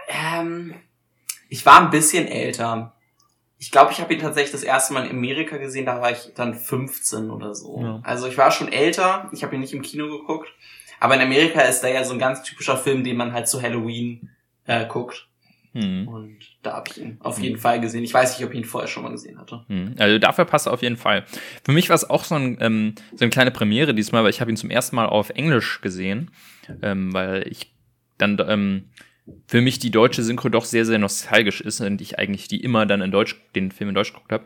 Ähm, 0.08 0.74
ich 1.48 1.64
war 1.64 1.80
ein 1.80 1.90
bisschen 1.90 2.26
älter. 2.26 2.94
Ich 3.58 3.70
glaube, 3.70 3.92
ich 3.92 4.00
habe 4.00 4.12
ihn 4.12 4.20
tatsächlich 4.20 4.52
das 4.52 4.62
erste 4.62 4.92
Mal 4.92 5.06
in 5.06 5.16
Amerika 5.16 5.56
gesehen, 5.56 5.86
da 5.86 6.00
war 6.00 6.10
ich 6.10 6.32
dann 6.34 6.54
15 6.54 7.30
oder 7.30 7.54
so. 7.54 7.80
Ja. 7.80 8.00
Also 8.02 8.26
ich 8.26 8.36
war 8.36 8.50
schon 8.50 8.72
älter, 8.72 9.30
ich 9.32 9.42
habe 9.42 9.54
ihn 9.54 9.60
nicht 9.60 9.74
im 9.74 9.82
Kino 9.82 10.08
geguckt. 10.08 10.48
Aber 10.98 11.14
in 11.14 11.22
Amerika 11.22 11.62
ist 11.62 11.80
der 11.80 11.92
ja 11.92 12.04
so 12.04 12.12
ein 12.12 12.18
ganz 12.18 12.42
typischer 12.42 12.76
Film, 12.76 13.04
den 13.04 13.16
man 13.16 13.32
halt 13.32 13.48
zu 13.48 13.62
Halloween 13.62 14.30
äh, 14.66 14.86
guckt. 14.86 15.29
Hm. 15.72 16.08
Und 16.08 16.38
da 16.62 16.74
habe 16.74 16.90
ich 16.90 17.00
ihn 17.00 17.16
auf 17.20 17.38
jeden 17.38 17.54
hm. 17.54 17.60
Fall 17.60 17.80
gesehen. 17.80 18.02
Ich 18.02 18.12
weiß 18.12 18.36
nicht, 18.36 18.46
ob 18.46 18.52
ich 18.52 18.58
ihn 18.58 18.64
vorher 18.64 18.88
schon 18.88 19.04
mal 19.04 19.10
gesehen 19.10 19.38
hatte. 19.38 19.64
Hm. 19.68 19.94
Also 19.98 20.18
dafür 20.18 20.44
passt 20.44 20.66
er 20.66 20.72
auf 20.72 20.82
jeden 20.82 20.96
Fall. 20.96 21.24
Für 21.64 21.72
mich 21.72 21.88
war 21.88 21.96
es 21.96 22.08
auch 22.08 22.24
so, 22.24 22.34
ein, 22.34 22.58
ähm, 22.60 22.94
so 23.14 23.24
eine 23.24 23.30
kleine 23.30 23.50
Premiere 23.50 23.94
diesmal, 23.94 24.24
weil 24.24 24.30
ich 24.30 24.40
habe 24.40 24.50
ihn 24.50 24.56
zum 24.56 24.70
ersten 24.70 24.96
Mal 24.96 25.06
auf 25.06 25.30
Englisch 25.30 25.80
gesehen, 25.80 26.30
ähm, 26.82 27.12
weil 27.12 27.46
ich 27.48 27.72
dann 28.18 28.36
ähm, 28.46 28.84
für 29.46 29.60
mich 29.60 29.78
die 29.78 29.90
deutsche 29.90 30.22
Synchro 30.22 30.48
doch 30.48 30.64
sehr, 30.64 30.84
sehr 30.84 30.98
nostalgisch 30.98 31.60
ist 31.60 31.80
und 31.80 32.00
ich 32.00 32.18
eigentlich 32.18 32.48
die 32.48 32.62
immer 32.62 32.84
dann 32.86 33.00
in 33.00 33.10
Deutsch, 33.10 33.36
den 33.54 33.70
Film 33.70 33.90
in 33.90 33.94
Deutsch 33.94 34.12
geguckt 34.12 34.32
habe. 34.32 34.44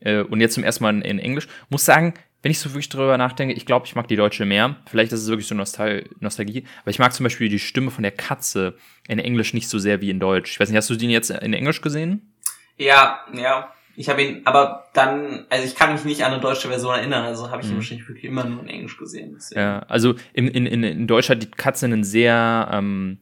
Äh, 0.00 0.20
und 0.20 0.40
jetzt 0.40 0.54
zum 0.54 0.64
ersten 0.64 0.84
Mal 0.84 0.94
in, 0.94 1.02
in 1.02 1.18
Englisch. 1.18 1.48
Muss 1.70 1.84
sagen, 1.84 2.14
wenn 2.46 2.52
ich 2.52 2.60
so 2.60 2.70
wirklich 2.70 2.88
drüber 2.88 3.18
nachdenke, 3.18 3.54
ich 3.54 3.66
glaube, 3.66 3.86
ich 3.86 3.96
mag 3.96 4.06
die 4.06 4.14
Deutsche 4.14 4.44
mehr. 4.44 4.76
Vielleicht 4.88 5.10
ist 5.10 5.22
es 5.22 5.28
wirklich 5.28 5.48
so 5.48 5.56
Nostal 5.56 6.04
Nostalgie. 6.20 6.62
Aber 6.82 6.92
ich 6.92 7.00
mag 7.00 7.12
zum 7.12 7.24
Beispiel 7.24 7.48
die 7.48 7.58
Stimme 7.58 7.90
von 7.90 8.04
der 8.04 8.12
Katze 8.12 8.76
in 9.08 9.18
Englisch 9.18 9.52
nicht 9.52 9.68
so 9.68 9.80
sehr 9.80 10.00
wie 10.00 10.10
in 10.10 10.20
Deutsch. 10.20 10.52
Ich 10.52 10.60
weiß 10.60 10.68
nicht, 10.68 10.76
hast 10.76 10.88
du 10.88 10.94
den 10.94 11.10
jetzt 11.10 11.30
in 11.30 11.52
Englisch 11.52 11.80
gesehen? 11.80 12.32
Ja, 12.76 13.18
ja. 13.34 13.72
Ich 13.96 14.08
habe 14.08 14.22
ihn, 14.22 14.42
aber 14.44 14.84
dann, 14.94 15.46
also 15.50 15.66
ich 15.66 15.74
kann 15.74 15.92
mich 15.92 16.04
nicht 16.04 16.24
an 16.24 16.34
eine 16.34 16.40
deutsche 16.40 16.68
Version 16.68 16.94
erinnern, 16.94 17.24
also 17.24 17.50
habe 17.50 17.62
ich 17.62 17.66
ihn 17.66 17.72
Mhm. 17.72 17.76
wahrscheinlich 17.78 18.06
wirklich 18.08 18.26
immer 18.26 18.44
nur 18.44 18.62
in 18.62 18.68
Englisch 18.68 18.96
gesehen. 18.96 19.32
Deswegen. 19.34 19.60
Ja, 19.60 19.80
also 19.80 20.14
in, 20.32 20.46
in, 20.46 20.66
in, 20.66 20.84
in 20.84 21.06
Deutsch 21.08 21.28
hat 21.28 21.42
die 21.42 21.50
Katze 21.50 21.86
einen 21.86 22.04
sehr, 22.04 22.68
ähm, 22.72 23.18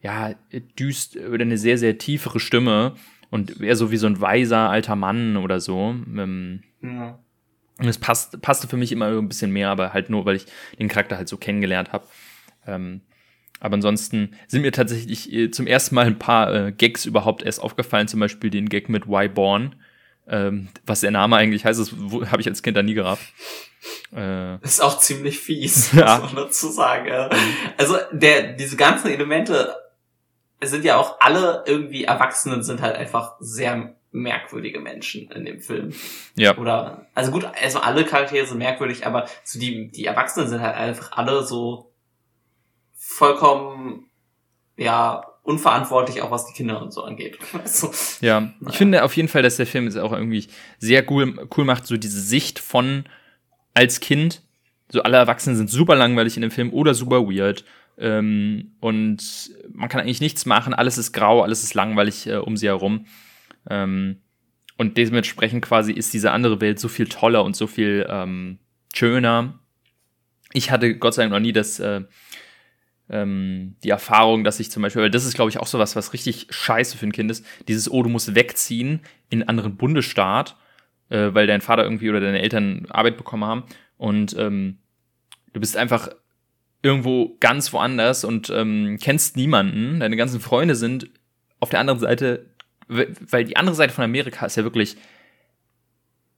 ja, 0.00 0.30
düst 0.78 1.18
oder 1.18 1.42
eine 1.42 1.58
sehr, 1.58 1.76
sehr 1.76 1.98
tiefere 1.98 2.40
Stimme 2.40 2.94
und 3.28 3.60
eher 3.60 3.76
so 3.76 3.90
wie 3.90 3.98
so 3.98 4.06
ein 4.06 4.22
weiser 4.22 4.70
alter 4.70 4.96
Mann 4.96 5.36
oder 5.36 5.60
so. 5.60 5.94
Ähm, 6.16 6.62
Ja. 6.80 7.18
Und 7.78 7.88
es 7.88 7.98
passt, 7.98 8.40
passte 8.42 8.68
für 8.68 8.76
mich 8.76 8.92
immer 8.92 9.06
ein 9.06 9.28
bisschen 9.28 9.50
mehr, 9.50 9.70
aber 9.70 9.92
halt 9.92 10.10
nur, 10.10 10.24
weil 10.24 10.36
ich 10.36 10.46
den 10.78 10.88
Charakter 10.88 11.16
halt 11.16 11.28
so 11.28 11.36
kennengelernt 11.36 11.92
habe. 11.92 12.06
Ähm, 12.66 13.00
aber 13.60 13.74
ansonsten 13.74 14.34
sind 14.48 14.62
mir 14.62 14.72
tatsächlich 14.72 15.32
äh, 15.32 15.50
zum 15.50 15.66
ersten 15.66 15.94
Mal 15.94 16.06
ein 16.06 16.18
paar 16.18 16.52
äh, 16.54 16.72
Gags 16.72 17.06
überhaupt 17.06 17.42
erst 17.42 17.60
aufgefallen, 17.62 18.08
zum 18.08 18.20
Beispiel 18.20 18.50
den 18.50 18.68
Gag 18.68 18.88
mit 18.88 19.06
Why 19.08 19.28
Born. 19.28 19.76
Ähm, 20.28 20.68
was 20.86 21.00
der 21.00 21.10
Name 21.10 21.36
eigentlich 21.36 21.64
heißt, 21.64 21.80
das 21.80 21.92
habe 22.30 22.40
ich 22.40 22.48
als 22.48 22.62
Kind 22.62 22.76
da 22.76 22.82
nie 22.82 22.94
gerafft. 22.94 23.24
Äh, 24.14 24.58
ist 24.62 24.82
auch 24.82 24.98
ziemlich 24.98 25.38
fies, 25.38 25.92
Ja. 25.96 26.18
muss 26.18 26.32
man 26.32 26.44
dazu 26.44 26.68
sagen. 26.70 27.08
Also 27.76 27.96
der, 28.12 28.52
diese 28.52 28.76
ganzen 28.76 29.08
Elemente 29.10 29.74
sind 30.70 30.84
ja 30.84 30.96
auch 30.96 31.20
alle 31.20 31.64
irgendwie 31.66 32.04
Erwachsenen 32.04 32.62
sind 32.62 32.80
halt 32.80 32.96
einfach 32.96 33.34
sehr 33.40 33.94
merkwürdige 34.12 34.78
Menschen 34.80 35.30
in 35.30 35.44
dem 35.44 35.60
Film. 35.60 35.92
ja. 36.36 36.56
Oder, 36.58 37.06
also 37.14 37.32
gut, 37.32 37.46
erstmal 37.60 37.84
alle 37.84 38.04
Charaktere 38.04 38.46
sind 38.46 38.58
merkwürdig, 38.58 39.06
aber 39.06 39.26
so 39.42 39.58
die, 39.58 39.90
die 39.90 40.04
Erwachsenen 40.04 40.48
sind 40.48 40.60
halt 40.60 40.76
einfach 40.76 41.12
alle 41.12 41.44
so 41.44 41.92
vollkommen, 42.94 44.06
ja, 44.76 45.24
unverantwortlich, 45.42 46.22
auch 46.22 46.30
was 46.30 46.46
die 46.46 46.52
Kinder 46.52 46.80
und 46.80 46.92
so 46.92 47.02
angeht. 47.02 47.38
Also, 47.52 47.90
Ja, 48.20 48.40
Naja. 48.40 48.52
ich 48.70 48.76
finde 48.76 49.02
auf 49.02 49.16
jeden 49.16 49.28
Fall, 49.28 49.42
dass 49.42 49.56
der 49.56 49.66
Film 49.66 49.86
es 49.86 49.96
auch 49.96 50.12
irgendwie 50.12 50.46
sehr 50.78 51.10
cool, 51.10 51.48
cool 51.56 51.64
macht, 51.64 51.86
so 51.86 51.96
diese 51.96 52.20
Sicht 52.20 52.58
von 52.58 53.04
als 53.74 54.00
Kind. 54.00 54.42
So 54.90 55.02
alle 55.02 55.16
Erwachsenen 55.16 55.56
sind 55.56 55.70
super 55.70 55.96
langweilig 55.96 56.36
in 56.36 56.42
dem 56.42 56.50
Film 56.50 56.72
oder 56.72 56.94
super 56.94 57.22
weird. 57.26 57.64
Ähm, 58.02 58.72
und 58.80 59.52
man 59.72 59.88
kann 59.88 60.00
eigentlich 60.00 60.20
nichts 60.20 60.44
machen, 60.44 60.74
alles 60.74 60.98
ist 60.98 61.12
grau, 61.12 61.42
alles 61.42 61.62
ist 61.62 61.74
langweilig 61.74 62.26
äh, 62.26 62.36
um 62.36 62.56
sie 62.56 62.66
herum. 62.66 63.06
Ähm, 63.70 64.16
und 64.76 64.96
dementsprechend 64.96 65.64
quasi 65.64 65.92
ist 65.92 66.12
diese 66.12 66.32
andere 66.32 66.60
Welt 66.60 66.80
so 66.80 66.88
viel 66.88 67.06
toller 67.06 67.44
und 67.44 67.54
so 67.54 67.68
viel 67.68 68.04
ähm, 68.10 68.58
schöner. 68.92 69.60
Ich 70.52 70.72
hatte 70.72 70.96
Gott 70.98 71.14
sei 71.14 71.22
Dank 71.22 71.32
noch 71.32 71.38
nie 71.38 71.52
das, 71.52 71.78
äh, 71.78 72.00
ähm, 73.08 73.76
die 73.84 73.90
Erfahrung, 73.90 74.42
dass 74.42 74.58
ich 74.58 74.72
zum 74.72 74.82
Beispiel, 74.82 75.02
weil 75.02 75.10
das 75.10 75.24
ist, 75.24 75.34
glaube 75.34 75.50
ich, 75.50 75.58
auch 75.58 75.68
so 75.68 75.78
was, 75.78 75.94
was 75.94 76.12
richtig 76.12 76.48
scheiße 76.50 76.98
für 76.98 77.06
ein 77.06 77.12
Kind 77.12 77.30
ist, 77.30 77.46
dieses, 77.68 77.88
oh, 77.88 78.02
du 78.02 78.08
musst 78.08 78.34
wegziehen 78.34 79.02
in 79.30 79.42
einen 79.42 79.48
anderen 79.48 79.76
Bundesstaat, 79.76 80.56
äh, 81.08 81.28
weil 81.32 81.46
dein 81.46 81.60
Vater 81.60 81.84
irgendwie 81.84 82.10
oder 82.10 82.20
deine 82.20 82.42
Eltern 82.42 82.86
Arbeit 82.90 83.16
bekommen 83.16 83.44
haben 83.44 83.62
und 83.96 84.34
ähm, 84.36 84.78
du 85.52 85.60
bist 85.60 85.76
einfach 85.76 86.08
irgendwo 86.82 87.36
ganz 87.40 87.72
woanders 87.72 88.24
und 88.24 88.50
ähm, 88.50 88.98
kennst 89.00 89.36
niemanden, 89.36 90.00
deine 90.00 90.16
ganzen 90.16 90.40
Freunde 90.40 90.74
sind 90.74 91.08
auf 91.60 91.70
der 91.70 91.80
anderen 91.80 92.00
Seite, 92.00 92.46
weil 92.88 93.44
die 93.44 93.56
andere 93.56 93.76
Seite 93.76 93.94
von 93.94 94.04
Amerika 94.04 94.44
ist 94.46 94.56
ja 94.56 94.64
wirklich, 94.64 94.96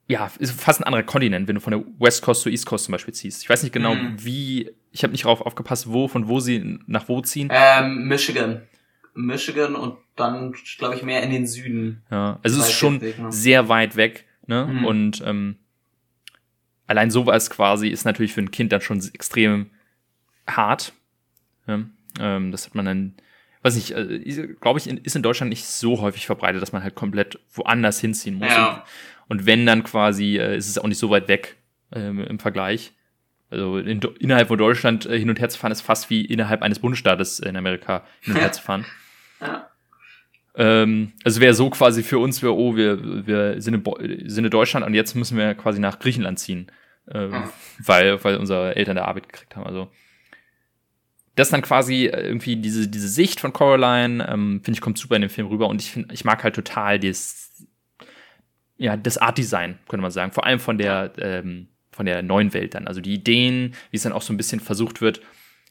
ja, 0.07 0.29
ist 0.37 0.59
fast 0.61 0.79
ein 0.81 0.83
anderer 0.83 1.01
Kontinent, 1.03 1.47
wenn 1.47 1.55
du 1.55 1.61
von 1.61 1.71
der 1.71 1.83
West 1.99 2.21
Coast 2.21 2.43
zur 2.43 2.51
East 2.51 2.67
Coast 2.67 2.85
zum 2.85 2.91
Beispiel 2.91 3.13
ziehst. 3.13 3.41
Ich 3.41 3.49
weiß 3.49 3.63
nicht 3.63 3.73
genau, 3.73 3.95
Mhm. 3.95 4.23
wie, 4.23 4.69
ich 4.91 5.01
habe 5.03 5.11
nicht 5.11 5.25
drauf 5.25 5.41
aufgepasst, 5.41 5.91
wo, 5.91 6.07
von 6.07 6.27
wo 6.27 6.39
sie 6.39 6.77
nach 6.85 7.09
wo 7.09 7.21
ziehen. 7.21 7.49
ähm, 7.51 8.07
Michigan. 8.07 8.61
Michigan 9.15 9.75
und 9.75 9.97
dann, 10.15 10.53
glaube 10.77 10.95
ich, 10.95 11.01
mehr 11.03 11.23
in 11.23 11.31
den 11.31 11.47
Süden. 11.47 12.03
Ja, 12.11 12.39
also 12.43 12.59
es 12.59 12.67
ist 12.67 12.73
schon 12.73 13.01
weg, 13.01 13.17
ne? 13.17 13.31
sehr 13.31 13.67
weit 13.69 13.95
weg, 13.95 14.25
ne? 14.45 14.65
Mhm. 14.67 14.85
Und 14.85 15.23
ähm, 15.25 15.55
allein 16.85 17.09
sowas 17.09 17.49
quasi 17.49 17.87
ist 17.87 18.05
natürlich 18.05 18.33
für 18.33 18.41
ein 18.41 18.51
Kind 18.51 18.71
dann 18.71 18.81
schon 18.81 19.01
extrem 19.13 19.71
hart. 20.47 20.93
Ja? 21.67 21.79
Ähm, 22.19 22.51
das 22.51 22.65
hat 22.65 22.75
man 22.75 22.85
dann, 22.85 23.13
weiß 23.63 23.75
nicht, 23.75 23.91
äh, 23.91 24.47
glaube 24.59 24.79
ich, 24.79 24.87
in, 24.87 24.97
ist 24.97 25.15
in 25.15 25.23
Deutschland 25.23 25.49
nicht 25.49 25.65
so 25.65 26.01
häufig 26.01 26.25
verbreitet, 26.25 26.61
dass 26.61 26.71
man 26.71 26.83
halt 26.83 26.95
komplett 26.95 27.39
woanders 27.53 27.99
hinziehen 27.99 28.35
muss. 28.35 28.49
Ja. 28.49 28.83
Und, 29.27 29.39
und 29.39 29.45
wenn 29.45 29.65
dann 29.65 29.83
quasi, 29.83 30.37
äh, 30.37 30.55
ist 30.55 30.69
es 30.69 30.77
auch 30.77 30.87
nicht 30.87 30.99
so 30.99 31.09
weit 31.09 31.27
weg 31.27 31.57
ähm, 31.91 32.23
im 32.23 32.39
Vergleich. 32.39 32.93
Also 33.49 33.77
in, 33.77 33.99
innerhalb 34.19 34.47
von 34.47 34.57
Deutschland 34.57 35.05
äh, 35.05 35.19
hin 35.19 35.29
und 35.29 35.39
her 35.39 35.49
zu 35.49 35.59
fahren, 35.59 35.71
ist 35.71 35.81
fast 35.81 36.09
wie 36.09 36.25
innerhalb 36.25 36.61
eines 36.61 36.79
Bundesstaates 36.79 37.39
in 37.39 37.55
Amerika 37.55 38.03
hin 38.21 38.33
und 38.33 38.41
her 38.41 38.51
zu 38.51 38.61
fahren. 38.61 38.85
Ja. 39.41 39.69
Ähm, 40.55 41.11
also 41.25 41.41
wäre 41.41 41.53
so 41.53 41.69
quasi 41.69 42.01
für 42.01 42.19
uns, 42.19 42.41
wär, 42.41 42.53
oh, 42.53 42.77
wir, 42.77 43.27
wir 43.27 43.61
sind 43.61 43.73
in, 43.73 44.29
sind 44.29 44.45
in 44.45 44.49
Deutschland 44.49 44.85
und 44.85 44.93
jetzt 44.93 45.13
müssen 45.13 45.37
wir 45.37 45.53
quasi 45.55 45.81
nach 45.81 45.99
Griechenland 45.99 46.39
ziehen, 46.39 46.71
ähm, 47.11 47.33
Hm. 47.33 47.43
weil, 47.79 48.23
weil 48.23 48.37
unsere 48.37 48.77
Eltern 48.77 48.95
da 48.95 49.03
Arbeit 49.03 49.27
gekriegt 49.27 49.57
haben. 49.57 49.65
Also 49.65 49.91
das 51.35 51.49
dann 51.49 51.61
quasi 51.61 52.05
irgendwie 52.05 52.55
diese, 52.55 52.87
diese 52.87 53.09
Sicht 53.09 53.39
von 53.39 53.53
Coraline, 53.53 54.27
ähm, 54.27 54.61
finde 54.63 54.77
ich, 54.77 54.81
kommt 54.81 54.97
super 54.97 55.15
in 55.15 55.21
dem 55.21 55.29
Film 55.29 55.47
rüber 55.47 55.67
und 55.67 55.81
ich 55.81 55.91
finde, 55.91 56.13
ich 56.13 56.25
mag 56.25 56.43
halt 56.43 56.55
total 56.55 56.99
das, 56.99 57.51
ja, 58.77 58.97
das 58.97 59.17
Art-Design, 59.17 59.79
könnte 59.87 60.01
man 60.01 60.11
sagen. 60.11 60.31
Vor 60.31 60.45
allem 60.45 60.59
von 60.59 60.77
der, 60.77 61.11
ähm, 61.17 61.67
von 61.91 62.05
der 62.05 62.21
neuen 62.21 62.53
Welt 62.53 62.73
dann. 62.73 62.87
Also 62.87 63.01
die 63.01 63.13
Ideen, 63.13 63.73
wie 63.91 63.97
es 63.97 64.03
dann 64.03 64.13
auch 64.13 64.21
so 64.21 64.33
ein 64.33 64.37
bisschen 64.37 64.59
versucht 64.59 65.01
wird, 65.01 65.21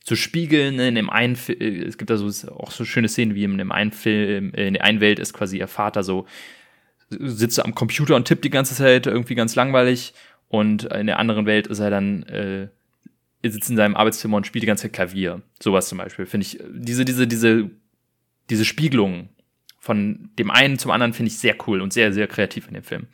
zu 0.05 0.17
spiegeln. 0.17 0.79
In 0.79 0.95
dem 0.95 1.11
einen, 1.11 1.37
äh, 1.49 1.83
es 1.85 1.99
gibt 1.99 2.11
da 2.11 2.17
so 2.17 2.29
auch 2.53 2.71
so 2.71 2.85
schöne 2.85 3.09
Szenen, 3.09 3.35
wie 3.35 3.45
in 3.45 3.59
dem 3.59 3.73
einen 3.73 3.93
Film, 3.93 4.53
äh, 4.55 4.69
in 4.69 4.75
der 4.75 4.85
einen 4.85 5.01
Welt 5.01 5.19
ist 5.19 5.33
quasi 5.33 5.59
ihr 5.59 5.69
Vater 5.69 6.03
so 6.03 6.27
sitzt 7.11 7.63
am 7.63 7.75
Computer 7.75 8.17
und 8.17 8.27
tippt 8.27 8.45
die 8.45 8.51
ganze 8.51 8.75
Zeit 8.75 9.07
irgendwie 9.07 9.35
ganz 9.35 9.55
langweilig 9.55 10.15
und 10.49 10.85
in 10.85 11.07
der 11.07 11.19
anderen 11.19 11.47
Welt 11.47 11.67
ist 11.67 11.79
er 11.79 11.91
dann 11.91 12.23
äh, 12.25 12.69
sitzt 13.51 13.71
in 13.71 13.77
seinem 13.77 13.97
Arbeitszimmer 13.97 14.37
und 14.37 14.47
spielt 14.47 14.63
die 14.63 14.67
ganze 14.67 14.85
Zeit 14.85 14.93
Klavier. 14.93 15.43
Sowas 15.61 15.89
zum 15.89 15.99
Beispiel 15.99 16.27
finde 16.27 16.47
ich 16.47 16.61
äh, 16.61 16.65
diese 16.71 17.05
diese 17.05 17.27
diese 17.27 17.71
diese 18.51 18.65
Spiegelung 18.65 19.31
von 19.79 20.31
dem 20.39 20.51
einen 20.51 20.79
zum 20.79 20.91
anderen 20.91 21.13
finde 21.13 21.31
ich 21.31 21.39
sehr 21.39 21.57
cool 21.67 21.81
und 21.81 21.93
sehr 21.93 22.13
sehr 22.13 22.27
kreativ 22.27 22.69
in 22.69 22.75
dem 22.75 22.85
Film. 22.85 23.09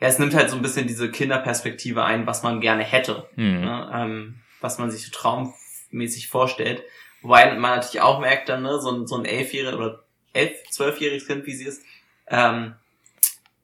Ja, 0.00 0.08
es 0.08 0.18
nimmt 0.18 0.34
halt 0.34 0.50
so 0.50 0.56
ein 0.56 0.62
bisschen 0.62 0.88
diese 0.88 1.10
Kinderperspektive 1.10 2.04
ein, 2.04 2.26
was 2.26 2.42
man 2.42 2.60
gerne 2.60 2.82
hätte. 2.82 3.28
Hm. 3.36 3.60
Ne? 3.60 3.90
Ähm, 3.94 4.34
was 4.60 4.78
man 4.78 4.90
sich 4.90 5.04
so 5.04 5.12
traummäßig 5.12 6.28
vorstellt. 6.28 6.82
Wobei 7.20 7.54
man 7.54 7.76
natürlich 7.76 8.00
auch 8.00 8.20
merkt 8.20 8.48
dann, 8.48 8.62
ne, 8.62 8.80
so 8.80 8.90
ein, 8.90 9.06
so 9.06 9.16
ein 9.16 9.24
elfjähriger 9.24 9.76
oder 9.76 10.04
elf, 10.32 10.52
zwölfjähriges 10.70 11.26
Kind, 11.26 11.46
wie 11.46 11.54
sie 11.54 11.66
ist, 11.66 11.82
ähm, 12.28 12.74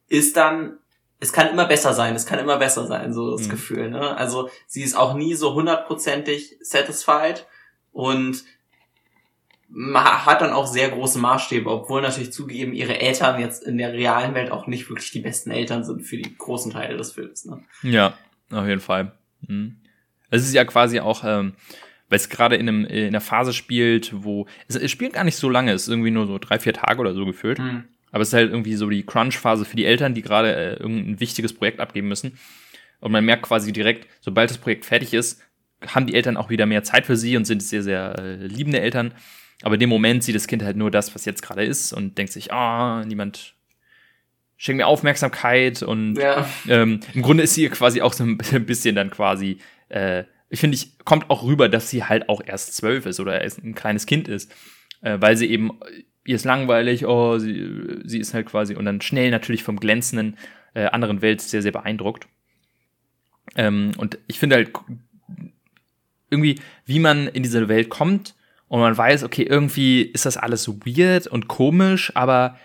ist 0.07 0.37
dann, 0.37 0.77
es 1.19 1.33
kann 1.33 1.47
immer 1.49 1.65
besser 1.65 1.93
sein, 1.93 2.15
es 2.15 2.25
kann 2.25 2.39
immer 2.39 2.57
besser 2.57 2.87
sein, 2.87 3.13
so 3.13 3.31
das 3.31 3.47
Mhm. 3.47 3.51
Gefühl, 3.51 3.89
ne? 3.89 4.15
Also 4.15 4.49
sie 4.67 4.83
ist 4.83 4.95
auch 4.95 5.13
nie 5.15 5.33
so 5.35 5.53
hundertprozentig 5.53 6.57
satisfied 6.61 7.45
und 7.91 8.43
hat 9.93 10.41
dann 10.41 10.51
auch 10.51 10.65
sehr 10.65 10.89
große 10.89 11.19
Maßstäbe, 11.19 11.69
obwohl 11.69 12.01
natürlich 12.01 12.33
zugegeben 12.33 12.73
ihre 12.73 12.99
Eltern 12.99 13.39
jetzt 13.39 13.63
in 13.63 13.77
der 13.77 13.93
realen 13.93 14.33
Welt 14.33 14.51
auch 14.51 14.65
nicht 14.65 14.89
wirklich 14.89 15.11
die 15.11 15.19
besten 15.19 15.51
Eltern 15.51 15.83
sind 15.83 16.01
für 16.01 16.17
die 16.17 16.35
großen 16.37 16.71
Teile 16.71 16.97
des 16.97 17.11
Films. 17.11 17.45
Ne? 17.45 17.61
Ja, 17.83 18.17
auf 18.51 18.65
jeden 18.67 18.81
Fall. 18.81 19.11
Mhm. 19.41 19.77
Es 20.31 20.41
ist 20.43 20.53
ja 20.53 20.65
quasi 20.65 20.99
auch, 20.99 21.23
ähm, 21.23 21.53
weil 22.09 22.17
es 22.17 22.29
gerade 22.29 22.55
in, 22.55 22.67
einem, 22.67 22.85
in 22.85 23.07
einer 23.07 23.21
Phase 23.21 23.53
spielt, 23.53 24.11
wo 24.23 24.47
es, 24.67 24.75
es 24.75 24.89
spielt 24.89 25.13
gar 25.13 25.23
nicht 25.23 25.35
so 25.37 25.49
lange, 25.49 25.71
es 25.73 25.83
ist 25.83 25.89
irgendwie 25.89 26.11
nur 26.11 26.25
so 26.25 26.39
drei, 26.39 26.57
vier 26.59 26.73
Tage 26.73 26.99
oder 26.99 27.13
so 27.13 27.25
gefühlt. 27.25 27.59
Hm. 27.59 27.83
Aber 28.11 28.21
es 28.21 28.29
ist 28.29 28.33
halt 28.33 28.51
irgendwie 28.51 28.75
so 28.75 28.89
die 28.89 29.05
Crunch-Phase 29.05 29.65
für 29.65 29.75
die 29.75 29.85
Eltern, 29.85 30.13
die 30.13 30.21
gerade 30.21 30.55
äh, 30.55 30.73
irgendein 30.79 31.19
wichtiges 31.19 31.53
Projekt 31.53 31.79
abgeben 31.79 32.07
müssen. 32.07 32.37
Und 32.99 33.11
man 33.11 33.23
merkt 33.23 33.43
quasi 33.43 33.71
direkt, 33.71 34.07
sobald 34.19 34.49
das 34.49 34.57
Projekt 34.57 34.85
fertig 34.85 35.13
ist, 35.13 35.41
haben 35.87 36.07
die 36.07 36.15
Eltern 36.15 36.35
auch 36.37 36.49
wieder 36.49 36.65
mehr 36.65 36.83
Zeit 36.83 37.05
für 37.05 37.15
sie 37.15 37.37
und 37.37 37.45
sind 37.45 37.63
sehr, 37.63 37.83
sehr 37.83 38.15
äh, 38.19 38.35
liebende 38.47 38.81
Eltern. 38.81 39.13
Aber 39.61 39.75
in 39.75 39.79
dem 39.79 39.89
Moment 39.89 40.23
sieht 40.23 40.35
das 40.35 40.47
Kind 40.47 40.63
halt 40.63 40.75
nur 40.77 40.91
das, 40.91 41.13
was 41.15 41.25
jetzt 41.25 41.41
gerade 41.41 41.63
ist 41.63 41.93
und 41.93 42.17
denkt 42.17 42.33
sich, 42.33 42.51
ah, 42.51 43.03
niemand 43.05 43.55
schenkt 44.57 44.77
mir 44.77 44.87
Aufmerksamkeit 44.87 45.83
und 45.83 46.15
Ja. 46.17 46.49
ähm, 46.67 46.99
im 47.13 47.21
Grunde 47.21 47.43
ist 47.43 47.53
sie 47.53 47.69
quasi 47.69 48.01
auch 48.01 48.13
so 48.13 48.23
ein 48.25 48.37
bisschen 48.37 48.95
dann 48.95 49.09
quasi, 49.09 49.59
äh, 49.89 50.23
ich 50.49 50.59
finde, 50.59 50.75
ich 50.75 50.97
kommt 51.05 51.29
auch 51.29 51.43
rüber, 51.43 51.69
dass 51.69 51.89
sie 51.89 52.03
halt 52.03 52.27
auch 52.27 52.41
erst 52.45 52.75
zwölf 52.75 53.05
ist 53.05 53.19
oder 53.19 53.41
erst 53.41 53.63
ein 53.63 53.75
kleines 53.75 54.05
Kind 54.05 54.27
ist, 54.27 54.51
äh, 55.01 55.17
weil 55.21 55.37
sie 55.37 55.49
eben, 55.49 55.79
ihr 56.29 56.35
ist 56.35 56.45
langweilig, 56.45 57.07
oh, 57.07 57.39
sie, 57.39 58.01
sie 58.03 58.19
ist 58.19 58.35
halt 58.35 58.45
quasi 58.45 58.75
und 58.75 58.85
dann 58.85 59.01
schnell 59.01 59.31
natürlich 59.31 59.63
vom 59.63 59.79
glänzenden 59.79 60.37
äh, 60.75 60.85
anderen 60.85 61.23
Welt 61.23 61.41
sehr, 61.41 61.63
sehr 61.63 61.71
beeindruckt. 61.71 62.27
Ähm, 63.55 63.93
und 63.97 64.19
ich 64.27 64.37
finde 64.37 64.57
halt 64.57 64.71
irgendwie, 66.29 66.59
wie 66.85 66.99
man 66.99 67.27
in 67.27 67.41
diese 67.41 67.67
Welt 67.67 67.89
kommt 67.89 68.35
und 68.67 68.79
man 68.79 68.95
weiß, 68.95 69.23
okay, 69.23 69.41
irgendwie 69.41 70.03
ist 70.03 70.27
das 70.27 70.37
alles 70.37 70.61
so 70.61 70.77
weird 70.85 71.25
und 71.25 71.47
komisch, 71.47 72.15
aber 72.15 72.59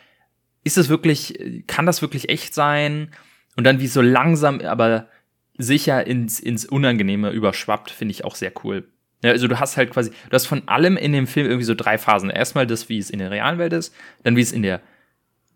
ist 0.62 0.76
es 0.76 0.90
wirklich, 0.90 1.64
kann 1.66 1.86
das 1.86 2.02
wirklich 2.02 2.28
echt 2.28 2.52
sein? 2.52 3.12
Und 3.56 3.64
dann 3.64 3.80
wie 3.80 3.86
so 3.86 4.02
langsam, 4.02 4.60
aber 4.60 5.08
sicher 5.56 6.06
ins, 6.06 6.38
ins 6.38 6.66
Unangenehme 6.66 7.30
überschwappt, 7.30 7.90
finde 7.90 8.12
ich 8.12 8.26
auch 8.26 8.34
sehr 8.34 8.52
cool. 8.62 8.86
Ja, 9.24 9.30
also 9.30 9.48
du 9.48 9.58
hast 9.58 9.78
halt 9.78 9.90
quasi, 9.90 10.10
du 10.10 10.34
hast 10.34 10.44
von 10.44 10.68
allem 10.68 10.98
in 10.98 11.12
dem 11.12 11.26
Film 11.26 11.46
irgendwie 11.46 11.64
so 11.64 11.74
drei 11.74 11.96
Phasen. 11.96 12.28
Erstmal 12.28 12.66
das, 12.66 12.90
wie 12.90 12.98
es 12.98 13.08
in 13.08 13.20
der 13.20 13.30
realen 13.30 13.58
Welt 13.58 13.72
ist, 13.72 13.94
dann 14.22 14.36
wie 14.36 14.42
es 14.42 14.52
in 14.52 14.62
der, 14.62 14.82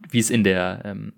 wie 0.08 0.20
es 0.20 0.30
in 0.30 0.42
der, 0.42 0.80
ähm, 0.86 1.12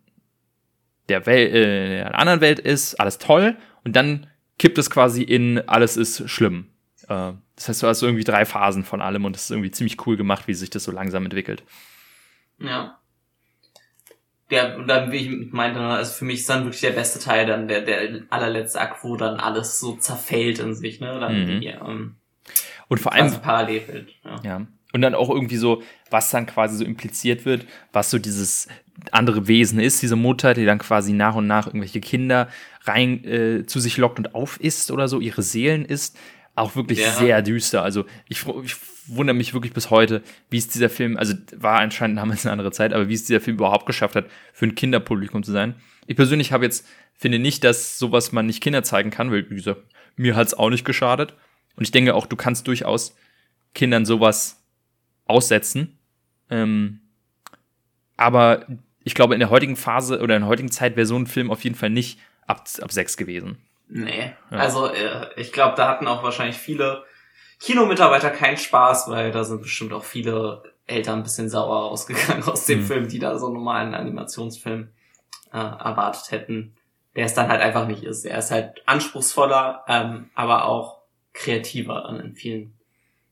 der, 1.09 1.27
Wel 1.27 1.47
äh, 1.47 1.89
der 1.99 2.19
anderen 2.19 2.41
Welt 2.41 2.59
ist, 2.59 2.97
alles 2.97 3.19
toll, 3.19 3.57
und 3.85 3.95
dann 3.95 4.27
kippt 4.59 4.79
es 4.79 4.91
quasi 4.91 5.23
in 5.23 5.61
alles 5.69 5.97
ist 5.97 6.29
schlimm. 6.29 6.67
Äh, 7.09 7.35
das 7.55 7.69
heißt, 7.69 7.85
du 7.85 7.87
hast 7.87 8.03
irgendwie 8.03 8.25
drei 8.25 8.45
Phasen 8.45 8.83
von 8.83 9.01
allem 9.01 9.25
und 9.25 9.37
das 9.37 9.45
ist 9.45 9.51
irgendwie 9.53 9.71
ziemlich 9.71 10.05
cool 10.07 10.17
gemacht, 10.17 10.49
wie 10.49 10.55
sich 10.55 10.71
das 10.71 10.83
so 10.83 10.91
langsam 10.91 11.25
entwickelt. 11.25 11.63
Ja. 12.59 12.99
Der, 14.51 14.77
und 14.77 14.89
dann, 14.89 15.13
wie 15.13 15.19
ich 15.19 15.53
meinte, 15.53 15.79
also 15.79 16.13
für 16.13 16.25
mich 16.25 16.41
ist 16.41 16.51
dann 16.51 16.65
wirklich 16.65 16.81
der 16.81 16.91
beste 16.91 17.21
Teil 17.21 17.47
dann 17.47 17.69
der, 17.69 17.83
der 17.83 18.23
allerletzte 18.31 18.81
Akt, 18.81 19.05
wo 19.05 19.17
dann 19.17 19.39
alles 19.39 19.79
so 19.79 19.95
zerfällt 19.95 20.59
in 20.59 20.75
sich, 20.75 20.99
ne? 21.01 21.21
Dann 21.21 21.45
Mhm. 21.45 21.61
die, 21.61 21.67
ähm, 21.69 22.17
Und 22.91 22.99
vor 23.01 23.13
allem, 23.15 23.29
quasi 23.29 23.39
Parallelwelt. 23.39 24.09
Ja. 24.25 24.41
Ja. 24.45 24.67
Und 24.93 25.01
dann 25.03 25.15
auch 25.15 25.31
irgendwie 25.31 25.57
so, 25.57 25.83
was 26.11 26.31
dann 26.31 26.47
quasi 26.47 26.77
so 26.77 26.85
impliziert 26.85 27.45
wird, 27.45 27.65
was 27.93 28.11
so 28.11 28.19
dieses 28.19 28.67
andere 29.13 29.47
Wesen 29.47 29.79
ist, 29.79 30.03
diese 30.03 30.17
Mutter, 30.17 30.53
die 30.53 30.65
dann 30.67 30.79
quasi 30.81 31.13
nach 31.13 31.37
und 31.37 31.47
nach 31.47 31.67
irgendwelche 31.69 32.01
Kinder 32.01 32.49
rein 32.83 33.25
äh, 33.25 33.67
zu 33.67 33.79
sich 33.81 33.97
lockt 33.97 34.19
und 34.19 34.35
aufisst 34.35 34.91
oder 34.91 35.07
so, 35.09 35.21
ihre 35.21 35.43
Seelen 35.43 35.85
isst. 35.85 36.19
Auch 36.57 36.75
wirklich 36.75 36.99
Ja. 36.99 37.13
sehr 37.13 37.41
düster. 37.41 37.83
Also 37.85 38.05
ich, 38.29 38.45
ich 38.65 38.75
wundere 39.07 39.37
mich 39.37 39.55
wirklich 39.55 39.73
bis 39.73 39.91
heute, 39.91 40.23
wie 40.51 40.59
es 40.59 40.67
dieser 40.69 40.91
Film, 40.91 41.17
also 41.17 41.35
war 41.57 41.79
anscheinend 41.79 42.19
damals 42.19 42.45
eine 42.45 42.53
andere 42.53 42.73
Zeit, 42.73 42.93
aber 42.93 43.09
wie 43.09 43.15
es 43.15 43.25
dieser 43.25 43.41
Film 43.41 43.57
überhaupt 43.57 43.87
geschafft 43.87 44.17
hat, 44.17 44.27
für 44.53 44.67
ein 44.67 44.75
Kinderpublikum 44.75 45.45
zu 45.45 45.53
sein. 45.53 45.77
Ich 46.09 46.17
persönlich 46.17 46.51
habe 46.53 46.65
jetzt, 46.65 46.87
finde 47.15 47.39
nicht, 47.39 47.63
dass 47.63 47.99
sowas 47.99 48.33
man 48.33 48.47
nicht 48.47 48.61
Kinder 48.61 48.83
zeigen 48.83 49.11
kann, 49.11 49.31
weil, 49.31 49.49
wie 49.51 49.55
gesagt, 49.55 49.83
mir 50.17 50.35
hat 50.35 50.49
es 50.49 50.55
auch 50.55 50.71
nicht 50.71 50.85
geschadet. 50.85 51.35
Und 51.81 51.85
ich 51.85 51.93
denke 51.93 52.15
auch, 52.15 52.27
du 52.27 52.37
kannst 52.37 52.67
durchaus 52.67 53.17
Kindern 53.75 54.05
sowas 54.05 54.63
aussetzen. 55.25 55.99
Ähm, 56.51 57.01
aber 58.19 58.67
ich 59.03 59.15
glaube, 59.15 59.33
in 59.33 59.41
der 59.41 59.49
heutigen 59.49 59.77
Phase 59.77 60.21
oder 60.21 60.37
in 60.37 60.43
der 60.43 60.49
heutigen 60.51 60.71
Zeit 60.71 60.97
wäre 60.97 61.07
so 61.07 61.17
ein 61.17 61.27
Film 61.27 61.51
auf 61.51 61.65
jeden 61.65 61.77
Fall 61.77 61.89
nicht 61.89 62.19
ab, 62.47 62.69
ab 62.83 62.93
sechs 62.93 63.17
gewesen. 63.17 63.57
Nee. 63.89 64.35
Ja. 64.51 64.59
Also 64.59 64.89
äh, 64.89 65.29
ich 65.37 65.53
glaube, 65.53 65.75
da 65.75 65.89
hatten 65.89 66.07
auch 66.07 66.23
wahrscheinlich 66.23 66.59
viele 66.59 67.03
Kinomitarbeiter 67.61 68.29
keinen 68.29 68.59
Spaß, 68.59 69.09
weil 69.09 69.31
da 69.33 69.43
sind 69.43 69.63
bestimmt 69.63 69.95
auch 69.95 70.05
viele 70.05 70.63
Eltern 70.87 71.21
ein 71.21 71.23
bisschen 71.23 71.49
sauer 71.49 71.85
ausgegangen 71.91 72.43
aus 72.45 72.67
dem 72.67 72.81
Mhm. 72.81 72.87
Film, 72.87 73.09
die 73.09 73.19
da 73.21 73.39
so 73.39 73.47
einen 73.47 73.55
normalen 73.55 73.95
Animationsfilm 73.95 74.91
äh, 75.55 75.57
erwartet 75.57 76.31
hätten. 76.31 76.77
Der 77.17 77.25
es 77.25 77.33
dann 77.33 77.49
halt 77.49 77.63
einfach 77.63 77.87
nicht 77.87 78.05
ist. 78.05 78.27
Er 78.27 78.39
ist 78.39 78.51
halt 78.51 78.83
anspruchsvoller, 78.87 79.83
ähm, 79.89 80.29
aber 80.35 80.67
auch 80.67 81.00
kreativer 81.41 82.21
in 82.23 82.35
vielen 82.35 82.73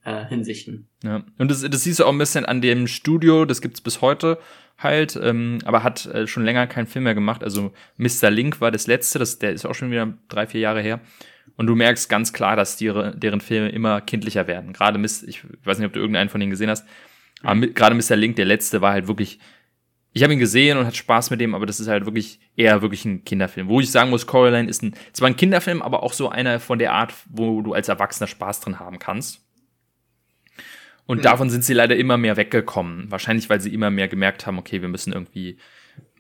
äh, 0.05 0.25
Hinsichten. 0.27 0.89
Ja. 1.03 1.23
Und 1.39 1.51
das, 1.51 1.63
das 1.63 1.85
siehst 1.85 2.01
du 2.01 2.05
auch 2.05 2.13
ein 2.13 2.19
bisschen 2.19 2.47
an 2.47 2.61
dem 2.61 2.87
Studio, 2.87 3.45
das 3.45 3.61
gibt's 3.61 3.81
bis 3.81 4.01
heute 4.01 4.39
halt, 4.79 5.19
ähm, 5.21 5.59
aber 5.65 5.83
hat 5.83 6.07
äh, 6.07 6.27
schon 6.27 6.45
länger 6.45 6.67
keinen 6.67 6.87
Film 6.87 7.05
mehr 7.05 7.15
gemacht. 7.15 7.43
Also 7.43 7.73
Mr. 7.97 8.31
Link 8.31 8.61
war 8.61 8.71
das 8.71 8.87
letzte, 8.87 9.19
das, 9.19 9.39
der 9.39 9.53
ist 9.53 9.67
auch 9.67 9.75
schon 9.75 9.91
wieder 9.91 10.15
drei, 10.29 10.47
vier 10.47 10.61
Jahre 10.61 10.81
her. 10.81 11.01
Und 11.57 11.67
du 11.67 11.75
merkst 11.75 12.09
ganz 12.09 12.33
klar, 12.33 12.55
dass 12.55 12.77
die, 12.77 12.93
deren 13.15 13.41
Filme 13.41 13.71
immer 13.71 14.01
kindlicher 14.01 14.47
werden. 14.47 14.73
Gerade 14.73 14.99
Miss, 14.99 15.25
ich 15.25 15.43
weiß 15.65 15.79
nicht, 15.79 15.87
ob 15.87 15.93
du 15.93 15.99
irgendeinen 15.99 16.29
von 16.29 16.41
denen 16.41 16.51
gesehen 16.51 16.71
hast, 16.71 16.87
aber 17.43 17.67
gerade 17.69 17.95
Mr. 17.95 18.17
Link, 18.17 18.37
der 18.37 18.47
letzte, 18.47 18.81
war 18.81 18.93
halt 18.93 19.09
wirklich. 19.09 19.39
Ich 20.13 20.23
habe 20.23 20.33
ihn 20.33 20.39
gesehen 20.39 20.79
und 20.79 20.87
hatte 20.87 20.97
Spaß 20.97 21.31
mit 21.31 21.41
dem, 21.41 21.55
aber 21.55 21.67
das 21.67 21.81
ist 21.81 21.89
halt 21.89 22.07
wirklich 22.07 22.41
eher 22.57 22.83
wirklich 22.83 23.05
ein 23.05 23.25
Kinderfilm. 23.25 23.69
Wo 23.69 23.81
ich 23.81 23.91
sagen 23.91 24.11
muss, 24.11 24.27
Coraline 24.27 24.69
ist 24.69 24.83
ein, 24.83 24.95
zwar 25.13 25.29
ein 25.29 25.37
Kinderfilm, 25.37 25.83
aber 25.83 26.03
auch 26.03 26.13
so 26.13 26.29
einer 26.29 26.61
von 26.61 26.79
der 26.79 26.93
Art, 26.93 27.15
wo 27.29 27.61
du 27.63 27.75
als 27.75 27.89
Erwachsener 27.89 28.27
Spaß 28.27 28.61
drin 28.61 28.81
haben 28.81 28.99
kannst. 28.99 29.45
Und 31.07 31.19
Mhm. 31.19 31.23
davon 31.23 31.51
sind 31.51 31.65
sie 31.65 31.75
leider 31.75 31.97
immer 31.97 32.17
mehr 32.17 32.37
weggekommen. 32.37 33.11
Wahrscheinlich, 33.11 33.49
weil 33.49 33.61
sie 33.61 33.73
immer 33.73 33.91
mehr 33.91 34.09
gemerkt 34.09 34.47
haben, 34.47 34.59
okay, 34.59 34.81
wir 34.83 34.89
müssen 34.89 35.13
irgendwie 35.13 35.59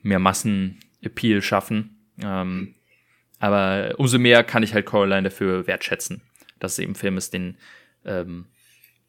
mehr 0.03 0.19
Massenappeal 0.19 1.43
schaffen. 1.43 1.99
Ähm, 2.23 2.75
aber 3.39 3.95
umso 3.99 4.19
mehr 4.19 4.45
kann 4.45 4.63
ich 4.63 4.75
halt 4.75 4.87
Coraline 4.87 5.25
dafür 5.25 5.67
wertschätzen, 5.67 6.23
dass 6.59 6.73
es 6.73 6.79
eben 6.79 6.93
ein 6.93 6.97
Film 6.97 7.17
ist, 7.17 7.33
den, 7.33 7.57
ähm, 8.05 8.47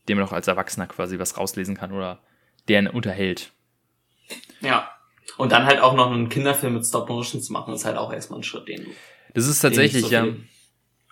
dem 0.07 0.17
man 0.17 0.27
auch 0.27 0.33
als 0.33 0.47
Erwachsener 0.47 0.87
quasi 0.87 1.19
was 1.19 1.37
rauslesen 1.37 1.75
kann 1.75 1.91
oder 1.91 2.21
der 2.67 2.79
ihn 2.81 2.87
unterhält. 2.87 3.51
Ja. 4.61 4.89
Und 5.37 5.51
dann 5.51 5.65
halt 5.65 5.79
auch 5.79 5.93
noch 5.93 6.11
einen 6.11 6.29
Kinderfilm 6.29 6.73
mit 6.73 6.85
Stop 6.85 7.09
Motion 7.09 7.41
zu 7.41 7.53
machen, 7.53 7.73
ist 7.73 7.85
halt 7.85 7.97
auch 7.97 8.11
erstmal 8.11 8.39
ein 8.39 8.43
Schritt, 8.43 8.67
den 8.67 8.85
du 8.85 8.91
Das 9.33 9.47
ist 9.47 9.59
tatsächlich, 9.61 10.05
so 10.05 10.11
ja. 10.11 10.27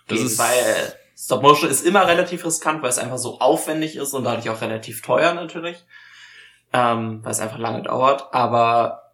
Das 0.06 0.20
ist, 0.20 0.38
weil 0.38 0.94
Stop 1.16 1.42
Motion 1.42 1.70
ist 1.70 1.86
immer 1.86 2.06
relativ 2.06 2.44
riskant, 2.44 2.82
weil 2.82 2.90
es 2.90 2.98
einfach 2.98 3.18
so 3.18 3.40
aufwendig 3.40 3.96
ist 3.96 4.14
und 4.14 4.24
dadurch 4.24 4.50
auch 4.50 4.60
relativ 4.60 5.02
teuer 5.02 5.34
natürlich, 5.34 5.84
ähm, 6.72 7.20
weil 7.22 7.32
es 7.32 7.40
einfach 7.40 7.58
lange 7.58 7.82
dauert. 7.82 8.32
Aber 8.32 9.12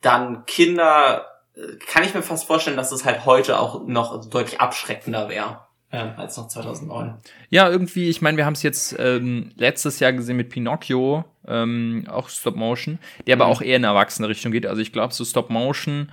dann 0.00 0.46
Kinder 0.46 1.26
äh, 1.54 1.76
kann 1.86 2.04
ich 2.04 2.14
mir 2.14 2.22
fast 2.22 2.46
vorstellen, 2.46 2.76
dass 2.76 2.92
es 2.92 3.04
halt 3.04 3.26
heute 3.26 3.58
auch 3.58 3.86
noch 3.86 4.28
deutlich 4.28 4.60
abschreckender 4.60 5.28
wäre 5.28 5.67
ähm, 5.92 6.10
als 6.16 6.36
noch 6.36 6.48
2009. 6.48 7.14
Ja, 7.50 7.68
irgendwie, 7.70 8.08
ich 8.08 8.20
meine, 8.20 8.36
wir 8.36 8.44
haben 8.46 8.52
es 8.54 8.62
jetzt 8.62 8.94
ähm, 8.98 9.52
letztes 9.56 10.00
Jahr 10.00 10.12
gesehen 10.12 10.36
mit 10.36 10.50
Pinocchio, 10.50 11.24
ähm, 11.46 12.04
auch 12.08 12.28
Stop 12.28 12.56
Motion, 12.56 12.98
der 13.26 13.36
aber 13.36 13.46
Mhm. 13.46 13.50
auch 13.52 13.62
eher 13.62 13.76
in 13.76 13.84
eine 13.84 13.94
erwachsene 13.94 14.28
Richtung 14.28 14.52
geht. 14.52 14.66
Also 14.66 14.82
ich 14.82 14.92
glaube, 14.92 15.14
so 15.14 15.24
Stop 15.24 15.48
Motion 15.50 16.12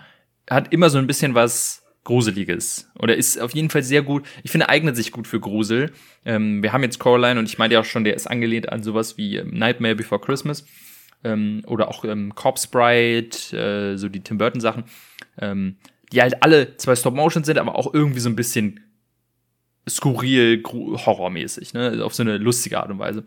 hat 0.50 0.72
immer 0.72 0.90
so 0.90 0.98
ein 0.98 1.08
bisschen 1.08 1.36
was 1.36 1.84
Gruseliges. 2.06 2.90
Oder 3.00 3.16
ist 3.18 3.40
auf 3.42 3.54
jeden 3.56 3.70
Fall 3.72 3.82
sehr 3.84 4.04
gut. 4.04 4.26
Ich 4.44 4.52
finde, 4.52 4.70
eignet 4.70 4.96
sich 4.96 5.12
gut 5.12 5.28
für 5.28 5.40
Grusel. 5.40 5.92
Ähm, 6.24 6.62
wir 6.64 6.72
haben 6.72 6.84
jetzt 6.84 7.00
Coraline 7.00 7.40
und 7.40 7.50
ich 7.50 7.58
meinte 7.58 7.74
ja 7.74 7.80
auch 7.82 7.86
schon, 7.86 8.04
der 8.04 8.14
ist 8.14 8.28
angelehnt 8.28 8.70
an 8.72 8.84
sowas 8.84 9.18
wie 9.18 9.38
ähm, 9.38 9.50
Nightmare 9.58 9.96
Before 9.96 10.22
Christmas. 10.22 10.66
Ähm, 11.24 11.64
oder 11.66 11.90
auch 11.90 12.06
ähm, 12.06 12.36
Corpse 12.36 12.68
Bride, 12.70 13.36
äh, 13.58 13.98
so 13.98 14.08
die 14.08 14.22
Tim 14.22 14.38
Burton 14.38 14.62
Sachen. 14.62 14.84
Ähm, 15.42 15.78
die 16.14 16.22
halt 16.22 16.44
alle 16.44 16.78
zwei 16.78 16.96
Stop 16.96 17.16
Motion 17.16 17.44
sind, 17.44 17.58
aber 17.58 17.76
auch 17.76 17.92
irgendwie 17.92 18.20
so 18.20 18.30
ein 18.30 18.36
bisschen 18.36 18.80
skurril, 19.88 20.64
horrormäßig, 20.64 21.74
ne? 21.74 22.04
Auf 22.04 22.14
so 22.14 22.24
eine 22.24 22.38
lustige 22.38 22.80
Art 22.80 22.90
und 22.90 23.00
Weise. 23.00 23.26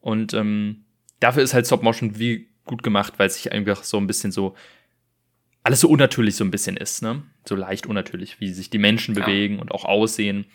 Und 0.00 0.34
ähm, 0.34 0.84
dafür 1.20 1.42
ist 1.42 1.54
halt 1.54 1.66
Stop 1.66 1.82
Motion 1.82 2.18
wie 2.18 2.48
gut 2.64 2.82
gemacht, 2.82 3.14
weil 3.18 3.26
es 3.26 3.34
sich 3.36 3.52
einfach 3.52 3.84
so 3.84 3.98
ein 3.98 4.06
bisschen 4.06 4.32
so 4.32 4.54
alles 5.62 5.80
so 5.80 5.88
unnatürlich 5.88 6.36
so 6.36 6.44
ein 6.44 6.50
bisschen 6.50 6.76
ist, 6.76 7.02
ne? 7.02 7.22
So 7.46 7.56
leicht 7.56 7.86
unnatürlich, 7.86 8.38
wie 8.40 8.52
sich 8.52 8.68
die 8.70 8.78
Menschen 8.78 9.14
Ja. 9.14 9.24
bewegen 9.24 9.58
und 9.58 9.72
auch 9.72 9.84
aussehen. 9.84 10.46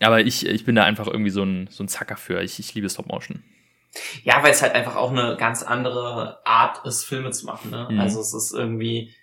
Aber 0.00 0.20
ich, 0.20 0.46
ich 0.46 0.64
bin 0.64 0.74
da 0.74 0.84
einfach 0.84 1.06
irgendwie 1.06 1.30
so 1.30 1.42
ein, 1.42 1.68
so 1.70 1.84
ein 1.84 1.88
Zacker 1.88 2.16
für. 2.16 2.42
Ich, 2.42 2.58
ich 2.58 2.74
liebe 2.74 2.88
Stop 2.88 3.06
Motion. 3.06 3.42
Ja, 4.24 4.42
weil 4.42 4.50
es 4.50 4.60
halt 4.62 4.74
einfach 4.74 4.96
auch 4.96 5.10
eine 5.10 5.36
ganz 5.38 5.62
andere 5.62 6.40
Art 6.46 6.84
ist, 6.86 7.04
Filme 7.04 7.30
zu 7.30 7.46
machen. 7.46 7.70
Ne? 7.70 7.88
Mhm. 7.90 7.98
Also 8.00 8.20
es 8.20 8.34
ist 8.34 8.52
irgendwie, 8.52 9.14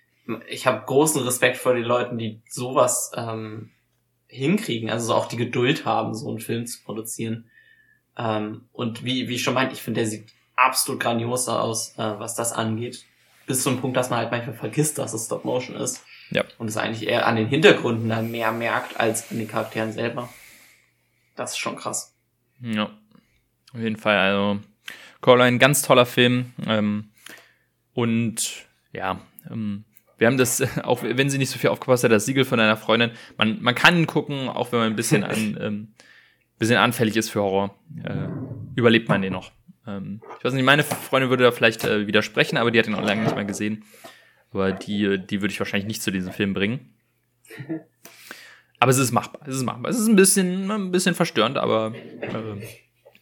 ich 0.48 0.66
habe 0.66 0.84
großen 0.84 1.22
Respekt 1.22 1.58
vor 1.58 1.74
den 1.74 1.84
Leuten, 1.84 2.18
die 2.18 2.42
sowas 2.48 3.12
ähm, 3.16 3.70
hinkriegen, 4.34 4.90
also 4.90 5.06
so 5.06 5.14
auch 5.14 5.26
die 5.26 5.36
Geduld 5.36 5.84
haben, 5.84 6.14
so 6.14 6.28
einen 6.28 6.40
Film 6.40 6.66
zu 6.66 6.82
produzieren. 6.82 7.50
Ähm, 8.16 8.62
und 8.72 9.04
wie, 9.04 9.28
wie 9.28 9.36
ich 9.36 9.42
schon 9.42 9.54
meinte, 9.54 9.74
ich 9.74 9.82
finde, 9.82 10.00
der 10.00 10.10
sieht 10.10 10.32
absolut 10.56 11.00
grandios 11.00 11.48
aus, 11.48 11.94
äh, 11.96 12.18
was 12.18 12.34
das 12.34 12.52
angeht. 12.52 13.04
Bis 13.46 13.62
zu 13.62 13.70
einem 13.70 13.80
Punkt, 13.80 13.96
dass 13.96 14.10
man 14.10 14.18
halt 14.18 14.30
manchmal 14.30 14.56
vergisst, 14.56 14.98
dass 14.98 15.12
es 15.12 15.26
Stop 15.26 15.44
Motion 15.44 15.76
ist. 15.76 16.02
Ja. 16.30 16.44
Und 16.58 16.68
es 16.68 16.76
eigentlich 16.76 17.06
eher 17.06 17.26
an 17.26 17.36
den 17.36 17.46
Hintergründen 17.46 18.08
dann 18.08 18.30
mehr 18.30 18.52
merkt, 18.52 18.98
als 18.98 19.30
an 19.30 19.38
den 19.38 19.48
Charakteren 19.48 19.92
selber. 19.92 20.28
Das 21.36 21.52
ist 21.52 21.58
schon 21.58 21.76
krass. 21.76 22.14
Ja. 22.60 22.90
Auf 23.72 23.80
jeden 23.80 23.96
Fall, 23.96 24.16
also 24.16 24.60
Coraline, 25.20 25.58
ganz 25.58 25.82
toller 25.82 26.06
Film. 26.06 26.52
Ähm, 26.66 27.10
und 27.92 28.66
ja, 28.92 29.20
ähm, 29.50 29.84
wir 30.18 30.26
haben 30.26 30.38
das, 30.38 30.62
auch 30.82 31.02
wenn 31.02 31.30
sie 31.30 31.38
nicht 31.38 31.50
so 31.50 31.58
viel 31.58 31.70
aufgepasst 31.70 32.04
hat, 32.04 32.12
das 32.12 32.26
Siegel 32.26 32.44
von 32.44 32.60
einer 32.60 32.76
Freundin. 32.76 33.10
Man, 33.36 33.62
man 33.62 33.74
kann 33.74 33.96
ihn 33.96 34.06
gucken, 34.06 34.48
auch 34.48 34.72
wenn 34.72 34.80
man 34.80 34.88
ein 34.88 34.96
bisschen, 34.96 35.24
an, 35.24 35.58
ähm, 35.60 35.94
bisschen 36.58 36.76
anfällig 36.76 37.16
ist 37.16 37.30
für 37.30 37.42
Horror. 37.42 37.74
Äh, 38.02 38.28
überlebt 38.76 39.08
man 39.08 39.22
den 39.22 39.32
noch. 39.32 39.52
Ähm, 39.86 40.22
ich 40.38 40.44
weiß 40.44 40.54
nicht, 40.54 40.64
meine 40.64 40.82
Freundin 40.82 41.30
würde 41.30 41.44
da 41.44 41.52
vielleicht 41.52 41.84
äh, 41.84 42.06
widersprechen, 42.06 42.56
aber 42.56 42.70
die 42.70 42.78
hat 42.78 42.86
ihn 42.86 42.94
auch 42.94 43.02
lange 43.02 43.22
nicht 43.22 43.34
mehr 43.34 43.44
gesehen. 43.44 43.84
Aber 44.50 44.72
die, 44.72 45.18
die 45.18 45.40
würde 45.40 45.52
ich 45.52 45.58
wahrscheinlich 45.58 45.86
nicht 45.86 46.02
zu 46.02 46.12
diesem 46.12 46.32
Film 46.32 46.54
bringen. 46.54 46.94
Aber 48.78 48.90
es 48.90 48.98
ist 48.98 49.12
machbar. 49.12 49.42
Es 49.46 49.56
ist 49.56 49.64
machbar. 49.64 49.90
Es 49.90 49.98
ist 49.98 50.06
ein 50.06 50.16
bisschen, 50.16 50.70
ein 50.70 50.92
bisschen 50.92 51.14
verstörend, 51.14 51.58
aber 51.58 51.92
äh, 52.20 52.66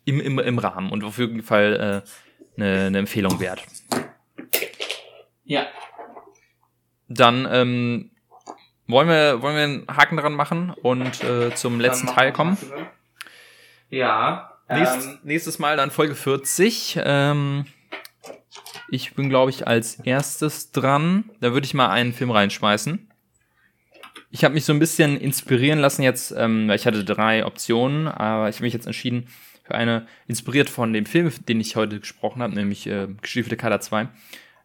im, 0.04 0.20
im, 0.20 0.38
im 0.38 0.58
Rahmen 0.58 0.90
und 0.90 1.04
auf 1.04 1.18
jeden 1.18 1.42
Fall 1.42 2.04
äh, 2.58 2.60
eine, 2.60 2.86
eine 2.86 2.98
Empfehlung 2.98 3.40
wert. 3.40 3.64
Ja. 5.44 5.66
Dann 7.14 7.48
ähm, 7.50 8.10
wollen, 8.86 9.08
wir, 9.08 9.42
wollen 9.42 9.56
wir 9.56 9.62
einen 9.62 9.86
Haken 9.88 10.16
dran 10.16 10.34
machen 10.34 10.74
und 10.82 11.22
äh, 11.24 11.54
zum 11.54 11.80
letzten 11.80 12.06
Teil 12.06 12.32
kommen. 12.32 12.56
Ja. 13.90 14.58
Nächstes, 14.68 15.06
ähm, 15.06 15.18
nächstes 15.22 15.58
Mal 15.58 15.76
dann 15.76 15.90
Folge 15.90 16.14
40. 16.14 16.98
Ähm, 17.04 17.66
ich 18.88 19.14
bin, 19.14 19.28
glaube 19.28 19.50
ich, 19.50 19.66
als 19.66 19.96
erstes 19.96 20.72
dran. 20.72 21.30
Da 21.40 21.52
würde 21.52 21.66
ich 21.66 21.74
mal 21.74 21.90
einen 21.90 22.12
Film 22.12 22.30
reinschmeißen. 22.30 23.08
Ich 24.30 24.44
habe 24.44 24.54
mich 24.54 24.64
so 24.64 24.72
ein 24.72 24.78
bisschen 24.78 25.18
inspirieren 25.18 25.78
lassen 25.78 26.02
jetzt, 26.02 26.32
ähm, 26.36 26.68
weil 26.68 26.76
ich 26.76 26.86
hatte 26.86 27.04
drei 27.04 27.44
Optionen, 27.44 28.08
aber 28.08 28.48
ich 28.48 28.56
habe 28.56 28.64
mich 28.64 28.72
jetzt 28.72 28.86
entschieden 28.86 29.28
für 29.62 29.74
eine, 29.74 30.06
inspiriert 30.26 30.70
von 30.70 30.92
dem 30.92 31.04
Film, 31.04 31.30
den 31.48 31.60
ich 31.60 31.76
heute 31.76 32.00
gesprochen 32.00 32.42
habe, 32.42 32.54
nämlich 32.54 32.86
äh, 32.86 33.08
Gestiefelte 33.20 33.56
Kader 33.56 33.80
2. 33.80 34.08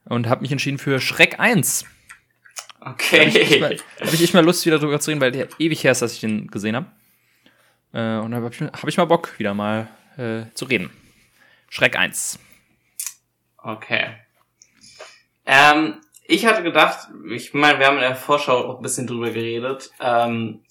Und 0.06 0.28
habe 0.28 0.41
mich 0.41 0.54
entschieden 0.54 0.78
für 0.78 1.02
Schreck 1.02 1.39
1. 1.39 1.86
Okay. 2.94 3.28
Habe 3.28 3.40
ich, 3.40 3.60
mal- 3.60 3.78
hab 4.02 4.14
ich 4.14 4.24
echt 4.24 4.34
mal 4.34 4.44
Lust, 4.46 4.66
wieder 4.66 4.80
drüber 4.80 5.00
zu 5.00 5.10
reden, 5.12 5.22
weil 5.22 5.32
der 5.32 5.48
ewig 5.60 5.84
her 5.84 5.92
ist, 5.92 6.02
dass 6.02 6.14
ich 6.14 6.20
den 6.22 6.48
gesehen 6.48 6.76
habe. 6.76 6.88
Äh, 7.94 8.18
und 8.24 8.32
da 8.32 8.38
habe 8.38 8.50
ich, 8.52 8.62
hab 8.62 8.88
ich 8.88 8.98
mal 8.98 9.06
Bock, 9.06 9.38
wieder 9.38 9.54
mal 9.54 9.88
äh, 10.18 10.44
zu 10.54 10.66
reden. 10.66 10.90
Schreck 11.70 11.98
1. 11.98 12.40
Okay. 13.58 14.08
Ähm, 15.46 15.96
ich 16.26 16.46
hatte 16.46 16.64
gedacht, 16.64 17.08
ich 17.32 17.54
meine, 17.54 17.80
wir 17.80 17.88
haben 17.88 17.96
in 17.96 18.02
der 18.02 18.16
Vorschau 18.16 18.58
auch 18.70 18.78
ein 18.78 18.84
bisschen 18.84 19.08
drüber 19.08 19.32
geredet, 19.32 19.92
ähm, 20.00 20.62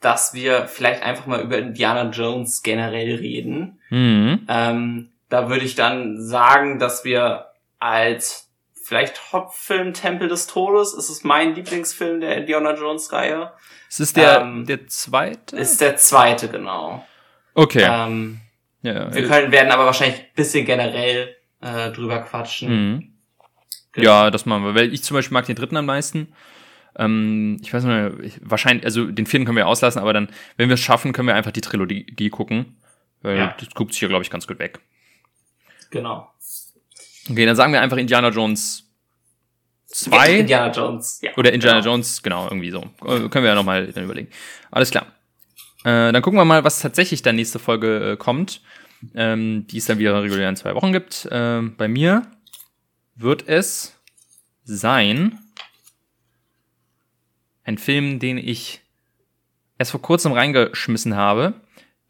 dass 0.00 0.34
wir 0.34 0.66
vielleicht 0.68 1.02
einfach 1.02 1.26
mal 1.26 1.40
über 1.42 1.58
Indiana 1.58 2.10
Jones 2.10 2.62
generell 2.62 3.16
reden. 3.16 3.80
Mhm. 3.90 4.46
Ähm, 4.48 5.12
da 5.28 5.48
würde 5.48 5.64
ich 5.64 5.74
dann 5.74 6.20
sagen, 6.24 6.78
dass 6.78 7.04
wir 7.04 7.46
als 7.78 8.45
vielleicht 8.86 9.32
Hauptfilm 9.32 9.92
Tempel 9.94 10.28
des 10.28 10.46
Todes, 10.46 10.94
ist 10.94 11.08
es 11.08 11.24
mein 11.24 11.54
Lieblingsfilm 11.54 12.20
der 12.20 12.36
Indiana 12.36 12.74
Jones 12.74 13.12
Reihe, 13.12 13.52
Es 13.88 14.00
ist 14.00 14.16
der, 14.16 14.40
Ähm, 14.42 14.64
der 14.66 14.86
zweite? 14.86 15.56
ist 15.56 15.80
der 15.80 15.96
zweite 15.96 16.48
genau. 16.48 17.04
okay. 17.54 17.86
Ähm, 17.88 18.40
ja, 18.82 19.12
wir 19.12 19.26
können, 19.26 19.50
werden 19.50 19.72
aber 19.72 19.86
wahrscheinlich 19.86 20.20
ein 20.20 20.26
bisschen 20.36 20.64
generell 20.64 21.34
äh, 21.60 21.90
drüber 21.90 22.20
quatschen. 22.20 22.70
Mhm. 22.94 23.12
Ja, 23.96 24.30
das 24.30 24.46
machen 24.46 24.62
wir. 24.64 24.74
Weil 24.74 24.92
ich 24.92 25.02
zum 25.02 25.16
Beispiel 25.16 25.32
mag 25.34 25.46
den 25.46 25.56
dritten 25.56 25.76
am 25.76 25.86
meisten. 25.86 26.32
Ähm, 26.96 27.58
ich 27.62 27.72
weiß 27.74 27.84
nicht 27.84 28.40
wahrscheinlich, 28.42 28.84
also 28.84 29.06
den 29.06 29.26
vierten 29.26 29.44
können 29.46 29.56
wir 29.56 29.66
auslassen, 29.66 30.00
aber 30.00 30.12
dann, 30.12 30.28
wenn 30.56 30.68
wir 30.68 30.74
es 30.74 30.80
schaffen, 30.80 31.12
können 31.12 31.26
wir 31.28 31.34
einfach 31.34 31.50
die 31.52 31.60
Trilogie 31.62 32.30
gucken. 32.30 32.76
Weil 33.22 33.38
Ja. 33.38 33.54
das 33.58 33.70
guckt 33.74 33.92
sich 33.92 33.98
hier, 34.00 34.08
glaube 34.08 34.22
ich, 34.22 34.30
ganz 34.30 34.46
gut 34.46 34.58
weg. 34.58 34.78
Genau. 35.90 36.30
Okay, 37.30 37.46
dann 37.46 37.56
sagen 37.56 37.72
wir 37.72 37.80
einfach 37.80 37.96
Indiana 37.96 38.28
Jones 38.28 38.86
2 39.86 40.40
Indiana 40.40 40.72
Jones. 40.72 41.20
Ja, 41.22 41.30
oder 41.36 41.52
Indiana 41.52 41.80
genau. 41.80 41.92
Jones, 41.92 42.22
genau, 42.22 42.44
irgendwie 42.44 42.70
so. 42.70 42.82
Äh, 43.04 43.28
können 43.28 43.44
wir 43.44 43.46
ja 43.46 43.54
nochmal 43.54 43.84
überlegen. 43.84 44.28
Alles 44.70 44.90
klar. 44.90 45.06
Äh, 45.84 46.12
dann 46.12 46.22
gucken 46.22 46.38
wir 46.38 46.44
mal, 46.44 46.64
was 46.64 46.80
tatsächlich 46.80 47.22
dann 47.22 47.36
nächste 47.36 47.58
Folge 47.58 48.12
äh, 48.12 48.16
kommt. 48.16 48.60
Ähm, 49.14 49.66
die 49.66 49.78
es 49.78 49.84
dann 49.84 49.98
wieder 49.98 50.22
regulär 50.22 50.48
in 50.48 50.56
zwei 50.56 50.74
Wochen 50.74 50.92
gibt. 50.92 51.28
Ähm, 51.30 51.74
bei 51.76 51.86
mir 51.86 52.22
wird 53.14 53.46
es 53.46 53.94
sein 54.64 55.38
ein 57.64 57.78
Film, 57.78 58.18
den 58.18 58.38
ich 58.38 58.80
erst 59.78 59.90
vor 59.90 60.00
kurzem 60.02 60.32
reingeschmissen 60.32 61.14
habe. 61.14 61.54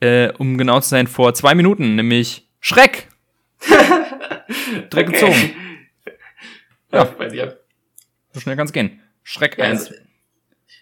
Äh, 0.00 0.32
um 0.38 0.58
genau 0.58 0.80
zu 0.80 0.90
sein, 0.90 1.06
vor 1.06 1.34
zwei 1.34 1.54
Minuten, 1.54 1.96
nämlich 1.96 2.48
Schreck. 2.60 3.08
Direkt 4.92 5.12
gezogen. 5.12 5.54
Ja, 6.92 7.04
bei 7.04 7.28
dir. 7.28 7.60
So 8.32 8.40
schnell 8.40 8.56
kann 8.56 8.66
es 8.66 8.72
gehen. 8.72 9.02
Schreck 9.22 9.58
Ja, 9.58 9.64
1. 9.64 9.88
also, 9.88 10.00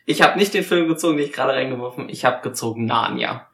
ich 0.06 0.22
habe 0.22 0.38
nicht 0.38 0.52
den 0.52 0.64
Film 0.64 0.88
gezogen, 0.88 1.16
den 1.16 1.26
ich 1.26 1.32
gerade 1.32 1.52
reingeworfen. 1.54 2.08
Ich 2.08 2.24
habe 2.24 2.42
gezogen 2.42 2.84
Narnia. 2.84 3.48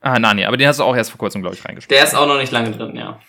Ah, 0.00 0.18
Narnia, 0.18 0.48
aber 0.48 0.56
den 0.56 0.66
hast 0.66 0.80
du 0.80 0.84
auch 0.84 0.96
erst 0.96 1.10
vor 1.10 1.18
kurzem, 1.18 1.42
glaube 1.42 1.54
ich, 1.54 1.64
reingespielt. 1.64 1.96
Der 1.96 2.04
ist 2.04 2.14
auch 2.14 2.26
noch 2.26 2.38
nicht 2.38 2.50
lange 2.50 2.72
drin, 2.72 2.96
ja. 2.96 3.20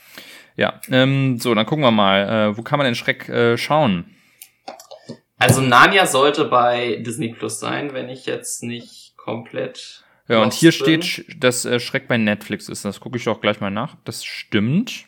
Ja, 0.55 0.81
ähm, 0.89 1.39
so, 1.39 1.53
dann 1.53 1.65
gucken 1.65 1.83
wir 1.83 1.91
mal. 1.91 2.51
Äh, 2.51 2.57
wo 2.57 2.63
kann 2.63 2.77
man 2.79 2.85
den 2.85 2.95
Schreck 2.95 3.29
äh, 3.29 3.57
schauen? 3.57 4.15
Also 5.37 5.61
Narnia 5.61 6.05
sollte 6.05 6.45
bei 6.45 6.97
Disney 7.05 7.33
Plus 7.33 7.59
sein, 7.59 7.93
wenn 7.93 8.09
ich 8.09 8.25
jetzt 8.25 8.63
nicht 8.63 9.13
komplett. 9.17 10.03
Ja, 10.27 10.41
und 10.41 10.53
hier 10.53 10.71
bin. 10.71 11.01
steht, 11.01 11.43
dass 11.43 11.65
äh, 11.65 11.79
Schreck 11.79 12.07
bei 12.07 12.17
Netflix 12.17 12.69
ist. 12.69 12.85
Das 12.85 12.99
gucke 12.99 13.17
ich 13.17 13.23
doch 13.25 13.41
gleich 13.41 13.59
mal 13.59 13.71
nach. 13.71 13.95
Das 14.05 14.23
stimmt. 14.23 15.05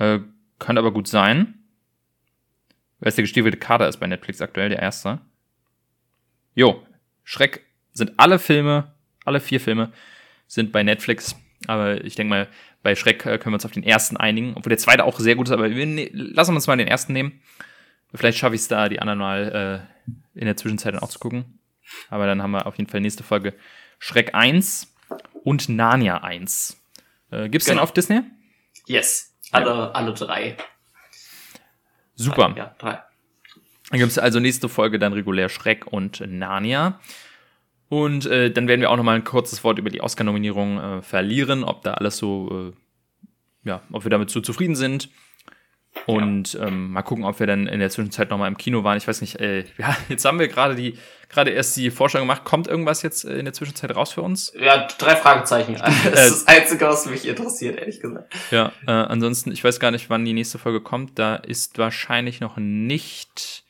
Äh, 0.00 0.20
kann 0.58 0.78
aber 0.78 0.92
gut 0.92 1.06
sein. 1.06 1.54
Weil 2.98 3.10
es 3.10 3.14
der 3.14 3.22
gestiefelte 3.22 3.58
Kader 3.58 3.88
ist 3.88 3.98
bei 3.98 4.06
Netflix 4.06 4.40
aktuell, 4.42 4.68
der 4.70 4.80
erste. 4.80 5.20
Jo, 6.54 6.84
Schreck 7.22 7.64
sind 7.92 8.12
alle 8.18 8.38
Filme, 8.38 8.92
alle 9.24 9.40
vier 9.40 9.60
Filme 9.60 9.92
sind 10.46 10.72
bei 10.72 10.82
Netflix. 10.82 11.36
Aber 11.66 12.04
ich 12.04 12.14
denke 12.14 12.30
mal, 12.30 12.48
bei 12.82 12.94
Schreck 12.94 13.24
äh, 13.26 13.38
können 13.38 13.52
wir 13.52 13.56
uns 13.56 13.64
auf 13.66 13.72
den 13.72 13.84
ersten 13.84 14.16
einigen. 14.16 14.54
Obwohl 14.56 14.70
der 14.70 14.78
zweite 14.78 15.04
auch 15.04 15.18
sehr 15.20 15.36
gut 15.36 15.48
ist, 15.48 15.52
aber 15.52 15.70
wir 15.70 15.86
ne 15.86 16.08
lassen 16.12 16.52
wir 16.52 16.56
uns 16.56 16.66
mal 16.66 16.76
den 16.76 16.88
ersten 16.88 17.12
nehmen. 17.12 17.40
Vielleicht 18.14 18.38
schaffe 18.38 18.54
ich 18.54 18.62
es 18.62 18.68
da, 18.68 18.88
die 18.88 19.00
anderen 19.00 19.18
mal 19.20 19.86
äh, 20.06 20.10
in 20.38 20.46
der 20.46 20.56
Zwischenzeit 20.56 20.94
dann 20.94 21.02
auch 21.02 21.10
zu 21.10 21.18
gucken. 21.20 21.58
Aber 22.08 22.26
dann 22.26 22.42
haben 22.42 22.50
wir 22.52 22.66
auf 22.66 22.76
jeden 22.78 22.90
Fall 22.90 23.00
nächste 23.00 23.22
Folge 23.22 23.54
Schreck 23.98 24.34
1 24.34 24.92
und 25.44 25.68
Narnia 25.68 26.18
1. 26.18 26.80
Äh, 27.30 27.48
gibt's 27.48 27.66
Genau. 27.68 27.82
auf 27.82 27.92
Disney? 27.92 28.20
Yes. 28.86 29.29
Alle, 29.52 29.94
alle 29.94 30.12
drei. 30.14 30.56
Super. 32.14 32.54
Ja, 32.56 32.74
drei. 32.78 33.00
Dann 33.90 33.98
gibt's 33.98 34.18
also 34.18 34.38
nächste 34.38 34.68
Folge 34.68 34.98
dann 34.98 35.12
regulär 35.12 35.48
Schreck 35.48 35.86
und 35.86 36.20
Narnia. 36.26 37.00
Und 37.88 38.26
äh, 38.26 38.52
dann 38.52 38.68
werden 38.68 38.80
wir 38.80 38.90
auch 38.90 38.96
noch 38.96 39.02
mal 39.02 39.16
ein 39.16 39.24
kurzes 39.24 39.64
Wort 39.64 39.78
über 39.78 39.90
die 39.90 40.00
Oscar-Nominierung 40.00 40.78
äh, 40.78 41.02
verlieren, 41.02 41.64
ob 41.64 41.82
da 41.82 41.94
alles 41.94 42.18
so, 42.18 42.72
äh, 43.64 43.68
ja, 43.68 43.82
ob 43.90 44.04
wir 44.04 44.10
damit 44.10 44.30
so 44.30 44.40
zufrieden 44.40 44.76
sind. 44.76 45.10
Und 46.06 46.56
ähm, 46.60 46.92
mal 46.92 47.02
gucken, 47.02 47.24
ob 47.24 47.40
wir 47.40 47.46
dann 47.46 47.66
in 47.66 47.80
der 47.80 47.90
Zwischenzeit 47.90 48.30
noch 48.30 48.38
mal 48.38 48.46
im 48.48 48.56
Kino 48.56 48.84
waren. 48.84 48.96
Ich 48.96 49.06
weiß 49.08 49.20
nicht, 49.20 49.40
äh, 49.40 49.60
ja, 49.78 49.96
jetzt 50.08 50.24
haben 50.24 50.38
wir 50.38 50.48
gerade 50.48 50.74
die, 50.74 50.96
gerade 51.28 51.50
erst 51.50 51.76
die 51.76 51.90
Vorstellung 51.90 52.26
gemacht. 52.28 52.44
Kommt 52.44 52.68
irgendwas 52.68 53.02
jetzt 53.02 53.24
äh, 53.24 53.38
in 53.38 53.44
der 53.44 53.52
Zwischenzeit 53.54 53.94
raus 53.94 54.12
für 54.12 54.22
uns? 54.22 54.52
Ja, 54.58 54.86
drei 54.98 55.16
Fragezeichen. 55.16 55.74
Das 55.80 56.04
Äh, 56.04 56.10
ist 56.10 56.30
das 56.30 56.46
Einzige, 56.48 56.86
was 56.86 57.06
mich 57.06 57.26
interessiert, 57.26 57.78
ehrlich 57.78 58.00
gesagt. 58.00 58.32
Ja, 58.50 58.72
äh, 58.86 58.90
ansonsten, 58.92 59.50
ich 59.52 59.62
weiß 59.64 59.80
gar 59.80 59.90
nicht, 59.90 60.08
wann 60.10 60.24
die 60.24 60.32
nächste 60.32 60.58
Folge 60.58 60.80
kommt. 60.80 61.18
Da 61.18 61.36
ist 61.36 61.76
wahrscheinlich 61.78 62.40
noch 62.40 62.56
nicht. 62.56 63.64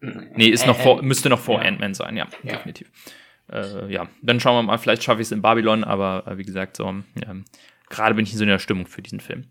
Nee, 0.00 0.48
ist 0.48 0.66
noch 0.66 0.78
vor, 0.78 1.00
äh, 1.00 1.02
müsste 1.02 1.28
noch 1.28 1.40
vor 1.40 1.60
ja. 1.62 1.68
Ant-Man 1.68 1.92
sein, 1.94 2.16
ja, 2.16 2.26
Ja. 2.42 2.52
definitiv. 2.54 2.90
Äh, 3.52 3.92
ja, 3.92 4.08
dann 4.22 4.40
schauen 4.40 4.56
wir 4.56 4.62
mal, 4.62 4.78
vielleicht 4.78 5.02
schaffe 5.02 5.20
ich 5.20 5.26
es 5.28 5.32
in 5.32 5.42
Babylon, 5.42 5.84
aber 5.84 6.24
äh, 6.26 6.38
wie 6.38 6.44
gesagt, 6.44 6.76
so, 6.76 6.86
ähm, 6.86 7.44
gerade 7.90 8.14
bin 8.14 8.24
ich 8.24 8.32
in 8.32 8.38
so 8.38 8.44
einer 8.44 8.58
Stimmung 8.58 8.86
für 8.86 9.02
diesen 9.02 9.20
Film. 9.20 9.44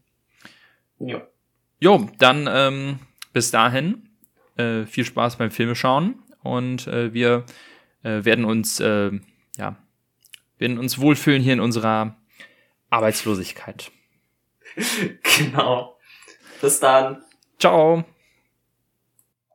Jo. 1.00 1.22
Jo, 1.80 2.10
dann 2.18 2.48
ähm, 2.52 3.00
bis 3.34 3.52
dahin 3.52 4.10
äh, 4.58 4.86
viel 4.86 5.06
Spaß 5.06 5.38
beim 5.38 5.52
Filme 5.52 5.76
schauen 5.76 6.22
und 6.44 6.88
äh, 6.88 7.14
wir 7.14 7.46
äh, 8.04 8.24
werden 8.26 8.46
uns 8.46 8.80
äh, 8.80 9.12
ja 9.58 9.78
werden 10.58 10.78
uns 10.78 11.00
wohlfühlen 11.00 11.42
hier 11.42 11.54
in 11.54 11.60
unserer 11.60 12.16
Arbeitslosigkeit. 12.90 13.92
Genau. 15.38 15.98
Bis 16.62 16.80
dann. 16.80 17.24
Ciao. 17.58 18.04